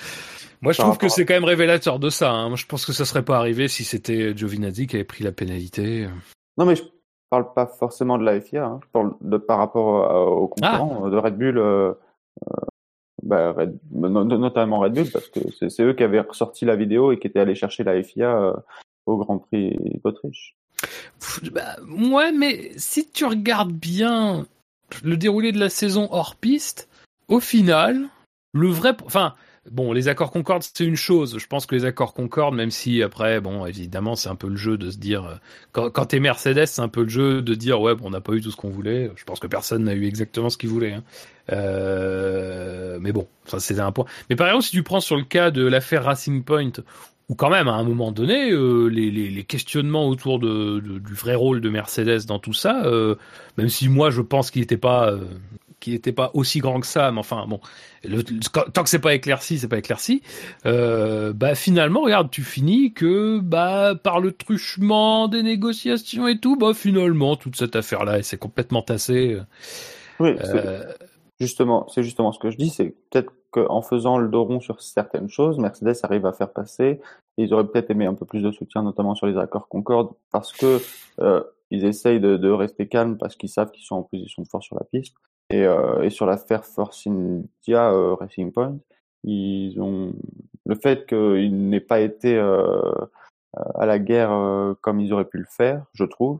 Moi, 0.65 0.73
je 0.73 0.81
trouve 0.81 0.97
que 0.97 1.07
c'est 1.09 1.25
quand 1.25 1.33
même 1.33 1.43
révélateur 1.45 1.99
de 1.99 2.09
ça. 2.09 2.31
Hein. 2.31 2.49
Moi, 2.49 2.57
je 2.57 2.65
pense 2.65 2.85
que 2.85 2.91
ça 2.93 3.05
serait 3.05 3.23
pas 3.23 3.37
arrivé 3.37 3.67
si 3.67 3.83
c'était 3.83 4.35
Giovinazzi 4.35 4.87
qui 4.87 4.95
avait 4.97 5.05
pris 5.05 5.23
la 5.23 5.31
pénalité. 5.31 6.07
Non, 6.57 6.65
mais 6.65 6.75
je- 6.75 6.83
par 6.83 7.41
parle 7.41 7.53
pas 7.53 7.65
forcément 7.67 8.17
de 8.17 8.23
la 8.23 8.39
FIA, 8.39 8.65
hein. 8.65 8.79
je 8.83 8.87
parle 8.91 9.13
de, 9.21 9.37
par 9.37 9.57
rapport 9.57 10.05
à- 10.11 10.25
aux 10.25 10.47
concurrents 10.47 11.09
de 11.09 11.17
Red 11.17 11.37
Bull, 11.37 11.57
euh, 11.57 11.91
euh, 12.47 12.61
bah, 13.23 13.51
Red- 13.51 13.77
notamment 13.91 14.79
Red 14.79 14.93
Bull, 14.93 15.09
parce 15.11 15.27
que 15.29 15.39
c'est 15.69 15.83
eux 15.83 15.93
qui 15.93 16.03
avaient 16.03 16.19
ressorti 16.19 16.65
la 16.65 16.75
vidéo 16.75 17.11
et 17.11 17.19
qui 17.19 17.27
étaient 17.27 17.39
allés 17.39 17.55
chercher 17.55 17.83
la 17.83 18.01
FIA 18.01 18.29
euh, 18.41 18.53
au 19.05 19.17
Grand 19.17 19.39
Prix 19.39 19.75
d'Autriche. 20.03 20.55
Bah, 21.51 21.75
ouais, 21.89 22.31
mais 22.31 22.71
si 22.77 23.09
tu 23.09 23.25
regardes 23.25 23.71
bien 23.73 24.45
le 25.03 25.17
déroulé 25.17 25.51
de 25.51 25.59
la 25.59 25.69
saison 25.69 26.07
hors 26.11 26.35
piste, 26.35 26.87
au 27.27 27.39
final, 27.39 28.07
le 28.53 28.67
vrai, 28.69 28.95
enfin, 29.05 29.33
bon, 29.71 29.93
les 29.93 30.07
accords 30.07 30.31
Concorde, 30.31 30.63
c'est 30.63 30.83
une 30.83 30.95
chose. 30.95 31.37
Je 31.39 31.47
pense 31.47 31.65
que 31.65 31.75
les 31.75 31.85
accords 31.85 32.13
Concorde, 32.13 32.55
même 32.55 32.71
si 32.71 33.01
après, 33.01 33.39
bon, 33.41 33.65
évidemment, 33.65 34.15
c'est 34.15 34.29
un 34.29 34.35
peu 34.35 34.47
le 34.47 34.55
jeu 34.55 34.77
de 34.77 34.91
se 34.91 34.97
dire, 34.97 35.25
euh, 35.25 35.89
quand, 35.89 36.05
t'es 36.05 36.19
Mercedes, 36.19 36.65
c'est 36.67 36.81
un 36.81 36.87
peu 36.87 37.03
le 37.03 37.09
jeu 37.09 37.41
de 37.41 37.55
dire, 37.55 37.81
ouais, 37.81 37.95
bon, 37.95 38.07
on 38.07 38.09
n'a 38.11 38.21
pas 38.21 38.33
eu 38.33 38.41
tout 38.41 38.51
ce 38.51 38.55
qu'on 38.55 38.69
voulait. 38.69 39.11
Je 39.15 39.23
pense 39.23 39.39
que 39.39 39.47
personne 39.47 39.83
n'a 39.83 39.93
eu 39.93 40.05
exactement 40.05 40.49
ce 40.49 40.57
qu'il 40.57 40.69
voulait. 40.69 40.93
hein. 40.93 41.03
Euh, 41.51 42.97
mais 42.99 43.11
bon, 43.11 43.27
ça 43.45 43.59
c'est 43.59 43.79
un 43.79 43.91
point. 43.91 44.05
Mais 44.29 44.35
par 44.35 44.47
exemple, 44.47 44.63
si 44.63 44.71
tu 44.71 44.81
prends 44.83 44.99
sur 44.99 45.15
le 45.15 45.23
cas 45.23 45.51
de 45.51 45.63
l'affaire 45.65 46.03
Racing 46.03 46.43
Point, 46.43 46.71
où 47.29 47.35
quand 47.35 47.49
même, 47.49 47.67
à 47.67 47.73
un 47.73 47.83
moment 47.83 48.11
donné, 48.11 48.51
euh, 48.51 48.87
les, 48.87 49.43
questionnements 49.43 50.07
autour 50.07 50.39
du 50.39 51.13
vrai 51.13 51.35
rôle 51.35 51.61
de 51.61 51.69
Mercedes 51.69 52.25
dans 52.27 52.39
tout 52.39 52.53
ça, 52.53 52.83
même 53.57 53.69
si 53.69 53.89
moi 53.89 54.09
je 54.09 54.21
pense 54.21 54.49
qu'il 54.49 54.61
n'était 54.61 54.77
pas, 54.77 55.13
qu'il 55.86 55.94
n'était 55.94 56.12
pas 56.12 56.32
aussi 56.34 56.60
grand 56.60 56.80
que 56.80 56.88
ça, 56.88 57.12
mais 57.12 57.20
enfin 57.20 57.45
bon, 57.48 57.60
le- 58.03 58.18
le- 58.18 58.72
tant 58.72 58.84
que 58.84 58.90
c'est 58.90 58.99
pas 58.99 59.14
éclairci, 59.16 59.57
c'est 59.60 59.68
pas 59.68 59.78
éclairci. 59.78 60.22
Euh, 60.66 61.32
bah 61.34 61.56
finalement, 61.56 62.02
regarde, 62.02 62.30
tu 62.30 62.44
finis 62.44 62.94
que 62.94 63.40
bah 63.40 63.94
par 63.95 64.20
le 64.20 64.32
truchement 64.32 65.28
des 65.28 65.44
négociations 65.44 66.28
et 66.28 66.40
tout, 66.40 66.56
bah 66.57 66.74
finalement 66.74 67.36
toute 67.36 67.56
cette 67.56 67.76
affaire-là, 67.76 68.18
elle 68.18 68.24
s'est 68.24 68.38
complètement 68.38 68.82
tassée. 68.82 69.38
Oui, 70.20 70.32
c'est- 70.44 70.56
Euh, 70.56 70.84
Justement, 71.38 71.86
c'est 71.90 72.02
justement 72.02 72.32
ce 72.32 72.40
que 72.40 72.49
je 72.49 72.56
dis, 72.56 72.70
c'est 72.70 72.95
peut-être 73.12 73.34
qu'en 73.52 73.82
faisant 73.82 74.18
le 74.18 74.30
dos 74.30 74.45
rond 74.45 74.62
sur 74.62 74.82
certaines 74.82 75.28
choses, 75.28 75.57
Mercedes 75.60 75.94
arrive 76.03 76.26
à 76.26 76.32
faire 76.32 76.49
passer. 76.53 77.02
Et 77.38 77.44
ils 77.44 77.53
auraient 77.53 77.68
peut-être 77.68 77.91
aimé 77.91 78.06
un 78.06 78.14
peu 78.14 78.26
plus 78.26 78.41
de 78.41 78.52
soutien, 78.53 78.84
notamment 78.84 79.16
sur 79.16 79.28
les 79.28 79.38
accords 79.38 79.68
Concorde, 79.68 80.12
parce 80.32 80.53
que 80.53 80.80
euh, 81.20 81.44
ils 81.72 81.84
essayent 81.84 82.22
de, 82.22 82.38
de 82.38 82.49
rester 82.49 82.88
calmes 82.88 83.18
parce 83.18 83.36
qu'ils 83.36 83.49
savent 83.49 83.72
qu'ils 83.72 83.84
sont 83.84 83.95
en 83.98 84.03
position 84.03 84.44
de 84.44 84.48
force 84.48 84.66
sur 84.66 84.78
la 84.78 84.86
piste. 84.90 85.16
Et, 85.49 85.63
euh, 85.63 86.01
et 86.01 86.09
sur 86.09 86.26
l'affaire 86.26 86.65
Force 86.65 87.05
India 87.07 87.91
euh, 87.91 88.15
Racing 88.15 88.51
Point, 88.51 88.77
ils 89.23 89.80
ont 89.80 90.13
le 90.65 90.76
fait 90.76 91.05
qu'ils 91.07 91.69
n'aient 91.69 91.80
pas 91.80 91.99
été 91.99 92.35
euh, 92.35 92.81
à 93.53 93.85
la 93.85 93.99
guerre 93.99 94.31
comme 94.81 94.99
ils 94.99 95.13
auraient 95.13 95.26
pu 95.30 95.38
le 95.38 95.45
faire, 95.49 95.85
je 95.93 96.03
trouve, 96.03 96.39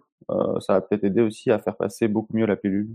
ça 0.60 0.76
a 0.76 0.82
peut-être 0.82 1.04
aidé 1.04 1.22
aussi 1.22 1.52
à 1.52 1.60
faire 1.60 1.76
passer 1.76 2.08
beaucoup 2.08 2.36
mieux 2.36 2.46
la 2.46 2.56
pilule. 2.56 2.90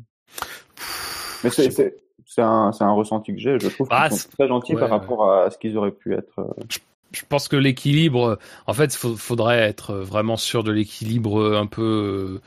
Mais 1.43 1.51
c'est 1.51 2.43
un, 2.43 2.71
ressenti 2.93 3.33
que 3.33 3.41
j'ai. 3.41 3.59
Je 3.59 3.69
trouve 3.69 3.89
Ah, 3.91 4.09
qu'ils 4.09 4.19
sont 4.19 4.29
c'est- 4.29 4.37
très 4.37 4.49
gentils 4.49 4.75
ouais, 4.75 4.81
par 4.81 4.91
ouais. 4.91 4.99
rapport 4.99 5.33
à 5.33 5.51
ce 5.51 5.59
qu'ils 5.59 5.77
auraient 5.79 5.91
pu 5.93 6.15
être. 6.15 6.55
je 7.13 7.23
pense 7.29 7.49
que 7.49 7.57
l'équilibre, 7.57 8.39
en 8.67 8.75
fait, 8.75 8.95
il 9.03 9.17
faudrait 9.17 9.61
être 9.61 9.95
vraiment 9.95 10.37
sûr 10.37 10.65
de 10.65 10.73
l'équilibre 10.73 11.55
un 11.57 11.67
peu 11.67 12.41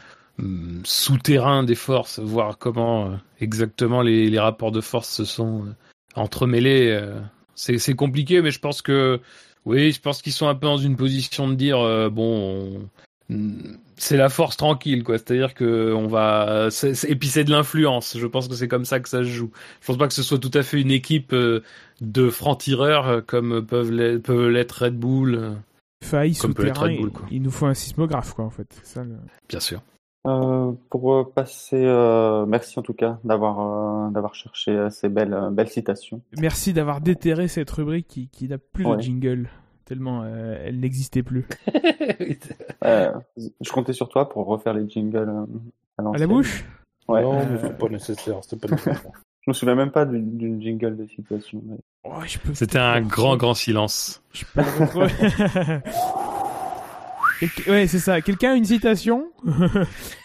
souterrain 0.83 1.63
des 1.63 1.75
forces, 1.75 2.19
voir 2.19 2.57
comment 2.57 3.07
euh, 3.11 3.15
exactement 3.39 4.01
les, 4.01 4.29
les 4.29 4.39
rapports 4.39 4.71
de 4.71 4.81
force 4.81 5.09
se 5.09 5.25
sont 5.25 5.65
euh, 5.65 5.69
entremêlés. 6.15 6.89
euh. 6.91 7.19
C'est 7.55 7.93
compliqué, 7.95 8.41
mais 8.41 8.49
je 8.51 8.59
pense 8.59 8.81
que, 8.81 9.19
oui, 9.65 9.91
je 9.91 10.01
pense 10.01 10.21
qu'ils 10.23 10.33
sont 10.33 10.47
un 10.47 10.55
peu 10.55 10.65
dans 10.65 10.77
une 10.77 10.95
position 10.95 11.47
de 11.47 11.53
dire, 11.53 11.79
euh, 11.79 12.09
bon, 12.09 12.87
on- 13.29 13.33
hum, 13.33 13.77
c'est 13.95 14.17
la 14.17 14.29
force 14.29 14.57
tranquille, 14.57 15.03
quoi. 15.03 15.17
C'est-à-dire 15.19 15.53
que 15.53 15.93
on 15.93 16.07
va, 16.07 16.69
c'est- 16.71 17.03
et 17.07 17.15
puis 17.15 17.27
c'est 17.29 17.43
de 17.43 17.51
l'influence. 17.51 18.17
Je 18.17 18.25
pense 18.27 18.47
que 18.47 18.55
c'est 18.55 18.67
comme 18.67 18.85
ça 18.85 18.99
que 18.99 19.07
ça 19.07 19.19
se 19.19 19.23
joue. 19.29 19.51
Je 19.81 19.85
pense 19.87 19.97
pas 19.97 20.07
que 20.07 20.13
ce 20.15 20.23
soit 20.23 20.39
tout 20.39 20.51
à 20.55 20.63
fait 20.63 20.81
une 20.81 20.91
équipe 20.91 21.33
de 22.01 22.29
francs-tireurs 22.29 23.07
euh, 23.07 23.21
comme 23.21 23.63
peuvent 23.65 23.91
l'être, 23.91 24.83
Red 24.83 24.97
Bull, 24.97 25.53
être 26.01 26.35
souterrain, 26.35 26.87
Bull, 26.97 27.11
il- 27.31 27.41
nous 27.43 27.51
faut 27.51 27.67
un 27.67 27.75
sismographe, 27.75 28.33
quoi, 28.33 28.45
en 28.45 28.49
fait. 28.49 28.67
Ça, 28.83 29.03
le- 29.03 29.15
bien 29.47 29.59
sûr. 29.59 29.81
Euh, 30.25 30.71
pour 30.89 31.13
euh, 31.13 31.23
passer, 31.35 31.83
euh, 31.83 32.45
merci 32.45 32.79
en 32.79 32.81
tout 32.81 32.93
cas 32.93 33.19
d'avoir 33.25 33.59
euh, 34.07 34.09
d'avoir 34.11 34.35
cherché 34.35 34.87
ces 34.89 35.09
belles 35.09 35.37
belles 35.51 35.67
citations. 35.69 36.21
Merci 36.39 36.71
d'avoir 36.71 37.01
déterré 37.01 37.47
cette 37.49 37.69
rubrique 37.71 38.07
qui, 38.07 38.29
qui 38.29 38.47
n'a 38.47 38.57
plus 38.57 38.85
de 38.85 38.99
jingle, 39.01 39.49
tellement 39.83 40.21
euh, 40.23 40.55
elle 40.65 40.79
n'existait 40.79 41.23
plus. 41.23 41.45
Euh, 42.85 43.11
je 43.61 43.71
comptais 43.71 43.93
sur 43.93 44.09
toi 44.09 44.27
pour 44.27 44.45
refaire 44.45 44.73
les 44.73 44.87
jingles 44.89 45.45
à 45.97 46.03
À 46.13 46.17
la 46.17 46.27
bouche? 46.27 46.65
Ouais. 47.07 47.21
Non, 47.21 47.33
mais 47.45 47.57
c'est 47.61 47.77
pas 47.77 47.87
nécessaire. 47.89 48.39
C'est 48.41 48.59
pas 48.59 48.67
nécessaire. 48.67 49.01
Je 49.41 49.49
me 49.49 49.53
souviens 49.53 49.75
même 49.75 49.91
pas 49.91 50.05
d'une 50.05 50.37
d'une 50.37 50.61
jingle 50.61 50.97
de 50.97 51.05
citation. 51.07 51.61
mais- 51.65 51.77
Oh, 52.05 52.19
je 52.25 52.37
peux 52.39 52.53
C'était 52.53 52.79
un 52.79 53.01
grand, 53.01 53.37
grand 53.37 53.53
silence. 53.53 54.21
Je 54.33 54.43
peux 54.53 54.61
Ouais, 57.67 57.87
c'est 57.87 57.99
ça. 57.99 58.21
Quelqu'un 58.21 58.51
a 58.51 58.55
une 58.55 58.65
citation? 58.65 59.31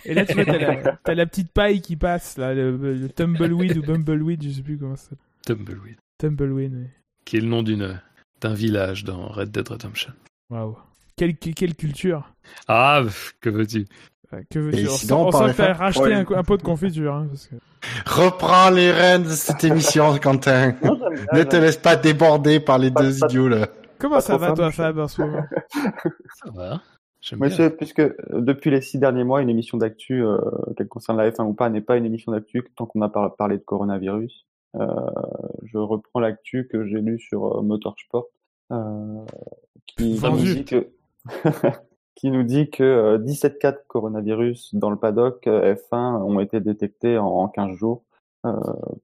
Et 0.05 0.15
là, 0.15 0.25
tu 0.25 0.35
vois, 0.35 0.45
t'as 0.45 0.59
la, 0.59 0.97
t'as 1.03 1.15
la 1.15 1.27
petite 1.27 1.53
paille 1.53 1.81
qui 1.81 1.97
passe, 1.97 2.37
là, 2.39 2.55
le, 2.55 2.77
le 2.95 3.09
tumbleweed 3.09 3.77
ou 3.79 3.83
bumbleweed, 3.83 4.43
je 4.43 4.51
sais 4.51 4.63
plus 4.63 4.79
comment 4.79 4.97
ça 4.97 5.05
s'appelle. 5.11 5.19
Tumbleweed, 5.47 5.97
Tumbleweed, 6.19 6.75
ouais. 6.75 6.91
qui 7.25 7.37
est 7.39 7.41
le 7.41 7.49
nom 7.49 7.63
d'une 7.63 8.01
d'un 8.41 8.55
village 8.55 9.05
dans 9.05 9.27
Red 9.29 9.51
Dead 9.51 9.69
Redemption. 9.69 10.13
Waouh. 10.51 10.77
Quelle, 11.17 11.37
quelle 11.37 11.75
culture? 11.75 12.33
Ah, 12.69 13.03
que 13.41 13.51
veux-tu? 13.51 13.87
Que 14.51 14.59
veux-tu? 14.61 14.87
Sinon, 14.87 15.27
on 15.29 15.33
femmes 15.33 15.73
racheté 15.77 16.01
Ouais. 16.03 16.15
un, 16.15 16.27
un 16.37 16.43
pot 16.45 16.57
de 16.57 16.63
confiture. 16.63 17.15
Hein, 17.15 17.27
parce 17.29 17.49
que... 17.49 17.57
Reprends 18.07 18.71
les 18.71 18.93
rênes 18.93 19.25
de 19.25 19.31
cette 19.31 19.65
émission, 19.65 20.17
Quentin. 20.19 20.75
ne 21.33 21.43
te 21.43 21.57
laisse 21.57 21.79
pas 21.79 21.97
déborder 21.97 22.61
par 22.61 22.79
les 22.79 22.91
Pas- 22.93 23.03
deux 23.03 23.19
pas- 23.19 23.27
idiots 23.27 23.49
là. 23.49 23.67
Comment 23.99 24.21
ça 24.21 24.37
va, 24.37 24.53
toi, 24.53 24.71
Fab, 24.71 24.99
en 25.01 25.09
ce 25.09 25.21
moment? 25.23 25.43
Ça 25.73 26.51
va. 26.55 26.81
Monsieur, 27.37 27.71
puisque 27.71 28.01
euh, 28.01 28.15
depuis 28.33 28.71
les 28.71 28.81
six 28.81 28.99
derniers 28.99 29.25
mois, 29.25 29.43
une 29.43 29.51
émission 29.51 29.79
d'actu, 29.79 30.25
euh, 30.25 30.39
qu'elle 30.77 30.89
concerne 30.89 31.19
la 31.19 31.31
F1 31.31 31.45
ou 31.45 31.55
pas, 31.55 31.69
n'est 31.71 31.81
pas 31.81 31.97
une 31.97 32.07
émission 32.07 32.33
d'actu 32.33 32.65
tant 32.77 32.87
qu'on 32.87 33.03
a 33.03 33.09
par- 33.09 33.35
parlé 33.37 33.59
de 33.59 33.63
coronavirus. 33.63 34.47
Euh, 34.77 34.87
je 35.65 35.79
reprends 35.79 36.21
l'actu 36.21 36.69
que 36.69 36.85
j'ai 36.87 37.01
lu 37.01 37.19
sur 37.19 37.59
euh, 37.59 37.63
Motorsport, 37.63 38.27
euh, 38.73 39.25
qui, 39.87 40.21
nous 40.21 40.37
dit 40.37 40.65
que 40.65 40.89
qui 42.15 42.31
nous 42.31 42.43
dit 42.43 42.71
que 42.71 42.83
euh, 42.83 43.19
17 43.19 43.59
cas 43.59 43.73
de 43.73 43.81
coronavirus 43.87 44.75
dans 44.75 44.91
le 44.91 44.97
paddock 44.97 45.47
euh, 45.47 45.75
F1 45.75 46.23
ont 46.23 46.41
été 46.41 46.61
détectés 46.61 47.19
en, 47.19 47.27
en 47.27 47.49
15 47.49 47.77
jours. 47.77 48.05
Euh, 48.47 48.53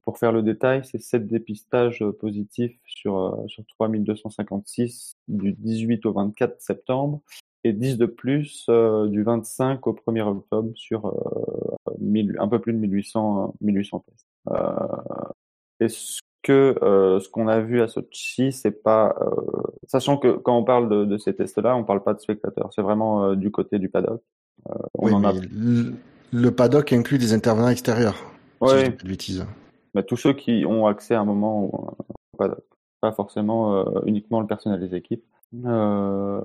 pour 0.04 0.18
faire 0.18 0.30
le 0.30 0.42
détail, 0.42 0.82
c'est 0.84 1.00
7 1.00 1.26
dépistages 1.26 2.04
positifs 2.20 2.78
sur, 2.86 3.18
euh, 3.18 3.48
sur 3.48 3.64
3256 3.66 5.16
du 5.26 5.52
18 5.52 6.06
au 6.06 6.12
24 6.12 6.60
septembre 6.60 7.20
et 7.64 7.72
10 7.72 7.98
de 7.98 8.06
plus 8.06 8.66
euh, 8.68 9.08
du 9.08 9.22
25 9.22 9.86
au 9.86 9.92
1er 9.94 10.22
octobre 10.22 10.70
sur 10.74 11.06
euh, 11.06 11.92
1000 11.98 12.36
un 12.38 12.48
peu 12.48 12.58
plus 12.60 12.72
de 12.72 12.78
1800, 12.78 13.44
euh, 13.48 13.52
1800 13.62 14.04
tests. 14.06 14.26
Euh, 14.50 14.72
et 15.80 15.88
ce 15.88 16.20
que 16.42 16.76
euh, 16.82 17.20
ce 17.20 17.28
qu'on 17.30 17.48
a 17.48 17.60
vu 17.60 17.80
à 17.80 17.88
Sochi, 17.88 18.52
c'est 18.52 18.82
pas 18.82 19.16
euh, 19.20 19.62
sachant 19.86 20.18
que 20.18 20.36
quand 20.36 20.56
on 20.56 20.64
parle 20.64 20.88
de, 20.90 21.04
de 21.06 21.16
ces 21.16 21.34
tests-là, 21.34 21.74
on 21.74 21.84
parle 21.84 22.02
pas 22.02 22.12
de 22.14 22.20
spectateurs, 22.20 22.70
c'est 22.74 22.82
vraiment 22.82 23.24
euh, 23.24 23.34
du 23.34 23.50
côté 23.50 23.78
du 23.78 23.88
paddock. 23.88 24.20
Euh, 24.68 24.74
on 24.98 25.06
Oui, 25.06 25.12
en 25.14 25.24
a 25.24 25.32
le, 25.32 25.94
le 26.32 26.50
paddock 26.50 26.92
inclut 26.92 27.18
des 27.18 27.32
intervenants 27.32 27.68
extérieurs. 27.68 28.16
Si 28.66 28.74
de 28.90 29.08
bêtises. 29.08 29.46
bah, 29.94 30.02
tous 30.02 30.16
ceux 30.16 30.32
qui 30.32 30.64
ont 30.66 30.86
accès 30.86 31.14
à 31.14 31.20
un 31.20 31.24
moment 31.24 31.64
au, 31.64 31.96
paddock, 32.38 32.64
pas 33.00 33.12
forcément 33.12 33.76
euh, 33.76 34.00
uniquement 34.06 34.40
le 34.40 34.46
personnel 34.46 34.80
des 34.80 34.94
équipes. 34.96 35.24
Euh, 35.66 36.40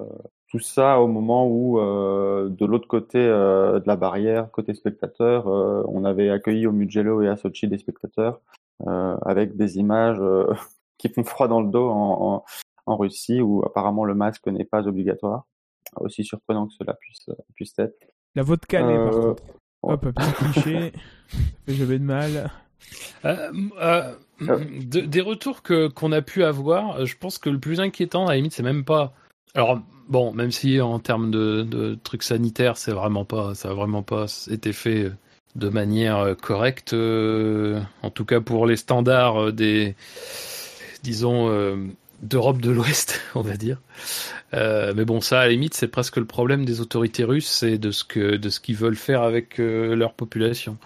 tout 0.50 0.60
ça 0.60 1.00
au 1.00 1.08
moment 1.08 1.48
où 1.48 1.80
euh, 1.80 2.50
de 2.50 2.66
l'autre 2.66 2.88
côté 2.88 3.20
euh, 3.20 3.80
de 3.80 3.88
la 3.88 3.96
barrière, 3.96 4.50
côté 4.52 4.74
spectateur, 4.74 5.48
euh, 5.48 5.84
on 5.88 6.06
avait 6.06 6.30
accueilli 6.30 6.66
au 6.68 6.72
Mugello 6.72 7.22
et 7.22 7.28
à 7.28 7.38
Sochi 7.38 7.68
des 7.68 7.78
spectateurs 7.78 8.40
euh, 8.88 9.16
avec 9.24 9.56
des 9.58 9.78
images 9.78 10.18
euh, 10.20 10.52
qui 10.98 11.10
font 11.10 11.24
froid 11.24 11.48
dans 11.48 11.62
le 11.62 11.70
dos 11.70 11.88
en, 11.90 12.36
en, 12.36 12.46
en 12.88 12.98
Russie 12.98 13.42
où 13.42 13.64
apparemment 13.66 14.06
le 14.06 14.16
masque 14.16 14.48
n'est 14.48 14.66
pas 14.66 14.88
obligatoire. 14.88 15.46
Aussi 15.96 16.24
surprenant 16.24 16.68
que 16.68 16.74
cela 16.74 16.94
puisse, 16.94 17.30
puisse 17.56 17.74
être. 17.80 17.96
La 18.36 18.44
vodka, 18.44 18.82
l'est, 18.88 18.96
par 18.98 19.12
contre. 19.12 19.44
Hop, 19.82 20.06
un 20.06 20.12
petit 20.12 20.34
cliché. 20.34 20.94
Jamais 21.68 21.98
de 22.00 22.04
mal. 22.04 22.52
Euh, 23.26 23.52
euh, 23.82 24.14
de- 24.42 25.02
des 25.02 25.22
retours 25.22 25.64
que 25.64 25.88
qu'on 25.88 26.12
a 26.12 26.22
pu 26.22 26.44
avoir, 26.44 27.06
je 27.06 27.18
pense 27.18 27.38
que 27.40 27.50
le 27.50 27.60
plus 27.60 27.80
inquiétant, 27.80 28.26
à 28.28 28.32
la 28.32 28.36
limite, 28.36 28.54
c'est 28.54 28.62
même 28.64 28.84
pas. 28.86 29.14
Alors 29.56 29.80
bon, 30.08 30.34
même 30.34 30.52
si 30.52 30.80
en 30.82 31.00
termes 31.00 31.32
de, 31.32 31.98
trucs 32.04 32.24
sanitaires, 32.24 32.78
c'est 32.78 32.92
vraiment 32.92 33.26
pas, 33.26 33.56
ça 33.56 33.70
a 33.70 33.74
vraiment 33.74 34.04
pas 34.04 34.26
été 34.50 34.74
fait 34.74 35.12
de 35.56 35.70
manière 35.70 36.36
correcte. 36.42 36.94
euh, 36.94 37.82
en 38.04 38.10
tout 38.10 38.26
cas 38.26 38.40
pour 38.40 38.68
les 38.68 38.78
standards 38.78 39.46
euh, 39.46 39.52
des, 39.52 39.96
disons, 41.04 41.50
euh, 41.50 41.76
d'Europe 42.22 42.62
de 42.62 42.72
l'Ouest, 42.72 43.22
on 43.36 43.42
va 43.42 43.58
dire. 43.58 43.78
Euh, 44.54 44.94
mais 44.96 45.06
bon, 45.06 45.22
ça, 45.22 45.42
à 45.42 45.44
la 45.46 45.52
limite, 45.52 45.74
c'est 45.74 45.88
presque 45.88 46.18
le 46.18 46.26
problème 46.26 46.66
des 46.66 46.82
autorités 46.82 47.24
russes 47.24 47.64
et 47.64 47.78
de 47.78 47.92
ce 47.92 48.04
que 48.04 48.36
de 48.36 48.50
ce 48.50 48.60
qu'ils 48.60 48.76
veulent 48.76 48.96
faire 48.96 49.22
avec 49.22 49.60
euh, 49.60 49.96
leur 49.96 50.14
population. 50.14 50.78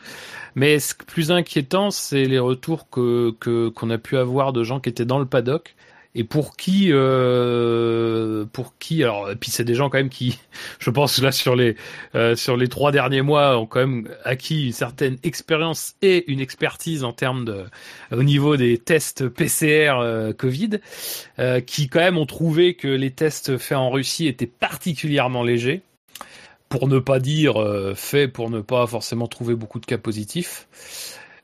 Mais 0.56 0.80
ce 0.80 0.94
plus 0.96 1.32
inquiétant, 1.32 1.92
c'est 1.92 2.26
les 2.26 2.40
retours 2.40 2.90
que 2.90 3.32
qu'on 3.70 3.90
a 3.90 3.98
pu 3.98 4.18
avoir 4.18 4.54
de 4.54 4.64
gens 4.64 4.80
qui 4.80 4.90
étaient 4.90 5.06
dans 5.06 5.20
le 5.20 5.26
paddock 5.26 5.76
et 6.16 6.24
pour 6.24 6.56
qui 6.56 6.90
euh, 6.92 8.46
pour 8.54 8.78
qui 8.78 9.04
alors 9.04 9.32
et 9.32 9.36
puis 9.36 9.50
c'est 9.50 9.64
des 9.64 9.74
gens 9.74 9.90
quand 9.90 9.98
même 9.98 10.10
qui 10.10 10.40
je 10.80 10.90
pense 10.90 11.22
là 11.22 11.32
sur 11.32 11.56
les 11.56 11.76
euh, 12.16 12.36
sur 12.36 12.56
les 12.58 12.68
trois 12.68 12.92
derniers 12.92 13.22
mois 13.22 13.58
ont 13.58 13.66
quand 13.66 13.80
même 13.80 14.08
acquis 14.24 14.68
une 14.68 14.74
certaine 14.74 15.18
expérience 15.24 15.96
et 16.02 16.32
une 16.32 16.40
expertise 16.40 17.04
en 17.04 17.14
termes 17.14 17.46
de 17.46 17.66
au 18.12 18.24
niveau 18.24 18.58
des 18.58 18.78
tests 18.78 19.28
PCR 19.28 20.00
euh, 20.00 20.34
Covid 20.34 20.80
euh, 21.40 21.62
qui 21.62 21.90
quand 21.90 22.00
même 22.00 22.18
ont 22.18 22.26
trouvé 22.26 22.76
que 22.76 22.88
les 22.88 23.12
tests 23.12 23.58
faits 23.58 23.78
en 23.78 23.90
Russie 23.90 24.28
étaient 24.28 24.48
particulièrement 24.48 25.44
légers. 25.44 25.82
Pour 26.70 26.88
ne 26.88 26.98
pas 27.00 27.20
dire 27.20 27.62
euh, 27.62 27.94
faits 27.96 28.34
pour 28.34 28.50
ne 28.50 28.62
pas 28.62 28.88
forcément 28.88 29.28
trouver 29.28 29.56
beaucoup 29.56 29.80
de 29.80 29.86
cas 29.86 29.98
positifs. 29.98 30.68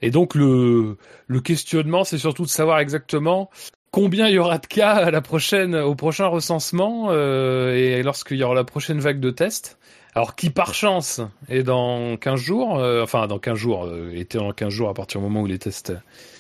Et 0.02 0.12
donc 0.12 0.34
le, 0.34 0.98
le 1.28 1.42
questionnement, 1.42 2.04
c'est 2.04 2.18
surtout 2.18 2.44
de 2.44 2.50
savoir 2.50 2.80
exactement 2.80 3.50
combien 3.92 4.28
il 4.28 4.36
y 4.36 4.40
aura 4.40 4.58
de 4.58 4.68
cas 4.68 4.92
à 4.92 5.12
la 5.12 5.22
prochaine, 5.22 5.76
au 5.76 5.96
prochain 5.96 6.28
recensement 6.28 7.08
euh, 7.10 7.76
et 7.76 8.04
lorsqu'il 8.04 8.38
y 8.38 8.44
aura 8.44 8.56
la 8.56 8.64
prochaine 8.64 9.00
vague 9.00 9.20
de 9.20 9.32
tests. 9.32 9.78
Alors 10.16 10.36
qui 10.36 10.50
par 10.50 10.74
chance 10.74 11.22
est 11.50 11.62
dans 11.64 12.18
15 12.18 12.40
jours, 12.40 12.80
euh, 12.80 13.04
enfin 13.04 13.28
dans 13.28 13.38
15 13.40 13.58
jours, 13.58 13.86
euh, 13.86 14.12
était 14.14 14.40
dans 14.40 14.52
15 14.52 14.70
jours 14.70 14.90
à 14.90 14.94
partir 14.94 15.20
du 15.22 15.28
moment 15.28 15.42
où 15.42 15.46
les 15.46 15.60
tests, 15.60 15.94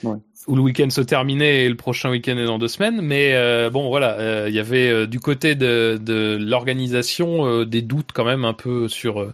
Ouais. 0.03 0.17
où 0.47 0.55
le 0.55 0.61
week-end 0.61 0.89
se 0.89 1.01
terminait 1.01 1.65
et 1.65 1.69
le 1.69 1.75
prochain 1.75 2.09
week-end 2.09 2.37
est 2.37 2.45
dans 2.45 2.57
deux 2.57 2.67
semaines. 2.67 2.99
Mais 3.01 3.33
bon 3.69 3.89
voilà, 3.89 4.47
il 4.47 4.55
y 4.55 4.59
avait 4.59 5.05
du 5.05 5.19
côté 5.19 5.53
de, 5.55 5.99
de 6.01 6.37
l'organisation 6.41 7.63
des 7.63 7.81
doutes 7.83 8.09
quand 8.13 8.25
même 8.25 8.43
un 8.43 8.53
peu 8.53 8.87
sur 8.87 9.31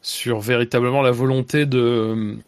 sur 0.00 0.40
véritablement 0.40 1.02
la 1.02 1.10
volonté 1.10 1.66
de 1.66 2.38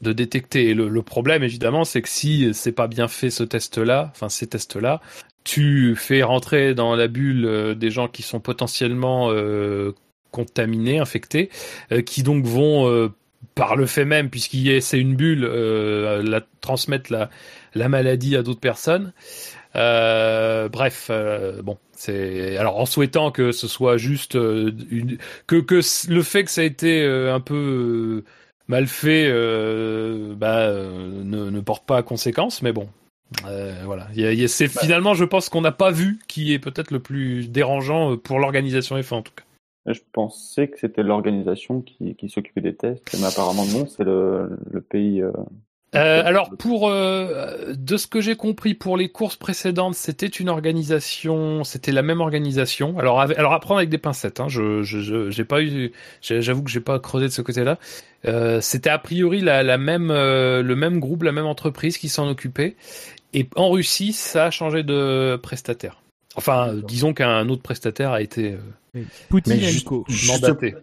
de 0.00 0.12
détecter. 0.12 0.74
Le, 0.74 1.02
problème, 1.02 1.42
évidemment, 1.42 1.84
c'est 1.84 2.02
que 2.02 2.08
si 2.08 2.52
c'est 2.54 2.72
pas 2.72 2.88
bien 2.88 3.08
fait 3.08 3.30
ce 3.30 3.42
test-là, 3.44 4.10
enfin 4.12 4.28
ces 4.28 4.46
tests-là, 4.46 5.00
tu 5.44 5.94
fais 5.96 6.22
rentrer 6.22 6.74
dans 6.74 6.94
la 6.96 7.08
bulle 7.08 7.44
euh, 7.46 7.74
des 7.74 7.90
gens 7.90 8.08
qui 8.08 8.22
sont 8.22 8.40
potentiellement 8.40 9.30
euh, 9.30 9.92
contaminés, 10.30 10.98
infectés, 10.98 11.50
euh, 11.92 12.02
qui 12.02 12.22
donc 12.22 12.44
vont 12.44 13.10
par 13.54 13.74
le 13.74 13.86
fait 13.86 14.04
même, 14.04 14.28
puisqu'il 14.30 14.60
y 14.60 14.74
a- 14.74 14.80
c'est 14.80 14.98
une 15.00 15.16
bulle, 15.16 15.44
la, 15.44 16.40
transmettre 16.60 17.10
la, 17.12 17.30
la 17.74 17.88
maladie 17.88 18.36
à 18.36 18.42
d'autres 18.42 18.60
personnes. 18.60 19.12
Bref, 19.74 21.10
bon, 21.62 21.78
c'est 21.92 22.56
alors 22.58 22.78
en 22.78 22.86
souhaitant 22.86 23.30
que 23.30 23.52
ce 23.52 23.66
soit 23.66 23.96
juste 23.96 24.32
que 24.32 25.60
que 25.60 25.80
le 26.10 26.22
fait 26.22 26.44
que 26.44 26.50
ça 26.50 26.60
a 26.60 26.64
été 26.64 27.04
un 27.04 27.40
peu 27.40 28.24
mal 28.70 28.86
fait, 28.86 29.26
euh, 29.28 30.34
bah, 30.36 30.60
euh, 30.60 31.22
ne, 31.24 31.50
ne 31.50 31.60
porte 31.60 31.84
pas 31.84 31.98
à 31.98 32.02
conséquence, 32.02 32.62
mais 32.62 32.72
bon. 32.72 32.88
Euh, 33.46 33.82
voilà, 33.84 34.06
Il 34.14 34.20
y 34.20 34.26
a- 34.26 34.32
il 34.32 34.40
y 34.40 34.44
a- 34.44 34.48
c'est 34.48 34.66
finalement, 34.68 35.14
je 35.14 35.24
pense 35.24 35.48
qu'on 35.48 35.60
n'a 35.60 35.72
pas 35.72 35.90
vu 35.90 36.18
qui 36.28 36.52
est 36.52 36.58
peut-être 36.58 36.90
le 36.90 37.00
plus 37.00 37.48
dérangeant 37.50 38.12
euh, 38.12 38.16
pour 38.16 38.38
l'organisation 38.38 38.96
F1 38.96 39.16
en 39.18 39.22
tout 39.22 39.32
cas. 39.36 39.44
Je 39.92 40.00
pensais 40.12 40.68
que 40.68 40.78
c'était 40.78 41.02
l'organisation 41.02 41.80
qui, 41.80 42.14
qui 42.14 42.28
s'occupait 42.28 42.60
des 42.60 42.74
tests, 42.76 43.16
mais 43.20 43.26
apparemment 43.26 43.64
non, 43.66 43.86
c'est 43.86 44.04
le, 44.04 44.56
le 44.70 44.80
pays. 44.80 45.22
Euh, 45.96 46.22
alors 46.24 46.50
pour 46.56 46.88
euh, 46.88 47.74
de 47.76 47.96
ce 47.96 48.06
que 48.06 48.20
j'ai 48.20 48.36
compris 48.36 48.74
pour 48.74 48.96
les 48.96 49.08
courses 49.08 49.36
précédentes, 49.36 49.94
c'était 49.96 50.26
une 50.26 50.48
organisation, 50.48 51.64
c'était 51.64 51.92
la 51.92 52.02
même 52.02 52.20
organisation. 52.20 52.98
Alors 52.98 53.20
avec- 53.20 53.38
alors 53.38 53.52
à 53.52 53.60
prendre 53.60 53.78
avec 53.78 53.90
des 53.90 53.98
pincettes. 53.98 54.38
Hein, 54.40 54.48
je 54.48 54.82
je 54.82 55.00
je- 55.00 55.30
j'ai 55.30 55.44
pas 55.44 55.62
eu, 55.62 55.92
j'avoue 56.22 56.62
que 56.62 56.70
j'ai 56.70 56.80
pas 56.80 56.98
creusé 57.00 57.26
de 57.26 57.32
ce 57.32 57.42
côté-là. 57.42 57.78
Euh, 58.26 58.60
c'était 58.60 58.90
a 58.90 58.98
priori 58.98 59.40
la, 59.40 59.62
la 59.62 59.78
même 59.78 60.10
euh, 60.10 60.62
le 60.62 60.76
même 60.76 61.00
groupe, 61.00 61.22
la 61.24 61.32
même 61.32 61.46
entreprise 61.46 61.98
qui 61.98 62.08
s'en 62.08 62.28
occupait. 62.28 62.76
Et 63.32 63.48
en 63.56 63.70
Russie, 63.70 64.12
ça 64.12 64.46
a 64.46 64.50
changé 64.50 64.82
de 64.82 65.38
prestataire. 65.42 66.02
Enfin, 66.36 66.72
disons 66.74 67.12
qu'un 67.14 67.48
autre 67.48 67.62
prestataire 67.62 68.12
a 68.12 68.22
été 68.22 68.56
euh, 68.94 69.02
Poutine 69.28 69.54
juste, 69.58 69.88
mandaté. 70.28 70.74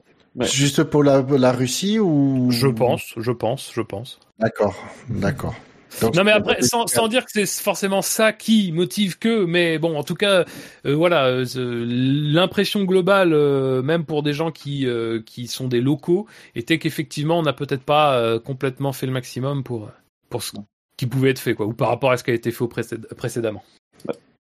Juste 0.42 0.84
pour 0.84 1.04
la, 1.04 1.22
la 1.22 1.52
Russie 1.52 2.00
ou? 2.00 2.52
Je 2.52 2.68
pense, 2.68 3.14
je 3.18 3.32
pense, 3.32 3.72
je 3.74 3.82
pense. 3.82 4.20
D'accord, 4.40 4.76
d'accord. 5.10 5.56
Donc, 6.02 6.16
Non 6.16 6.24
mais 6.24 6.32
après, 6.32 6.62
sans, 6.62 6.86
sans 6.88 7.08
dire 7.08 7.26
que 7.26 7.32
c'est 7.32 7.48
forcément 7.64 8.02
ça 8.02 8.34
qui 8.34 8.72
motive 8.72 9.18
que, 9.18 9.46
mais 9.46 9.80
bon, 9.80 9.98
en 9.98 10.04
tout 10.04 10.16
cas, 10.16 10.46
euh, 10.86 10.96
voilà, 10.96 11.28
euh, 11.28 11.46
l'impression 11.56 12.84
globale, 12.84 13.34
euh, 13.34 13.82
même 13.82 14.06
pour 14.06 14.22
des 14.22 14.34
gens 14.34 14.52
qui 14.52 14.86
euh, 14.86 15.22
qui 15.26 15.48
sont 15.48 15.68
des 15.68 15.82
locaux, 15.82 16.28
était 16.56 16.78
qu'effectivement, 16.78 17.40
on 17.40 17.44
n'a 17.44 17.54
peut-être 17.54 17.84
pas 17.84 18.20
euh, 18.20 18.40
complètement 18.40 18.94
fait 18.94 19.08
le 19.08 19.12
maximum 19.12 19.64
pour 19.64 19.90
pour 20.30 20.44
ce 20.44 20.56
qui 20.98 21.08
pouvait 21.08 21.32
être 21.32 21.40
fait, 21.40 21.56
quoi, 21.56 21.66
ou 21.66 21.74
par 21.74 21.90
rapport 21.90 22.12
à 22.12 22.18
ce 22.18 22.24
qui 22.24 22.32
a 22.32 22.36
été 22.36 22.52
fait 22.52 22.64
au 22.64 22.68
précédemment. 22.68 23.64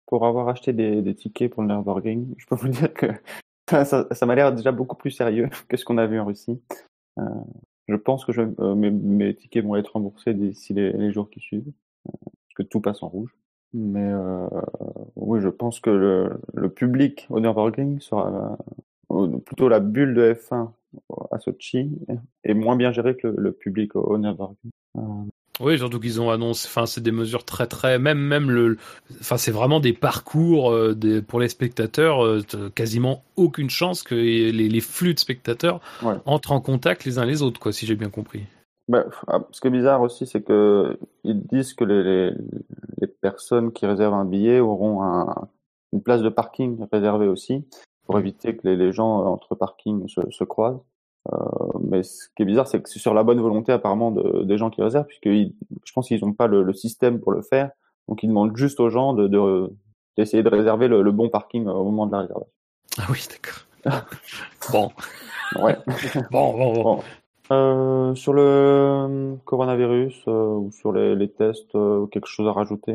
Pour 0.06 0.27
avoir 0.27 0.48
acheté 0.48 0.73
des, 0.73 1.02
des 1.02 1.15
tickets 1.15 1.52
pour 1.52 1.62
le 1.62 1.69
Nürburgring, 1.69 2.35
je 2.36 2.47
peux 2.47 2.56
vous 2.56 2.69
dire 2.69 2.93
que 2.93 3.06
ça, 3.70 3.85
ça, 3.85 4.06
ça 4.10 4.27
m'a 4.27 4.35
l'air 4.35 4.52
déjà 4.52 4.73
beaucoup 4.73 4.97
plus 4.97 5.12
sérieux 5.12 5.48
que 5.69 5.77
ce 5.78 5.85
qu'on 5.85 5.98
a 5.98 6.06
vu 6.06 6.20
en 6.20 6.27
Russie. 6.27 6.60
Euh, 7.89 7.93
je 7.93 7.97
pense 7.97 8.24
que 8.24 8.32
je, 8.32 8.43
euh, 8.43 8.74
mes, 8.74 8.90
mes 8.90 9.35
tickets 9.35 9.65
vont 9.65 9.77
être 9.77 9.93
remboursés 9.93 10.35
d'ici 10.35 10.74
les, 10.74 11.12
jours 11.12 11.31
qui 11.31 11.40
suivent, 11.40 11.73
euh, 12.09 12.12
parce 12.23 12.55
que 12.56 12.62
tout 12.62 12.81
passe 12.81 13.02
en 13.02 13.09
rouge. 13.09 13.35
Mais 13.74 14.10
euh, 14.12 14.48
oui, 15.16 15.40
je 15.40 15.48
pense 15.48 15.81
que 15.81 15.90
le, 15.90 16.40
le 16.55 16.70
public 16.70 17.27
au 17.31 17.40
Nürburgring 17.40 18.01
sera 18.01 18.56
euh, 19.10 19.39
plutôt 19.39 19.69
la 19.69 19.81
bulle 19.81 20.15
de 20.15 20.32
F1 20.35 20.70
à 21.31 21.39
Sochi 21.39 21.90
est 22.44 22.55
moins 22.55 22.77
bien 22.77 22.93
géré 22.93 23.16
que 23.16 23.27
le, 23.27 23.52
public 23.52 23.94
au. 23.94 24.16
Euh, 24.16 25.01
Oui, 25.60 25.76
surtout 25.78 25.98
qu'ils 25.98 26.20
ont 26.20 26.30
annoncé, 26.30 26.68
enfin, 26.68 26.86
c'est 26.86 27.01
des 27.01 27.10
mesures 27.12 27.44
très 27.44 27.66
très, 27.66 27.98
même 27.98 28.18
même 28.18 28.51
le, 28.51 28.76
enfin, 29.20 29.36
c'est 29.36 29.51
vraiment 29.51 29.80
des 29.80 29.93
parcours 29.93 30.70
euh, 30.70 30.94
des, 30.94 31.20
pour 31.20 31.40
les 31.40 31.48
spectateurs, 31.48 32.24
euh, 32.24 32.43
quasiment 32.74 33.22
aucune 33.36 33.70
chance 33.70 34.02
que 34.02 34.14
les, 34.14 34.52
les 34.52 34.80
flux 34.80 35.14
de 35.14 35.18
spectateurs 35.18 35.80
Ouais. 36.02 36.14
entrent 36.26 36.52
en 36.52 36.60
contact 36.60 37.05
les 37.05 37.18
uns 37.18 37.24
les 37.24 37.43
autres, 37.43 37.59
quoi, 37.59 37.72
si 37.72 37.86
j'ai 37.86 37.97
bien 37.97 38.10
compris. 38.10 38.43
Bah, 38.89 39.05
ah, 39.26 39.40
ce 39.51 39.60
qui 39.60 39.66
est 39.66 39.70
bizarre 39.70 40.01
aussi, 40.01 40.26
c'est 40.26 40.43
que 40.43 40.98
ils 41.24 41.47
disent 41.47 41.74
que 41.74 41.85
les, 41.85 42.02
les, 42.02 42.30
les 43.01 43.06
personnes 43.06 43.72
qui 43.72 43.85
réservent 43.85 44.14
un 44.14 44.24
billet 44.24 44.60
auront 44.60 45.02
un, 45.02 45.48
une 45.93 46.02
place 46.02 46.22
de 46.22 46.28
parking 46.28 46.78
réservée 46.93 47.28
aussi, 47.28 47.64
pour 48.06 48.18
éviter 48.18 48.56
que 48.56 48.66
les, 48.66 48.76
les 48.76 48.93
gens 48.93 49.20
euh, 49.22 49.26
entre 49.26 49.55
parking 49.55 50.09
se, 50.09 50.20
se 50.30 50.44
croisent. 50.44 50.80
Euh, 51.32 51.36
mais 51.82 52.02
ce 52.02 52.28
qui 52.36 52.42
est 52.42 52.46
bizarre, 52.46 52.66
c'est 52.68 52.80
que 52.82 52.88
c'est 52.88 52.98
sur 52.98 53.14
la 53.14 53.22
bonne 53.22 53.40
volonté 53.40 53.72
apparemment 53.72 54.10
de, 54.10 54.44
des 54.44 54.56
gens 54.59 54.70
qui 54.70 54.82
réservent, 54.82 55.06
puisque 55.06 55.26
ils- 55.26 55.55
je 55.84 55.92
pense 55.92 56.09
qu'ils 56.09 56.20
n'ont 56.24 56.32
pas 56.32 56.46
le, 56.46 56.62
le 56.62 56.72
système 56.72 57.20
pour 57.20 57.32
le 57.32 57.42
faire, 57.42 57.70
donc 58.09 58.22
ils 58.22 58.28
demandent 58.28 58.56
juste 58.56 58.80
aux 58.80 58.88
gens 58.90 59.12
de 59.12 59.26
de- 59.28 59.70
d'essayer 60.16 60.42
de, 60.42 60.48
réserver 60.48 60.88
le, 60.88 61.02
le 61.02 61.12
bon 61.12 61.28
parking 61.28 61.66
au 61.66 61.84
moment 61.84 62.06
de 62.06 62.12
la 62.12 62.18
réservation. 62.20 62.52
Ah 62.98 63.05
oui, 63.10 63.24
d'accord. 63.30 63.66
bon, 64.72 64.90
Ouais. 65.62 65.76
bon, 66.30 66.52
bon, 66.56 66.72
bon. 66.72 66.82
Bon. 66.82 67.00
Euh, 67.50 68.14
sur 68.14 68.34
le 68.34 68.42
euh, 68.42 69.34
coronavirus 69.46 70.22
euh, 70.28 70.48
ou 70.56 70.70
sur 70.70 70.92
les, 70.92 71.14
les 71.14 71.30
tests, 71.30 71.74
euh, 71.74 72.05
quelque 72.06 72.26
chose 72.26 72.46
à 72.46 72.52
rajouter? 72.52 72.94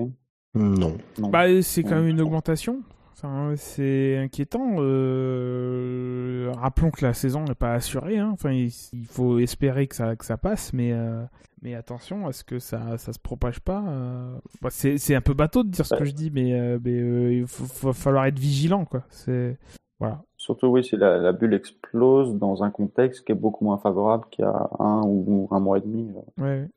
Non. 0.53 0.93
Non. 1.17 1.29
Bah, 1.29 1.45
c'est 1.63 1.81
quand 1.83 1.95
même 1.95 2.07
une 2.07 2.21
augmentation. 2.21 2.81
Enfin, 3.23 3.53
c'est 3.55 4.17
inquiétant. 4.17 4.75
Euh... 4.79 6.51
Rappelons 6.57 6.91
que 6.91 7.05
la 7.05 7.13
saison 7.13 7.45
n'est 7.45 7.55
pas 7.55 7.73
assurée. 7.73 8.17
Hein. 8.17 8.31
Enfin, 8.33 8.51
il, 8.51 8.69
faut 9.07 9.39
espérer 9.39 9.87
que 9.87 9.95
ça, 9.95 10.15
que 10.17 10.25
ça 10.25 10.35
passe, 10.35 10.73
mais, 10.73 10.91
euh, 10.91 11.23
mais 11.61 11.73
attention 11.73 12.27
à 12.27 12.33
ce 12.33 12.43
que 12.43 12.59
ça, 12.59 12.97
ça 12.97 13.13
se 13.13 13.19
propage 13.19 13.61
pas. 13.61 13.81
euh. 13.87 14.35
Bah, 14.61 14.69
c'est, 14.71 14.97
c'est 14.97 15.15
un 15.15 15.21
peu 15.21 15.33
bateau 15.33 15.63
de 15.63 15.69
dire 15.69 15.85
ce 15.85 15.95
que 15.95 16.03
je 16.03 16.11
dis, 16.11 16.31
mais, 16.31 16.53
euh, 16.53 16.79
mais 16.83 16.99
euh, 16.99 17.33
il 17.33 17.47
faut, 17.47 17.63
faut 17.63 17.93
falloir 17.93 18.25
être 18.25 18.39
vigilant, 18.39 18.83
quoi. 18.83 19.03
C'est 19.09 19.57
voilà. 19.99 20.21
Surtout, 20.35 20.67
oui, 20.67 20.83
si 20.83 20.97
la, 20.97 21.17
la 21.17 21.31
bulle 21.31 21.53
explose 21.53 22.35
dans 22.35 22.63
un 22.63 22.71
contexte 22.71 23.25
qui 23.25 23.31
est 23.31 23.35
beaucoup 23.35 23.63
moins 23.63 23.77
favorable 23.77 24.25
qu'il 24.31 24.43
y 24.43 24.47
a 24.47 24.69
un 24.79 25.01
ou 25.05 25.47
un 25.51 25.61
mois 25.61 25.77
et 25.77 25.81
demi. 25.81 26.11
Ouais. 26.37 26.67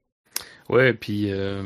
Ouais, 0.69 0.91
et 0.91 0.95
puis 0.95 1.33
euh, 1.33 1.63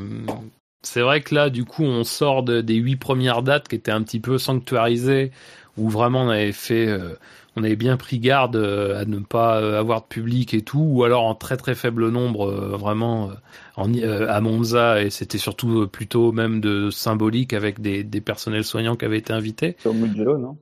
c'est 0.82 1.00
vrai 1.02 1.20
que 1.22 1.34
là, 1.34 1.50
du 1.50 1.64
coup, 1.64 1.82
on 1.84 2.04
sort 2.04 2.42
de- 2.42 2.60
des 2.60 2.74
huit 2.76 2.96
premières 2.96 3.42
dates 3.42 3.68
qui 3.68 3.76
étaient 3.76 3.90
un 3.90 4.02
petit 4.02 4.20
peu 4.20 4.38
sanctuarisées, 4.38 5.30
où 5.76 5.88
vraiment 5.88 6.22
on 6.24 6.28
avait 6.28 6.52
fait, 6.52 6.86
euh, 6.88 7.14
on 7.56 7.62
avait 7.64 7.76
bien 7.76 7.96
pris 7.96 8.18
garde 8.18 8.56
euh, 8.56 9.00
à 9.00 9.04
ne 9.04 9.18
pas 9.18 9.60
euh, 9.60 9.78
avoir 9.78 10.02
de 10.02 10.06
public 10.06 10.54
et 10.54 10.62
tout, 10.62 10.80
ou 10.80 11.04
alors 11.04 11.24
en 11.24 11.34
très 11.34 11.56
très 11.56 11.74
faible 11.74 12.08
nombre, 12.10 12.48
euh, 12.50 12.76
vraiment 12.76 13.30
euh, 13.30 13.34
en, 13.76 13.92
euh, 13.94 14.28
à 14.28 14.40
Monza, 14.40 15.02
et 15.02 15.10
c'était 15.10 15.38
surtout 15.38 15.86
plutôt 15.88 16.32
même 16.32 16.60
de 16.60 16.90
symbolique 16.90 17.52
avec 17.52 17.80
des, 17.80 18.04
des 18.04 18.20
personnels 18.20 18.64
soignants 18.64 18.96
qui 18.96 19.04
avaient 19.04 19.18
été 19.18 19.32
invités. 19.32 19.76
Au 19.84 19.92
Mugello, 19.92 20.38
non? 20.38 20.58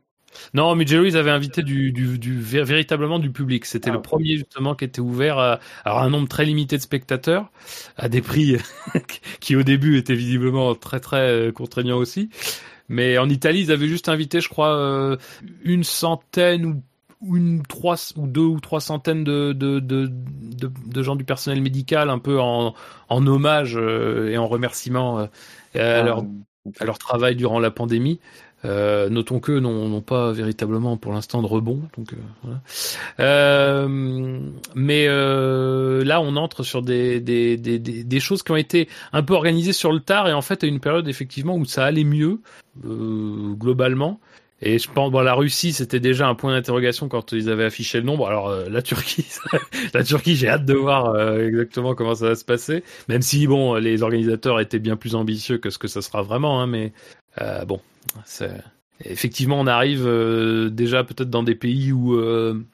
Non, 0.55 0.74
Mugello, 0.74 1.05
ils 1.05 1.16
avaient 1.16 1.30
invité 1.30 1.62
du, 1.62 1.92
du, 1.92 2.18
du 2.18 2.40
vé- 2.40 2.62
véritablement 2.62 3.18
du 3.18 3.30
public. 3.30 3.64
C'était 3.64 3.90
Ah, 3.90 3.94
le 3.94 4.02
premier 4.02 4.36
justement 4.36 4.74
qui 4.74 4.84
était 4.84 5.00
ouvert 5.00 5.38
à, 5.38 5.59
un 5.84 6.10
nombre 6.10 6.28
très 6.28 6.44
limité 6.44 6.76
de 6.76 6.82
spectateurs, 6.82 7.50
à 7.96 8.09
des 8.09 8.20
prix 8.22 8.56
qui 9.40 9.56
au 9.56 9.62
début 9.62 9.96
étaient 9.98 10.14
visiblement 10.14 10.74
très 10.74 11.00
très 11.00 11.28
euh, 11.48 11.52
contraignants 11.52 11.98
aussi. 11.98 12.30
Mais 12.88 13.18
en 13.18 13.28
Italie, 13.28 13.60
ils 13.62 13.72
avaient 13.72 13.88
juste 13.88 14.09
invité, 14.09 14.40
je 14.40 14.48
crois, 14.48 14.76
euh, 14.76 15.16
une 15.64 15.84
centaine 15.84 16.82
ou 17.20 17.36
une 17.36 17.62
trois 17.66 17.96
ou 18.16 18.26
deux 18.28 18.42
ou 18.42 18.60
trois 18.60 18.80
centaines 18.80 19.24
de 19.24 19.52
de, 19.52 19.80
de, 19.80 20.09
de, 20.10 20.70
de 20.86 21.02
gens 21.02 21.16
du 21.16 21.24
personnel 21.24 21.60
médical 21.62 22.10
un 22.10 22.18
peu 22.18 22.40
en, 22.40 22.74
en 23.09 23.26
hommage 23.26 23.76
euh, 23.76 24.30
et 24.30 24.38
en 24.38 24.46
remerciement 24.46 25.18
euh, 25.20 25.26
à, 25.74 26.02
Ah, 26.02 26.02
leur, 26.02 26.24
à 26.80 26.84
leur 26.84 26.98
travail 26.98 27.36
durant 27.36 27.59
la 27.60 27.70
pandémie. 27.70 28.20
Euh, 28.64 29.09
notons 29.09 29.39
qu'eux 29.39 29.60
n'ont 29.60 30.01
pas 30.01 30.32
véritablement 30.32 30.97
pour 30.97 31.12
l'instant 31.12 31.43
de 31.43 31.47
rebond. 31.47 31.80
Donc, 31.97 32.12
euh, 32.12 32.16
voilà. 32.43 32.60
Euh, 33.20 34.40
mais 34.74 35.06
euh, 35.09 36.05
là, 36.05 36.20
on 36.20 36.35
entre 36.36 36.64
sur 36.64 36.82
des, 36.82 37.20
des, 37.20 37.56
des, 37.56 37.78
des, 37.78 38.02
des 38.02 38.20
choses 38.20 38.43
qui 38.43 38.51
ont 38.51 38.56
été 38.56 38.89
un 39.12 39.22
peu 39.22 39.35
organisées 39.35 39.72
sur 39.72 39.93
le 39.93 40.01
tard 40.01 40.28
et 40.28 40.32
en 40.32 40.43
fait 40.43 40.64
à 40.64 40.66
une 40.66 40.80
période 40.80 41.09
effectivement 41.09 41.56
où 41.56 41.64
ça 41.64 41.85
allait 41.85 42.05
mieux 42.05 42.40
euh, 42.85 43.55
globalement. 43.55 44.20
Et 44.60 44.80
je 44.80 44.90
pense, 44.90 45.12
bon, 45.12 45.20
la 45.20 45.35
Russie, 45.35 45.72
c'était 45.72 46.01
déjà 46.01 46.26
un 46.26 46.35
point 46.35 46.52
d'interrogation 46.52 47.09
quand 47.09 47.30
ils 47.30 47.48
avaient 47.48 47.64
affiché 47.64 47.98
le 47.98 48.05
nombre. 48.05 48.26
Alors, 48.26 48.48
euh, 48.48 48.68
la 48.68 48.82
Turquie, 48.82 49.26
la 49.94 50.02
Turquie, 50.02 50.35
j'ai 50.35 50.48
hâte 50.48 50.64
de 50.64 50.74
voir 50.74 51.14
euh, 51.14 51.47
exactement 51.47 51.94
comment 51.94 52.16
ça 52.16 52.30
va 52.30 52.35
se 52.35 52.44
passer. 52.44 52.82
Même 53.09 53.22
si, 53.22 53.47
bon, 53.47 53.74
les 53.76 54.02
organisateurs 54.02 54.59
étaient 54.59 54.80
bien 54.80 54.97
plus 54.97 55.14
ambitieux 55.14 55.59
que 55.59 55.70
ce 55.70 55.78
que 55.78 55.86
ça 55.86 56.02
sera 56.02 56.22
vraiment, 56.22 56.60
hein, 56.60 56.66
mais 56.66 56.93
euh, 57.40 57.65
bon, 57.65 57.81
effectivement, 59.05 59.60
on 59.60 59.66
arrive 59.66 60.06
euh, 60.06 60.70
déjà 60.70 61.05
peut-être 61.05 61.31
dans 61.31 61.43
des 61.43 61.55
pays 61.55 61.93
où 61.93 62.15
euh, 62.15 62.65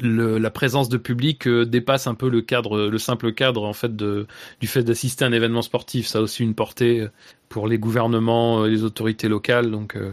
le, 0.00 0.38
la 0.38 0.50
présence 0.50 0.88
de 0.88 0.96
public 0.96 1.48
dépasse 1.48 2.06
un 2.06 2.14
peu 2.14 2.28
le 2.28 2.42
cadre, 2.42 2.88
le 2.88 2.98
simple 2.98 3.32
cadre 3.32 3.64
en 3.64 3.72
fait 3.72 3.94
de 3.94 4.26
du 4.60 4.66
fait 4.66 4.82
d'assister 4.82 5.24
à 5.24 5.28
un 5.28 5.32
événement 5.32 5.62
sportif. 5.62 6.06
Ça 6.06 6.18
a 6.18 6.22
aussi 6.22 6.42
une 6.42 6.54
portée 6.54 7.08
pour 7.54 7.68
les 7.68 7.78
gouvernements, 7.78 8.64
euh, 8.64 8.68
les 8.68 8.82
autorités 8.82 9.28
locales. 9.28 9.70
Donc, 9.70 9.94
euh, 9.94 10.10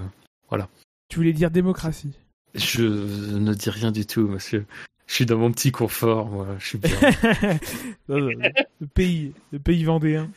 Tu 1.09 1.17
voulais 1.17 1.33
dire 1.33 1.49
démocratie. 1.49 2.13
je 2.53 2.83
ne 2.83 3.53
dis 3.55 3.71
rien 3.71 3.91
du 3.91 4.05
tout, 4.05 4.27
monsieur. 4.27 4.67
Je 5.07 5.15
suis 5.15 5.25
dans 5.25 5.37
mon 5.37 5.51
petit 5.51 5.71
confort, 5.71 6.27
moi. 6.27 6.47
Je 6.59 6.67
suis 6.67 6.77
bien. 6.77 6.91
Le 8.07 8.87
pays, 8.93 9.33
le 9.51 9.57
pays 9.57 9.83
vendéen. 9.83 10.29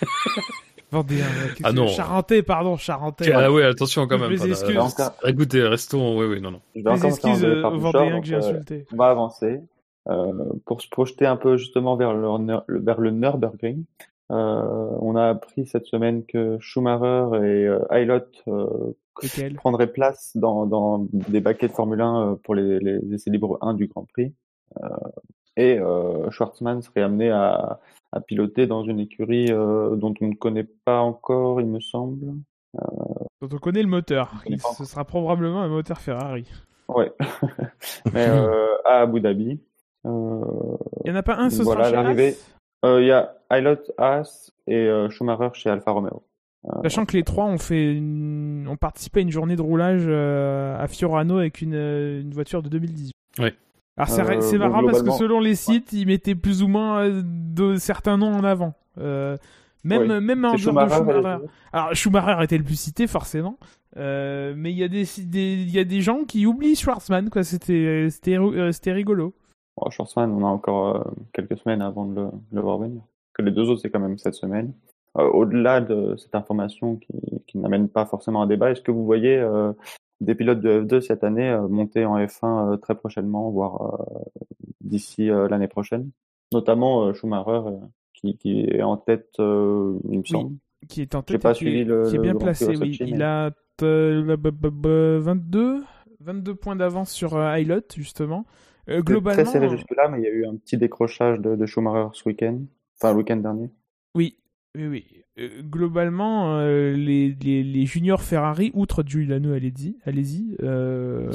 vendéen. 0.92 1.16
ouais, 1.24 1.48
qu'est-ce 1.56 1.62
Ah 1.68 1.72
non. 1.72 1.88
Charentais, 1.88 2.42
pardon, 2.42 2.76
Charentais. 2.76 3.32
ah 3.32 3.50
ouais, 3.50 3.64
attention 3.64 4.06
quand 4.06 4.18
même. 4.18 4.30
Mes 4.30 4.46
excuses. 4.46 4.76
Encore- 4.78 5.14
Écoutez, 5.26 5.62
restons. 5.62 6.18
Oui, 6.18 6.26
oui, 6.26 6.40
non, 6.40 6.52
non. 6.52 6.60
Je 6.76 6.82
vais 6.82 6.90
Les 6.90 6.96
encore 6.96 7.10
me 7.10 7.16
faire 7.16 7.30
excuses 7.30 7.44
euh, 7.44 7.64
aux 7.68 7.78
vendéens 7.78 8.10
donc, 8.12 8.20
que 8.22 8.26
j'ai 8.28 8.34
euh, 8.34 8.38
insultés. 8.38 8.86
On 8.92 8.96
va 8.96 9.06
avancer. 9.10 9.60
Euh, 10.08 10.32
pour 10.66 10.82
se 10.82 10.88
projeter 10.88 11.26
un 11.26 11.36
peu 11.36 11.56
justement 11.56 11.96
vers 11.96 12.12
le, 12.12 12.60
vers 12.80 13.00
le 13.00 13.10
Nürburgring, 13.12 13.84
euh, 14.32 14.96
on 15.00 15.14
a 15.16 15.28
appris 15.28 15.66
cette 15.66 15.86
semaine 15.86 16.24
que 16.24 16.56
Schumacher 16.60 17.28
et 17.36 17.66
euh, 17.66 17.78
euh, 18.48 18.66
Lequel 19.22 19.54
prendraient 19.54 19.92
place 19.92 20.32
dans, 20.34 20.66
dans 20.66 21.06
des 21.12 21.40
baquets 21.40 21.68
de 21.68 21.72
Formule 21.72 22.00
1 22.00 22.20
euh, 22.32 22.34
pour 22.42 22.54
les, 22.54 22.78
les 22.80 23.14
essais 23.14 23.30
libres 23.30 23.58
1 23.60 23.74
du 23.74 23.86
Grand 23.86 24.04
Prix. 24.12 24.32
Euh, 24.82 24.88
et 25.56 25.78
euh, 25.78 26.30
Schwartzmann 26.30 26.80
serait 26.82 27.02
amené 27.02 27.30
à, 27.30 27.78
à 28.12 28.20
piloter 28.20 28.66
dans 28.66 28.84
une 28.84 29.00
écurie 29.00 29.46
euh, 29.50 29.96
dont 29.96 30.14
on 30.20 30.28
ne 30.28 30.34
connaît 30.34 30.66
pas 30.84 31.00
encore, 31.00 31.60
il 31.60 31.66
me 31.66 31.80
semble. 31.80 32.34
Dont 33.40 33.48
on 33.52 33.58
connaît 33.58 33.82
le 33.82 33.88
moteur. 33.88 34.42
Il- 34.46 34.60
Ce 34.60 34.84
sera 34.84 35.04
probablement 35.04 35.62
un 35.62 35.68
moteur 35.68 35.98
Ferrari. 36.00 36.46
Ouais. 36.88 37.12
Mais 38.12 38.28
euh, 38.28 38.66
à 38.84 39.00
Abu 39.00 39.20
Dhabi. 39.20 39.60
Euh, 40.04 40.40
Il 41.04 41.10
n'y 41.10 41.16
en 41.16 41.18
a 41.18 41.22
pas 41.22 41.36
un, 41.36 41.48
ce 41.50 41.62
Voilà, 41.62 41.84
chez 42.14 42.36
Euh, 42.84 43.00
Il 43.00 43.06
y 43.06 43.12
a 43.12 43.34
Eilert 43.50 43.78
Haas 43.98 44.50
et 44.66 44.76
euh, 44.76 45.08
Schumacher 45.10 45.50
chez 45.54 45.70
Alfa 45.70 45.90
Romeo. 45.92 46.22
Sachant 46.82 47.04
que 47.06 47.16
les 47.16 47.24
trois 47.24 47.46
ont 47.46 47.58
fait 47.58 47.92
une... 47.94 48.68
ont 48.68 48.76
participé 48.76 49.18
à 49.20 49.22
une 49.22 49.30
journée 49.32 49.56
de 49.56 49.62
roulage 49.62 50.04
euh, 50.06 50.76
à 50.78 50.86
Fiorano 50.86 51.38
avec 51.38 51.60
une, 51.60 51.74
euh, 51.74 52.20
une 52.20 52.32
voiture 52.32 52.62
de 52.62 52.68
2018. 52.68 53.12
Ouais. 53.40 53.54
Alors 53.96 54.08
c'est 54.08 54.22
Euh, 54.22 54.58
bon, 54.58 54.58
marrant 54.58 54.84
parce 54.84 55.02
que 55.02 55.10
selon 55.12 55.40
les 55.40 55.54
sites, 55.54 55.92
ils 55.92 56.06
mettaient 56.06 56.34
plus 56.34 56.62
ou 56.62 56.68
moins 56.68 57.02
euh, 57.04 57.22
de 57.24 57.76
certains 57.76 58.16
noms 58.16 58.32
en 58.34 58.44
avant. 58.44 58.74
Euh, 58.98 59.36
même 59.84 60.02
Oui. 60.02 60.08
même 60.20 60.46
C'est 60.56 60.64
dehors 60.70 60.86
de 60.86 60.90
Schumacher. 60.90 61.46
Alors 61.72 61.94
Schumacher 61.94 62.42
était 62.44 62.58
le 62.58 62.64
plus 62.64 62.78
cité 62.80 63.06
forcément, 63.06 63.58
Euh, 63.98 64.54
mais 64.56 64.70
il 64.72 64.78
y 64.78 64.84
a 64.84 64.88
des 64.88 65.04
des- 65.26 65.64
y 65.64 65.78
a 65.78 65.84
des 65.84 66.00
gens 66.00 66.24
qui 66.24 66.46
oublient 66.46 66.76
Schwarzman 66.76 67.28
quoi. 67.28 67.42
C'était 67.44 68.08
c'était 68.08 68.38
c'était 68.72 68.92
rigolo. 68.92 69.34
Bon, 69.76 69.90
Schwarzman, 69.90 70.30
on 70.32 70.46
a 70.46 70.48
encore 70.48 70.96
euh, 70.96 71.04
quelques 71.34 71.58
semaines 71.58 71.82
avant 71.82 72.06
de 72.06 72.14
le, 72.14 72.28
le 72.52 72.60
voir 72.62 72.78
venir. 72.78 73.02
Que 73.34 73.42
les 73.42 73.50
deux 73.50 73.68
autres, 73.68 73.80
c'est 73.82 73.90
quand 73.90 74.00
même 74.00 74.16
cette 74.18 74.34
semaine. 74.34 74.72
Euh, 75.18 75.28
Au-delà 75.28 75.82
de 75.82 76.16
cette 76.16 76.34
information 76.34 76.96
qui, 76.96 77.12
qui 77.46 77.58
n'amène 77.58 77.88
pas 77.88 78.06
forcément 78.06 78.40
un 78.42 78.46
débat, 78.46 78.70
est-ce 78.70 78.80
que 78.80 78.90
vous 78.92 79.04
voyez 79.04 79.36
des 80.24 80.34
pilotes 80.34 80.60
de 80.60 80.82
F2 80.82 81.00
cette 81.00 81.24
année 81.24 81.50
euh, 81.50 81.68
monter 81.68 82.04
en 82.04 82.18
F1 82.18 82.72
euh, 82.72 82.76
très 82.76 82.94
prochainement, 82.94 83.50
voire 83.50 84.00
euh, 84.00 84.18
d'ici 84.80 85.26
l'année 85.26 85.68
prochaine 85.68 86.10
Notamment 86.52 87.12
Schumacher, 87.14 87.62
qui, 88.14 88.36
qui 88.36 88.60
est 88.60 88.82
en 88.82 88.96
tête, 88.98 89.30
il 89.38 89.44
me 90.18 90.24
semble. 90.24 90.56
Qui 90.88 91.00
est 91.02 91.14
en 91.14 91.22
tête, 91.22 91.40
pas 91.42 91.52
et 91.52 91.54
qui, 91.54 91.58
suivi 91.64 91.78
est, 91.80 91.84
le- 91.84 92.04
qui 92.08 92.14
est 92.14 92.18
le 92.18 92.22
bien 92.22 92.34
placé. 92.34 92.76
Oui, 92.76 92.98
il 93.00 93.22
a 93.22 93.50
euh, 93.82 94.24
la- 94.24 94.36
ba- 94.36 94.50
ba- 94.50 94.70
ba- 94.70 95.18
22 95.18 95.82
22 96.20 96.54
points 96.54 96.76
d'avance 96.76 97.10
sur 97.10 97.40
Eilert, 97.42 97.82
justement. 97.96 98.44
Euh, 98.88 99.00
globalement, 99.00 99.42
Très 99.42 99.50
serré 99.50 99.68
jusque-là, 99.70 100.08
mais 100.08 100.18
il 100.18 100.24
y 100.24 100.26
a 100.26 100.30
eu 100.30 100.44
un 100.46 100.56
petit 100.56 100.76
décrochage 100.76 101.38
de, 101.40 101.56
de 101.56 101.66
Schumacher 101.66 102.08
ce 102.12 102.28
week-end. 102.28 102.58
Enfin, 103.00 103.12
le 103.12 103.18
week-end 103.18 103.36
dernier. 103.36 103.70
Oui, 104.14 104.36
oui, 104.76 104.86
oui. 104.88 105.21
Euh, 105.38 105.62
globalement, 105.62 106.58
euh, 106.58 106.92
les, 106.92 107.34
les, 107.42 107.62
les 107.62 107.86
juniors 107.86 108.22
Ferrari, 108.22 108.70
outre 108.74 109.02
Giuliano 109.06 109.52
Alesi, 109.54 109.96
Alesi 110.04 110.56
euh, 110.62 111.32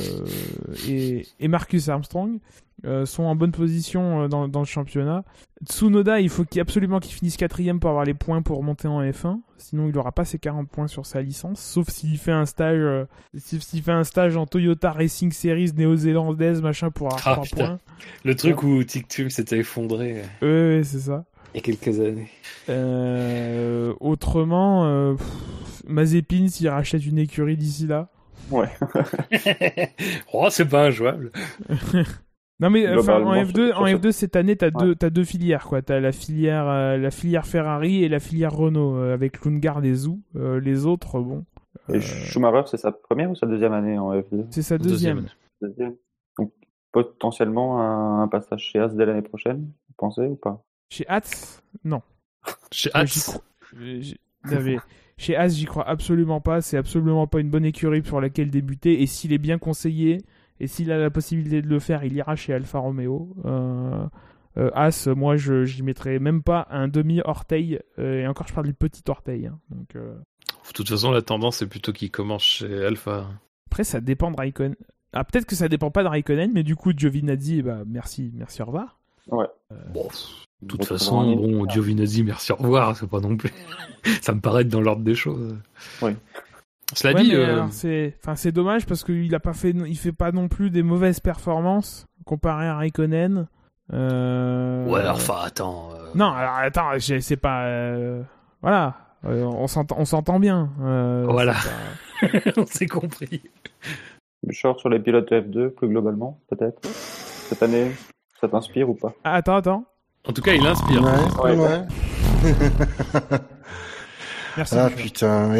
et, 0.88 1.26
et 1.40 1.48
Marcus 1.48 1.90
Armstrong, 1.90 2.38
euh, 2.86 3.07
sont 3.07 3.24
en 3.24 3.36
bonne 3.36 3.52
position 3.52 4.28
dans, 4.28 4.48
dans 4.48 4.60
le 4.60 4.65
championnat. 4.68 5.24
Tsunoda, 5.65 6.19
il 6.22 6.30
faut 6.30 6.45
absolument 6.60 6.99
qu'il 6.99 7.11
finisse 7.14 7.38
quatrième 7.38 7.80
pour 7.80 7.90
avoir 7.90 8.06
les 8.06 8.14
points 8.14 8.44
pour 8.44 8.61
monter 8.61 8.88
en 8.88 9.02
F1. 9.02 9.40
Sinon, 9.57 9.88
il 9.88 9.95
n'aura 9.95 10.11
pas 10.11 10.26
ses 10.26 10.38
40 10.38 10.69
points 10.69 10.86
sur 10.88 11.07
sa 11.07 11.24
licence, 11.24 11.60
sauf 11.60 11.90
s'il 11.90 12.19
fait 12.19 12.32
un 12.32 12.45
stage, 12.45 13.07
s'il 13.36 13.82
fait 13.82 13.91
un 13.91 14.03
stage 14.03 14.38
en 14.38 14.45
Toyota 14.45 14.91
Racing 14.91 15.32
Series 15.32 15.72
néo-zélandaise, 15.76 16.61
machin, 16.61 16.91
pour 16.91 17.07
avoir 17.07 17.28
Ah, 17.28 17.32
3 17.34 17.44
putain. 17.45 17.56
points. 17.65 17.80
Le 18.24 18.36
truc 18.36 18.61
où 18.61 18.84
TikTok 18.84 19.32
s'était 19.32 19.57
effondré 19.57 20.22
Ouais, 20.44 20.48
ouais, 20.48 20.82
c'est 20.84 20.99
ça. 20.99 21.26
Il 21.53 21.57
y 21.57 21.60
a 21.60 21.61
quelques 21.61 21.99
années. 21.99 22.30
Euh, 22.69 23.94
autrement, 23.99 24.86
euh, 24.86 25.14
pff, 25.15 25.84
Mazepin 25.88 26.48
s'il 26.49 26.69
rachète 26.69 27.06
une 27.06 27.18
écurie 27.19 27.57
d'ici 27.57 27.88
là. 27.88 28.10
Ouais. 28.52 28.69
oh, 30.34 30.48
c'est 30.49 30.68
pas 30.68 30.86
injouable. 30.88 31.32
Non 32.60 32.72
mais 32.72 32.88
enfin 32.88 33.22
en 33.24 33.34
Globalement, 33.34 33.44
F2, 33.52 33.68
sur- 33.68 33.82
en 33.82 33.86
sur 33.86 33.99
F2 33.99 34.11
cette 34.11 34.36
année 34.36 34.56
t'as 34.56 34.72
Ouais. 34.72 34.84
deux 34.84 34.95
t'as 34.95 35.11
deux 35.11 35.24
filières 35.24 35.65
quoi. 35.68 35.84
T'as 35.84 35.99
la 35.99 36.11
filière 36.11 36.68
euh, 36.68 36.98
la 36.98 37.11
filière 37.11 37.45
Ferrari 37.45 38.03
et 38.03 38.10
la 38.10 38.19
filière 38.19 38.52
Renault 38.52 38.95
euh, 38.95 39.14
avec 39.14 39.45
Lundgaard 39.45 39.86
et 39.86 39.94
Zou. 39.94 40.22
Euh, 40.36 40.60
les 40.60 40.88
autres 40.88 41.19
bon, 41.19 41.45
Et 41.94 42.02
Schumacher, 42.02 42.64
c'est 42.65 42.78
sa 42.78 42.91
première 42.91 43.30
ou 43.30 43.36
sa 43.36 43.45
deuxième 43.45 43.74
année 43.74 43.99
en 43.99 44.11
F2 44.11 44.48
c'est 44.49 44.64
sa 44.64 44.80
deuxième. 44.80 45.28
Deuxième. 45.61 45.98
Donc, 46.40 46.52
potentiellement 46.91 47.80
un, 47.80 48.24
un 48.24 48.28
passage 48.28 48.61
chez 48.72 48.80
As 48.80 48.90
dès 48.95 49.06
l'année 49.06 49.22
prochaine, 49.22 49.60
vous 49.90 49.94
pensez 49.95 50.22
ou 50.26 50.36
pas? 50.36 50.64
Chez 50.90 51.06
Haas, 51.08 51.62
non. 51.84 52.02
Crois- 53.32 53.44
euh, 54.58 54.62
mais 54.64 54.78
Chez 55.18 55.36
As, 55.36 55.50
j'y 55.50 55.66
crois 55.66 55.88
absolument 55.88 56.42
pas. 56.42 56.62
C'est 56.62 56.78
absolument 56.78 57.28
pas 57.28 57.40
une 57.40 57.50
bonne 57.50 57.66
écurie 57.66 58.04
sur 58.06 58.22
laquelle 58.22 58.50
débuter. 58.52 59.02
Et 59.02 59.08
s'il 59.08 59.34
est 59.34 59.38
bien 59.40 59.58
conseillé, 59.58 60.20
et 60.60 60.68
s'il 60.68 60.92
a 60.92 60.98
la 60.98 61.10
possibilité 61.10 61.62
de 61.62 61.68
le 61.68 61.80
faire, 61.80 62.04
il 62.04 62.14
ira 62.14 62.36
chez 62.36 62.54
Alfa 62.54 62.80
Romeo. 62.80 63.36
Euh, 63.46 64.08
euh, 64.58 64.70
As, 64.74 65.08
moi, 65.08 65.36
je 65.36 65.66
j'y 65.66 65.84
mettrais 65.84 66.20
même 66.20 66.42
pas 66.44 66.68
un 66.72 66.88
demi 66.88 67.20
orteil. 67.26 67.80
euh, 68.00 68.22
et 68.22 68.28
encore, 68.28 68.48
je 68.48 68.54
parle 68.54 68.68
du 68.68 68.74
petit 68.74 69.04
orteil. 69.10 69.48
hein. 69.48 69.60
Donc 69.70 69.96
euh, 69.96 70.16
De 70.16 70.74
toute 70.74 70.88
façon, 70.90 71.12
la 71.12 71.22
tendance 71.22 71.58
c'est 71.58 71.68
plutôt 71.68 71.92
qu'il 71.94 72.12
commence 72.12 72.44
chez 72.44 72.86
Alpha. 72.86 73.28
après, 73.70 73.84
ça 73.84 74.00
dépend 74.02 74.32
de 74.32 74.38
Raikkonen. 74.38 74.76
Ah, 75.14 75.24
peut-être 75.24 75.46
que 75.46 75.56
ça 75.56 75.68
dépend 75.68 75.90
pas 75.92 76.04
de 76.04 76.08
Raikkonen, 76.10 76.52
mais 76.54 76.64
du 76.64 76.76
coup, 76.76 76.92
Giovinazzi, 76.96 77.62
bah, 77.64 77.84
merci, 77.88 78.32
merci, 78.36 78.62
au 78.62 78.66
revoir. 78.66 78.97
Ouais. 79.30 79.45
Bon, 79.94 80.08
de 80.62 80.68
toute 80.68 80.86
façon, 80.86 81.36
bon, 81.36 81.68
Giovinazzi, 81.70 82.24
merci, 82.24 82.52
au 82.52 82.56
revoir, 82.56 82.95
c'est 82.95 83.10
pas 83.10 83.20
non 83.20 83.36
plus. 83.38 83.52
ça 84.22 84.34
me 84.34 84.40
paraît 84.41 84.62
être 84.62 84.70
dans 84.70 84.82
l'ordre 84.82 85.04
des 85.04 85.16
choses. 85.16 85.56
Oui. 86.02 86.12
Cela 86.94 87.14
Ouais, 87.14 87.24
dit, 87.24 87.36
euh, 87.36 87.54
alors, 87.54 87.68
c'est, 87.72 88.16
enfin, 88.24 88.36
c'est 88.36 88.54
dommage 88.54 88.86
parce 88.86 89.04
qu'il 89.04 89.34
a 89.36 89.40
pas 89.41 89.54
fait, 89.54 89.72
il 89.72 89.98
fait 89.98 90.14
pas 90.14 90.32
non 90.32 90.48
plus 90.48 90.70
des 90.70 90.84
mauvaises 90.84 91.20
performances 91.20 92.06
comparé 92.26 92.66
à 92.68 92.78
Raikkonen. 92.78 93.48
Euh... 93.94 94.86
ouais, 94.86 95.02
alors, 95.02 95.16
enfin, 95.18 95.36
attends. 95.44 95.90
euh, 95.94 96.08
Non, 96.16 96.28
alors 96.32 96.56
attends, 96.56 96.91
c'est 96.99 97.38
pas, 97.38 97.66
euh, 97.66 98.22
voilà, 98.62 98.95
Euh, 99.26 99.44
on 99.44 99.68
s'entend, 99.68 99.95
on 99.99 100.06
s'entend 100.06 100.40
bien. 100.40 100.70
Euh, 100.82 101.26
Voilà. 101.28 101.54
pas- 101.54 102.28
on 102.58 102.66
s'est 102.66 102.86
compris. 102.88 103.41
Short 104.52 104.80
sur 104.80 104.90
les 104.90 104.99
pilotes 104.99 105.30
F2, 105.32 105.70
plus 105.70 105.90
globalement, 105.90 106.40
peut-être 106.49 106.80
Cette 106.86 107.64
année, 107.64 107.91
ça 108.42 108.48
t'inspire 108.48 108.90
ou 108.90 108.94
pas? 108.94 109.14
Ah, 109.24 109.36
attends, 109.36 109.56
attends. 109.56 109.84
En 110.28 110.34
tout 110.34 110.42
cas, 110.42 110.54
il 110.54 110.66
inspire. 110.66 111.02
Ouais, 111.04 111.56
Ouais. 111.56 111.58
ouais. 111.58 111.82
Merci. 114.58 114.76
Ah 114.78 114.90
putain, 114.90 115.54
et 115.54 115.60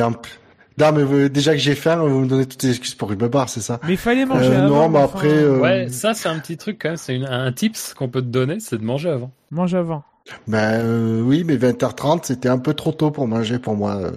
Non, 0.80 0.91
mais 0.91 1.04
vous- 1.04 1.30
déjà 1.30 1.54
que 1.54 1.58
j'ai 1.60 1.76
faim, 1.76 1.98
vous 1.98 2.20
me 2.22 2.28
donnez 2.28 2.45
toutes 2.45 2.64
les 2.64 2.70
excuses 2.70 2.95
pour 2.95 3.08
que 3.08 3.14
je 3.16 3.20
me 3.20 3.28
barre, 3.30 3.49
c'est 3.49 3.62
ça? 3.62 3.80
Mais 3.84 3.94
il 3.94 3.98
fallait 3.98 4.26
manger 4.26 4.49
Euh, 4.54 4.66
avant. 4.66 4.76
Non, 4.84 4.90
mais 4.90 4.99
après, 5.02 5.28
euh, 5.28 5.60
Ouais, 5.60 5.88
ça 5.90 6.14
c'est 6.14 6.30
un 6.30 6.38
petit 6.40 6.58
truc 6.58 6.80
quand 6.82 6.90
même, 6.90 6.98
c'est 6.98 7.16
une- 7.16 7.26
un 7.26 7.52
tips 7.52 7.94
qu'on 7.94 8.10
peut 8.10 8.22
te 8.22 8.28
donner, 8.28 8.60
c'est 8.60 8.78
de 8.78 8.84
manger 8.84 9.10
avant. 9.10 9.32
Mange 9.52 9.74
avant. 9.76 10.04
ben 10.48 10.82
euh, 10.84 11.22
oui, 11.22 11.44
mais 11.45 11.56
20h30, 11.56 12.26
c'était 12.26 12.49
un 12.49 12.58
peu 12.58 12.74
trop 12.74 12.91
tôt 12.91 13.12
pour 13.12 13.28
manger 13.28 13.60
pour 13.60 13.76
moi. 13.78 13.95
euh. 13.95 14.12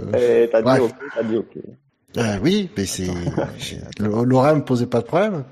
Et 0.45 0.49
t'as 0.51 0.61
dit 0.63 0.81
ok, 0.81 0.93
t'as 1.15 1.23
dit 1.23 1.37
ok. 1.37 1.57
Euh, 2.17 2.39
oui, 2.43 2.69
mais 2.77 2.85
c'est 2.85 3.07
Laura 4.01 4.55
me 4.55 4.65
posait 4.65 4.87
pas 4.87 5.01
de 5.01 5.05
problème. 5.07 5.45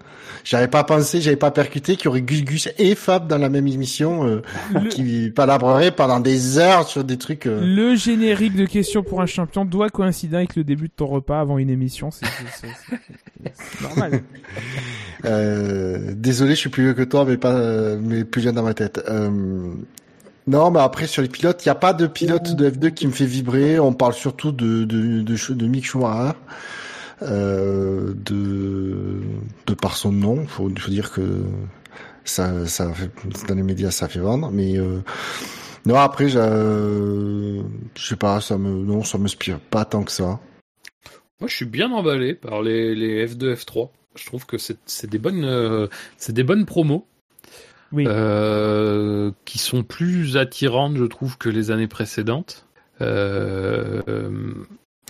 J'avais 0.44 0.68
pas 0.68 0.84
pensé, 0.84 1.20
j'avais 1.20 1.36
pas 1.36 1.50
percuté 1.50 1.96
qu'il 1.96 2.06
y 2.06 2.08
aurait 2.08 2.22
Gus 2.22 2.42
Gus 2.44 2.68
et 2.78 2.94
Fab 2.94 3.26
dans 3.28 3.38
la 3.38 3.48
même 3.48 3.66
émission 3.66 4.26
euh, 4.26 4.42
Le, 4.72 4.88
qui 4.88 5.30
palabreraient 5.30 5.90
pendant 5.90 6.20
des 6.20 6.58
heures 6.58 6.86
sur 6.88 7.04
des 7.04 7.18
trucs. 7.18 7.46
euh, 7.46 7.60
le 7.64 7.94
générique 7.96 8.54
de 8.54 8.64
questions 8.64 9.02
pour 9.02 9.20
un 9.20 9.26
champion 9.26 9.64
doit 9.64 9.90
coïncider 9.90 10.36
avec 10.36 10.56
le 10.56 10.64
début 10.64 10.88
de 10.88 10.92
ton 10.94 11.06
repas 11.06 11.40
avant 11.40 11.58
une 11.58 11.70
émission. 11.70 12.10
C'est 12.10 12.26
normal. 13.82 14.22
Euh, 15.24 16.12
désolé, 16.14 16.50
je 16.50 16.60
suis 16.60 16.68
plus 16.70 16.84
vieux 16.84 16.94
que 16.94 17.02
toi, 17.02 17.24
mais 17.24 17.36
pas, 17.36 17.52
euh, 17.52 17.98
mais 18.00 18.24
plus 18.24 18.40
jeune 18.40 18.54
dans 18.54 18.62
ma 18.62 18.74
tête. 18.74 19.02
Euh, 19.08 19.72
non, 20.46 20.70
mais 20.70 20.80
après 20.80 21.06
sur 21.06 21.22
les 21.22 21.28
pilotes, 21.28 21.64
il 21.64 21.68
n'y 21.68 21.72
a 21.72 21.74
pas 21.76 21.92
de 21.92 22.06
pilote 22.06 22.54
de 22.54 22.70
F2 22.70 22.92
qui 22.92 23.06
me 23.06 23.12
fait 23.12 23.26
vibrer. 23.26 23.78
On 23.78 23.92
parle 23.92 24.14
surtout 24.14 24.52
de 24.52 24.84
de 24.84 25.20
de, 25.22 25.52
de 25.54 25.66
Mick 25.66 25.84
Schumacher, 25.84 26.32
euh, 27.22 28.14
de 28.14 29.20
de 29.66 29.74
par 29.74 29.96
son 29.96 30.12
nom. 30.12 30.46
Faut 30.46 30.70
faut 30.78 30.90
dire 30.90 31.10
que 31.12 31.44
ça 32.24 32.66
ça 32.66 32.92
fait, 32.92 33.10
dans 33.48 33.54
les 33.54 33.62
médias 33.62 33.90
ça 33.90 34.08
fait 34.08 34.20
vendre, 34.20 34.50
mais 34.52 34.78
euh, 34.78 35.00
non 35.86 35.96
après 35.96 36.28
je 36.28 37.62
je 37.96 38.06
sais 38.06 38.16
pas, 38.16 38.40
ça 38.40 38.58
me 38.58 38.70
non 38.70 39.02
ça 39.04 39.18
m'inspire 39.18 39.58
pas 39.60 39.84
tant 39.84 40.02
que 40.04 40.12
ça. 40.12 40.38
Moi, 41.40 41.46
je 41.48 41.54
suis 41.54 41.66
bien 41.66 41.92
emballé 41.92 42.34
par 42.34 42.62
les, 42.62 42.96
les 42.96 43.24
F2, 43.24 43.54
F3. 43.54 43.90
Je 44.16 44.26
trouve 44.26 44.44
que 44.44 44.58
c'est 44.58 44.78
c'est 44.86 45.08
des 45.08 45.18
bonnes, 45.18 45.44
euh, 45.44 45.86
c'est 46.16 46.32
des 46.32 46.42
bonnes 46.42 46.66
promos 46.66 47.06
Oui. 47.92 48.04
euh, 48.08 49.30
qui 49.44 49.58
sont 49.58 49.84
plus 49.84 50.36
attirantes, 50.36 50.96
je 50.96 51.04
trouve, 51.04 51.38
que 51.38 51.48
les 51.48 51.70
années 51.70 51.86
précédentes. 51.86 52.66
Euh, 53.00 54.02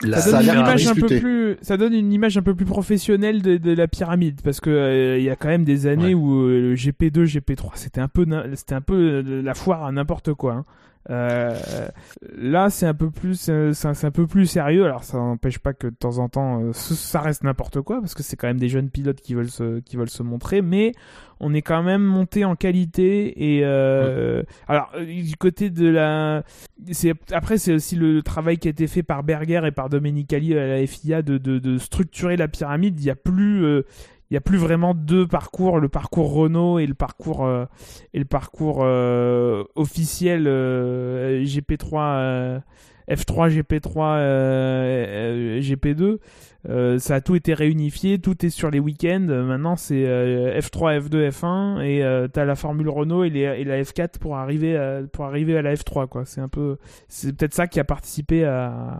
la- 0.02 0.18
ça 0.18 0.30
donne 0.42 0.48
une 0.54 0.60
image 0.60 0.86
un 0.86 0.94
peu 0.94 1.06
plus, 1.06 1.56
ça 1.62 1.76
donne 1.76 1.92
une 1.94 2.12
image 2.12 2.36
un 2.38 2.42
peu 2.42 2.54
plus 2.54 2.64
professionnelle 2.66 3.42
de, 3.42 3.56
de 3.56 3.72
la 3.72 3.88
pyramide 3.88 4.40
parce 4.42 4.60
que 4.60 4.70
euh, 4.70 5.18
il 5.18 5.24
y 5.24 5.30
a 5.30 5.36
quand 5.36 5.48
même 5.48 5.64
des 5.64 5.86
années 5.86 6.14
Ouais. 6.14 6.14
où 6.14 6.42
euh, 6.46 6.60
le 6.60 6.74
GP2, 6.74 7.24
GP3, 7.24 7.70
c'était 7.74 8.00
un 8.00 8.08
peu, 8.08 8.24
na- 8.24 8.44
c'était 8.54 8.74
un 8.74 8.80
peu 8.80 8.94
euh, 9.26 9.42
la 9.42 9.54
foire 9.54 9.84
à 9.84 9.92
n'importe 9.92 10.34
quoi. 10.34 10.52
hein. 10.54 10.64
Euh, 11.10 11.88
là, 12.36 12.70
c'est 12.70 12.86
un 12.86 12.94
peu 12.94 13.10
plus, 13.10 13.48
euh, 13.48 13.72
c'est 13.72 14.04
un, 14.04 14.10
peu 14.10 14.26
plus 14.26 14.46
sérieux. 14.46 14.84
Alors, 14.84 15.04
ça 15.04 15.18
n'empêche 15.18 15.58
pas 15.58 15.72
que 15.72 15.86
de 15.86 15.94
temps 15.94 16.18
en 16.18 16.28
temps, 16.28 16.62
euh, 16.62 16.72
ça 16.72 17.20
reste 17.20 17.44
n'importe 17.44 17.80
quoi 17.80 18.00
parce 18.00 18.14
que 18.14 18.22
c'est 18.22 18.36
quand 18.36 18.48
même 18.48 18.58
des 18.60 18.68
jeunes 18.68 18.90
pilotes 18.90 19.20
qui 19.20 19.34
veulent 19.34 19.50
se, 19.50 19.80
qui 19.80 19.96
veulent 19.96 20.10
se 20.10 20.22
montrer, 20.22 20.60
mais 20.62 20.92
on 21.40 21.54
est 21.54 21.62
quand 21.62 21.82
même 21.82 22.02
monté 22.02 22.44
en 22.44 22.56
qualité 22.56 23.56
et 23.56 23.64
euh, 23.64 24.42
alors 24.66 24.90
du 24.98 25.36
côté 25.36 25.70
de 25.70 25.88
la 25.88 26.42
c'est 26.90 27.14
après 27.32 27.58
c'est 27.58 27.72
aussi 27.72 27.96
le 27.96 28.22
travail 28.22 28.58
qui 28.58 28.68
a 28.68 28.70
été 28.70 28.86
fait 28.86 29.02
par 29.02 29.22
Berger 29.22 29.62
et 29.64 29.70
par 29.70 29.88
Domenicali 29.88 30.56
à 30.56 30.66
la 30.66 30.86
FIA 30.86 31.22
de, 31.22 31.38
de, 31.38 31.58
de 31.58 31.78
structurer 31.78 32.36
la 32.36 32.48
pyramide 32.48 32.98
il 33.00 33.06
y 33.06 33.10
a 33.10 33.16
plus 33.16 33.64
euh, 33.64 33.82
il 34.30 34.34
y 34.34 34.36
a 34.36 34.40
plus 34.40 34.58
vraiment 34.58 34.94
deux 34.94 35.26
parcours 35.26 35.78
le 35.80 35.88
parcours 35.88 36.32
Renault 36.32 36.78
et 36.78 36.86
le 36.86 36.94
parcours 36.94 37.44
euh, 37.44 37.64
et 38.14 38.18
le 38.18 38.24
parcours 38.24 38.80
euh, 38.82 39.64
officiel 39.74 40.44
euh, 40.46 41.42
GP3 41.44 41.96
euh, 41.96 42.60
F3 43.10 43.48
GP3 43.50 43.96
euh, 43.98 45.58
euh, 45.58 45.60
GP2 45.60 46.18
euh, 46.68 46.98
ça 46.98 47.14
a 47.14 47.20
tout 47.20 47.34
été 47.36 47.54
réunifié, 47.54 48.18
tout 48.18 48.44
est 48.44 48.50
sur 48.50 48.68
les 48.70 48.80
week-ends. 48.80 49.20
Maintenant, 49.20 49.76
c'est 49.76 50.04
euh, 50.06 50.58
F3, 50.60 51.00
F2, 51.00 51.30
F1 51.30 51.80
et 51.82 52.02
euh, 52.02 52.26
t'as 52.26 52.44
la 52.44 52.56
Formule 52.56 52.88
Renault 52.88 53.24
et, 53.24 53.30
la 53.30 53.82
F4 53.82 54.18
pour 54.18 54.36
arriver 54.36 54.76
à, 54.76 55.00
pour 55.10 55.24
arriver 55.24 55.56
à 55.56 55.62
la 55.62 55.74
F3 55.74 56.08
quoi. 56.08 56.24
C'est 56.26 56.40
un 56.40 56.48
peu, 56.48 56.76
c'est 57.08 57.34
peut-être 57.34 57.54
ça 57.54 57.68
qui 57.68 57.78
a 57.80 57.84
participé 57.84 58.44
à, 58.44 58.98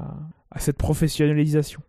à 0.51 0.59
cette 0.61 0.79
professionnalisation. 0.79 1.81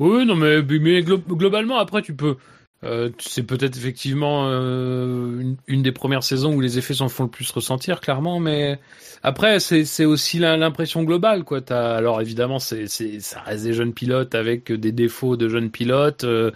Oui, 0.00 0.24
non, 0.24 0.34
mais, 0.34 0.62
mais 0.62 1.02
glo- 1.02 1.22
globalement, 1.28 1.76
après, 1.78 2.02
tu 2.02 2.14
peux. 2.14 2.36
Euh, 2.84 3.10
c'est 3.18 3.44
peut-être 3.44 3.76
effectivement 3.76 4.46
euh, 4.48 5.40
une, 5.40 5.56
une 5.68 5.82
des 5.82 5.92
premières 5.92 6.22
saisons 6.22 6.54
où 6.54 6.60
les 6.60 6.78
effets 6.78 6.94
s'en 6.94 7.08
font 7.08 7.24
le 7.24 7.30
plus 7.30 7.50
ressentir, 7.50 8.00
clairement, 8.00 8.40
mais 8.40 8.78
après, 9.22 9.60
c'est 9.60 10.04
aussi 10.04 10.38
l'impression 10.38 11.04
globale, 11.04 11.44
quoi. 11.44 11.60
Alors 11.70 12.20
évidemment, 12.20 12.58
c'est 12.58 12.88
ça 12.88 13.40
reste 13.42 13.64
des 13.64 13.72
jeunes 13.72 13.92
pilotes 13.92 14.34
avec 14.34 14.72
des 14.72 14.92
défauts 14.92 15.36
de 15.36 15.48
jeunes 15.48 15.70
pilotes. 15.70 16.24
euh, 16.24 16.50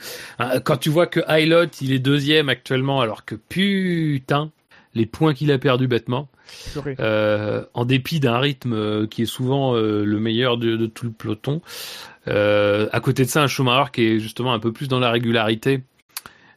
quand 0.64 0.76
tu 0.76 0.90
vois 0.90 1.06
que 1.06 1.20
Hilot, 1.28 1.66
il 1.80 1.92
est 1.92 2.00
deuxième 2.00 2.48
actuellement, 2.48 3.00
alors 3.00 3.24
que 3.24 3.36
putain, 3.36 4.50
les 4.94 5.06
points 5.06 5.32
qu'il 5.34 5.52
a 5.52 5.58
perdus 5.58 5.86
bêtement. 5.86 6.28
Euh, 7.00 7.64
en 7.74 7.84
dépit 7.84 8.20
d'un 8.20 8.38
rythme 8.38 8.72
euh, 8.72 9.06
qui 9.06 9.22
est 9.22 9.26
souvent 9.26 9.74
euh, 9.74 10.04
le 10.04 10.20
meilleur 10.20 10.58
de, 10.58 10.76
de 10.76 10.86
tout 10.86 11.04
le 11.06 11.12
peloton. 11.12 11.60
Euh, 12.28 12.88
à 12.92 13.00
côté 13.00 13.24
de 13.24 13.28
ça, 13.28 13.42
un 13.42 13.46
Schumacher 13.48 13.90
qui 13.92 14.04
est 14.04 14.18
justement 14.20 14.52
un 14.52 14.58
peu 14.60 14.72
plus 14.72 14.88
dans 14.88 15.00
la 15.00 15.10
régularité 15.10 15.82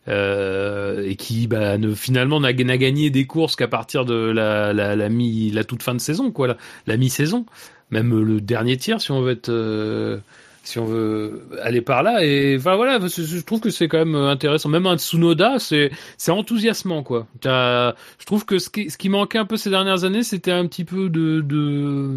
euh, 0.10 1.08
et 1.08 1.16
qui 1.16 1.48
bah, 1.48 1.78
ne, 1.78 1.94
finalement 1.94 2.40
n'a 2.40 2.54
gagné 2.54 3.10
des 3.10 3.26
courses 3.26 3.56
qu'à 3.56 3.68
partir 3.68 4.06
de 4.06 4.14
la, 4.14 4.74
la, 4.74 4.96
la, 4.96 5.10
mi, 5.10 5.52
la 5.52 5.64
toute 5.64 5.84
fin 5.84 5.94
de 5.94 6.00
saison, 6.00 6.32
quoi, 6.32 6.48
la, 6.48 6.58
la 6.88 6.98
mi-saison, 6.98 7.46
même 7.92 8.20
le 8.20 8.42
dernier 8.42 8.78
tiers 8.78 9.02
si 9.02 9.12
on 9.12 9.22
veut 9.22 9.32
être 9.32 9.50
euh, 9.50 10.18
si 10.64 10.78
on 10.78 10.86
veut 10.86 11.48
aller 11.62 11.82
par 11.82 12.04
là. 12.04 12.24
Et 12.24 12.58
enfin 12.58 12.76
voilà, 12.76 13.00
je 13.00 13.42
trouve 13.42 13.60
que 13.60 13.70
c'est 13.70 13.88
quand 13.88 13.98
même 13.98 14.16
intéressant. 14.16 14.70
Même 14.70 14.86
un 14.86 14.98
Tsunoda, 14.98 15.60
c'est 15.60 15.92
c'est 16.18 16.32
enthousiasmant 16.32 17.04
quoi. 17.04 17.28
Je 17.44 18.26
trouve 18.26 18.46
que 18.46 18.60
ce 18.60 18.70
qui, 18.70 18.90
ce 18.90 18.98
qui 18.98 19.10
manquait 19.10 19.40
un 19.40 19.46
peu 19.46 19.58
ces 19.58 19.70
dernières 19.70 20.04
années, 20.04 20.24
c'était 20.24 20.52
un 20.52 20.68
petit 20.68 20.86
peu 20.86 21.10
de, 21.10 21.42
de 21.42 22.10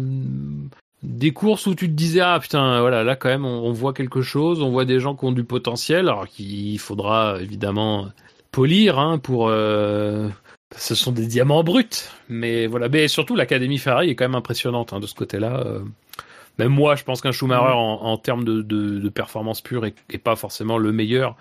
des 1.03 1.31
courses 1.31 1.67
où 1.67 1.75
tu 1.75 1.87
te 1.87 1.93
disais 1.93 2.21
ah 2.21 2.39
putain 2.41 2.79
voilà 2.79 3.03
là 3.03 3.15
quand 3.15 3.29
même 3.29 3.45
on, 3.45 3.71
voit 3.73 3.93
quelque 3.93 4.21
chose, 4.21 4.61
on 4.61 4.71
voit 4.71 4.85
des 4.85 4.99
gens 4.99 5.15
qui 5.15 5.25
ont 5.25 5.31
du 5.31 5.43
potentiel, 5.43 6.07
alors 6.07 6.27
qu'il 6.27 6.79
faudra 6.79 7.37
évidemment 7.41 8.09
polir 8.51 8.99
hein, 8.99 9.17
pour 9.17 9.49
euh, 9.49 10.29
ce 10.77 10.95
sont 10.95 11.11
des 11.11 11.27
diamants 11.27 11.63
bruts, 11.63 11.85
mais 12.29 12.67
voilà. 12.67 12.89
Mais 12.89 13.07
surtout 13.07 13.35
l'académie 13.35 13.77
Ferrari 13.77 14.09
est 14.09 14.15
quand 14.15 14.25
même 14.25 14.35
impressionnante 14.35 14.93
hein, 14.93 14.99
de 14.99 15.07
ce 15.07 15.13
côté-là. 15.13 15.63
euh. 15.65 15.79
Même 16.59 16.69
moi, 16.71 16.95
je 16.95 17.03
pense 17.03 17.21
qu'un 17.21 17.31
Schumacher 17.31 17.73
en, 17.73 17.99
en 18.03 18.17
termes 18.17 18.43
de, 18.43 18.61
de, 18.61 18.99
de 18.99 19.09
performance 19.09 19.61
pure 19.61 19.85
est, 19.85 19.95
est 20.11 20.19
pas 20.19 20.35
forcément 20.35 20.77
le 20.77 20.91
meilleur, 20.91 21.35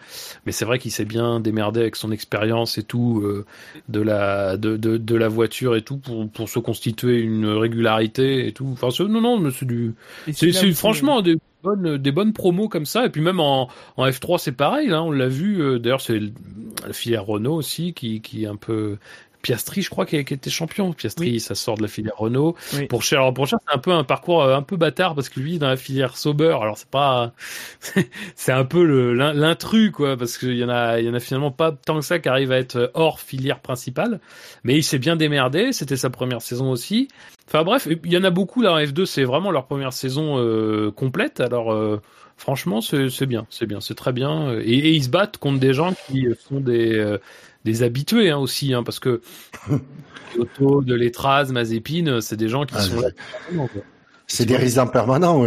mais 0.47 0.53
c'est 0.53 0.65
vrai 0.65 0.79
qu'il 0.79 0.91
s'est 0.91 1.05
bien 1.05 1.39
démerdé 1.39 1.81
avec 1.81 1.97
son 1.97 2.13
expérience 2.13 2.79
et 2.79 2.83
tout 2.83 3.21
euh, 3.23 3.45
de 3.89 4.01
la 4.01 4.57
de, 4.57 4.77
de, 4.77 5.17
la 5.17 5.29
voiture 5.29 5.77
et 5.77 5.83
tout 5.83 5.99
pour, 5.99 6.29
pour 6.31 6.49
se 6.49 6.59
constituer 6.59 7.21
une 7.21 7.47
régularité 7.47 8.47
et 8.47 8.53
tout. 8.53 8.69
Enfin, 8.73 8.89
non 9.05 9.21
non, 9.21 9.51
c'est 9.51 9.67
du 9.67 9.95
c'est 10.33 10.73
franchement 10.73 11.21
des 11.21 11.37
bonnes 11.63 11.99
des 11.99 12.13
bonnes 12.13 12.33
promos 12.33 12.69
comme 12.69 12.87
ça. 12.87 13.05
Et 13.05 13.11
puis 13.11 13.21
même 13.21 13.41
en, 13.41 13.69
en 13.99 14.07
F3 14.07 14.39
c'est 14.39 14.53
pareil 14.53 14.89
là, 14.89 15.03
on 15.03 15.11
l'a 15.11 15.29
vu 15.29 15.61
euh, 15.61 15.79
d'ailleurs 15.79 16.01
c'est 16.01 16.21
la 16.87 16.93
filière 16.95 17.27
Renault 17.27 17.55
aussi 17.55 17.93
qui 17.93 18.23
qui 18.23 18.45
est 18.45 18.49
un 18.49 18.57
peu 18.57 18.97
Piastri, 19.43 19.83
je 19.83 19.91
crois, 19.91 20.07
qui, 20.07 20.17
a- 20.17 20.23
qui 20.25 20.35
était 20.35 20.51
champion. 20.51 20.93
Piastri, 20.93 21.33
Oui. 21.33 21.41
ça 21.41 21.55
sort 21.55 21.77
de 21.77 21.83
la 21.83 21.89
filière 21.89 22.17
Renault. 22.17 22.57
Oui. 22.75 22.87
Pour 22.87 23.03
Cher, 23.03 23.19
alors 23.21 23.35
pour 23.35 23.47
Cher, 23.47 23.59
c'est 23.69 23.75
un 23.75 23.79
peu 23.79 23.91
un 23.93 24.05
parcours 24.05 24.43
euh, 24.43 24.57
un 24.57 24.63
peu 24.63 24.77
bâtard 24.77 25.15
parce 25.15 25.29
que 25.29 25.41
lui, 25.41 25.59
dans 25.59 25.69
la 25.69 25.77
filière 25.77 26.17
Sauber, 26.17 26.57
alors 26.61 26.79
c'est 26.79 26.89
pas, 26.89 27.33
c'est 28.37 28.53
un 28.53 28.65
peu 28.65 28.85
le- 28.85 29.15
l'in- 29.15 29.33
l'intrus, 29.33 29.91
quoi, 29.91 30.17
parce 30.17 30.39
qu'il 30.39 30.57
y 30.57 30.65
en 30.65 30.69
a, 30.69 31.01
il 31.01 31.07
y 31.07 31.11
en 31.11 31.15
a 31.15 31.21
finalement 31.21 31.51
pas 31.51 31.73
tant 31.73 31.97
que 31.97 32.05
ça 32.05 32.19
qui 32.19 32.29
arrive 32.29 32.53
à 32.53 32.59
être 32.59 32.91
hors 32.95 33.21
filière 33.21 33.61
principale. 33.61 34.21
Mais 34.65 34.77
il 34.77 34.83
s'est 34.83 34.99
bien 34.99 35.17
démerdé. 35.17 35.73
C'était 35.73 35.97
sa 35.97 36.11
première 36.11 36.43
saison 36.43 36.71
aussi. 36.71 37.09
Enfin 37.49 37.65
bref, 37.65 37.89
il 38.05 38.13
y 38.13 38.17
en 38.17 38.25
a 38.25 38.31
beaucoup 38.31 38.63
là 38.63 38.73
en 38.75 38.79
F2. 38.79 39.05
C'est 39.07 39.25
vraiment 39.25 39.51
leur 39.51 39.67
première 39.67 39.93
saison 39.93 40.39
euh, 40.39 40.91
complète. 40.91 41.41
Alors 41.41 41.73
euh, 41.73 42.01
franchement, 42.37 42.81
c'est 42.81 43.09
c'est 43.11 43.27
bien, 43.27 43.47
c'est 43.51 43.67
bien, 43.67 43.81
c'est 43.81 43.95
très 43.95 44.13
bien. 44.13 44.53
Et, 44.61 44.71
et 44.79 44.91
ils 44.93 45.05
se 45.05 45.09
battent 45.11 45.37
contre 45.39 45.59
des 45.59 45.75
gens 45.75 45.93
qui 46.07 46.27
sont 46.49 46.61
des 46.61 46.95
euh, 46.97 47.19
des 47.65 47.83
habitués 47.83 48.31
hein, 48.31 48.39
aussi, 48.39 48.75
hein, 48.75 48.83
parce 48.83 49.01
que 49.01 49.21
Kyoto, 50.35 50.83
de 50.83 50.95
Letraz, 50.95 51.47
Mazepin, 51.53 52.21
c'est 52.21 52.37
des 52.37 52.49
gens 52.49 52.65
qui 52.65 52.75
Ah, 52.77 52.81
sont 52.81 53.01
là. 53.01 53.09
C'est 54.27 54.47
des 54.47 54.57
résidents 54.57 54.87
permanents. 54.87 55.45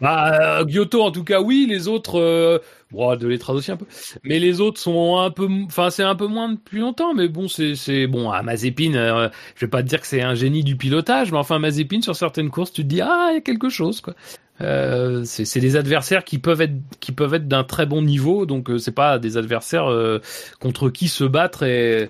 Bah, 0.00 0.58
euh, 0.60 0.66
Giotto 0.68 1.02
en 1.02 1.10
tout 1.10 1.24
cas 1.24 1.40
oui, 1.40 1.66
les 1.68 1.88
autres, 1.88 2.20
euh, 2.20 2.58
bon, 2.90 3.16
de 3.16 3.26
aussi 3.50 3.72
un 3.72 3.76
peu, 3.78 3.86
mais 4.24 4.38
les 4.38 4.60
autres 4.60 4.78
sont 4.78 5.16
un 5.18 5.30
peu, 5.30 5.48
enfin 5.66 5.88
c'est 5.88 6.02
un 6.02 6.14
peu 6.14 6.26
moins 6.26 6.50
depuis 6.50 6.80
longtemps, 6.80 7.14
mais 7.14 7.28
bon 7.28 7.48
c'est 7.48 8.06
bon 8.06 8.30
à 8.30 8.42
Mazepin, 8.42 8.94
euh, 8.94 9.30
je 9.54 9.64
vais 9.64 9.70
pas 9.70 9.82
te 9.82 9.88
dire 9.88 10.00
que 10.02 10.06
c'est 10.06 10.20
un 10.20 10.34
génie 10.34 10.62
du 10.64 10.76
pilotage, 10.76 11.32
mais 11.32 11.38
enfin 11.38 11.58
Mazepin 11.58 12.02
sur 12.02 12.14
certaines 12.14 12.50
courses 12.50 12.72
tu 12.72 12.82
te 12.82 12.88
dis 12.88 13.00
ah 13.00 13.28
il 13.30 13.34
y 13.36 13.38
a 13.38 13.40
quelque 13.40 13.70
chose 13.70 14.02
quoi. 14.02 14.14
Euh, 14.60 15.22
c'est 15.24 15.60
des 15.60 15.76
adversaires 15.76 16.24
qui 16.24 16.38
peuvent 16.38 16.62
être 16.62 16.74
qui 17.00 17.12
peuvent 17.12 17.34
être 17.34 17.48
d'un 17.48 17.64
très 17.64 17.84
bon 17.84 18.02
niveau, 18.02 18.46
donc 18.46 18.70
euh, 18.70 18.78
c'est 18.78 18.92
pas 18.92 19.18
des 19.18 19.36
adversaires 19.36 19.90
euh, 19.90 20.20
contre 20.60 20.88
qui 20.88 21.08
se 21.08 21.24
battre 21.24 21.62
et 21.62 22.08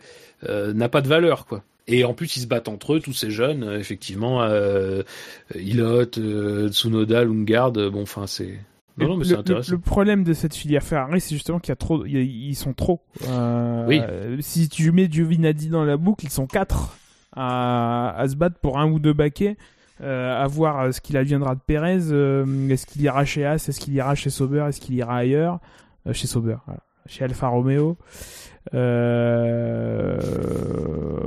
euh, 0.48 0.73
n'a 0.73 0.89
pas 0.89 1.01
de 1.01 1.09
valeur 1.09 1.47
quoi. 1.47 1.62
Et 1.89 2.05
en 2.05 2.14
plus, 2.14 2.36
ils 2.36 2.40
se 2.40 2.47
battent 2.48 2.68
entre 2.68 2.94
eux, 2.94 3.01
tous 3.01 3.12
ces 3.12 3.31
jeunes, 3.31 3.77
effectivement, 3.78 4.44
Ilot, 5.55 6.05
Tsunoda, 6.05 7.23
Lungard, 7.23 7.70
bon, 7.70 8.02
enfin, 8.02 8.27
c'est, 8.27 8.59
Non, 8.98 9.10
non, 9.10 9.16
mais 9.16 9.24
le, 9.24 9.78
problème 9.78 10.24
de 10.24 10.32
cette 10.32 10.56
filière 10.56 10.82
Ferrari, 10.82 11.20
c'est 11.20 11.36
justement 11.36 11.60
qu'il 11.60 11.68
y 11.68 11.73
a 11.74 11.77
trop, 11.77 12.05
ils 12.05 12.56
sont 12.56 12.73
trop. 12.73 13.02
Euh, 13.28 13.85
Oui. 13.86 14.01
Si 14.40 14.68
tu 14.68 14.90
mets 14.90 15.09
Giovinazzi 15.09 15.68
dans 15.68 15.85
la 15.85 15.97
boucle, 15.97 16.24
ils 16.24 16.31
sont 16.32 16.48
quatre 16.48 16.98
à, 17.36 18.16
à 18.18 18.28
se 18.28 18.35
battre 18.35 18.59
pour 18.59 18.81
un 18.81 18.90
ou 18.90 18.98
deux 18.98 19.12
baquets. 19.12 19.56
Euh, 20.02 20.43
à 20.44 20.47
voir 20.47 20.78
euh, 20.81 20.93
ce 20.93 21.01
qu'il 21.01 21.16
adviendra 21.16 21.55
de 21.55 21.60
Perez. 21.66 22.10
euh, 22.10 22.68
est-ce 22.68 22.85
qu'il 22.85 23.01
ira 23.02 23.24
chez 23.24 23.47
As 23.47 23.66
Est-ce 23.68 23.81
qu'il 23.81 23.94
ira 23.94 24.14
chez 24.14 24.28
Sauber 24.28 24.66
Est-ce 24.68 24.81
qu'il 24.81 24.94
ira 24.94 25.16
ailleurs? 25.16 25.59
Euh, 26.06 26.12
Chez 26.12 26.27
Sauber, 26.27 26.56
chez 27.06 27.24
Alfa 27.24 27.48
Romeo. 27.48 27.97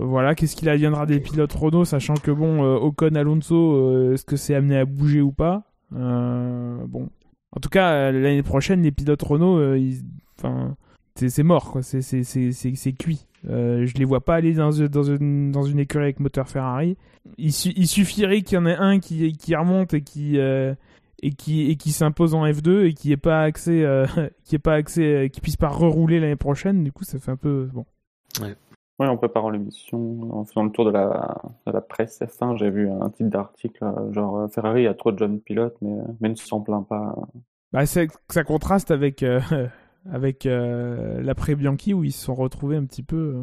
Voilà, 0.01 0.35
qu'est-ce 0.35 0.55
qu'il 0.55 0.69
adviendra 0.69 1.05
des 1.05 1.19
pilotes 1.19 1.53
Renault, 1.53 1.85
sachant 1.85 2.13
que 2.15 2.31
bon, 2.31 2.61
Ocon, 2.61 3.15
Alonso, 3.15 4.13
est-ce 4.13 4.23
que 4.25 4.35
c'est 4.35 4.55
amené 4.55 4.77
à 4.77 4.85
bouger 4.85 5.21
ou 5.21 5.31
pas? 5.31 5.63
Bon, 5.91 7.09
en 7.51 7.59
tout 7.61 7.69
cas, 7.69 8.11
l'année 8.11 8.43
prochaine, 8.43 8.81
les 8.83 8.91
pilotes 8.91 9.21
Renault, 9.21 9.59
c'est 11.15 11.43
mort, 11.43 11.71
quoi. 11.71 11.81
C'est 11.81 12.93
cuit. 12.97 13.25
Euh, 13.47 13.85
je 13.85 13.93
les 13.95 14.05
vois 14.05 14.19
pas 14.21 14.35
aller 14.35 14.53
dans, 14.53 14.69
dans, 14.69 15.03
une, 15.03 15.51
dans 15.51 15.63
une 15.63 15.79
écurie 15.79 16.03
avec 16.05 16.19
moteur 16.19 16.49
Ferrari. 16.49 16.97
Il, 17.37 17.53
su- 17.53 17.73
il 17.75 17.87
suffirait 17.87 18.41
qu'il 18.41 18.55
y 18.55 18.61
en 18.61 18.65
ait 18.65 18.75
un 18.75 18.99
qui, 18.99 19.31
qui 19.33 19.55
remonte 19.55 19.93
et 19.93 20.01
qui 20.01 20.37
euh, 20.39 20.73
et 21.21 21.31
qui 21.31 21.69
et 21.69 21.75
qui 21.75 21.91
s'impose 21.91 22.33
en 22.33 22.45
F2 22.45 22.85
et 22.85 22.93
qui 22.93 23.11
ait 23.11 23.17
pas 23.17 23.43
accès, 23.43 23.83
euh, 23.83 24.05
qui 24.43 24.55
ait 24.55 24.59
pas 24.59 24.73
accès, 24.73 25.03
euh, 25.03 25.27
qui 25.27 25.41
puisse 25.41 25.57
pas 25.57 25.69
rerouler 25.69 26.19
l'année 26.19 26.35
prochaine. 26.35 26.83
Du 26.83 26.91
coup, 26.91 27.03
ça 27.03 27.19
fait 27.19 27.31
un 27.31 27.37
peu 27.37 27.69
bon. 27.73 27.85
Oui, 28.41 29.07
en 29.07 29.15
préparant 29.15 29.49
l'émission, 29.49 30.33
en 30.33 30.43
faisant 30.43 30.63
le 30.63 30.71
tour 30.71 30.83
de 30.83 30.91
la, 30.91 31.37
de 31.65 31.71
la 31.71 31.79
presse 31.79 32.19
F1, 32.19 32.57
j'ai 32.57 32.69
vu 32.69 32.89
un 32.89 33.09
titre 33.09 33.29
d'article, 33.29 33.85
genre 34.11 34.49
Ferrari 34.51 34.87
a 34.87 34.93
trop 34.93 35.13
de 35.13 35.17
jeunes 35.19 35.39
pilotes, 35.39 35.77
mais, 35.81 35.95
mais 36.19 36.27
ne 36.27 36.35
s'en 36.35 36.59
plaint 36.59 36.85
pas. 36.85 37.15
Bah, 37.71 37.85
ça 37.85 38.43
contraste 38.43 38.91
avec 38.91 39.23
euh, 39.23 39.39
avec 40.11 40.45
euh, 40.45 41.21
l'après 41.21 41.55
Bianchi 41.55 41.93
où 41.93 42.03
ils 42.03 42.11
se 42.11 42.25
sont 42.25 42.35
retrouvés 42.35 42.77
un 42.77 42.85
petit 42.85 43.03
peu. 43.03 43.33
euh, 43.35 43.41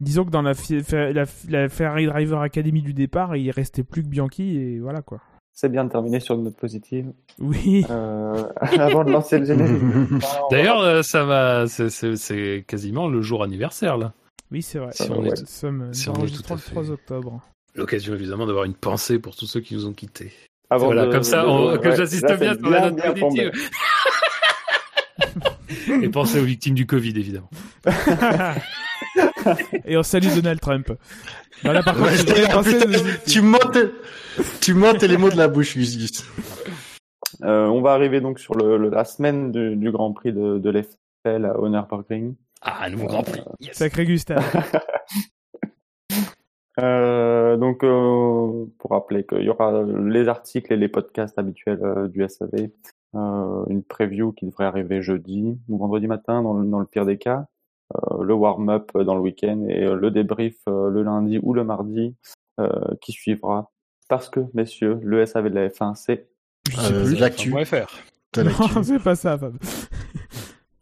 Disons 0.00 0.24
que 0.26 0.30
dans 0.30 0.42
la, 0.42 0.52
la, 0.92 1.24
la 1.48 1.68
Ferrari 1.70 2.04
Driver 2.06 2.40
Academy 2.42 2.82
du 2.82 2.92
départ, 2.92 3.34
il 3.36 3.50
restait 3.50 3.82
plus 3.82 4.02
que 4.02 4.08
Bianchi 4.08 4.56
et 4.58 4.78
voilà 4.78 5.00
quoi. 5.02 5.20
C'est 5.54 5.70
bien 5.70 5.84
de 5.84 5.90
terminer 5.90 6.20
sur 6.20 6.34
une 6.34 6.44
note 6.44 6.56
positive. 6.56 7.12
Oui. 7.38 7.86
Euh, 7.88 8.44
avant 8.78 9.04
de 9.04 9.10
lancer 9.10 9.38
le 9.38 9.46
générique. 9.46 9.80
D'ailleurs, 10.50 10.80
euh, 10.82 11.02
ça 11.02 11.24
va, 11.24 11.66
c'est- 11.66 12.64
quasiment 12.66 13.08
le 13.08 13.22
jour 13.22 13.42
anniversaire 13.42 13.96
là. 13.96 14.12
Oui, 14.52 14.60
c'est 14.60 14.78
vrai. 14.78 14.90
Si 14.92 15.10
on 15.10 15.22
Nous 15.22 15.32
est- 15.32 15.46
sommes 15.48 15.94
si 15.94 16.10
on 16.10 16.14
est 16.14 16.26
tout 16.28 16.52
à 16.52 16.56
le 16.56 16.60
fait- 16.60 16.70
3 16.72 16.90
octobre. 16.90 17.40
L'occasion 17.74 18.12
évidemment 18.14 18.46
d'avoir 18.46 18.64
une 18.64 18.74
pensée 18.74 19.18
pour 19.18 19.34
tous 19.34 19.46
ceux 19.46 19.60
qui 19.60 19.74
nous 19.74 19.86
ont 19.86 19.92
quittés. 19.94 20.32
Avant 20.68 20.86
voilà, 20.86 21.06
de- 21.06 21.12
comme 21.12 21.22
ça, 21.22 21.42
de- 21.42 21.48
on- 21.48 21.72
ouais, 21.72 21.78
que 21.80 21.96
j'assiste 21.96 22.28
là, 22.28 22.36
bien 22.36 22.52
c'est 22.54 22.60
sur 22.60 22.70
la 22.70 22.90
note 22.90 23.18
positive. 23.18 23.52
Et 26.02 26.08
pensez 26.08 26.40
aux 26.40 26.44
victimes 26.44 26.74
du 26.74 26.86
Covid 26.86 27.10
évidemment. 27.16 27.50
Et 29.84 29.96
on 29.96 30.02
salue 30.02 30.28
Donald 30.34 30.60
Trump. 30.60 30.92
Là, 31.62 31.82
par 31.82 31.96
contre, 31.96 33.24
tu 33.26 33.40
montes, 33.42 33.78
tu 34.60 34.74
montes 34.74 35.02
les 35.02 35.16
mots 35.16 35.30
de 35.30 35.36
la 35.36 35.48
bouche, 35.48 35.76
Gus 35.76 35.96
Gus. 35.98 36.24
Euh, 37.42 37.66
on 37.66 37.80
va 37.82 37.92
arriver 37.92 38.20
donc 38.20 38.38
sur 38.40 38.54
le, 38.54 38.76
le- 38.78 38.88
la 38.90 39.04
semaine 39.04 39.52
du, 39.52 39.76
du 39.76 39.90
Grand 39.90 40.12
Prix 40.12 40.32
de, 40.32 40.58
de 40.58 40.70
l'FL 40.70 41.44
à 41.44 41.54
Nürburgring. 41.68 42.34
Ah, 42.62 42.84
un 42.84 42.90
nouveau 42.90 43.06
Grand 43.06 43.22
Prix. 43.22 43.42
Yes. 43.60 43.76
Sacré 43.76 44.04
Gustave. 44.06 44.42
Euh, 46.78 47.56
donc, 47.56 47.82
euh, 47.84 48.66
pour 48.78 48.90
rappeler 48.90 49.24
qu'il 49.24 49.40
y 49.40 49.48
aura 49.48 49.82
les 49.82 50.28
articles 50.28 50.70
et 50.70 50.76
les 50.76 50.88
podcasts 50.88 51.38
habituels 51.38 51.80
euh, 51.82 52.06
du 52.06 52.22
SAV, 52.28 52.50
euh, 52.54 52.66
une 53.68 53.82
preview 53.82 54.32
qui 54.32 54.46
devrait 54.46 54.64
arriver 54.66 55.02
jeudi 55.02 55.58
ou 55.68 55.78
vendredi 55.78 56.06
matin 56.06 56.42
dans 56.42 56.54
le, 56.54 56.66
dans 56.68 56.78
le 56.78 56.86
pire 56.86 57.04
des 57.06 57.18
cas, 57.18 57.46
euh, 57.94 58.22
le 58.22 58.34
warm-up 58.34 58.90
dans 58.96 59.14
le 59.14 59.20
week-end 59.20 59.64
et 59.68 59.84
euh, 59.84 59.94
le 59.94 60.10
débrief 60.10 60.56
euh, 60.68 60.88
le 60.90 61.02
lundi 61.02 61.38
ou 61.42 61.54
le 61.54 61.64
mardi 61.64 62.14
euh, 62.60 62.68
qui 63.00 63.12
suivra. 63.12 63.70
Parce 64.08 64.28
que, 64.28 64.40
messieurs, 64.54 64.98
le 65.02 65.24
SAV 65.26 65.50
de 65.50 65.54
la 65.54 65.68
F1, 65.68 65.94
c'est 65.94 66.28
Je 66.70 66.76
sais 66.76 66.92
Euh, 66.94 67.04
plus. 67.04 67.18
l'actu. 67.18 67.50
Point 67.50 67.64
FR. 67.64 67.86
T'as 68.32 68.44
l'actu. 68.44 68.62
Non, 68.74 68.82
c'est 68.82 69.02
pas 69.02 69.14
ça, 69.16 69.36
Fab. 69.38 69.56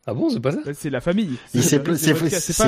Ah 0.07 0.13
bon, 0.13 0.29
c'est 0.29 0.41
pas 0.41 0.53
ça? 0.53 0.61
C'est 0.75 0.91
la 0.91 1.01
famille. 1.01 1.39
C'est- 1.47 1.83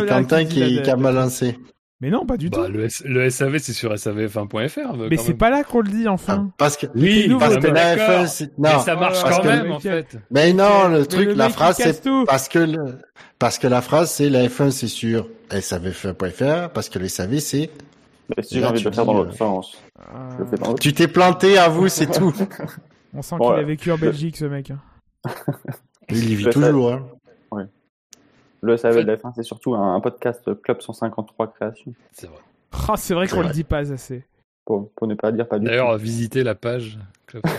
Quentin 0.06 0.44
qui, 0.46 0.62
a 0.80 0.96
mal 0.96 1.14
lancé. 1.14 1.58
Mais 2.02 2.10
non, 2.10 2.26
pas 2.26 2.36
du 2.36 2.50
bah, 2.50 2.66
tout. 2.66 2.72
le, 2.72 2.84
S- 2.84 3.02
le 3.06 3.30
SAV, 3.30 3.56
c'est 3.58 3.72
sur 3.72 3.92
savf1.fr. 3.94 5.08
Mais 5.08 5.16
c'est 5.16 5.32
pas 5.34 5.48
là 5.48 5.64
qu'on 5.64 5.80
le 5.80 5.88
dit, 5.90 6.06
enfin. 6.08 6.48
Ah, 6.50 6.54
parce 6.58 6.76
que, 6.76 6.86
Oui, 6.94 7.34
parce 7.38 7.56
que 7.56 7.68
mais 7.68 7.70
la. 7.72 7.96
F1, 7.96 8.26
c'est, 8.26 8.58
Mais 8.58 8.72
non. 8.74 8.80
ça 8.80 8.96
marche 8.96 9.22
parce 9.22 9.36
quand 9.38 9.42
que- 9.42 9.48
même, 9.48 9.72
en 9.72 9.80
fait. 9.80 10.18
Mais 10.30 10.52
non, 10.52 10.88
le 10.88 10.98
Mais 11.00 11.06
truc, 11.06 11.28
le 11.28 11.34
la 11.34 11.48
phrase, 11.48 11.76
c'est 11.76 12.02
parce 12.26 12.48
que 12.48 12.58
le, 12.58 12.98
parce 13.38 13.58
que 13.58 13.66
la 13.66 13.80
phrase, 13.80 14.10
c'est 14.10 14.28
la 14.28 14.46
F1, 14.46 14.70
c'est 14.72 14.88
sur 14.88 15.26
savf1.fr, 15.50 16.68
parce 16.70 16.88
que 16.90 16.98
les 16.98 17.08
SAV, 17.08 17.38
c'est, 17.38 17.70
Mais 18.36 18.42
si 18.42 18.56
j'ai 18.60 18.66
envie 18.66 18.78
tu 18.78 18.84
de 18.84 18.88
le 18.90 18.94
faire 18.94 19.06
dans 19.06 19.14
l'autre 19.14 19.34
sens, 19.34 19.72
le 20.38 20.74
tu 20.78 20.92
t'es 20.92 21.08
planté 21.08 21.56
à 21.56 21.68
vous, 21.70 21.88
c'est 21.88 22.06
tout. 22.12 22.34
On 23.14 23.22
sent 23.22 23.36
qu'il 23.40 23.52
a 23.52 23.62
vécu 23.62 23.90
en 23.90 23.96
Belgique, 23.96 24.36
ce 24.36 24.44
mec. 24.44 24.70
Il 26.10 26.30
y 26.30 26.34
vit 26.34 26.44
toujours, 26.50 26.92
hein. 26.92 27.06
Le 28.66 28.76
SAV 28.76 28.92
En 28.92 28.94
fait- 28.98 29.04
de 29.04 29.08
la 29.10 29.16
F1, 29.16 29.32
c'est 29.34 29.42
surtout 29.42 29.74
un, 29.74 29.94
un 29.94 30.00
podcast 30.00 30.42
Club 30.62 30.80
153 30.80 31.52
création. 31.52 31.92
C'est 32.12 32.26
vrai. 32.26 32.38
Ah, 32.88 32.94
c'est 32.96 33.14
vrai 33.14 33.26
qu'on 33.28 33.42
le 33.42 33.50
dit 33.50 33.64
pas 33.64 33.92
assez. 33.92 34.24
Pour, 34.64 34.90
pour 34.92 35.06
ne 35.06 35.14
pas 35.14 35.30
dire 35.32 35.46
pas 35.48 35.58
du 35.58 35.66
D'ailleurs, 35.66 35.96
visitez 35.96 36.42
la 36.42 36.54
page. 36.54 36.98
Club. 37.26 37.42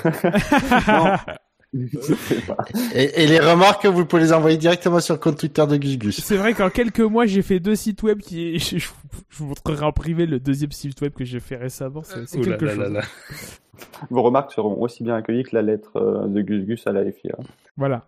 Et, 2.96 3.24
et 3.24 3.28
les 3.28 3.40
remarques, 3.42 3.86
vous 3.86 4.06
pouvez 4.06 4.22
les 4.22 4.32
envoyer 4.34 4.58
directement 4.58 5.02
sur 5.02 5.16
le 5.16 5.20
compte 5.20 5.38
Twitter 5.38 5.66
de 5.68 5.76
Gus 5.76 5.98
Gus. 5.98 6.22
C'est 6.24 6.38
vrai 6.38 6.54
qu'en 6.54 6.70
quelques 6.70 7.02
mois, 7.02 7.26
j'ai 7.26 7.42
fait 7.42 7.60
deux 7.60 7.76
sites 7.76 8.02
web 8.04 8.20
qui. 8.20 8.58
Je, 8.60 8.78
je 8.78 8.88
vous 9.38 9.48
montrerai 9.48 9.84
en 9.86 9.92
privé 9.92 10.26
le 10.26 10.40
deuxième 10.40 10.72
site 10.72 11.00
web 11.02 11.14
que 11.14 11.26
j'ai 11.26 11.42
fait 11.42 11.58
récemment. 11.58 12.04
C'est 12.04 12.40
quelque 12.42 12.66
là 12.66 12.72
chose. 12.74 12.80
là 12.80 12.90
là. 12.90 13.02
Vos 14.10 14.24
remarques 14.24 14.54
seront 14.54 14.80
aussi 14.82 15.04
bien 15.04 15.16
accueillies 15.16 15.44
que 15.44 15.56
la 15.56 15.62
lettre 15.62 15.98
euh, 15.98 16.28
de 16.28 16.42
Gus 16.42 16.66
Gus 16.66 16.88
à 16.88 16.94
la 16.94 17.04
FIA. 17.12 17.36
Voilà. 17.76 18.08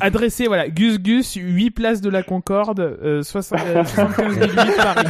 Adressé, 0.00 0.46
voilà, 0.46 0.68
Gus 0.68 0.98
Gus, 0.98 1.34
8 1.34 1.70
places 1.70 2.00
de 2.00 2.10
la 2.10 2.22
Concorde, 2.22 2.80
euh, 2.80 3.22
60, 3.22 3.58
euh, 3.66 3.84
75 3.84 4.38
008 4.38 4.76
Paris. 4.76 5.08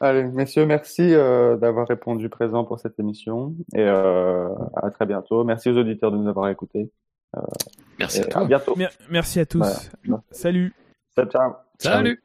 Allez, 0.00 0.24
messieurs, 0.24 0.64
merci 0.66 1.02
euh, 1.14 1.56
d'avoir 1.56 1.86
répondu 1.86 2.28
présent 2.30 2.64
pour 2.64 2.80
cette 2.80 2.98
émission 2.98 3.54
et 3.74 3.80
euh, 3.80 4.48
à 4.82 4.90
très 4.90 5.04
bientôt. 5.06 5.44
Merci 5.44 5.68
aux 5.70 5.76
auditeurs 5.76 6.10
de 6.10 6.16
nous 6.16 6.28
avoir 6.28 6.48
écoutés. 6.48 6.90
Merci 7.98 8.18
Et 8.20 8.22
à 8.22 8.26
à 8.26 8.30
toi. 8.30 8.44
bientôt. 8.46 8.74
Mer- 8.76 8.90
merci 9.10 9.40
à 9.40 9.46
tous. 9.46 9.58
Voilà. 10.04 10.22
Salut. 10.30 10.72
Ciao, 11.14 11.26
ciao. 11.26 11.52
Salut. 11.78 12.22